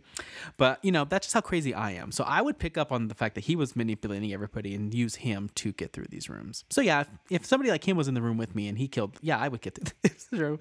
But, 0.56 0.78
you 0.84 0.92
know, 0.92 1.04
that's 1.04 1.26
just 1.26 1.34
how 1.34 1.40
crazy 1.40 1.74
I 1.74 1.90
am. 1.90 2.12
So 2.12 2.22
I 2.22 2.40
would 2.40 2.60
pick 2.60 2.78
up 2.78 2.92
on 2.92 3.08
the 3.08 3.14
fact 3.14 3.34
that 3.34 3.42
he 3.44 3.56
was 3.56 3.74
manipulating 3.74 4.32
everybody 4.32 4.76
and 4.76 4.94
use 4.94 5.16
him 5.16 5.50
to 5.56 5.72
get 5.72 5.92
through 5.92 6.06
these 6.08 6.30
rooms. 6.30 6.62
So 6.70 6.80
yeah, 6.80 7.00
if, 7.00 7.08
if 7.28 7.44
somebody 7.44 7.70
like 7.70 7.86
him 7.86 7.96
was 7.96 8.06
in 8.06 8.14
the 8.14 8.22
room 8.22 8.36
with 8.38 8.54
me 8.54 8.68
and 8.68 8.78
he 8.78 8.86
killed, 8.86 9.18
yeah, 9.20 9.36
I 9.36 9.48
would 9.48 9.62
get 9.62 9.74
through 9.74 9.92
this 10.02 10.28
room. 10.30 10.58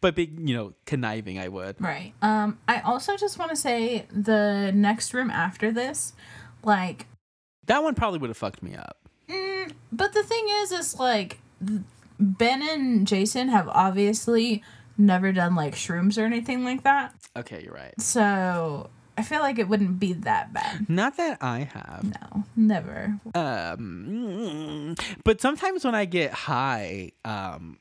But 0.00 0.14
big, 0.14 0.48
you 0.48 0.54
know, 0.56 0.72
conniving, 0.86 1.40
I 1.40 1.48
would. 1.48 1.80
Right. 1.80 2.12
Um, 2.22 2.60
I 2.68 2.80
also 2.82 3.16
just 3.16 3.36
want 3.36 3.50
to 3.50 3.56
say 3.56 4.06
the 4.12 4.70
next 4.72 5.12
room 5.12 5.28
after 5.28 5.72
this, 5.72 6.12
like, 6.62 7.06
That 7.66 7.82
one 7.82 7.96
probably 7.96 8.20
would 8.20 8.30
have 8.30 8.36
fucked 8.36 8.62
me 8.62 8.76
up. 8.76 8.96
mm, 9.28 9.72
but 9.90 10.12
the 10.12 10.22
thing 10.22 10.46
is, 10.62 10.70
is 10.70 11.00
like, 11.00 11.40
Ben 12.18 12.62
and 12.62 13.06
Jason 13.06 13.48
have 13.48 13.68
obviously 13.68 14.62
never 14.98 15.32
done 15.32 15.54
like 15.54 15.74
shrooms 15.74 16.18
or 16.20 16.24
anything 16.26 16.64
like 16.64 16.82
that. 16.84 17.14
Okay, 17.36 17.62
you're 17.64 17.74
right. 17.74 17.98
So 18.00 18.90
I 19.16 19.22
feel 19.22 19.40
like 19.40 19.58
it 19.58 19.68
wouldn't 19.68 19.98
be 20.00 20.12
that 20.14 20.52
bad. 20.52 20.88
Not 20.88 21.16
that 21.16 21.38
I 21.42 21.60
have. 21.72 22.04
No, 22.04 22.44
never. 22.56 23.18
um 23.34 24.94
but 25.24 25.40
sometimes 25.40 25.84
when 25.84 25.94
i 25.94 26.04
get 26.04 26.32
high 26.32 27.12
um 27.24 27.78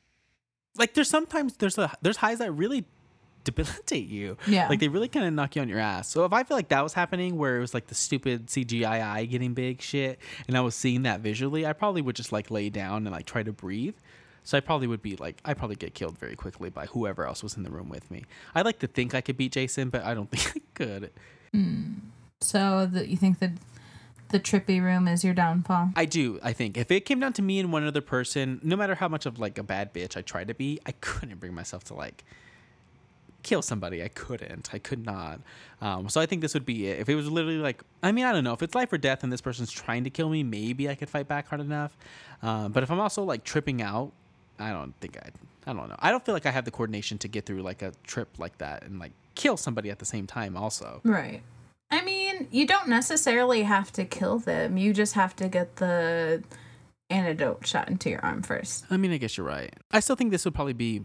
like 0.77 0.93
there's 0.93 1.09
sometimes 1.09 1.57
there's 1.57 1.77
a 1.77 1.91
there's 2.01 2.17
highs 2.17 2.39
that 2.39 2.51
really 2.51 2.85
debilitate 3.51 4.07
you 4.07 4.37
Yeah. 4.47 4.67
like 4.69 4.79
they 4.79 4.87
really 4.87 5.07
kind 5.07 5.25
of 5.25 5.33
knock 5.33 5.55
you 5.55 5.61
on 5.61 5.69
your 5.69 5.79
ass 5.79 6.09
so 6.09 6.25
if 6.25 6.33
i 6.33 6.43
feel 6.43 6.57
like 6.57 6.69
that 6.69 6.83
was 6.83 6.93
happening 6.93 7.37
where 7.37 7.57
it 7.57 7.61
was 7.61 7.73
like 7.73 7.87
the 7.87 7.95
stupid 7.95 8.47
cgi 8.47 9.29
getting 9.29 9.53
big 9.53 9.81
shit 9.81 10.19
and 10.47 10.57
i 10.57 10.61
was 10.61 10.75
seeing 10.75 11.03
that 11.03 11.21
visually 11.21 11.65
i 11.65 11.73
probably 11.73 12.01
would 12.01 12.15
just 12.15 12.31
like 12.31 12.49
lay 12.51 12.69
down 12.69 13.05
and 13.07 13.11
like 13.11 13.25
try 13.25 13.43
to 13.43 13.51
breathe 13.51 13.95
so 14.43 14.57
i 14.57 14.61
probably 14.61 14.87
would 14.87 15.01
be 15.01 15.15
like 15.17 15.37
i 15.45 15.53
probably 15.53 15.75
get 15.75 15.93
killed 15.93 16.17
very 16.17 16.35
quickly 16.35 16.69
by 16.69 16.85
whoever 16.87 17.25
else 17.25 17.43
was 17.43 17.57
in 17.57 17.63
the 17.63 17.69
room 17.71 17.89
with 17.89 18.09
me 18.11 18.23
i 18.55 18.61
like 18.61 18.79
to 18.79 18.87
think 18.87 19.13
i 19.13 19.21
could 19.21 19.37
beat 19.37 19.51
jason 19.51 19.89
but 19.89 20.03
i 20.03 20.13
don't 20.13 20.29
think 20.33 20.55
i 20.55 20.61
could 20.73 21.11
hmm. 21.53 21.83
So 22.41 22.87
that 22.93 23.09
you 23.09 23.17
think 23.17 23.39
that 23.39 23.51
the 24.29 24.39
trippy 24.39 24.81
room 24.81 25.09
is 25.09 25.25
your 25.25 25.33
downfall? 25.33 25.89
I 25.97 26.05
do. 26.05 26.39
I 26.41 26.53
think 26.53 26.77
if 26.77 26.89
it 26.89 27.01
came 27.01 27.19
down 27.19 27.33
to 27.33 27.41
me 27.41 27.59
and 27.59 27.73
one 27.73 27.85
other 27.85 27.99
person, 27.99 28.61
no 28.63 28.77
matter 28.77 28.95
how 28.95 29.09
much 29.09 29.25
of 29.25 29.39
like 29.39 29.57
a 29.57 29.63
bad 29.63 29.93
bitch 29.93 30.15
I 30.15 30.21
tried 30.21 30.47
to 30.47 30.53
be, 30.53 30.79
I 30.85 30.91
couldn't 31.01 31.39
bring 31.41 31.53
myself 31.53 31.83
to 31.85 31.95
like 31.95 32.23
kill 33.43 33.61
somebody. 33.61 34.03
I 34.03 34.07
couldn't. 34.09 34.69
I 34.73 34.79
could 34.79 35.05
not. 35.05 35.39
Um, 35.81 36.09
so 36.09 36.19
I 36.21 36.25
think 36.25 36.41
this 36.41 36.53
would 36.53 36.65
be 36.65 36.87
it. 36.87 36.99
If 36.99 37.09
it 37.09 37.15
was 37.15 37.29
literally 37.29 37.57
like, 37.57 37.83
I 38.03 38.11
mean, 38.11 38.25
I 38.25 38.31
don't 38.33 38.43
know. 38.43 38.53
If 38.53 38.61
it's 38.61 38.75
life 38.75 38.91
or 38.91 38.97
death 38.97 39.23
and 39.23 39.31
this 39.31 39.41
person's 39.41 39.71
trying 39.71 40.03
to 40.03 40.09
kill 40.09 40.29
me, 40.29 40.43
maybe 40.43 40.89
I 40.89 40.95
could 40.95 41.09
fight 41.09 41.27
back 41.27 41.47
hard 41.47 41.61
enough. 41.61 41.97
Um, 42.41 42.71
but 42.71 42.83
if 42.83 42.91
I'm 42.91 42.99
also 42.99 43.23
like 43.23 43.43
tripping 43.43 43.81
out, 43.81 44.11
I 44.59 44.71
don't 44.71 44.93
think 44.99 45.17
I'd. 45.17 45.33
I 45.67 45.73
don't 45.73 45.87
know. 45.89 45.95
I 45.99 46.09
don't 46.09 46.25
feel 46.25 46.33
like 46.33 46.45
I 46.45 46.51
have 46.51 46.65
the 46.65 46.71
coordination 46.71 47.17
to 47.19 47.27
get 47.27 47.45
through 47.45 47.61
like 47.61 47.81
a 47.81 47.91
trip 48.03 48.29
like 48.39 48.57
that 48.57 48.83
and 48.83 48.97
like 48.99 49.11
kill 49.35 49.55
somebody 49.55 49.89
at 49.91 49.99
the 49.99 50.05
same 50.05 50.25
time. 50.25 50.57
Also, 50.57 51.01
Right. 51.03 51.41
I 51.91 52.03
mean, 52.03 52.47
you 52.51 52.67
don't 52.67 52.87
necessarily 52.87 53.63
have 53.63 53.91
to 53.93 54.05
kill 54.05 54.37
them. 54.37 54.77
You 54.77 54.93
just 54.93 55.13
have 55.15 55.35
to 55.37 55.47
get 55.47 55.77
the 55.77 56.43
antidote 57.09 57.65
shot 57.65 57.89
into 57.89 58.09
your 58.09 58.23
arm 58.23 58.43
first. 58.43 58.85
I 58.91 58.97
mean, 58.97 59.11
I 59.11 59.17
guess 59.17 59.37
you're 59.37 59.45
right. 59.45 59.73
I 59.91 59.99
still 59.99 60.15
think 60.15 60.31
this 60.31 60.45
would 60.45 60.53
probably 60.53 60.73
be. 60.73 61.03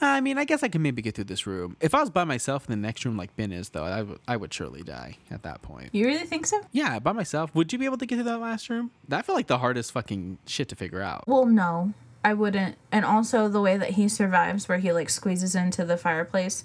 I 0.00 0.20
mean, 0.20 0.38
I 0.38 0.44
guess 0.44 0.62
I 0.62 0.68
could 0.68 0.80
maybe 0.80 1.02
get 1.02 1.14
through 1.14 1.24
this 1.24 1.46
room. 1.46 1.76
If 1.80 1.94
I 1.94 2.00
was 2.00 2.10
by 2.10 2.24
myself 2.24 2.68
in 2.68 2.70
the 2.70 2.86
next 2.86 3.04
room, 3.04 3.16
like 3.16 3.34
Ben 3.36 3.52
is, 3.52 3.70
though, 3.70 3.84
I 3.84 4.02
would 4.02 4.18
I 4.28 4.36
would 4.36 4.52
surely 4.52 4.82
die 4.82 5.18
at 5.30 5.42
that 5.42 5.62
point. 5.62 5.90
You 5.92 6.06
really 6.06 6.26
think 6.26 6.46
so? 6.46 6.60
Yeah, 6.72 6.98
by 6.98 7.12
myself. 7.12 7.54
Would 7.54 7.72
you 7.72 7.78
be 7.78 7.84
able 7.84 7.98
to 7.98 8.06
get 8.06 8.16
through 8.16 8.24
that 8.24 8.40
last 8.40 8.68
room? 8.68 8.90
That 9.08 9.26
felt 9.26 9.36
like 9.36 9.46
the 9.46 9.58
hardest 9.58 9.92
fucking 9.92 10.38
shit 10.46 10.68
to 10.68 10.76
figure 10.76 11.00
out. 11.00 11.24
Well, 11.26 11.46
no, 11.46 11.94
I 12.24 12.34
wouldn't. 12.34 12.76
And 12.90 13.04
also 13.04 13.48
the 13.48 13.60
way 13.60 13.76
that 13.76 13.90
he 13.90 14.08
survives, 14.08 14.68
where 14.68 14.78
he 14.78 14.92
like 14.92 15.10
squeezes 15.10 15.54
into 15.54 15.84
the 15.84 15.96
fireplace, 15.96 16.64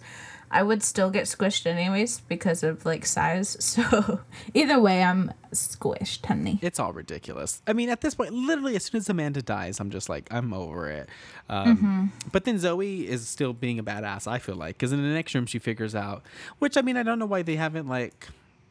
I 0.49 0.63
would 0.63 0.81
still 0.81 1.09
get 1.09 1.25
squished 1.25 1.65
anyways 1.65 2.21
because 2.21 2.63
of 2.63 2.85
like 2.85 3.05
size. 3.05 3.57
So 3.77 4.21
either 4.53 4.79
way, 4.79 5.03
I'm 5.03 5.31
squished, 5.51 6.25
honey. 6.25 6.57
It's 6.61 6.79
all 6.79 6.93
ridiculous. 6.93 7.61
I 7.67 7.73
mean, 7.73 7.89
at 7.89 8.01
this 8.01 8.15
point, 8.15 8.33
literally, 8.33 8.75
as 8.75 8.85
soon 8.85 8.99
as 8.99 9.09
Amanda 9.09 9.41
dies, 9.41 9.79
I'm 9.79 9.89
just 9.91 10.09
like, 10.09 10.27
I'm 10.31 10.53
over 10.53 10.89
it. 10.89 11.09
Um, 11.49 12.11
But 12.31 12.45
then 12.45 12.57
Zoe 12.59 13.07
is 13.07 13.27
still 13.27 13.53
being 13.53 13.77
a 13.79 13.83
badass, 13.83 14.27
I 14.27 14.39
feel 14.39 14.55
like, 14.55 14.77
because 14.77 14.91
in 14.93 15.01
the 15.01 15.13
next 15.13 15.33
room, 15.35 15.45
she 15.45 15.59
figures 15.59 15.95
out, 15.95 16.23
which 16.59 16.77
I 16.77 16.81
mean, 16.81 16.97
I 16.97 17.03
don't 17.03 17.19
know 17.19 17.25
why 17.25 17.41
they 17.41 17.55
haven't 17.55 17.87
like 17.87 18.27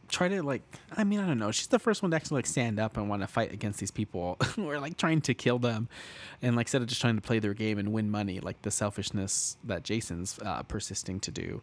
tried 0.09 0.29
to 0.29 0.43
like. 0.43 0.63
I 0.97 1.05
mean, 1.05 1.21
I 1.21 1.27
don't 1.27 1.39
know. 1.39 1.51
She's 1.51 1.67
the 1.67 1.79
first 1.79 2.03
one 2.03 2.11
to 2.11 2.17
actually 2.17 2.39
like 2.39 2.47
stand 2.47 2.79
up 2.79 2.97
and 2.97 3.09
want 3.09 3.23
to 3.23 3.27
fight 3.27 3.53
against 3.53 3.81
these 3.81 3.91
people 3.91 4.37
who 4.55 4.69
are 4.71 4.81
like 4.81 4.97
trying 4.97 5.21
to 5.23 5.35
kill 5.35 5.59
them, 5.59 5.89
and 6.43 6.57
like 6.57 6.67
instead 6.67 6.83
of 6.83 6.89
just 6.89 7.01
trying 7.01 7.17
to 7.17 7.23
play 7.23 7.39
their 7.39 7.55
game 7.55 7.79
and 7.79 7.93
win 7.93 8.11
money, 8.11 8.41
like 8.41 8.63
the 8.63 8.71
selfishness 8.71 9.57
that 9.65 9.83
Jason's 9.83 10.39
uh, 10.45 10.63
persisting 10.63 11.21
to 11.21 11.31
do. 11.31 11.63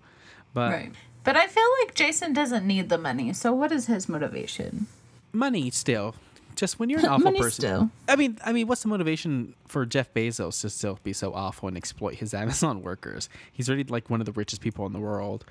But 0.54 0.72
Right. 0.72 0.92
But 1.24 1.38
I 1.38 1.48
feel 1.48 1.64
like 1.82 1.96
Jason 1.96 2.34
doesn't 2.34 2.68
need 2.68 2.90
the 2.90 2.98
money. 2.98 3.32
So 3.32 3.54
what 3.54 3.72
is 3.72 3.88
his 3.88 4.10
motivation? 4.10 4.88
money 5.34 5.70
still. 5.72 6.16
Just 6.56 6.80
when 6.80 6.90
you're 6.90 7.00
an 7.00 7.06
awful 7.08 7.32
person. 7.34 7.92
I 8.08 8.16
mean, 8.16 8.38
I 8.44 8.52
mean, 8.54 8.68
what's 8.68 8.84
the 8.84 8.88
motivation 8.88 9.56
for 9.68 9.86
Jeff 9.86 10.14
Bezos 10.14 10.62
to 10.62 10.70
still 10.70 11.00
be 11.04 11.14
so 11.14 11.34
awful 11.34 11.68
and 11.68 11.76
exploit 11.78 12.16
his 12.16 12.34
Amazon 12.44 12.82
workers? 12.82 13.30
He's 13.52 13.70
already 13.70 13.86
like 13.86 14.10
one 14.10 14.20
of 14.22 14.26
the 14.26 14.32
richest 14.32 14.62
people 14.62 14.86
in 14.86 14.94
the 14.94 15.00
world. 15.00 15.46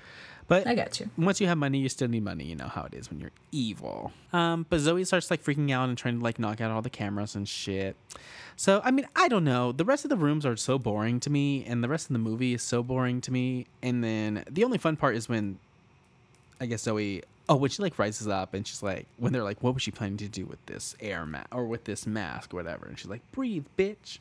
But 0.47 0.67
I 0.67 0.75
got 0.75 0.99
you. 0.99 1.09
once 1.17 1.39
you 1.39 1.47
have 1.47 1.57
money, 1.57 1.79
you 1.79 1.89
still 1.89 2.07
need 2.07 2.23
money. 2.23 2.43
You 2.45 2.55
know 2.55 2.67
how 2.67 2.83
it 2.83 2.93
is 2.93 3.09
when 3.09 3.19
you're 3.19 3.31
evil. 3.51 4.11
Um, 4.33 4.65
but 4.69 4.79
Zoe 4.79 5.03
starts 5.05 5.31
like 5.31 5.43
freaking 5.43 5.71
out 5.71 5.87
and 5.89 5.97
trying 5.97 6.17
to 6.17 6.23
like 6.23 6.37
knock 6.37 6.59
out 6.59 6.69
all 6.69 6.81
the 6.81 6.89
cameras 6.89 7.35
and 7.35 7.47
shit. 7.47 7.95
So 8.55 8.81
I 8.83 8.91
mean, 8.91 9.07
I 9.15 9.27
don't 9.27 9.43
know. 9.43 9.71
The 9.71 9.85
rest 9.85 10.03
of 10.05 10.09
the 10.09 10.17
rooms 10.17 10.45
are 10.45 10.55
so 10.57 10.77
boring 10.77 11.19
to 11.21 11.29
me, 11.29 11.63
and 11.65 11.83
the 11.83 11.87
rest 11.89 12.07
of 12.07 12.13
the 12.13 12.19
movie 12.19 12.53
is 12.53 12.61
so 12.61 12.83
boring 12.83 13.21
to 13.21 13.31
me. 13.31 13.67
And 13.81 14.03
then 14.03 14.43
the 14.49 14.63
only 14.63 14.77
fun 14.77 14.95
part 14.97 15.15
is 15.15 15.29
when, 15.29 15.59
I 16.59 16.65
guess 16.65 16.81
Zoe. 16.83 17.23
Oh, 17.49 17.55
when 17.55 17.69
she 17.69 17.81
like 17.81 17.99
rises 17.99 18.27
up 18.27 18.53
and 18.53 18.65
she's 18.65 18.81
like, 18.81 19.05
when 19.17 19.33
they're 19.33 19.43
like, 19.43 19.61
what 19.61 19.73
was 19.73 19.83
she 19.83 19.91
planning 19.91 20.17
to 20.17 20.29
do 20.29 20.45
with 20.45 20.65
this 20.65 20.95
air 20.99 21.25
mask 21.25 21.47
or 21.53 21.65
with 21.65 21.83
this 21.83 22.07
mask 22.07 22.53
or 22.53 22.57
whatever? 22.57 22.85
And 22.85 22.97
she's 22.97 23.09
like, 23.09 23.21
breathe, 23.31 23.65
bitch. 23.77 24.19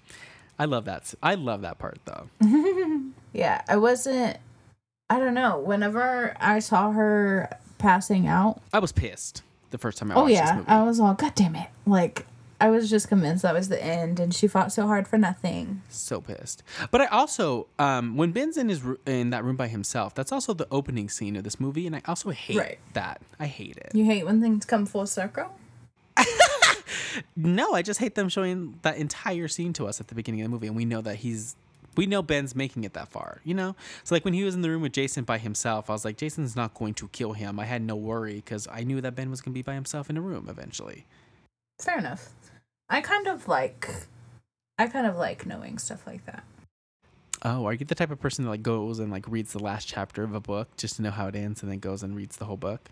I 0.58 0.64
love 0.64 0.84
that. 0.86 1.14
I 1.22 1.34
love 1.34 1.62
that 1.62 1.78
part 1.78 1.98
though. 2.04 2.28
Yeah, 3.32 3.62
I 3.66 3.76
wasn't. 3.78 4.36
I 5.08 5.18
don't 5.18 5.34
know. 5.34 5.58
Whenever 5.58 6.36
I 6.38 6.58
saw 6.58 6.90
her 6.92 7.48
passing 7.78 8.26
out, 8.26 8.60
I 8.72 8.78
was 8.78 8.92
pissed 8.92 9.42
the 9.70 9.78
first 9.78 9.98
time 9.98 10.10
I 10.10 10.14
oh 10.14 10.26
yeah, 10.26 10.56
movie. 10.56 10.68
I 10.68 10.82
was 10.82 11.00
all, 11.00 11.14
God 11.14 11.34
damn 11.34 11.56
it! 11.56 11.68
Like 11.86 12.26
I 12.62 12.70
was 12.70 12.88
just 12.88 13.08
convinced 13.08 13.42
that 13.42 13.54
was 13.54 13.68
the 13.68 13.82
end, 13.82 14.20
and 14.20 14.32
she 14.32 14.46
fought 14.46 14.72
so 14.72 14.86
hard 14.86 15.08
for 15.08 15.18
nothing. 15.18 15.82
so 15.88 16.20
pissed. 16.20 16.62
But 16.90 17.00
I 17.00 17.06
also, 17.06 17.66
um, 17.78 18.16
when 18.16 18.30
Ben's 18.32 18.56
in 18.56 18.68
his 18.68 18.82
in 19.04 19.30
that 19.30 19.42
room 19.44 19.56
by 19.56 19.68
himself, 19.68 20.14
that's 20.14 20.30
also 20.30 20.54
the 20.54 20.68
opening 20.70 21.08
scene 21.08 21.34
of 21.36 21.42
this 21.44 21.58
movie, 21.58 21.86
and 21.86 21.96
I 21.96 22.02
also 22.06 22.30
hate 22.30 22.56
Right. 22.56 22.78
that. 22.92 23.20
I 23.40 23.46
hate 23.46 23.76
it. 23.78 23.90
You 23.94 24.04
hate 24.04 24.24
when 24.24 24.40
things 24.40 24.64
come 24.64 24.86
full 24.86 25.06
circle. 25.06 25.50
No, 27.36 27.74
I 27.74 27.82
just 27.82 28.00
hate 28.00 28.14
them 28.14 28.28
showing 28.28 28.78
that 28.82 28.96
entire 28.96 29.46
scene 29.48 29.72
to 29.74 29.86
us 29.86 30.00
at 30.00 30.08
the 30.08 30.14
beginning 30.14 30.40
of 30.40 30.44
the 30.46 30.50
movie, 30.50 30.66
and 30.66 30.76
we 30.76 30.84
know 30.84 31.00
that 31.02 31.16
he's. 31.16 31.56
We 31.94 32.06
know 32.06 32.22
Ben's 32.22 32.54
making 32.54 32.84
it 32.84 32.94
that 32.94 33.08
far, 33.08 33.42
you 33.44 33.52
know? 33.52 33.76
So, 34.02 34.14
like, 34.14 34.24
when 34.24 34.32
he 34.32 34.44
was 34.44 34.54
in 34.54 34.62
the 34.62 34.70
room 34.70 34.80
with 34.80 34.92
Jason 34.92 35.24
by 35.24 35.36
himself, 35.36 35.90
I 35.90 35.92
was 35.92 36.06
like, 36.06 36.16
Jason's 36.16 36.56
not 36.56 36.72
going 36.72 36.94
to 36.94 37.08
kill 37.08 37.34
him. 37.34 37.60
I 37.60 37.66
had 37.66 37.82
no 37.82 37.96
worry 37.96 38.36
because 38.36 38.66
I 38.72 38.82
knew 38.84 39.02
that 39.02 39.14
Ben 39.14 39.28
was 39.30 39.42
going 39.42 39.52
to 39.52 39.54
be 39.54 39.60
by 39.60 39.74
himself 39.74 40.08
in 40.08 40.16
a 40.16 40.22
room 40.22 40.46
eventually. 40.48 41.04
Fair 41.82 41.98
enough. 41.98 42.30
I 42.92 43.00
kind 43.00 43.26
of 43.26 43.48
like. 43.48 43.88
I 44.78 44.86
kind 44.86 45.06
of 45.06 45.16
like 45.16 45.46
knowing 45.46 45.78
stuff 45.78 46.06
like 46.06 46.26
that. 46.26 46.44
Oh, 47.42 47.64
are 47.64 47.72
you 47.72 47.84
the 47.84 47.94
type 47.94 48.10
of 48.10 48.20
person 48.20 48.44
that, 48.44 48.50
like, 48.50 48.62
goes 48.62 48.98
and, 48.98 49.10
like, 49.10 49.26
reads 49.26 49.52
the 49.52 49.58
last 49.58 49.88
chapter 49.88 50.22
of 50.22 50.34
a 50.34 50.40
book 50.40 50.68
just 50.76 50.96
to 50.96 51.02
know 51.02 51.10
how 51.10 51.26
it 51.26 51.34
ends 51.34 51.62
and 51.62 51.72
then 51.72 51.78
goes 51.78 52.02
and 52.02 52.14
reads 52.14 52.36
the 52.36 52.44
whole 52.44 52.56
book? 52.56 52.90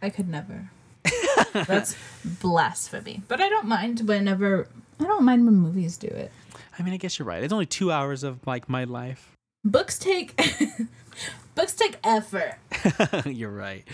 I 0.00 0.08
could 0.10 0.28
never. 0.28 0.70
That's 1.52 1.96
blasphemy. 2.24 3.22
But 3.28 3.40
I 3.40 3.48
don't 3.48 3.66
mind 3.66 4.00
whenever. 4.08 4.68
I 5.00 5.04
don't 5.04 5.24
mind 5.24 5.44
when 5.44 5.56
movies 5.56 5.96
do 5.98 6.06
it. 6.06 6.30
I 6.78 6.82
mean, 6.82 6.94
I 6.94 6.96
guess 6.96 7.18
you're 7.18 7.26
right. 7.26 7.42
It's 7.42 7.52
only 7.52 7.66
two 7.66 7.90
hours 7.92 8.22
of, 8.22 8.46
like, 8.46 8.68
my 8.68 8.84
life. 8.84 9.32
Books 9.64 9.98
take. 9.98 10.40
books 11.54 11.74
take 11.74 11.96
effort. 12.04 12.56
You're 13.26 13.50
right. 13.50 13.86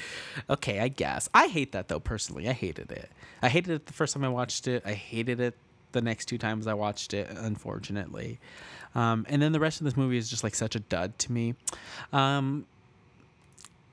Okay, 0.49 0.81
I 0.81 0.89
guess. 0.89 1.29
I 1.35 1.49
hate 1.49 1.73
that 1.73 1.89
though 1.89 2.01
personally. 2.01 2.49
I 2.49 2.53
hated 2.53 2.91
it. 2.93 3.11
I 3.43 3.49
hated 3.49 3.73
it 3.73 3.87
the 3.87 3.93
first 3.93 4.15
time 4.15 4.25
I 4.25 4.29
watched 4.29 4.67
it. 4.69 4.83
I 4.87 4.93
hated 4.93 5.41
it 5.41 5.55
the 5.93 6.03
next 6.03 6.27
two 6.27 6.39
times 6.39 6.67
I 6.67 6.75
watched 6.75 7.15
it, 7.15 7.29
unfortunately. 7.31 8.39
Um, 8.95 9.27
and 9.29 9.41
then 9.41 9.53
the 9.53 9.61
rest 9.61 9.81
of 9.81 9.85
this 9.85 9.97
movie 9.97 10.17
is 10.17 10.29
just 10.29 10.45
like 10.45 10.55
such 10.55 10.75
a 10.75 10.81
dud 10.81 11.19
to 11.21 11.33
me. 11.33 11.55
Um, 12.13 12.67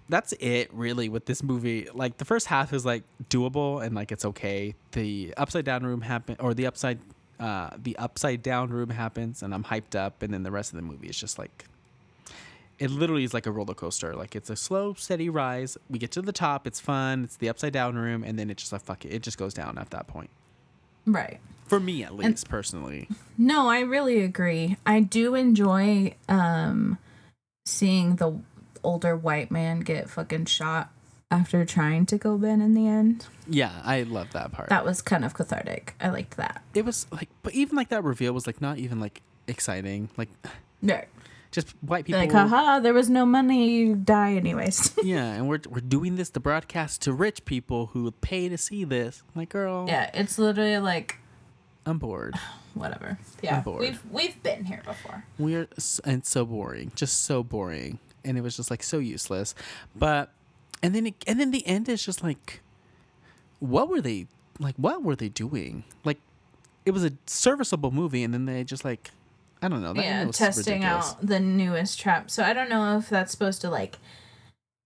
that's 0.09 0.33
it 0.39 0.73
really 0.73 1.09
with 1.09 1.25
this 1.25 1.41
movie. 1.43 1.87
Like 1.93 2.17
the 2.17 2.25
first 2.25 2.47
half 2.47 2.73
is 2.73 2.85
like 2.85 3.03
doable 3.29 3.83
and 3.83 3.95
like 3.95 4.11
it's 4.11 4.25
okay. 4.25 4.75
The 4.91 5.33
upside 5.37 5.65
down 5.65 5.85
room 5.85 6.01
happen 6.01 6.37
or 6.39 6.53
the 6.53 6.67
upside 6.67 6.99
uh 7.39 7.71
the 7.75 7.97
upside 7.97 8.41
down 8.41 8.69
room 8.69 8.89
happens 8.89 9.43
and 9.43 9.53
I'm 9.53 9.63
hyped 9.63 9.95
up 9.95 10.21
and 10.21 10.33
then 10.33 10.43
the 10.43 10.51
rest 10.51 10.71
of 10.71 10.77
the 10.77 10.83
movie 10.83 11.07
is 11.07 11.19
just 11.19 11.37
like 11.37 11.65
it 12.79 12.91
literally 12.91 13.23
is 13.23 13.33
like 13.33 13.45
a 13.45 13.51
roller 13.51 13.73
coaster. 13.73 14.15
Like 14.15 14.35
it's 14.35 14.49
a 14.49 14.55
slow, 14.55 14.93
steady 14.95 15.29
rise. 15.29 15.77
We 15.89 15.99
get 15.99 16.11
to 16.11 16.21
the 16.21 16.31
top, 16.33 16.67
it's 16.67 16.79
fun, 16.79 17.23
it's 17.23 17.37
the 17.37 17.49
upside 17.49 17.73
down 17.73 17.95
room, 17.95 18.23
and 18.23 18.37
then 18.37 18.49
it 18.49 18.57
just 18.57 18.71
like 18.71 18.81
fuck 18.83 19.05
it, 19.05 19.09
it 19.13 19.21
just 19.21 19.37
goes 19.37 19.53
down 19.53 19.77
at 19.77 19.89
that 19.91 20.07
point. 20.07 20.29
Right. 21.05 21.39
For 21.67 21.79
me, 21.79 22.03
at 22.03 22.13
least, 22.15 22.47
personally. 22.47 23.07
No, 23.37 23.67
I 23.69 23.79
really 23.79 24.21
agree. 24.21 24.77
I 24.85 24.99
do 24.99 25.33
enjoy 25.35 26.15
um 26.29 26.97
seeing 27.65 28.17
the 28.17 28.39
older 28.83 29.15
white 29.15 29.49
man 29.49 29.79
get 29.79 30.09
fucking 30.09 30.45
shot 30.45 30.91
after 31.31 31.65
trying 31.65 32.05
to 32.05 32.17
go 32.19 32.37
Ben 32.37 32.61
in 32.61 32.75
the 32.75 32.87
end. 32.87 33.25
Yeah, 33.47 33.81
I 33.83 34.03
love 34.03 34.31
that 34.33 34.51
part. 34.51 34.69
That 34.69 34.85
was 34.85 35.01
kind 35.01 35.25
of 35.25 35.33
cathartic. 35.33 35.95
I 35.99 36.09
liked 36.09 36.37
that. 36.37 36.61
it 36.75 36.85
was 36.85 37.07
like, 37.11 37.29
but 37.41 37.53
even 37.55 37.75
like 37.75 37.89
that 37.89 38.03
reveal 38.03 38.33
was 38.33 38.45
like 38.45 38.61
not 38.61 38.77
even 38.77 38.99
like 38.99 39.21
exciting. 39.47 40.09
Like, 40.17 40.29
No. 40.83 41.01
Just 41.55 41.69
white 41.81 42.05
people. 42.05 42.19
Like, 42.19 42.31
haha, 42.31 42.79
there 42.81 42.93
was 42.93 43.09
no 43.09 43.25
money, 43.25 43.69
you 43.71 43.95
die 43.95 44.33
anyways. 44.33 44.93
Yeah, 45.05 45.33
and 45.33 45.47
we're 45.47 45.61
we're 45.69 45.81
doing 45.81 46.15
this 46.15 46.31
to 46.31 46.39
broadcast 46.39 47.03
to 47.03 47.13
rich 47.13 47.45
people 47.45 47.87
who 47.87 48.03
would 48.03 48.21
pay 48.21 48.49
to 48.49 48.57
see 48.57 48.83
this. 48.83 49.23
Like, 49.35 49.49
girl, 49.49 49.85
yeah, 49.87 50.09
it's 50.13 50.37
literally 50.39 50.79
like 50.79 51.19
I'm 51.85 51.99
bored. 51.99 52.35
whatever. 52.73 53.17
Yeah, 53.41 53.61
bored. 53.61 53.81
we've 53.81 54.01
we've 54.11 54.43
been 54.43 54.65
here 54.65 54.81
before. 54.83 55.23
We're 55.37 55.67
and 56.03 56.25
so 56.25 56.45
boring, 56.45 56.91
just 56.95 57.23
so 57.23 57.43
boring, 57.43 57.99
and 58.23 58.37
it 58.37 58.41
was 58.41 58.57
just 58.57 58.71
like 58.71 58.83
so 58.83 58.97
useless. 58.97 59.53
But 59.95 60.31
and 60.81 60.93
then 60.95 61.07
it, 61.07 61.15
and 61.27 61.39
then 61.39 61.51
the 61.51 61.65
end 61.67 61.87
is 61.87 62.03
just 62.03 62.23
like, 62.23 62.61
what 63.59 63.87
were 63.87 64.01
they 64.01 64.27
like? 64.59 64.75
What 64.75 65.03
were 65.03 65.15
they 65.15 65.29
doing? 65.29 65.83
Like, 66.03 66.19
it 66.85 66.91
was 66.91 67.05
a 67.05 67.13
serviceable 67.27 67.91
movie, 67.91 68.23
and 68.23 68.33
then 68.33 68.45
they 68.45 68.63
just 68.63 68.83
like, 68.83 69.11
I 69.65 69.67
don't 69.67 69.81
know. 69.81 69.93
That 69.93 70.05
yeah, 70.05 70.25
testing 70.31 70.81
ridiculous. 70.81 71.13
out 71.13 71.25
the 71.25 71.39
newest 71.39 71.99
trap. 71.99 72.29
So 72.29 72.43
I 72.43 72.53
don't 72.53 72.69
know 72.69 72.99
if 72.99 73.09
that's 73.09 73.31
supposed 73.31 73.61
to 73.61 73.69
like 73.71 73.97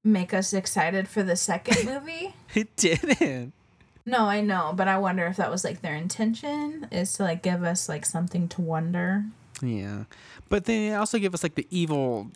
make 0.05 0.33
us 0.33 0.53
excited 0.53 1.09
for 1.09 1.21
the 1.21 1.35
second 1.35 1.85
movie. 1.85 2.33
It 2.55 2.73
didn't. 2.77 3.51
No, 4.05 4.25
I 4.25 4.39
know, 4.39 4.71
but 4.73 4.87
I 4.87 4.97
wonder 4.97 5.25
if 5.27 5.35
that 5.35 5.51
was 5.51 5.65
like 5.65 5.81
their 5.81 5.95
intention 5.95 6.87
is 6.91 7.11
to 7.13 7.23
like 7.23 7.43
give 7.43 7.61
us 7.61 7.89
like 7.89 8.05
something 8.05 8.47
to 8.47 8.61
wonder. 8.61 9.25
Yeah, 9.61 10.05
but 10.47 10.63
they 10.63 10.93
also 10.93 11.19
give 11.19 11.33
us 11.33 11.43
like 11.43 11.55
the 11.55 11.67
evil, 11.69 12.31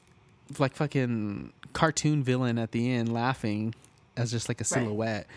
like 0.59 0.75
fucking 0.75 1.53
cartoon 1.71 2.23
villain 2.23 2.59
at 2.59 2.73
the 2.73 2.91
end 2.91 3.11
laughing 3.11 3.73
as 4.17 4.31
just 4.31 4.49
like 4.49 4.59
a 4.59 4.65
silhouette, 4.65 5.27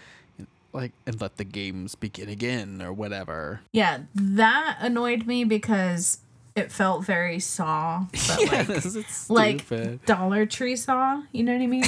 like 0.72 0.90
and 1.06 1.20
let 1.20 1.36
the 1.36 1.44
games 1.44 1.94
begin 1.94 2.28
again 2.28 2.82
or 2.82 2.92
whatever. 2.92 3.60
Yeah, 3.72 4.00
that 4.14 4.78
annoyed 4.80 5.26
me 5.26 5.44
because 5.44 6.18
it 6.56 6.72
felt 6.72 7.04
very 7.04 7.38
Saw, 7.38 8.06
but 8.10 8.38
like 8.50 8.68
Yes, 8.68 8.96
it's 8.96 9.30
like. 9.30 9.66
Dollar 10.06 10.46
Tree 10.46 10.74
Saw. 10.74 11.22
You 11.30 11.44
know 11.44 11.52
what 11.52 11.62
I 11.62 11.66
mean? 11.66 11.84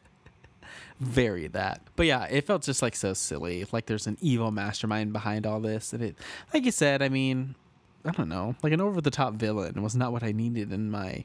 very 1.00 1.46
that. 1.48 1.80
But 1.94 2.06
yeah, 2.06 2.24
it 2.24 2.46
felt 2.46 2.62
just 2.62 2.82
like 2.82 2.96
so 2.96 3.14
silly. 3.14 3.64
Like 3.72 3.86
there's 3.86 4.06
an 4.06 4.18
evil 4.20 4.50
mastermind 4.50 5.12
behind 5.12 5.46
all 5.46 5.60
this, 5.60 5.92
and 5.92 6.02
it, 6.02 6.16
like 6.52 6.64
you 6.64 6.72
said, 6.72 7.00
I 7.00 7.08
mean, 7.08 7.54
I 8.04 8.10
don't 8.10 8.28
know, 8.28 8.56
like 8.62 8.72
an 8.72 8.80
over 8.80 9.00
the 9.00 9.10
top 9.10 9.34
villain 9.34 9.82
was 9.82 9.94
not 9.94 10.12
what 10.12 10.22
I 10.22 10.32
needed 10.32 10.72
in 10.72 10.90
my 10.90 11.24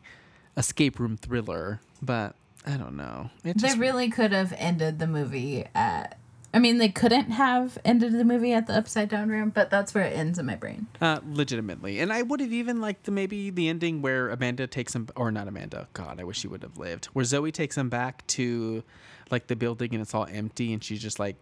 escape 0.55 0.99
room 0.99 1.17
thriller. 1.17 1.79
But 2.01 2.35
I 2.65 2.77
don't 2.77 2.95
know. 2.95 3.31
It 3.43 3.59
they 3.59 3.73
really 3.73 4.09
could 4.09 4.31
have 4.31 4.53
ended 4.57 4.99
the 4.99 5.07
movie 5.07 5.65
at. 5.73 6.17
I 6.53 6.59
mean, 6.59 6.79
they 6.79 6.89
couldn't 6.89 7.31
have 7.31 7.77
ended 7.85 8.11
the 8.11 8.25
movie 8.25 8.51
at 8.51 8.67
the 8.67 8.73
upside 8.73 9.07
down 9.07 9.29
room, 9.29 9.51
but 9.51 9.69
that's 9.69 9.93
where 9.93 10.03
it 10.03 10.11
ends 10.11 10.37
in 10.37 10.45
my 10.45 10.55
brain. 10.55 10.87
Uh, 10.99 11.19
legitimately, 11.25 11.99
and 11.99 12.11
I 12.11 12.21
would 12.23 12.41
have 12.41 12.51
even 12.51 12.81
liked 12.81 13.05
the, 13.05 13.11
maybe 13.11 13.49
the 13.49 13.69
ending 13.69 14.01
where 14.01 14.29
Amanda 14.29 14.67
takes 14.67 14.93
him, 14.93 15.07
or 15.15 15.31
not 15.31 15.47
Amanda. 15.47 15.87
God, 15.93 16.19
I 16.19 16.23
wish 16.25 16.39
she 16.39 16.47
would 16.47 16.63
have 16.63 16.77
lived. 16.77 17.05
Where 17.07 17.23
Zoe 17.23 17.51
takes 17.51 17.77
him 17.77 17.89
back 17.89 18.27
to, 18.27 18.83
like 19.29 19.47
the 19.47 19.55
building, 19.55 19.93
and 19.93 20.01
it's 20.01 20.13
all 20.13 20.27
empty, 20.29 20.73
and 20.73 20.83
she's 20.83 21.01
just 21.01 21.19
like 21.19 21.37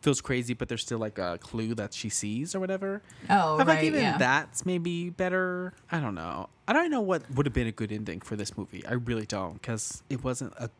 feels 0.00 0.22
crazy, 0.22 0.54
but 0.54 0.68
there's 0.68 0.82
still 0.82 0.98
like 0.98 1.18
a 1.18 1.38
clue 1.38 1.74
that 1.74 1.92
she 1.92 2.08
sees 2.08 2.54
or 2.54 2.60
whatever. 2.60 3.02
Oh, 3.28 3.56
I 3.56 3.58
right, 3.58 3.66
like 3.66 3.84
even 3.84 4.00
yeah. 4.00 4.16
that's 4.16 4.64
maybe 4.64 5.10
better. 5.10 5.74
I 5.92 6.00
don't 6.00 6.14
know. 6.14 6.48
I 6.66 6.72
don't 6.72 6.90
know 6.90 7.02
what 7.02 7.30
would 7.32 7.44
have 7.44 7.52
been 7.52 7.66
a 7.66 7.72
good 7.72 7.92
ending 7.92 8.20
for 8.20 8.36
this 8.36 8.56
movie. 8.56 8.84
I 8.86 8.94
really 8.94 9.26
don't, 9.26 9.60
because 9.60 10.02
it 10.08 10.24
wasn't 10.24 10.54
a 10.58 10.70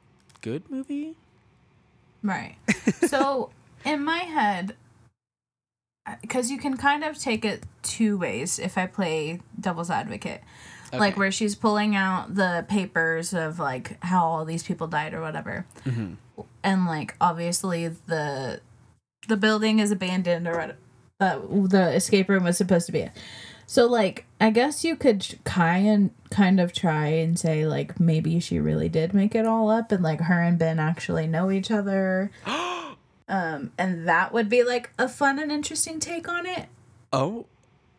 good 0.41 0.71
movie. 0.71 1.17
Right. 2.23 2.57
so 3.07 3.51
in 3.85 4.05
my 4.05 4.19
head, 4.19 4.77
because 6.21 6.51
you 6.51 6.59
can 6.59 6.77
kind 6.77 7.05
of 7.05 7.19
take 7.19 7.45
it 7.45 7.65
two 7.83 8.17
ways 8.17 8.59
if 8.59 8.79
I 8.79 8.87
play 8.87 9.41
devil's 9.59 9.91
advocate. 9.91 10.41
Like 10.93 11.17
where 11.19 11.33
she's 11.33 11.55
pulling 11.55 11.95
out 11.95 12.37
the 12.37 12.65
papers 12.69 13.35
of 13.35 13.59
like 13.59 14.03
how 14.03 14.25
all 14.25 14.45
these 14.47 14.63
people 14.63 14.87
died 14.87 15.13
or 15.15 15.21
whatever, 15.21 15.67
Mm-hmm. 15.85 16.15
and 16.63 16.87
like 16.87 17.15
obviously 17.21 17.89
the 17.89 18.61
the 19.29 19.37
building 19.37 19.79
is 19.81 19.91
abandoned 19.91 20.47
or 20.47 20.57
what, 20.57 20.77
uh, 21.21 21.39
the 21.67 21.93
escape 21.95 22.29
room 22.31 22.45
was 22.45 22.57
supposed 22.57 22.87
to 22.87 22.93
be. 22.93 23.11
So 23.67 23.87
like 23.87 24.25
I 24.41 24.51
guess 24.51 24.85
you 24.85 24.97
could 24.97 25.39
kind 25.45 26.13
kind 26.31 26.61
of 26.61 26.73
try 26.73 27.09
and 27.09 27.39
say 27.39 27.67
like 27.67 27.99
maybe 28.01 28.39
she 28.41 28.59
really 28.59 28.89
did 28.89 29.13
make 29.13 29.35
it 29.35 29.45
all 29.45 29.69
up 29.69 29.93
and 29.93 30.03
like 30.05 30.21
her 30.21 30.41
and 30.41 30.57
Ben 30.59 30.79
actually 30.79 31.27
know 31.27 31.51
each 31.51 31.71
other. 31.71 32.31
um 33.29 33.73
and 33.79 34.07
that 34.09 34.33
would 34.33 34.49
be 34.49 34.63
like 34.63 34.91
a 34.99 35.09
fun 35.09 35.39
and 35.39 35.51
interesting 35.51 35.99
take 36.01 36.29
on 36.29 36.47
it. 36.47 36.67
Oh, 37.13 37.47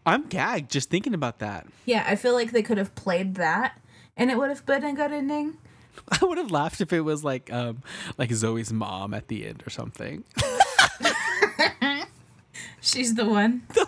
I'm 0.06 0.28
gagged 0.28 0.72
just 0.72 0.90
thinking 0.90 1.14
about 1.14 1.40
that. 1.40 1.68
Yeah, 1.86 2.04
I 2.08 2.16
feel 2.16 2.34
like 2.34 2.52
they 2.52 2.64
could 2.64 2.78
have 2.78 2.94
played 2.96 3.36
that 3.36 3.80
and 4.16 4.32
it 4.32 4.38
would 4.38 4.50
have 4.50 4.66
been 4.66 4.84
a 4.84 4.94
good 4.94 5.12
ending. 5.12 5.58
I 6.22 6.24
would 6.24 6.38
have 6.38 6.52
laughed 6.52 6.80
if 6.82 6.94
it 6.94 7.02
was 7.02 7.24
like 7.24 7.52
um 7.52 7.82
like 8.18 8.32
Zoe's 8.32 8.72
mom 8.72 9.14
at 9.14 9.28
the 9.28 9.46
end 9.48 9.64
or 9.66 9.70
something. 9.70 10.24
She's 12.82 13.16
the 13.16 13.26
one 13.26 13.64
that 13.74 13.88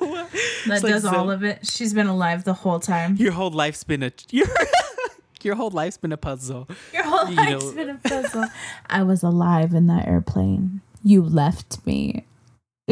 It's 0.66 0.68
like 0.68 0.82
does 0.94 1.06
all 1.06 1.28
Zoe- 1.28 1.34
of 1.36 1.44
it. 1.44 1.66
She's 1.66 1.94
been 1.94 2.08
alive 2.08 2.44
the 2.44 2.54
whole 2.54 2.80
time. 2.80 3.16
Your 3.16 3.32
whole 3.32 3.52
life's 3.52 3.84
been 3.84 4.04
a 4.04 4.12
your 4.30 4.48
your 5.42 5.56
whole 5.56 5.70
life's 5.70 5.98
been 5.98 6.12
a 6.12 6.18
puzzle. 6.18 6.68
Your 6.94 7.04
whole 7.04 7.30
You 7.30 7.36
life's 7.38 7.66
know- 7.66 7.72
been 7.74 7.90
a 7.90 7.96
puzzle. 7.98 8.46
I 8.88 9.04
was 9.04 9.24
alive 9.24 9.74
in 9.74 9.88
that 9.88 10.06
airplane. 10.08 10.82
You 11.04 11.22
left 11.22 11.86
me. 11.86 12.26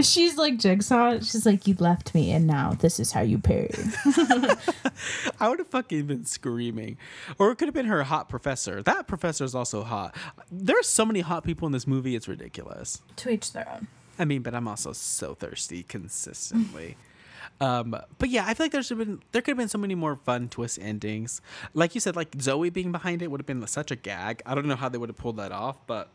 She's 0.02 0.38
like 0.38 0.58
Jigsaw. 0.58 1.20
She's 1.20 1.46
like, 1.46 1.66
you 1.66 1.76
left 1.80 2.14
me, 2.14 2.32
and 2.32 2.46
now 2.46 2.74
this 2.74 3.00
is 3.00 3.14
how 3.14 3.22
you 3.22 3.40
pay. 3.40 3.70
I 5.40 5.50
would 5.50 5.58
have 5.58 5.68
fucking 5.70 6.06
been 6.06 6.26
screaming. 6.26 6.98
Or 7.40 7.52
it 7.52 7.56
could 7.56 7.68
have 7.68 7.74
been 7.74 7.88
her 7.88 8.04
hot 8.04 8.30
professor. 8.30 8.84
That 8.84 9.08
professor 9.08 9.44
is 9.44 9.56
also 9.56 9.84
hot. 9.84 10.16
There 10.52 10.78
are 10.78 10.84
so 10.84 11.04
many 11.04 11.22
hot 11.22 11.44
people 11.44 11.66
in 11.66 11.72
this 11.72 11.88
movie, 11.88 12.16
it's 12.16 12.28
ridiculous. 12.28 13.02
to 13.18 13.30
each 13.30 13.54
their 13.54 13.68
own. 13.72 13.88
I 14.20 14.26
mean, 14.26 14.42
but 14.42 14.54
I'm 14.54 14.68
also 14.68 14.94
so 14.94 15.34
thirsty 15.34 15.84
consistently. 15.84 16.98
um, 17.62 17.96
but 18.18 18.30
yeah, 18.30 18.46
I 18.48 18.54
feel 18.54 18.66
like 18.66 18.72
there 18.72 18.84
should 18.84 19.00
have 19.00 19.08
been 19.08 19.22
there 19.32 19.42
could 19.42 19.52
have 19.52 19.58
been 19.58 19.68
so 19.68 19.78
many 19.78 19.96
more 19.96 20.16
fun 20.16 20.50
twist 20.50 20.80
endings. 20.82 21.42
Like 21.74 21.96
you 21.96 22.02
said, 22.02 22.16
like 22.16 22.36
Zoe 22.40 22.70
being 22.70 22.92
behind 22.92 23.22
it 23.22 23.32
would 23.32 23.40
have 23.40 23.48
been 23.48 23.66
such 23.68 23.92
a 23.92 23.96
gag. 23.96 24.42
I 24.46 24.56
don't 24.56 24.68
know 24.68 24.76
how 24.76 24.90
they 24.90 24.98
would 24.98 25.10
have 25.10 25.18
pulled 25.18 25.38
that 25.38 25.52
off, 25.52 25.78
but 25.88 26.10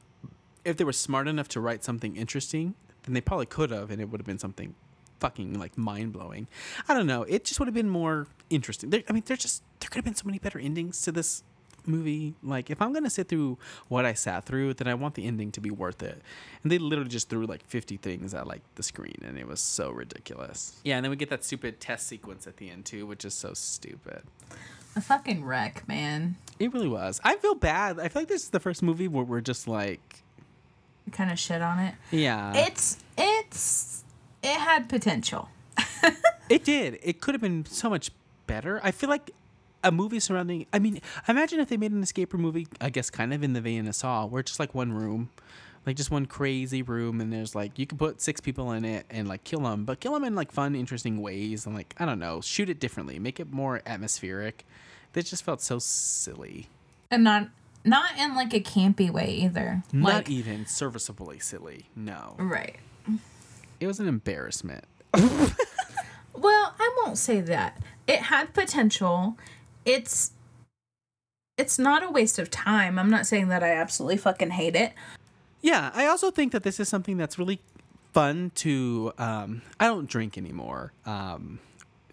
if 0.65 0.77
they 0.77 0.85
were 0.85 0.93
smart 0.93 1.29
enough 1.29 1.49
to 1.49 1.61
write 1.61 1.85
something 1.85 2.17
interesting, 2.17 2.75
then 3.05 3.15
they 3.15 3.21
probably 3.21 3.47
could 3.47 3.71
have, 3.71 3.91
and 3.91 4.01
it 4.01 4.11
would 4.11 4.21
have 4.21 4.27
been 4.27 4.39
something 4.39 4.75
fucking 5.21 5.59
like 5.59 5.79
mind 5.79 6.13
blowing. 6.13 6.49
I 6.89 6.95
don't 6.95 7.07
know. 7.07 7.23
It 7.23 7.45
just 7.45 7.61
would 7.61 7.67
have 7.67 7.75
been 7.75 7.89
more 7.89 8.27
interesting. 8.51 8.91
There, 8.91 9.03
I 9.09 9.13
mean, 9.13 9.23
there's 9.27 9.41
just 9.41 9.63
there 9.81 9.89
could 9.89 9.99
have 9.99 10.05
been 10.05 10.15
so 10.15 10.27
many 10.27 10.39
better 10.39 10.59
endings 10.59 11.01
to 11.03 11.13
this 11.13 11.43
movie. 11.87 12.35
Like, 12.43 12.71
if 12.71 12.81
I'm 12.83 12.93
gonna 12.93 13.11
sit 13.11 13.29
through 13.29 13.59
what 13.89 14.05
I 14.05 14.15
sat 14.15 14.45
through, 14.45 14.75
then 14.75 14.89
I 14.89 14.95
want 14.95 15.15
the 15.15 15.27
ending 15.27 15.51
to 15.53 15.61
be 15.61 15.71
worth 15.71 16.03
it. 16.03 16.21
And 16.63 16.71
they 16.71 16.79
literally 16.79 17.11
just 17.11 17.29
threw 17.29 17.47
like 17.47 17.65
50 17.65 17.97
things 17.99 18.35
at 18.35 18.47
like 18.47 18.63
the 18.75 18.83
screen, 18.83 19.19
and 19.25 19.39
it 19.39 19.47
was 19.47 19.61
so 19.61 19.91
ridiculous. 19.91 20.81
Yeah, 20.85 20.97
and 20.97 21.05
then 21.05 21.11
we 21.11 21.17
get 21.17 21.31
that 21.31 21.45
stupid 21.45 21.81
test 21.81 22.07
sequence 22.07 22.47
at 22.47 22.57
the 22.57 22.71
end 22.71 22.85
too, 22.85 23.07
which 23.07 23.25
is 23.25 23.35
so 23.35 23.53
stupid. 23.55 24.23
A 24.95 25.01
fucking 25.01 25.45
wreck, 25.45 25.89
man. 25.89 26.37
It 26.59 26.73
really 26.73 26.89
was. 26.89 27.21
I 27.25 27.37
feel 27.37 27.55
bad. 27.55 27.99
I 27.99 28.09
feel 28.09 28.23
like 28.23 28.29
this 28.29 28.43
is 28.43 28.51
the 28.51 28.61
first 28.61 28.83
movie 28.83 29.09
where 29.09 29.25
we're 29.25 29.41
just 29.41 29.67
like, 29.67 30.23
Kind 31.11 31.31
of 31.31 31.39
shit 31.39 31.61
on 31.61 31.79
it. 31.79 31.95
yeah, 32.11 32.53
It's 32.55 32.99
it's 33.19 34.05
it 34.43 34.59
had 34.59 34.89
potential. 34.89 35.49
It 36.49 36.65
did. 36.65 36.99
It 37.03 37.21
could 37.23 37.35
have 37.35 37.41
been 37.41 37.65
so 37.65 37.89
much 37.89 38.11
better. 38.47 38.79
I 38.83 38.91
feel 38.91 39.09
like 39.09 39.31
a 39.83 39.91
movie 39.91 40.21
surrounding. 40.21 40.67
I 40.73 40.79
mean, 40.81 41.01
imagine 41.27 41.61
if 41.61 41.69
they 41.71 41.79
made 41.79 41.93
an 41.93 42.03
escape 42.03 42.33
room 42.35 42.43
movie. 42.43 42.67
I 42.79 42.91
guess 42.91 43.09
kind 43.09 43.33
of 43.33 43.43
in 43.43 43.55
the 43.55 43.61
vein 43.63 43.87
of 43.89 43.95
Saw, 43.95 44.27
where 44.27 44.41
it's 44.41 44.51
just 44.51 44.61
like 44.61 44.75
one 44.75 44.93
room, 44.93 45.31
like 45.87 45.97
just 45.97 46.11
one 46.11 46.27
crazy 46.27 46.83
room, 46.83 47.23
and 47.23 47.33
there's 47.33 47.55
like 47.55 47.79
you 47.79 47.87
could 47.87 47.99
put 47.99 48.21
six 48.21 48.39
people 48.41 48.71
in 48.73 48.85
it 48.85 49.07
and 49.09 49.29
like 49.29 49.45
kill 49.45 49.61
them, 49.61 49.85
but 49.87 50.01
kill 50.01 50.13
them 50.13 50.25
in 50.25 50.35
like 50.35 50.53
fun, 50.53 50.75
interesting 50.75 51.23
ways, 51.23 51.65
and 51.65 51.75
like 51.75 51.95
I 51.99 52.05
don't 52.05 52.19
know, 52.19 52.43
shoot 52.43 52.69
it 52.69 52.79
differently, 52.79 53.19
make 53.19 53.41
it 53.41 53.51
more 53.51 53.81
atmospheric. 53.87 54.67
That 55.15 55.25
just 55.25 55.45
felt 55.45 55.63
so 55.63 55.79
silly. 55.79 56.69
And 57.11 57.25
not 57.25 57.49
not 57.85 58.17
in 58.19 58.35
like 58.35 58.55
a 58.55 58.61
campy 58.61 59.11
way 59.11 59.31
either. 59.31 59.83
Not 59.93 60.15
like 60.15 60.31
even 60.31 60.67
serviceably 60.67 61.41
silly. 61.41 61.87
No, 61.97 62.37
right. 62.39 62.77
it 63.81 63.87
was 63.87 64.01
an 64.01 64.09
embarrassment. 64.09 64.85
Well, 66.35 66.75
I 66.79 66.95
won't 66.99 67.19
say 67.19 67.41
that. 67.41 67.81
It 68.07 68.19
had 68.21 68.53
potential. 68.55 69.37
It's 69.85 70.33
it's 71.59 71.79
not 71.79 72.03
a 72.03 72.11
waste 72.11 72.39
of 72.39 72.51
time. 72.51 72.99
I'm 72.99 73.11
not 73.11 73.27
saying 73.27 73.49
that 73.49 73.63
I 73.63 73.73
absolutely 73.73 74.17
fucking 74.17 74.51
hate 74.51 74.75
it. 74.75 74.93
Yeah, 75.61 75.91
I 75.95 76.07
also 76.07 76.31
think 76.31 76.53
that 76.53 76.65
this 76.65 76.81
is 76.81 76.89
something 76.89 77.17
that's 77.17 77.39
really 77.39 77.61
fun 78.13 78.51
to. 78.57 79.13
Um, 79.19 79.63
I 79.79 79.87
don't 79.87 80.09
drink 80.09 80.37
anymore. 80.37 80.93
Um, 81.07 81.61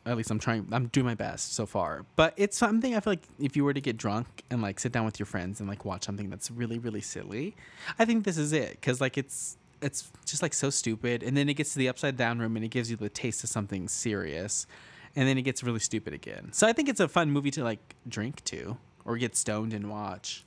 at 0.10 0.18
least 0.18 0.32
I'm 0.32 0.40
trying. 0.40 0.68
I'm 0.72 0.88
doing 0.88 1.06
my 1.06 1.16
best 1.16 1.54
so 1.54 1.66
far. 1.66 2.06
But 2.16 2.34
it's 2.38 2.58
something 2.58 2.96
I 2.96 3.00
feel 3.00 3.12
like 3.14 3.28
if 3.40 3.56
you 3.56 3.64
were 3.64 3.74
to 3.74 3.82
get 3.82 3.98
drunk 3.98 4.44
and 4.50 4.62
like 4.62 4.80
sit 4.80 4.92
down 4.92 5.06
with 5.06 5.20
your 5.20 5.26
friends 5.26 5.60
and 5.60 5.70
like 5.70 5.86
watch 5.86 6.06
something 6.06 6.30
that's 6.30 6.50
really 6.52 6.80
really 6.80 7.02
silly, 7.02 7.56
I 7.98 8.06
think 8.06 8.26
this 8.26 8.38
is 8.38 8.54
it 8.54 8.72
because 8.72 9.00
like 9.00 9.18
it's 9.18 9.58
it's 9.82 10.12
just 10.26 10.42
like 10.42 10.54
so 10.54 10.70
stupid, 10.70 11.24
and 11.24 11.38
then 11.38 11.48
it 11.50 11.54
gets 11.54 11.74
to 11.74 11.80
the 11.80 11.90
upside 11.90 12.18
down 12.18 12.40
room 12.40 12.56
and 12.56 12.66
it 12.66 12.70
gives 12.70 12.90
you 12.92 12.98
the 12.98 13.10
taste 13.10 13.44
of 13.44 13.50
something 13.50 13.88
serious, 13.88 14.68
and 15.16 15.28
then 15.28 15.38
it 15.38 15.44
gets 15.44 15.64
really 15.64 15.80
stupid 15.80 16.14
again. 16.14 16.50
So 16.52 16.68
I 16.68 16.74
think 16.74 16.90
it's 16.90 17.00
a 17.00 17.08
fun 17.08 17.32
movie 17.32 17.52
to 17.52 17.64
like 17.64 17.96
drink 18.08 18.44
to 18.46 18.78
or 19.06 19.18
get 19.18 19.36
stoned 19.36 19.74
and 19.74 19.90
watch. 19.90 20.44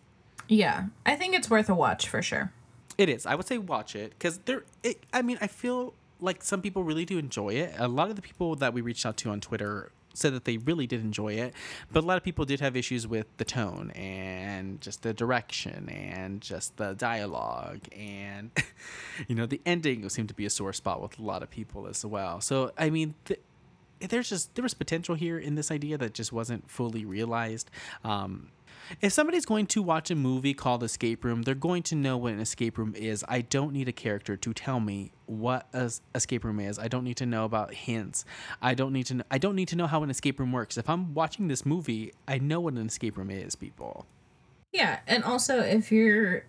Yeah, 0.48 0.86
I 1.06 1.16
think 1.16 1.34
it's 1.34 1.48
worth 1.48 1.68
a 1.70 1.74
watch 1.74 2.08
for 2.08 2.20
sure. 2.20 2.52
It 2.98 3.08
is. 3.08 3.24
I 3.26 3.34
would 3.34 3.46
say 3.46 3.58
watch 3.58 3.96
it 3.96 4.10
because 4.10 4.38
there. 4.38 4.64
It, 4.82 5.04
I 5.12 5.22
mean, 5.22 5.38
I 5.40 5.46
feel 5.46 5.94
like 6.22 6.42
some 6.42 6.62
people 6.62 6.84
really 6.84 7.04
do 7.04 7.18
enjoy 7.18 7.50
it. 7.50 7.74
A 7.78 7.88
lot 7.88 8.10
of 8.10 8.16
the 8.16 8.22
people 8.22 8.54
that 8.56 8.72
we 8.72 8.80
reached 8.80 9.04
out 9.04 9.16
to 9.18 9.30
on 9.30 9.40
Twitter 9.40 9.92
said 10.14 10.34
that 10.34 10.44
they 10.44 10.58
really 10.58 10.86
did 10.86 11.00
enjoy 11.00 11.32
it, 11.32 11.54
but 11.90 12.04
a 12.04 12.06
lot 12.06 12.16
of 12.16 12.22
people 12.22 12.44
did 12.44 12.60
have 12.60 12.76
issues 12.76 13.06
with 13.06 13.26
the 13.38 13.44
tone 13.44 13.90
and 13.92 14.80
just 14.80 15.02
the 15.02 15.12
direction 15.12 15.88
and 15.88 16.40
just 16.40 16.76
the 16.76 16.94
dialogue 16.94 17.80
and 17.96 18.50
you 19.28 19.34
know 19.34 19.46
the 19.46 19.60
ending 19.64 20.06
seemed 20.08 20.28
to 20.28 20.34
be 20.34 20.44
a 20.44 20.50
sore 20.50 20.72
spot 20.72 21.00
with 21.00 21.18
a 21.18 21.22
lot 21.22 21.42
of 21.42 21.50
people 21.50 21.86
as 21.86 22.04
well. 22.04 22.40
So 22.40 22.72
I 22.78 22.90
mean. 22.90 23.14
Th- 23.24 23.40
there's 24.08 24.28
just 24.28 24.52
there 24.56 24.64
was 24.64 24.74
potential 24.74 25.14
here 25.14 25.38
in 25.38 25.54
this 25.54 25.70
idea 25.70 25.96
that 25.96 26.12
just 26.12 26.32
wasn't 26.32 26.68
fully 26.68 27.04
realized. 27.04 27.70
Um, 28.02 28.48
if 29.00 29.12
somebody's 29.12 29.46
going 29.46 29.66
to 29.66 29.82
watch 29.82 30.10
a 30.10 30.14
movie 30.14 30.54
called 30.54 30.82
Escape 30.82 31.24
Room, 31.24 31.42
they're 31.42 31.54
going 31.54 31.82
to 31.84 31.94
know 31.94 32.16
what 32.16 32.32
an 32.32 32.40
escape 32.40 32.78
room 32.78 32.94
is. 32.96 33.24
I 33.28 33.40
don't 33.40 33.72
need 33.72 33.88
a 33.88 33.92
character 33.92 34.36
to 34.36 34.52
tell 34.52 34.80
me 34.80 35.12
what 35.26 35.68
a 35.72 35.90
escape 36.14 36.44
room 36.44 36.60
is. 36.60 36.78
I 36.78 36.88
don't 36.88 37.04
need 37.04 37.16
to 37.18 37.26
know 37.26 37.44
about 37.44 37.74
hints. 37.74 38.24
I 38.60 38.74
don't 38.74 38.92
need 38.92 39.06
to. 39.06 39.24
I 39.30 39.38
don't 39.38 39.56
need 39.56 39.68
to 39.68 39.76
know 39.76 39.86
how 39.86 40.02
an 40.02 40.10
escape 40.10 40.38
room 40.38 40.52
works. 40.52 40.76
If 40.76 40.88
I'm 40.88 41.14
watching 41.14 41.48
this 41.48 41.64
movie, 41.64 42.12
I 42.28 42.38
know 42.38 42.60
what 42.60 42.74
an 42.74 42.86
escape 42.86 43.16
room 43.16 43.30
is. 43.30 43.56
People. 43.56 44.06
Yeah, 44.72 45.00
and 45.06 45.24
also 45.24 45.60
if 45.60 45.92
you're 45.92 46.44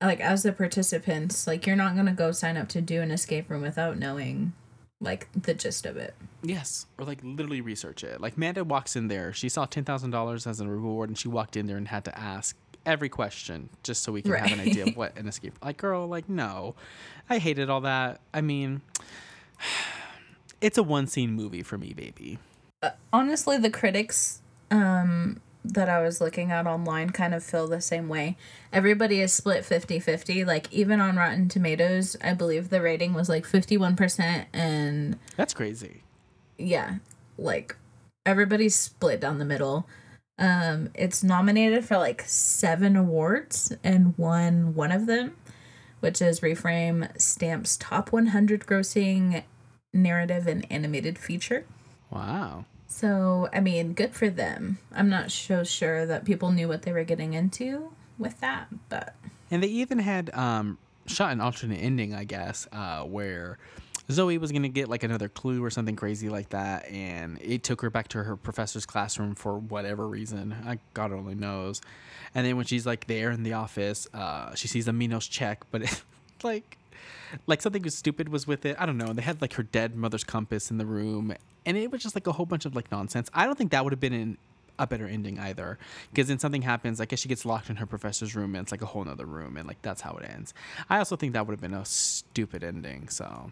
like 0.00 0.20
as 0.20 0.42
the 0.42 0.52
participants, 0.52 1.46
like 1.46 1.66
you're 1.66 1.76
not 1.76 1.96
gonna 1.96 2.12
go 2.12 2.32
sign 2.32 2.56
up 2.56 2.68
to 2.70 2.80
do 2.80 3.00
an 3.02 3.10
escape 3.10 3.50
room 3.50 3.62
without 3.62 3.98
knowing 3.98 4.52
like 5.00 5.28
the 5.32 5.54
gist 5.54 5.86
of 5.86 5.96
it. 5.96 6.14
Yes, 6.42 6.86
or 6.98 7.04
like 7.04 7.18
literally 7.22 7.60
research 7.60 8.02
it. 8.04 8.20
Like 8.20 8.38
Manda 8.38 8.64
walks 8.64 8.96
in 8.96 9.08
there, 9.08 9.32
she 9.32 9.48
saw 9.48 9.66
ten 9.66 9.84
thousand 9.84 10.10
dollars 10.10 10.46
as 10.46 10.60
a 10.60 10.68
reward, 10.68 11.10
and 11.10 11.18
she 11.18 11.28
walked 11.28 11.56
in 11.56 11.66
there 11.66 11.76
and 11.76 11.88
had 11.88 12.04
to 12.06 12.18
ask 12.18 12.56
every 12.84 13.08
question 13.08 13.68
just 13.82 14.02
so 14.02 14.12
we 14.12 14.22
can 14.22 14.30
right. 14.30 14.46
have 14.46 14.58
an 14.58 14.64
idea 14.64 14.86
of 14.86 14.96
what 14.96 15.16
an 15.18 15.26
escape. 15.26 15.58
Like, 15.62 15.76
girl, 15.76 16.06
like 16.06 16.28
no, 16.28 16.74
I 17.28 17.38
hated 17.38 17.68
all 17.68 17.82
that. 17.82 18.20
I 18.32 18.40
mean, 18.40 18.82
it's 20.60 20.78
a 20.78 20.82
one 20.82 21.06
scene 21.06 21.32
movie 21.32 21.62
for 21.62 21.76
me, 21.76 21.92
baby. 21.92 22.38
Uh, 22.82 22.90
honestly, 23.12 23.58
the 23.58 23.70
critics 23.70 24.40
um 24.70 25.40
that 25.74 25.88
I 25.88 26.02
was 26.02 26.20
looking 26.20 26.50
at 26.50 26.66
online 26.66 27.10
kind 27.10 27.34
of 27.34 27.42
feel 27.42 27.66
the 27.66 27.80
same 27.80 28.08
way. 28.08 28.36
Everybody 28.72 29.20
is 29.20 29.32
split 29.32 29.64
50 29.64 30.00
50. 30.00 30.44
Like, 30.44 30.72
even 30.72 31.00
on 31.00 31.16
Rotten 31.16 31.48
Tomatoes, 31.48 32.16
I 32.22 32.34
believe 32.34 32.70
the 32.70 32.80
rating 32.80 33.14
was 33.14 33.28
like 33.28 33.44
51%. 33.46 34.46
And 34.52 35.18
that's 35.36 35.54
crazy. 35.54 36.02
Yeah. 36.58 36.96
Like, 37.38 37.76
everybody's 38.24 38.74
split 38.74 39.20
down 39.20 39.38
the 39.38 39.44
middle. 39.44 39.86
Um, 40.38 40.90
it's 40.94 41.24
nominated 41.24 41.84
for 41.84 41.96
like 41.96 42.22
seven 42.26 42.96
awards 42.96 43.72
and 43.82 44.16
won 44.18 44.74
one 44.74 44.92
of 44.92 45.06
them, 45.06 45.36
which 46.00 46.20
is 46.20 46.40
Reframe 46.40 47.18
Stamp's 47.20 47.76
top 47.76 48.12
100 48.12 48.66
grossing 48.66 49.44
narrative 49.94 50.46
and 50.46 50.70
animated 50.70 51.18
feature. 51.18 51.64
Wow. 52.10 52.66
So, 52.86 53.48
I 53.52 53.60
mean, 53.60 53.92
good 53.92 54.14
for 54.14 54.30
them. 54.30 54.78
I'm 54.92 55.08
not 55.08 55.30
so 55.30 55.64
sure 55.64 56.06
that 56.06 56.24
people 56.24 56.50
knew 56.50 56.68
what 56.68 56.82
they 56.82 56.92
were 56.92 57.04
getting 57.04 57.34
into 57.34 57.92
with 58.18 58.40
that, 58.40 58.68
but. 58.88 59.14
And 59.50 59.62
they 59.62 59.68
even 59.68 59.98
had 59.98 60.30
um, 60.34 60.78
shot 61.06 61.32
an 61.32 61.40
alternate 61.40 61.76
ending, 61.76 62.14
I 62.14 62.24
guess, 62.24 62.66
uh, 62.72 63.02
where 63.02 63.58
Zoe 64.10 64.38
was 64.38 64.52
going 64.52 64.62
to 64.62 64.68
get 64.68 64.88
like 64.88 65.02
another 65.02 65.28
clue 65.28 65.62
or 65.64 65.70
something 65.70 65.96
crazy 65.96 66.28
like 66.28 66.50
that. 66.50 66.88
And 66.90 67.38
it 67.40 67.62
took 67.62 67.80
her 67.80 67.90
back 67.90 68.08
to 68.08 68.22
her 68.22 68.36
professor's 68.36 68.86
classroom 68.86 69.34
for 69.34 69.58
whatever 69.58 70.06
reason. 70.06 70.54
I, 70.64 70.78
God 70.94 71.12
only 71.12 71.34
knows. 71.34 71.80
And 72.34 72.46
then 72.46 72.56
when 72.56 72.66
she's 72.66 72.86
like 72.86 73.06
there 73.06 73.30
in 73.30 73.42
the 73.42 73.54
office, 73.54 74.06
uh, 74.14 74.54
she 74.54 74.68
sees 74.68 74.88
a 74.88 74.92
Minos 74.92 75.26
check, 75.26 75.64
but 75.70 75.82
it, 75.82 76.02
like 76.42 76.78
like 77.46 77.62
something 77.62 77.88
stupid 77.90 78.28
was 78.28 78.46
with 78.46 78.64
it. 78.66 78.76
I 78.78 78.86
don't 78.86 78.98
know. 78.98 79.12
They 79.12 79.22
had 79.22 79.40
like 79.40 79.54
her 79.54 79.62
dead 79.62 79.96
mother's 79.96 80.24
compass 80.24 80.70
in 80.70 80.78
the 80.78 80.86
room, 80.86 81.34
and 81.64 81.76
it 81.76 81.90
was 81.90 82.02
just 82.02 82.14
like 82.14 82.26
a 82.26 82.32
whole 82.32 82.46
bunch 82.46 82.64
of 82.64 82.74
like 82.74 82.90
nonsense. 82.90 83.30
I 83.34 83.44
don't 83.46 83.56
think 83.56 83.70
that 83.72 83.84
would 83.84 83.92
have 83.92 84.00
been 84.00 84.12
in 84.12 84.38
a 84.78 84.86
better 84.86 85.06
ending 85.06 85.38
either, 85.38 85.78
because 86.10 86.28
then 86.28 86.38
something 86.38 86.62
happens. 86.62 87.00
I 87.00 87.06
guess 87.06 87.20
she 87.20 87.28
gets 87.28 87.44
locked 87.44 87.70
in 87.70 87.76
her 87.76 87.86
professor's 87.86 88.34
room, 88.34 88.54
and 88.54 88.64
it's 88.64 88.72
like 88.72 88.82
a 88.82 88.86
whole 88.86 89.04
nother 89.04 89.26
room, 89.26 89.56
and 89.56 89.66
like 89.66 89.80
that's 89.82 90.02
how 90.02 90.16
it 90.16 90.28
ends. 90.28 90.54
I 90.88 90.98
also 90.98 91.16
think 91.16 91.32
that 91.32 91.46
would 91.46 91.52
have 91.52 91.60
been 91.60 91.74
a 91.74 91.84
stupid 91.84 92.62
ending. 92.64 93.08
So. 93.08 93.50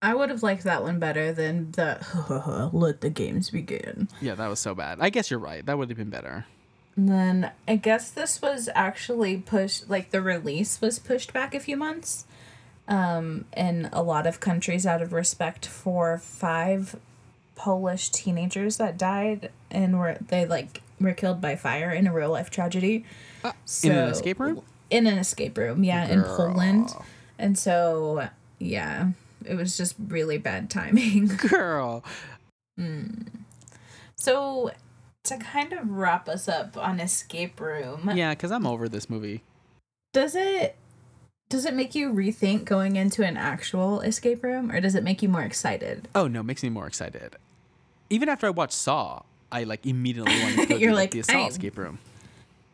I 0.00 0.14
would 0.14 0.30
have 0.30 0.44
liked 0.44 0.62
that 0.62 0.84
one 0.84 1.00
better 1.00 1.32
than 1.32 1.72
the 1.72 2.70
let 2.72 3.00
the 3.00 3.10
games 3.10 3.50
begin. 3.50 4.08
Yeah, 4.20 4.36
that 4.36 4.46
was 4.46 4.60
so 4.60 4.72
bad. 4.72 4.98
I 5.00 5.10
guess 5.10 5.28
you're 5.28 5.40
right. 5.40 5.66
That 5.66 5.76
would 5.76 5.88
have 5.88 5.98
been 5.98 6.10
better. 6.10 6.46
And 6.98 7.08
then 7.08 7.52
I 7.66 7.76
guess 7.76 8.10
this 8.10 8.42
was 8.42 8.68
actually 8.74 9.38
pushed, 9.38 9.88
like 9.88 10.10
the 10.10 10.20
release 10.20 10.80
was 10.80 10.98
pushed 10.98 11.32
back 11.32 11.54
a 11.54 11.60
few 11.60 11.76
months 11.76 12.26
um, 12.88 13.44
in 13.56 13.88
a 13.92 14.02
lot 14.02 14.26
of 14.26 14.40
countries 14.40 14.86
out 14.86 15.02
of 15.02 15.12
respect 15.12 15.66
for 15.66 16.18
five 16.18 16.96
Polish 17.54 18.08
teenagers 18.08 18.78
that 18.78 18.96
died 18.96 19.50
and 19.70 19.98
were 19.98 20.16
they 20.20 20.46
like 20.46 20.82
were 21.00 21.12
killed 21.12 21.40
by 21.40 21.54
fire 21.54 21.90
in 21.90 22.06
a 22.06 22.12
real 22.12 22.30
life 22.30 22.50
tragedy. 22.50 23.04
Uh, 23.44 23.52
so, 23.64 23.88
in 23.88 23.96
an 23.96 24.08
escape 24.08 24.40
room? 24.40 24.62
In 24.90 25.06
an 25.06 25.18
escape 25.18 25.56
room, 25.58 25.84
yeah, 25.84 26.06
Girl. 26.06 26.16
in 26.16 26.24
Poland. 26.24 26.94
And 27.38 27.58
so, 27.58 28.28
yeah, 28.58 29.10
it 29.44 29.54
was 29.54 29.76
just 29.76 29.94
really 30.08 30.38
bad 30.38 30.70
timing. 30.70 31.26
Girl. 31.48 32.02
Mm. 32.80 33.28
So, 34.16 34.72
to 35.24 35.36
kind 35.36 35.72
of 35.72 35.90
wrap 35.90 36.28
us 36.28 36.48
up 36.48 36.76
on 36.76 37.00
Escape 37.00 37.60
Room. 37.60 38.10
Yeah, 38.14 38.30
because 38.30 38.50
I'm 38.50 38.66
over 38.66 38.88
this 38.88 39.08
movie. 39.08 39.42
Does 40.12 40.34
it 40.34 40.74
does 41.48 41.64
it 41.64 41.74
make 41.74 41.94
you 41.94 42.12
rethink 42.12 42.64
going 42.64 42.96
into 42.96 43.24
an 43.24 43.36
actual 43.36 44.00
escape 44.00 44.42
room 44.42 44.70
or 44.70 44.80
does 44.80 44.94
it 44.94 45.02
make 45.02 45.22
you 45.22 45.28
more 45.28 45.42
excited? 45.42 46.08
Oh 46.14 46.28
no, 46.28 46.40
it 46.40 46.44
makes 46.44 46.62
me 46.62 46.68
more 46.68 46.86
excited. 46.86 47.36
Even 48.10 48.28
after 48.28 48.46
I 48.46 48.50
watched 48.50 48.74
Saw, 48.74 49.22
I 49.50 49.64
like 49.64 49.86
immediately 49.86 50.38
wanted 50.42 50.56
to 50.58 50.66
go 50.68 50.76
You're 50.76 50.90
to 50.90 50.96
like, 50.96 51.10
the 51.10 51.22
Saw 51.22 51.46
escape 51.46 51.78
room. 51.78 51.98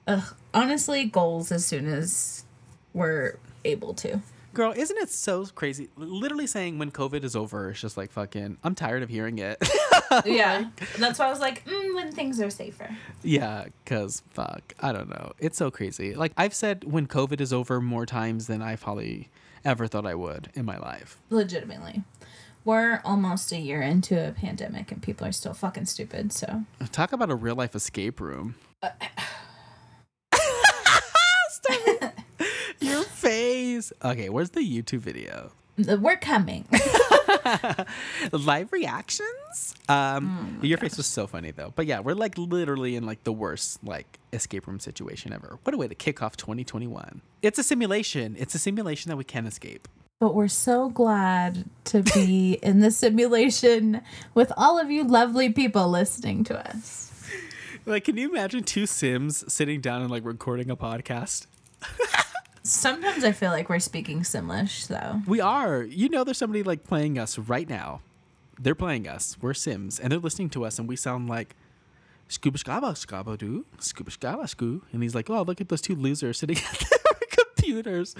Ugh, 0.06 0.34
honestly, 0.52 1.04
goals 1.04 1.52
as 1.52 1.64
soon 1.64 1.86
as 1.86 2.44
we're 2.92 3.38
able 3.64 3.94
to. 3.94 4.20
Girl, 4.54 4.72
isn't 4.74 4.96
it 4.98 5.10
so 5.10 5.44
crazy? 5.46 5.88
Literally 5.96 6.46
saying 6.46 6.78
when 6.78 6.92
COVID 6.92 7.24
is 7.24 7.34
over, 7.34 7.70
it's 7.70 7.80
just 7.80 7.96
like 7.96 8.12
fucking. 8.12 8.58
I'm 8.62 8.76
tired 8.76 9.02
of 9.02 9.08
hearing 9.08 9.38
it. 9.40 9.58
yeah, 10.24 10.70
that's 10.96 11.18
why 11.18 11.26
I 11.26 11.30
was 11.30 11.40
like, 11.40 11.64
mm, 11.64 11.94
when 11.96 12.12
things 12.12 12.40
are 12.40 12.50
safer. 12.50 12.96
Yeah, 13.24 13.64
cause 13.84 14.22
fuck, 14.30 14.74
I 14.78 14.92
don't 14.92 15.08
know. 15.08 15.32
It's 15.40 15.58
so 15.58 15.72
crazy. 15.72 16.14
Like 16.14 16.32
I've 16.36 16.54
said, 16.54 16.84
when 16.84 17.08
COVID 17.08 17.40
is 17.40 17.52
over 17.52 17.80
more 17.80 18.06
times 18.06 18.46
than 18.46 18.62
I 18.62 18.76
probably 18.76 19.28
ever 19.64 19.88
thought 19.88 20.06
I 20.06 20.14
would 20.14 20.50
in 20.54 20.64
my 20.64 20.78
life. 20.78 21.18
Legitimately, 21.30 22.04
we're 22.64 23.00
almost 23.04 23.50
a 23.50 23.58
year 23.58 23.82
into 23.82 24.28
a 24.28 24.30
pandemic, 24.30 24.92
and 24.92 25.02
people 25.02 25.26
are 25.26 25.32
still 25.32 25.54
fucking 25.54 25.86
stupid. 25.86 26.32
So 26.32 26.62
talk 26.92 27.12
about 27.12 27.28
a 27.28 27.34
real 27.34 27.56
life 27.56 27.74
escape 27.74 28.20
room. 28.20 28.54
Uh, 28.80 28.90
face. 33.34 33.92
Okay, 34.02 34.28
where's 34.28 34.50
the 34.50 34.60
YouTube 34.60 35.00
video? 35.00 35.50
We're 35.76 36.16
coming. 36.16 36.66
Live 38.32 38.72
reactions. 38.72 39.74
Um, 39.88 40.58
oh 40.62 40.64
your 40.64 40.78
face 40.78 40.96
was 40.96 41.06
so 41.06 41.26
funny 41.26 41.50
though. 41.50 41.72
But 41.74 41.86
yeah, 41.86 42.00
we're 42.00 42.14
like 42.14 42.38
literally 42.38 42.94
in 42.94 43.04
like 43.04 43.24
the 43.24 43.32
worst 43.32 43.82
like 43.82 44.20
escape 44.32 44.66
room 44.66 44.78
situation 44.78 45.32
ever. 45.32 45.58
What 45.64 45.74
a 45.74 45.76
way 45.76 45.88
to 45.88 45.94
kick 45.94 46.22
off 46.22 46.36
2021. 46.36 47.22
It's 47.42 47.58
a 47.58 47.64
simulation. 47.64 48.36
It's 48.38 48.54
a 48.54 48.58
simulation 48.58 49.08
that 49.08 49.16
we 49.16 49.24
can 49.24 49.46
escape. 49.46 49.88
But 50.20 50.36
we're 50.36 50.46
so 50.48 50.90
glad 50.90 51.64
to 51.86 52.02
be 52.02 52.52
in 52.62 52.78
the 52.78 52.92
simulation 52.92 54.00
with 54.34 54.52
all 54.56 54.78
of 54.78 54.90
you 54.92 55.04
lovely 55.04 55.50
people 55.50 55.88
listening 55.88 56.44
to 56.44 56.70
us. 56.70 57.10
Like, 57.84 58.04
can 58.04 58.16
you 58.16 58.30
imagine 58.30 58.62
two 58.62 58.86
Sims 58.86 59.52
sitting 59.52 59.80
down 59.80 60.02
and 60.02 60.10
like 60.10 60.24
recording 60.24 60.70
a 60.70 60.76
podcast? 60.76 61.46
Sometimes 62.66 63.24
I 63.24 63.32
feel 63.32 63.50
like 63.50 63.68
we're 63.68 63.78
speaking 63.78 64.20
Simlish, 64.20 64.86
though. 64.86 65.20
We 65.26 65.38
are. 65.38 65.82
You 65.82 66.08
know, 66.08 66.24
there's 66.24 66.38
somebody 66.38 66.62
like 66.62 66.82
playing 66.82 67.18
us 67.18 67.38
right 67.38 67.68
now. 67.68 68.00
They're 68.58 68.74
playing 68.74 69.06
us. 69.06 69.36
We're 69.40 69.52
Sims, 69.52 70.00
and 70.00 70.10
they're 70.10 70.18
listening 70.18 70.48
to 70.50 70.64
us, 70.64 70.78
and 70.78 70.88
we 70.88 70.96
sound 70.96 71.28
like 71.28 71.56
scuba 72.28 72.56
scaba 72.56 72.92
scaba 72.94 73.36
doo 73.36 73.66
scuba 73.78 74.10
scaba 74.10 74.44
scoo. 74.44 74.80
And 74.92 75.02
he's 75.02 75.14
like, 75.14 75.28
oh, 75.28 75.42
look 75.42 75.60
at 75.60 75.68
those 75.68 75.82
two 75.82 75.94
losers 75.94 76.38
sitting 76.38 76.56
at 76.72 76.78
their 76.80 77.28
computers. 77.28 78.14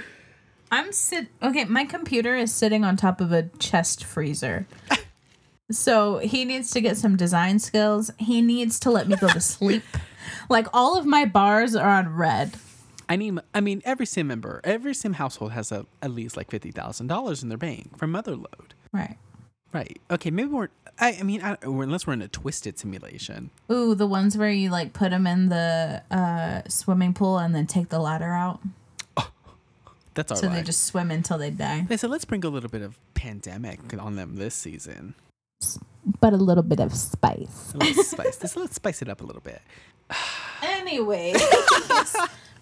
I'm 0.71 0.93
sit 0.93 1.29
okay, 1.43 1.65
my 1.65 1.87
computer 1.87 2.37
is 2.37 2.53
sitting 2.53 2.85
on 2.85 2.97
top 2.97 3.23
of 3.23 3.33
a 3.33 3.45
chest 3.59 4.05
freezer. 4.05 4.67
so 5.71 6.19
he 6.19 6.45
needs 6.45 6.71
to 6.73 6.83
get 6.83 6.99
some 6.99 7.17
design 7.17 7.61
skills. 7.61 8.11
He 8.19 8.43
needs 8.43 8.79
to 8.81 8.91
let 8.91 9.09
me 9.09 9.17
go 9.17 9.29
to 9.29 9.41
sleep. 9.41 9.85
like 10.51 10.67
all 10.75 10.99
of 10.99 11.07
my 11.07 11.25
bars 11.25 11.75
are 11.75 11.89
on 11.89 12.15
red. 12.15 12.53
I 13.09 13.17
need. 13.17 13.39
I 13.55 13.61
mean, 13.61 13.83
every 13.85 14.07
sim 14.07 14.27
member, 14.27 14.61
every 14.65 14.95
sim 14.95 15.15
household 15.15 15.53
has 15.53 15.73
a 15.73 15.87
at 16.03 16.11
least 16.11 16.37
like 16.37 16.51
fifty 16.51 16.71
thousand 16.71 17.09
dollars 17.09 17.43
in 17.43 17.49
their 17.49 17.59
bank 17.59 17.97
from 17.99 18.13
Motherlode. 18.13 18.73
Right. 18.93 19.17
Right. 19.73 20.01
Okay. 20.11 20.31
Maybe 20.31 20.49
we're. 20.49 20.69
I, 20.99 21.17
I 21.19 21.23
mean, 21.25 21.43
I, 21.43 21.57
unless 21.63 22.07
we're 22.07 22.13
in 22.13 22.23
a 22.23 22.29
twisted 22.29 22.79
simulation. 22.79 23.51
Ooh, 23.71 23.95
the 23.97 24.07
ones 24.07 24.39
where 24.39 24.51
you 24.51 24.71
like 24.71 24.93
put 24.93 25.11
them 25.11 25.27
in 25.27 25.49
the 25.49 26.03
uh, 26.11 26.63
swimming 26.69 27.13
pool 27.15 27.39
and 27.39 27.55
then 27.55 27.67
take 27.67 27.89
the 27.89 27.99
ladder 27.99 28.33
out, 28.33 28.61
That's 30.15 30.31
all 30.31 30.39
so 30.39 30.47
right. 30.47 30.57
they 30.57 30.63
just 30.63 30.85
swim 30.85 31.11
until 31.11 31.39
they 31.39 31.51
die. 31.51 31.85
They 31.89 31.97
said 31.97 32.11
let's 32.11 32.25
bring 32.25 32.45
a 32.45 32.49
little 32.49 32.71
bit 32.71 32.83
of 32.83 32.99
pandemic 33.15 33.81
on 34.01 34.17
them 34.17 34.37
this 34.37 34.55
season. 34.55 35.15
But 36.21 36.33
a 36.33 36.37
little 36.37 36.63
bit 36.63 36.81
of 36.81 36.95
spice. 36.95 37.73
A 37.75 37.79
little 37.79 38.05
spice. 38.05 38.39
Let's, 38.43 38.57
let's 38.57 38.77
spice 38.77 39.03
it 39.03 39.09
up 39.09 39.21
a 39.21 39.25
little 39.25 39.43
bit. 39.43 39.61
Anyway. 40.63 41.35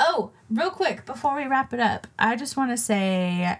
oh, 0.00 0.32
real 0.50 0.70
quick 0.70 1.06
before 1.06 1.36
we 1.36 1.46
wrap 1.46 1.72
it 1.72 1.78
up, 1.80 2.06
I 2.18 2.34
just 2.34 2.56
want 2.56 2.70
to 2.72 2.76
say 2.76 3.58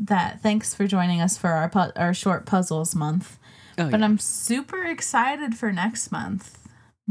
that 0.00 0.40
thanks 0.42 0.74
for 0.74 0.86
joining 0.86 1.20
us 1.20 1.36
for 1.38 1.50
our 1.50 1.68
pu- 1.68 1.92
our 1.96 2.12
short 2.14 2.46
puzzles 2.46 2.94
month. 2.94 3.38
Oh, 3.78 3.90
But 3.90 4.00
yeah. 4.00 4.06
I'm 4.06 4.18
super 4.18 4.82
excited 4.84 5.56
for 5.56 5.70
next 5.70 6.10
month 6.10 6.58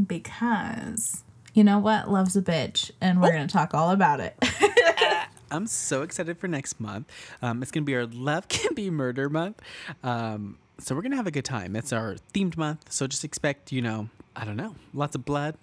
because 0.06 1.22
you 1.54 1.64
know 1.64 1.78
what? 1.78 2.10
Love's 2.10 2.36
a 2.36 2.42
bitch, 2.42 2.90
and 3.00 3.20
we're 3.20 3.32
going 3.32 3.46
to 3.46 3.52
talk 3.52 3.72
all 3.74 3.90
about 3.90 4.20
it. 4.20 4.36
I'm 5.50 5.66
so 5.66 6.02
excited 6.02 6.36
for 6.38 6.46
next 6.46 6.78
month. 6.78 7.10
Um, 7.40 7.62
it's 7.62 7.70
gonna 7.70 7.84
be 7.84 7.94
our 7.96 8.06
Love 8.06 8.48
Can 8.48 8.74
Be 8.74 8.90
Murder 8.90 9.28
month. 9.30 9.60
Um, 10.02 10.58
so 10.78 10.94
we're 10.94 11.02
gonna 11.02 11.16
have 11.16 11.26
a 11.26 11.30
good 11.32 11.44
time. 11.44 11.74
It's 11.74 11.92
our 11.92 12.16
themed 12.34 12.56
month. 12.56 12.92
So 12.92 13.06
just 13.06 13.24
expect, 13.24 13.72
you 13.72 13.80
know, 13.82 14.08
I 14.36 14.44
don't 14.44 14.56
know, 14.56 14.74
lots 14.92 15.14
of 15.14 15.24
blood, 15.24 15.56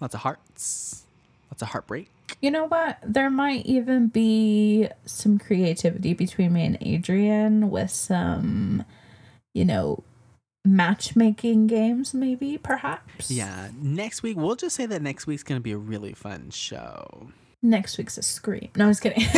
lots 0.00 0.14
of 0.14 0.20
hearts, 0.20 1.04
lots 1.50 1.60
of 1.62 1.68
heartbreak. 1.68 2.08
You 2.40 2.50
know 2.50 2.66
what? 2.66 2.98
There 3.02 3.30
might 3.30 3.64
even 3.66 4.08
be 4.08 4.88
some 5.04 5.38
creativity 5.38 6.14
between 6.14 6.52
me 6.52 6.64
and 6.66 6.78
Adrian 6.80 7.70
with 7.70 7.90
some, 7.90 8.84
you 9.54 9.64
know, 9.64 10.02
matchmaking 10.64 11.66
games, 11.68 12.12
maybe, 12.12 12.58
perhaps. 12.58 13.30
Yeah. 13.30 13.68
Next 13.80 14.22
week, 14.22 14.36
we'll 14.36 14.56
just 14.56 14.76
say 14.76 14.86
that 14.86 15.02
next 15.02 15.26
week's 15.26 15.42
gonna 15.42 15.60
be 15.60 15.72
a 15.72 15.78
really 15.78 16.12
fun 16.12 16.50
show. 16.50 17.28
Next 17.62 17.98
week's 17.98 18.18
a 18.18 18.22
scream. 18.22 18.68
No, 18.76 18.84
I 18.86 18.88
was 18.88 19.00
kidding. 19.00 19.24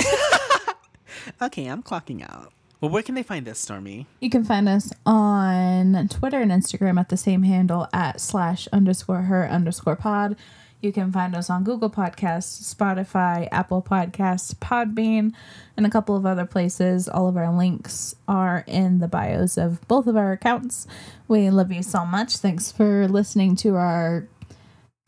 Okay, 1.42 1.66
I'm 1.66 1.82
clocking 1.82 2.22
out. 2.22 2.52
Well, 2.80 2.90
where 2.90 3.02
can 3.02 3.14
they 3.16 3.22
find 3.24 3.48
us, 3.48 3.58
Stormy? 3.58 4.06
you 4.20 4.30
can 4.30 4.44
find 4.44 4.68
us 4.68 4.92
on 5.04 6.06
Twitter 6.08 6.40
and 6.40 6.50
Instagram 6.52 6.98
at 7.00 7.08
the 7.08 7.16
same 7.16 7.42
handle 7.42 7.88
at 7.92 8.20
slash 8.20 8.68
underscore 8.72 9.22
her 9.22 9.48
underscore 9.48 9.96
pod. 9.96 10.36
You 10.80 10.92
can 10.92 11.10
find 11.10 11.34
us 11.34 11.50
on 11.50 11.64
Google 11.64 11.90
Podcasts, 11.90 12.74
Spotify, 12.74 13.48
Apple 13.50 13.82
Podcasts, 13.82 14.54
Podbean, 14.54 15.32
and 15.76 15.84
a 15.84 15.90
couple 15.90 16.14
of 16.14 16.24
other 16.24 16.46
places. 16.46 17.08
All 17.08 17.28
of 17.28 17.36
our 17.36 17.52
links 17.52 18.14
are 18.28 18.64
in 18.66 19.00
the 19.00 19.08
bios 19.08 19.56
of 19.58 19.86
both 19.88 20.06
of 20.06 20.16
our 20.16 20.32
accounts. 20.32 20.86
We 21.26 21.50
love 21.50 21.72
you 21.72 21.82
so 21.82 22.04
much. 22.04 22.36
Thanks 22.36 22.70
for 22.70 23.08
listening 23.08 23.56
to 23.56 23.74
our 23.74 24.28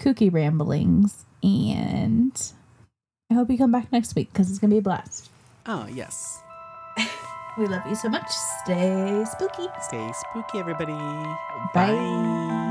kooky 0.01 0.33
ramblings. 0.33 1.25
And 1.43 2.53
I 3.31 3.35
hope 3.35 3.49
you 3.49 3.57
come 3.57 3.73
back 3.73 3.93
next 3.93 4.17
week 4.17 4.33
because 4.33 4.51
it's 4.51 4.59
going 4.59 4.71
to 4.71 4.75
be 4.75 4.79
a 4.79 4.83
blast. 4.83 5.31
Oh, 5.67 5.87
yes. 5.93 6.41
We 7.59 7.67
love 7.67 7.83
you 7.87 7.97
so 7.97 8.09
much. 8.09 8.31
Stay 8.63 9.25
spooky. 9.33 9.67
Stay 9.83 10.13
spooky, 10.15 10.59
everybody. 10.61 10.93
Bye. 11.75 12.70